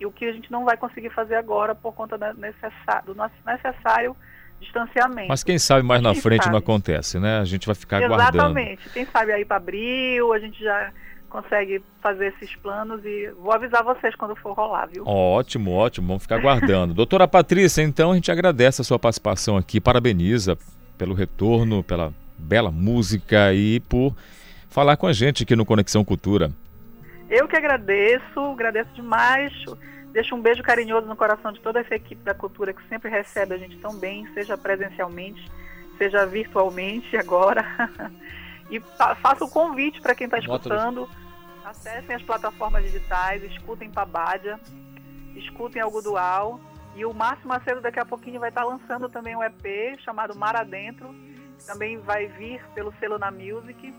e 0.00 0.06
o 0.06 0.10
que 0.10 0.24
a 0.24 0.32
gente 0.32 0.50
não 0.50 0.64
vai 0.64 0.76
conseguir 0.76 1.10
fazer 1.10 1.36
agora 1.36 1.74
por 1.74 1.92
conta 1.92 2.18
do 2.18 3.14
nosso 3.14 3.34
necessário 3.46 4.16
distanciamento. 4.60 5.28
Mas 5.28 5.44
quem 5.44 5.58
sabe 5.58 5.86
mais 5.86 6.02
na 6.02 6.14
frente 6.14 6.44
sabe? 6.44 6.52
não 6.52 6.58
acontece, 6.58 7.18
né? 7.18 7.38
A 7.38 7.44
gente 7.44 7.66
vai 7.66 7.74
ficar 7.74 7.98
Exatamente. 7.98 8.28
aguardando. 8.28 8.58
Exatamente. 8.58 8.90
Quem 8.90 9.06
sabe 9.06 9.32
aí 9.32 9.44
para 9.44 9.56
abril 9.56 10.32
a 10.32 10.38
gente 10.38 10.62
já 10.62 10.92
consegue 11.34 11.82
fazer 12.00 12.28
esses 12.28 12.54
planos 12.54 13.04
e 13.04 13.28
vou 13.40 13.52
avisar 13.52 13.82
vocês 13.82 14.14
quando 14.14 14.36
for 14.36 14.52
rolar, 14.52 14.86
viu? 14.86 15.04
Ótimo, 15.04 15.72
ótimo. 15.72 16.06
Vamos 16.06 16.22
ficar 16.22 16.36
aguardando. 16.36 16.94
Doutora 16.94 17.26
Patrícia, 17.26 17.82
então 17.82 18.12
a 18.12 18.14
gente 18.14 18.30
agradece 18.30 18.80
a 18.80 18.84
sua 18.84 19.00
participação 19.00 19.56
aqui, 19.56 19.80
parabeniza 19.80 20.56
pelo 20.96 21.12
retorno, 21.12 21.82
pela 21.82 22.14
bela 22.38 22.70
música 22.70 23.52
e 23.52 23.80
por 23.80 24.14
falar 24.70 24.96
com 24.96 25.08
a 25.08 25.12
gente 25.12 25.42
aqui 25.42 25.56
no 25.56 25.66
Conexão 25.66 26.04
Cultura. 26.04 26.52
Eu 27.28 27.48
que 27.48 27.56
agradeço, 27.56 28.38
agradeço 28.38 28.90
demais. 28.94 29.52
Deixo 30.12 30.36
um 30.36 30.40
beijo 30.40 30.62
carinhoso 30.62 31.08
no 31.08 31.16
coração 31.16 31.50
de 31.50 31.58
toda 31.58 31.80
essa 31.80 31.96
equipe 31.96 32.22
da 32.22 32.34
cultura 32.34 32.72
que 32.72 32.88
sempre 32.88 33.10
recebe 33.10 33.54
a 33.56 33.58
gente 33.58 33.76
tão 33.78 33.98
bem, 33.98 34.24
seja 34.34 34.56
presencialmente, 34.56 35.50
seja 35.98 36.24
virtualmente 36.26 37.16
agora. 37.18 37.66
e 38.70 38.78
faço 39.20 39.46
o 39.46 39.50
convite 39.50 40.00
para 40.00 40.14
quem 40.14 40.26
está 40.26 40.38
escutando, 40.38 41.08
acessem 41.64 42.14
as 42.14 42.22
plataformas 42.22 42.84
digitais, 42.84 43.42
escutem 43.42 43.90
Pabádia, 43.90 44.60
escutem 45.34 45.82
Algodual. 45.82 46.60
E 46.96 47.04
o 47.04 47.12
Márcio 47.12 47.48
Macedo 47.48 47.80
daqui 47.80 47.98
a 47.98 48.04
pouquinho 48.04 48.38
vai 48.38 48.50
estar 48.50 48.64
lançando 48.64 49.08
também 49.08 49.34
um 49.34 49.42
EP 49.42 49.98
chamado 50.04 50.36
Mar 50.38 50.54
Adentro, 50.54 51.12
também 51.66 51.98
vai 51.98 52.28
vir 52.28 52.64
pelo 52.74 52.94
selo 53.00 53.18
na 53.18 53.30
Music. 53.32 53.92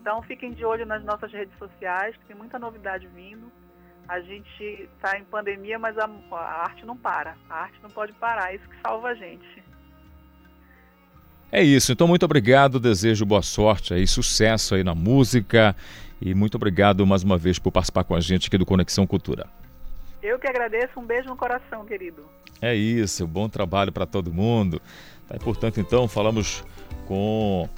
Então 0.00 0.22
fiquem 0.22 0.52
de 0.52 0.64
olho 0.64 0.86
nas 0.86 1.02
nossas 1.02 1.32
redes 1.32 1.56
sociais, 1.58 2.16
que 2.16 2.26
tem 2.26 2.36
muita 2.36 2.58
novidade 2.58 3.08
vindo 3.08 3.50
a 4.08 4.20
gente 4.20 4.88
está 4.94 5.18
em 5.18 5.24
pandemia, 5.24 5.78
mas 5.78 5.96
a, 5.98 6.08
a, 6.32 6.62
arte 6.64 6.84
não 6.84 6.96
para. 6.96 7.34
A 7.48 7.62
arte 7.62 7.78
não 7.82 7.90
pode 7.90 8.12
parar, 8.14 8.52
é 8.52 8.56
isso 8.56 8.68
que 8.68 8.76
salva 8.82 9.08
a 9.08 9.14
gente. 9.14 9.62
É 11.50 11.62
isso, 11.62 11.92
então 11.92 12.08
muito 12.08 12.24
obrigado, 12.24 12.80
desejo 12.80 13.26
boa 13.26 13.42
sorte 13.42 13.92
aí, 13.92 14.06
sucesso 14.06 14.74
aí 14.74 14.82
na 14.82 14.94
música 14.94 15.76
e 16.24 16.34
muito 16.34 16.54
obrigado 16.54 17.04
mais 17.04 17.24
uma 17.24 17.36
vez 17.36 17.58
por 17.58 17.72
participar 17.72 18.04
com 18.04 18.14
a 18.14 18.20
gente 18.20 18.46
aqui 18.46 18.56
do 18.56 18.64
Conexão 18.64 19.06
Cultura. 19.06 19.46
Eu 20.22 20.38
que 20.38 20.46
agradeço, 20.46 21.00
um 21.00 21.04
beijo 21.04 21.28
no 21.28 21.36
coração, 21.36 21.84
querido. 21.84 22.24
É 22.60 22.72
isso, 22.74 23.26
bom 23.26 23.48
trabalho 23.48 23.90
para 23.90 24.06
todo 24.06 24.32
mundo. 24.32 24.80
Tá, 25.28 25.36
portanto, 25.38 25.80
então, 25.80 26.06
falamos 26.06 26.62
com 27.08 27.68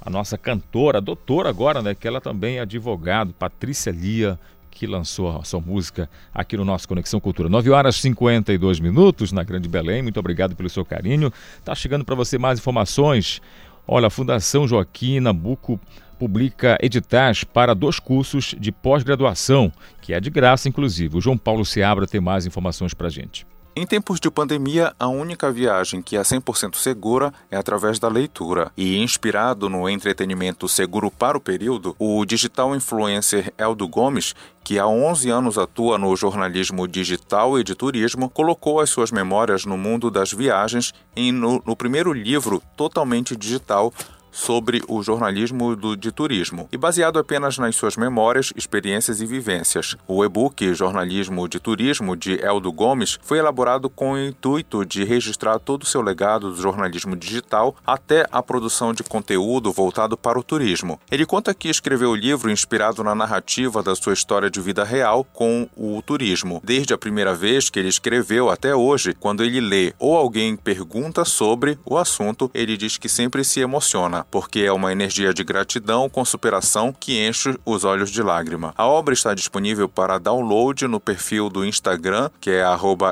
a 0.00 0.10
nossa 0.10 0.36
cantora, 0.36 0.98
a 0.98 1.00
doutora 1.00 1.48
agora, 1.48 1.80
né, 1.80 1.94
que 1.94 2.08
ela 2.08 2.20
também 2.20 2.58
é 2.58 2.62
advogado, 2.62 3.32
Patrícia 3.32 3.92
Lia, 3.92 4.38
que 4.72 4.88
lançou 4.88 5.38
a 5.38 5.44
sua 5.44 5.60
música 5.60 6.10
aqui 6.34 6.56
no 6.56 6.64
nosso 6.64 6.88
Conexão 6.88 7.20
Cultura. 7.20 7.48
9 7.48 7.70
horas 7.70 7.94
e 7.94 8.00
52 8.00 8.80
minutos 8.80 9.30
na 9.30 9.44
Grande 9.44 9.68
Belém. 9.68 10.02
Muito 10.02 10.18
obrigado 10.18 10.56
pelo 10.56 10.68
seu 10.68 10.84
carinho. 10.84 11.32
Tá 11.64 11.76
chegando 11.76 12.04
para 12.04 12.16
você 12.16 12.38
mais 12.38 12.58
informações. 12.58 13.40
Olha, 13.86 14.08
a 14.08 14.10
Fundação 14.10 14.66
Joaquim 14.66 15.20
Nabuco 15.20 15.78
publica 16.14 16.78
editais 16.80 17.44
para 17.44 17.74
dois 17.74 17.98
cursos 17.98 18.54
de 18.58 18.72
pós-graduação, 18.72 19.72
que 20.00 20.14
é 20.14 20.20
de 20.20 20.30
graça, 20.30 20.68
inclusive. 20.68 21.18
O 21.18 21.20
João 21.20 21.36
Paulo 21.36 21.64
Seabra 21.64 22.06
tem 22.06 22.20
mais 22.20 22.46
informações 22.46 22.94
para 22.94 23.08
a 23.08 23.10
gente. 23.10 23.46
Em 23.76 23.84
tempos 23.84 24.20
de 24.20 24.30
pandemia, 24.30 24.94
a 25.00 25.08
única 25.08 25.50
viagem 25.50 26.00
que 26.00 26.16
é 26.16 26.20
100% 26.20 26.76
segura 26.76 27.34
é 27.50 27.56
através 27.56 27.98
da 27.98 28.06
leitura. 28.06 28.70
E 28.76 28.98
inspirado 28.98 29.68
no 29.68 29.88
entretenimento 29.88 30.68
seguro 30.68 31.10
para 31.10 31.36
o 31.36 31.40
período, 31.40 31.96
o 31.98 32.24
digital 32.24 32.76
influencer 32.76 33.52
Eldo 33.58 33.88
Gomes, 33.88 34.32
que 34.62 34.78
há 34.78 34.86
11 34.86 35.28
anos 35.28 35.58
atua 35.58 35.98
no 35.98 36.14
jornalismo 36.14 36.86
digital 36.86 37.58
e 37.58 37.64
de 37.64 37.74
turismo, 37.74 38.30
colocou 38.30 38.78
as 38.78 38.90
suas 38.90 39.10
memórias 39.10 39.64
no 39.64 39.76
mundo 39.76 40.08
das 40.08 40.32
viagens 40.32 40.94
em 41.16 41.32
no, 41.32 41.60
no 41.66 41.74
primeiro 41.74 42.12
livro 42.12 42.62
totalmente 42.76 43.36
digital 43.36 43.92
sobre 44.34 44.82
o 44.88 45.00
jornalismo 45.02 45.76
do, 45.76 45.96
de 45.96 46.10
turismo 46.10 46.68
e 46.72 46.76
baseado 46.76 47.18
apenas 47.18 47.56
nas 47.56 47.76
suas 47.76 47.96
memórias, 47.96 48.52
experiências 48.56 49.20
e 49.20 49.26
vivências. 49.26 49.96
O 50.08 50.24
e-book 50.24 50.74
Jornalismo 50.74 51.48
de 51.48 51.60
Turismo 51.60 52.16
de 52.16 52.44
Eldo 52.44 52.72
Gomes 52.72 53.18
foi 53.22 53.38
elaborado 53.38 53.88
com 53.88 54.12
o 54.12 54.18
intuito 54.18 54.84
de 54.84 55.04
registrar 55.04 55.60
todo 55.60 55.84
o 55.84 55.86
seu 55.86 56.02
legado 56.02 56.50
do 56.50 56.60
jornalismo 56.60 57.14
digital 57.14 57.76
até 57.86 58.26
a 58.32 58.42
produção 58.42 58.92
de 58.92 59.04
conteúdo 59.04 59.72
voltado 59.72 60.16
para 60.16 60.38
o 60.38 60.42
turismo. 60.42 60.98
Ele 61.10 61.24
conta 61.24 61.54
que 61.54 61.68
escreveu 61.68 62.10
o 62.10 62.16
livro 62.16 62.50
inspirado 62.50 63.04
na 63.04 63.14
narrativa 63.14 63.82
da 63.82 63.94
sua 63.94 64.12
história 64.12 64.50
de 64.50 64.60
vida 64.60 64.82
real 64.82 65.24
com 65.32 65.68
o 65.76 66.02
turismo, 66.02 66.60
desde 66.64 66.92
a 66.92 66.98
primeira 66.98 67.34
vez 67.34 67.70
que 67.70 67.78
ele 67.78 67.88
escreveu 67.88 68.50
até 68.50 68.74
hoje, 68.74 69.14
quando 69.14 69.44
ele 69.44 69.60
lê 69.60 69.94
ou 69.98 70.16
alguém 70.16 70.56
pergunta 70.56 71.24
sobre 71.24 71.78
o 71.84 71.96
assunto, 71.96 72.50
ele 72.52 72.76
diz 72.76 72.98
que 72.98 73.08
sempre 73.08 73.44
se 73.44 73.60
emociona 73.60 74.23
porque 74.30 74.60
é 74.60 74.72
uma 74.72 74.92
energia 74.92 75.32
de 75.32 75.44
gratidão 75.44 76.08
com 76.08 76.24
superação 76.24 76.92
que 76.92 77.26
enche 77.26 77.58
os 77.64 77.84
olhos 77.84 78.10
de 78.10 78.22
lágrima. 78.22 78.74
A 78.76 78.86
obra 78.86 79.14
está 79.14 79.34
disponível 79.34 79.88
para 79.88 80.18
download 80.18 80.86
no 80.86 81.00
perfil 81.00 81.48
do 81.48 81.64
Instagram, 81.64 82.30
que 82.40 82.50
é 82.50 82.64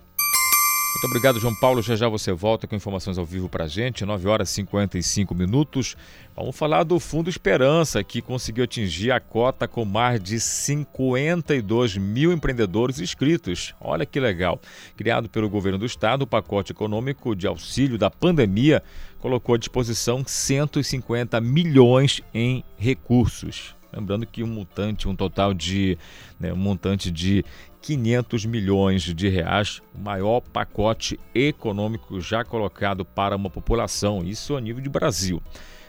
Muito 0.96 1.08
obrigado, 1.08 1.38
João 1.38 1.54
Paulo. 1.54 1.82
Já 1.82 1.94
já 1.94 2.08
você 2.08 2.32
volta 2.32 2.66
com 2.66 2.74
informações 2.74 3.18
ao 3.18 3.24
vivo 3.26 3.50
para 3.50 3.64
a 3.64 3.68
gente, 3.68 4.02
9 4.02 4.28
horas 4.28 4.48
e 4.48 4.54
55 4.54 5.34
minutos. 5.34 5.94
Vamos 6.34 6.56
falar 6.56 6.84
do 6.84 6.98
Fundo 6.98 7.28
Esperança, 7.28 8.02
que 8.02 8.22
conseguiu 8.22 8.64
atingir 8.64 9.10
a 9.10 9.20
cota 9.20 9.68
com 9.68 9.84
mais 9.84 10.22
de 10.22 10.40
52 10.40 11.98
mil 11.98 12.32
empreendedores 12.32 12.98
inscritos. 12.98 13.74
Olha 13.78 14.06
que 14.06 14.18
legal. 14.18 14.58
Criado 14.96 15.28
pelo 15.28 15.50
governo 15.50 15.78
do 15.78 15.84
estado, 15.84 16.22
o 16.22 16.26
pacote 16.26 16.72
econômico 16.72 17.36
de 17.36 17.46
auxílio 17.46 17.98
da 17.98 18.10
pandemia 18.10 18.82
colocou 19.18 19.54
à 19.54 19.58
disposição 19.58 20.24
150 20.26 21.38
milhões 21.42 22.22
em 22.32 22.64
recursos. 22.78 23.75
Lembrando 23.92 24.26
que 24.26 24.42
um 24.42 24.46
montante, 24.46 25.08
um 25.08 25.16
total 25.16 25.54
de 25.54 25.96
né, 26.38 26.52
um 26.52 26.56
montante 26.56 27.10
de 27.10 27.44
500 27.80 28.44
milhões 28.46 29.02
de 29.02 29.28
reais, 29.28 29.80
o 29.94 30.00
maior 30.00 30.40
pacote 30.40 31.18
econômico 31.34 32.20
já 32.20 32.44
colocado 32.44 33.04
para 33.04 33.36
uma 33.36 33.48
população, 33.48 34.22
isso 34.24 34.56
a 34.56 34.60
nível 34.60 34.82
de 34.82 34.88
Brasil. 34.88 35.40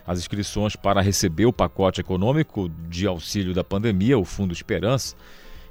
As 0.05 0.19
inscrições 0.19 0.75
para 0.75 1.01
receber 1.01 1.45
o 1.45 1.53
pacote 1.53 1.99
econômico 1.99 2.69
de 2.87 3.05
auxílio 3.05 3.53
da 3.53 3.63
pandemia, 3.63 4.17
o 4.17 4.23
Fundo 4.23 4.53
Esperança, 4.53 5.15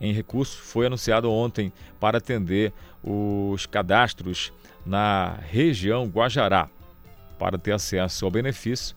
em 0.00 0.12
recursos 0.12 0.56
foi 0.56 0.86
anunciado 0.86 1.30
ontem 1.30 1.72
para 1.98 2.18
atender 2.18 2.72
os 3.02 3.66
cadastros 3.66 4.52
na 4.84 5.38
região 5.48 6.06
Guajará. 6.06 6.68
Para 7.38 7.58
ter 7.58 7.72
acesso 7.72 8.24
ao 8.24 8.30
benefício, 8.30 8.96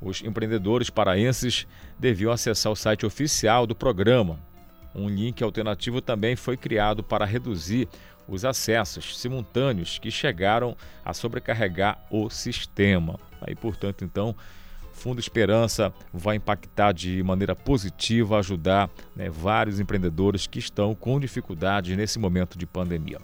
os 0.00 0.22
empreendedores 0.22 0.90
paraenses 0.90 1.66
deviam 1.98 2.32
acessar 2.32 2.72
o 2.72 2.76
site 2.76 3.04
oficial 3.04 3.66
do 3.66 3.74
programa. 3.74 4.38
Um 4.94 5.08
link 5.08 5.42
alternativo 5.42 6.00
também 6.00 6.36
foi 6.36 6.56
criado 6.56 7.02
para 7.02 7.24
reduzir 7.24 7.88
os 8.26 8.44
acessos 8.44 9.18
simultâneos 9.18 9.98
que 9.98 10.10
chegaram 10.10 10.76
a 11.04 11.14
sobrecarregar 11.14 11.98
o 12.10 12.28
sistema. 12.28 13.18
Aí, 13.40 13.54
portanto, 13.54 14.04
então, 14.04 14.36
Fundo 14.98 15.20
Esperança 15.20 15.92
vai 16.12 16.36
impactar 16.36 16.92
de 16.92 17.22
maneira 17.22 17.54
positiva, 17.54 18.38
ajudar 18.38 18.90
né, 19.14 19.30
vários 19.30 19.78
empreendedores 19.80 20.46
que 20.46 20.58
estão 20.58 20.94
com 20.94 21.18
dificuldades 21.20 21.96
nesse 21.96 22.18
momento 22.18 22.58
de 22.58 22.66
pandemia. 22.66 23.18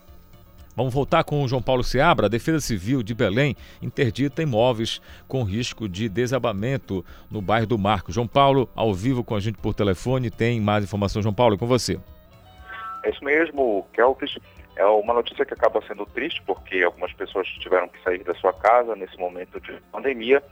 Vamos 0.76 0.92
voltar 0.92 1.22
com 1.22 1.42
o 1.42 1.48
João 1.48 1.62
Paulo 1.62 1.84
Seabra. 1.84 2.26
A 2.26 2.28
Defesa 2.28 2.60
Civil 2.60 3.02
de 3.02 3.14
Belém 3.14 3.56
interdita 3.80 4.42
imóveis 4.42 5.00
com 5.28 5.44
risco 5.44 5.88
de 5.88 6.08
desabamento 6.08 7.04
no 7.30 7.40
bairro 7.40 7.66
do 7.66 7.78
Marco. 7.78 8.10
João 8.10 8.26
Paulo, 8.26 8.68
ao 8.74 8.92
vivo 8.92 9.22
com 9.22 9.36
a 9.36 9.40
gente 9.40 9.58
por 9.58 9.74
telefone, 9.74 10.30
tem 10.30 10.60
mais 10.60 10.82
informação. 10.82 11.22
João 11.22 11.34
Paulo, 11.34 11.54
é 11.54 11.58
com 11.58 11.66
você. 11.66 11.98
É 13.04 13.10
isso 13.10 13.24
mesmo, 13.24 13.86
Kelvis. 13.92 14.36
É 14.76 14.84
uma 14.84 15.14
notícia 15.14 15.44
que 15.44 15.54
acaba 15.54 15.80
sendo 15.86 16.04
triste, 16.06 16.42
porque 16.44 16.82
algumas 16.82 17.12
pessoas 17.12 17.46
tiveram 17.60 17.88
que 17.88 18.02
sair 18.02 18.24
da 18.24 18.34
sua 18.34 18.52
casa 18.52 18.96
nesse 18.96 19.16
momento 19.16 19.60
de 19.60 19.72
pandemia, 19.92 20.42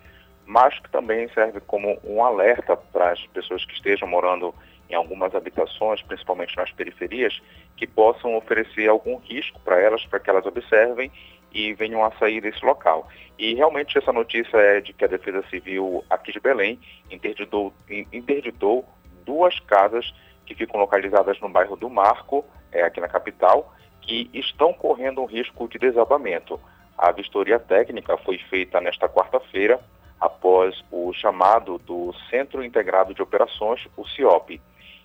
mas 0.52 0.78
que 0.78 0.90
também 0.90 1.26
serve 1.30 1.60
como 1.62 1.98
um 2.04 2.22
alerta 2.22 2.76
para 2.76 3.12
as 3.12 3.26
pessoas 3.28 3.64
que 3.64 3.72
estejam 3.72 4.06
morando 4.06 4.54
em 4.90 4.94
algumas 4.94 5.34
habitações, 5.34 6.02
principalmente 6.02 6.54
nas 6.58 6.70
periferias, 6.72 7.40
que 7.74 7.86
possam 7.86 8.36
oferecer 8.36 8.86
algum 8.86 9.16
risco 9.16 9.58
para 9.60 9.80
elas, 9.80 10.04
para 10.04 10.20
que 10.20 10.28
elas 10.28 10.44
observem 10.44 11.10
e 11.54 11.72
venham 11.72 12.04
a 12.04 12.12
sair 12.18 12.42
desse 12.42 12.62
local. 12.62 13.08
E 13.38 13.54
realmente 13.54 13.96
essa 13.96 14.12
notícia 14.12 14.58
é 14.58 14.82
de 14.82 14.92
que 14.92 15.06
a 15.06 15.08
Defesa 15.08 15.42
Civil 15.48 16.04
aqui 16.10 16.32
de 16.32 16.40
Belém 16.40 16.78
interditou, 17.10 17.72
interditou 18.12 18.84
duas 19.24 19.58
casas 19.60 20.12
que 20.44 20.54
ficam 20.54 20.78
localizadas 20.78 21.40
no 21.40 21.48
bairro 21.48 21.76
do 21.76 21.88
Marco, 21.88 22.44
é, 22.70 22.82
aqui 22.82 23.00
na 23.00 23.08
capital, 23.08 23.74
que 24.02 24.28
estão 24.34 24.74
correndo 24.74 25.22
um 25.22 25.26
risco 25.26 25.66
de 25.66 25.78
desabamento. 25.78 26.60
A 26.98 27.10
vistoria 27.10 27.58
técnica 27.58 28.18
foi 28.18 28.36
feita 28.36 28.82
nesta 28.82 29.08
quarta-feira, 29.08 29.80
após 30.22 30.84
o 30.88 31.12
chamado 31.12 31.78
do 31.78 32.14
Centro 32.30 32.64
Integrado 32.64 33.12
de 33.12 33.20
Operações, 33.20 33.80
o 33.96 34.06
CIOP. 34.06 34.60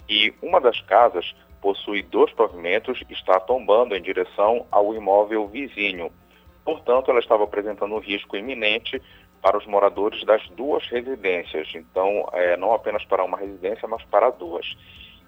E 0.08 0.32
uma 0.44 0.62
das 0.62 0.80
casas 0.82 1.36
possui 1.60 2.04
dois 2.04 2.32
pavimentos 2.34 3.02
e 3.10 3.14
está 3.14 3.40
tombando 3.40 3.96
em 3.96 4.02
direção 4.02 4.68
ao 4.70 4.94
imóvel 4.94 5.48
vizinho. 5.48 6.12
Portanto, 6.64 7.10
ela 7.10 7.20
estava 7.20 7.44
apresentando 7.44 7.96
um 7.96 8.00
risco 8.00 8.38
iminente 8.38 9.02
para 9.42 9.58
os 9.58 9.66
moradores 9.66 10.24
das 10.24 10.48
duas 10.50 10.88
residências. 10.88 11.68
Então, 11.74 12.30
é, 12.34 12.56
não 12.56 12.72
apenas 12.72 13.04
para 13.04 13.24
uma 13.24 13.40
residência, 13.40 13.88
mas 13.88 14.04
para 14.04 14.30
duas. 14.30 14.78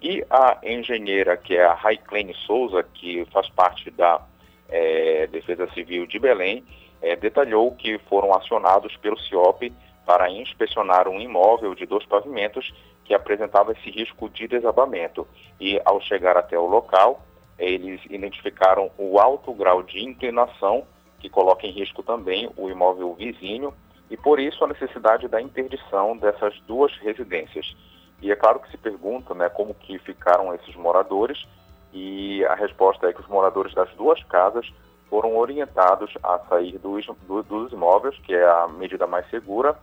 E 0.00 0.24
a 0.30 0.58
engenheira, 0.62 1.36
que 1.36 1.56
é 1.56 1.64
a 1.64 1.74
Raiclene 1.74 2.34
Souza, 2.46 2.84
que 2.94 3.24
faz 3.32 3.48
parte 3.50 3.90
da 3.90 4.24
é, 4.68 5.26
Defesa 5.26 5.68
Civil 5.72 6.06
de 6.06 6.20
Belém, 6.20 6.64
é, 7.02 7.16
detalhou 7.16 7.72
que 7.72 7.98
foram 8.08 8.34
acionados 8.34 8.96
pelo 8.98 9.18
CIOP 9.18 9.72
para 10.04 10.30
inspecionar 10.30 11.08
um 11.08 11.20
imóvel 11.20 11.74
de 11.74 11.86
dois 11.86 12.04
pavimentos 12.06 12.72
que 13.04 13.14
apresentava 13.14 13.72
esse 13.72 13.90
risco 13.90 14.28
de 14.28 14.46
desabamento. 14.46 15.26
E 15.60 15.80
ao 15.84 16.00
chegar 16.00 16.36
até 16.36 16.58
o 16.58 16.66
local, 16.66 17.22
eles 17.58 18.00
identificaram 18.08 18.90
o 18.96 19.18
alto 19.18 19.52
grau 19.52 19.82
de 19.82 20.02
inclinação, 20.02 20.84
que 21.18 21.28
coloca 21.28 21.66
em 21.66 21.70
risco 21.70 22.02
também 22.02 22.50
o 22.56 22.70
imóvel 22.70 23.14
vizinho, 23.14 23.74
e 24.10 24.16
por 24.16 24.40
isso 24.40 24.64
a 24.64 24.68
necessidade 24.68 25.28
da 25.28 25.40
interdição 25.40 26.16
dessas 26.16 26.58
duas 26.66 26.96
residências. 26.98 27.76
E 28.22 28.30
é 28.30 28.36
claro 28.36 28.60
que 28.60 28.70
se 28.70 28.78
pergunta 28.78 29.34
né, 29.34 29.48
como 29.48 29.74
que 29.74 29.98
ficaram 29.98 30.54
esses 30.54 30.74
moradores, 30.74 31.46
e 31.92 32.44
a 32.46 32.54
resposta 32.54 33.08
é 33.08 33.12
que 33.12 33.20
os 33.20 33.28
moradores 33.28 33.74
das 33.74 33.90
duas 33.94 34.22
casas 34.24 34.66
foram 35.10 35.36
orientados 35.36 36.14
a 36.22 36.38
sair 36.48 36.78
dos, 36.78 37.04
do, 37.26 37.42
dos 37.42 37.72
imóveis, 37.72 38.16
que 38.20 38.32
é 38.32 38.48
a 38.48 38.68
medida 38.68 39.08
mais 39.08 39.28
segura, 39.28 39.76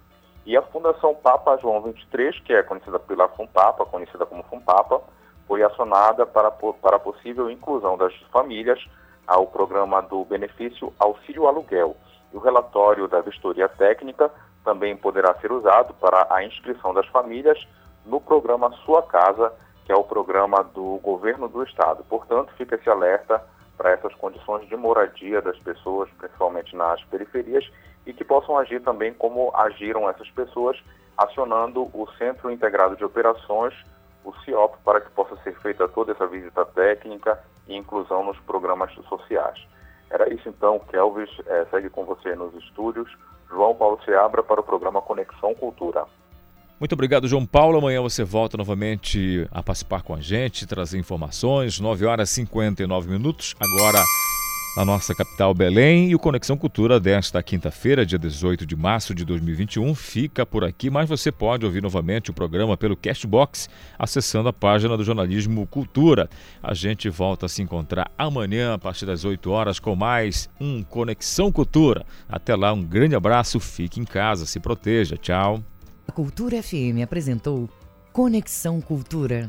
e 0.45 0.55
a 0.55 0.61
Fundação 0.61 1.13
Papa 1.13 1.57
João 1.57 1.81
23, 1.81 2.39
que 2.39 2.53
é 2.53 2.63
conhecida 2.63 2.97
pela 2.97 3.27
FUNPAPA, 3.27 3.85
conhecida 3.85 4.25
como 4.25 4.43
FUNPAPA, 4.43 5.01
foi 5.45 5.61
acionada 5.61 6.25
para, 6.25 6.49
para 6.49 6.95
a 6.95 6.99
possível 6.99 7.51
inclusão 7.51 7.97
das 7.97 8.15
famílias 8.31 8.79
ao 9.27 9.45
programa 9.47 10.01
do 10.01 10.23
benefício 10.23 10.93
Auxílio 10.97 11.47
Aluguel. 11.47 11.97
E 12.33 12.37
o 12.37 12.39
relatório 12.39 13.09
da 13.09 13.19
vistoria 13.19 13.67
técnica 13.67 14.31
também 14.63 14.95
poderá 14.95 15.33
ser 15.35 15.51
usado 15.51 15.93
para 15.95 16.27
a 16.29 16.45
inscrição 16.45 16.93
das 16.93 17.07
famílias 17.07 17.57
no 18.05 18.21
programa 18.21 18.71
Sua 18.85 19.03
Casa, 19.03 19.51
que 19.85 19.91
é 19.91 19.95
o 19.95 20.03
programa 20.03 20.63
do 20.63 20.99
governo 21.03 21.49
do 21.49 21.63
estado. 21.63 22.05
Portanto, 22.05 22.53
fica 22.57 22.75
esse 22.75 22.89
alerta 22.89 23.43
para 23.77 23.91
essas 23.91 24.13
condições 24.15 24.67
de 24.67 24.75
moradia 24.75 25.41
das 25.41 25.57
pessoas, 25.59 26.09
principalmente 26.17 26.75
nas 26.75 27.03
periferias, 27.05 27.69
e 28.05 28.13
que 28.13 28.23
possam 28.23 28.57
agir 28.57 28.81
também 28.81 29.13
como 29.13 29.55
agiram 29.55 30.09
essas 30.09 30.29
pessoas, 30.31 30.77
acionando 31.17 31.83
o 31.93 32.07
Centro 32.17 32.49
Integrado 32.49 32.95
de 32.95 33.05
Operações, 33.05 33.73
o 34.23 34.33
CIOP, 34.39 34.77
para 34.83 35.01
que 35.01 35.11
possa 35.11 35.35
ser 35.43 35.57
feita 35.59 35.87
toda 35.87 36.11
essa 36.11 36.25
visita 36.27 36.65
técnica 36.65 37.39
e 37.67 37.75
inclusão 37.75 38.23
nos 38.23 38.37
programas 38.39 38.93
sociais. 39.07 39.59
Era 40.09 40.31
isso 40.33 40.47
então, 40.47 40.79
Kelvis, 40.79 41.29
é, 41.45 41.65
segue 41.65 41.89
com 41.89 42.05
você 42.05 42.35
nos 42.35 42.53
estúdios. 42.55 43.13
João 43.49 43.75
Paulo 43.75 43.99
Seabra 44.03 44.43
para 44.43 44.61
o 44.61 44.63
programa 44.63 45.01
Conexão 45.01 45.53
Cultura. 45.55 46.05
Muito 46.79 46.93
obrigado, 46.93 47.27
João 47.27 47.45
Paulo. 47.45 47.79
Amanhã 47.79 48.01
você 48.01 48.23
volta 48.23 48.55
novamente 48.55 49.47
a 49.51 49.63
participar 49.63 50.03
com 50.03 50.13
a 50.13 50.21
gente, 50.21 50.67
trazer 50.67 50.99
informações. 50.99 51.79
9 51.79 52.05
horas 52.05 52.29
e 52.29 52.33
59 52.35 53.09
minutos. 53.09 53.55
Agora 53.59 54.03
na 54.77 54.85
nossa 54.85 55.15
capital 55.15 55.55
Belém. 55.55 56.11
E 56.11 56.15
o 56.15 56.19
Conexão 56.19 56.55
Cultura 56.55 56.99
desta 56.99 57.41
quinta-feira, 57.41 58.05
dia 58.05 58.19
18 58.19 58.63
de 58.63 58.75
março 58.75 59.15
de 59.15 59.25
2021, 59.25 59.95
fica 59.95 60.45
por 60.45 60.63
aqui, 60.63 60.87
mas 60.87 61.09
você 61.09 61.31
pode 61.31 61.65
ouvir 61.65 61.81
novamente 61.81 62.29
o 62.29 62.33
programa 62.33 62.77
pelo 62.77 62.95
Castbox, 62.95 63.67
acessando 63.97 64.49
a 64.49 64.53
página 64.53 64.95
do 64.95 65.03
Jornalismo 65.03 65.65
Cultura. 65.65 66.29
A 66.61 66.75
gente 66.75 67.09
volta 67.09 67.47
a 67.47 67.49
se 67.49 67.63
encontrar 67.63 68.11
amanhã, 68.15 68.75
a 68.75 68.77
partir 68.77 69.07
das 69.07 69.25
8 69.25 69.49
horas, 69.49 69.79
com 69.79 69.95
mais 69.95 70.47
um 70.61 70.83
Conexão 70.83 71.51
Cultura. 71.51 72.05
Até 72.29 72.55
lá, 72.55 72.71
um 72.71 72.83
grande 72.83 73.15
abraço, 73.15 73.59
fique 73.59 73.99
em 73.99 74.05
casa, 74.05 74.45
se 74.45 74.59
proteja. 74.59 75.17
Tchau. 75.17 75.63
A 76.07 76.11
Cultura 76.11 76.63
FM 76.63 77.03
apresentou 77.03 77.69
Conexão 78.13 78.79
Cultura. 78.79 79.45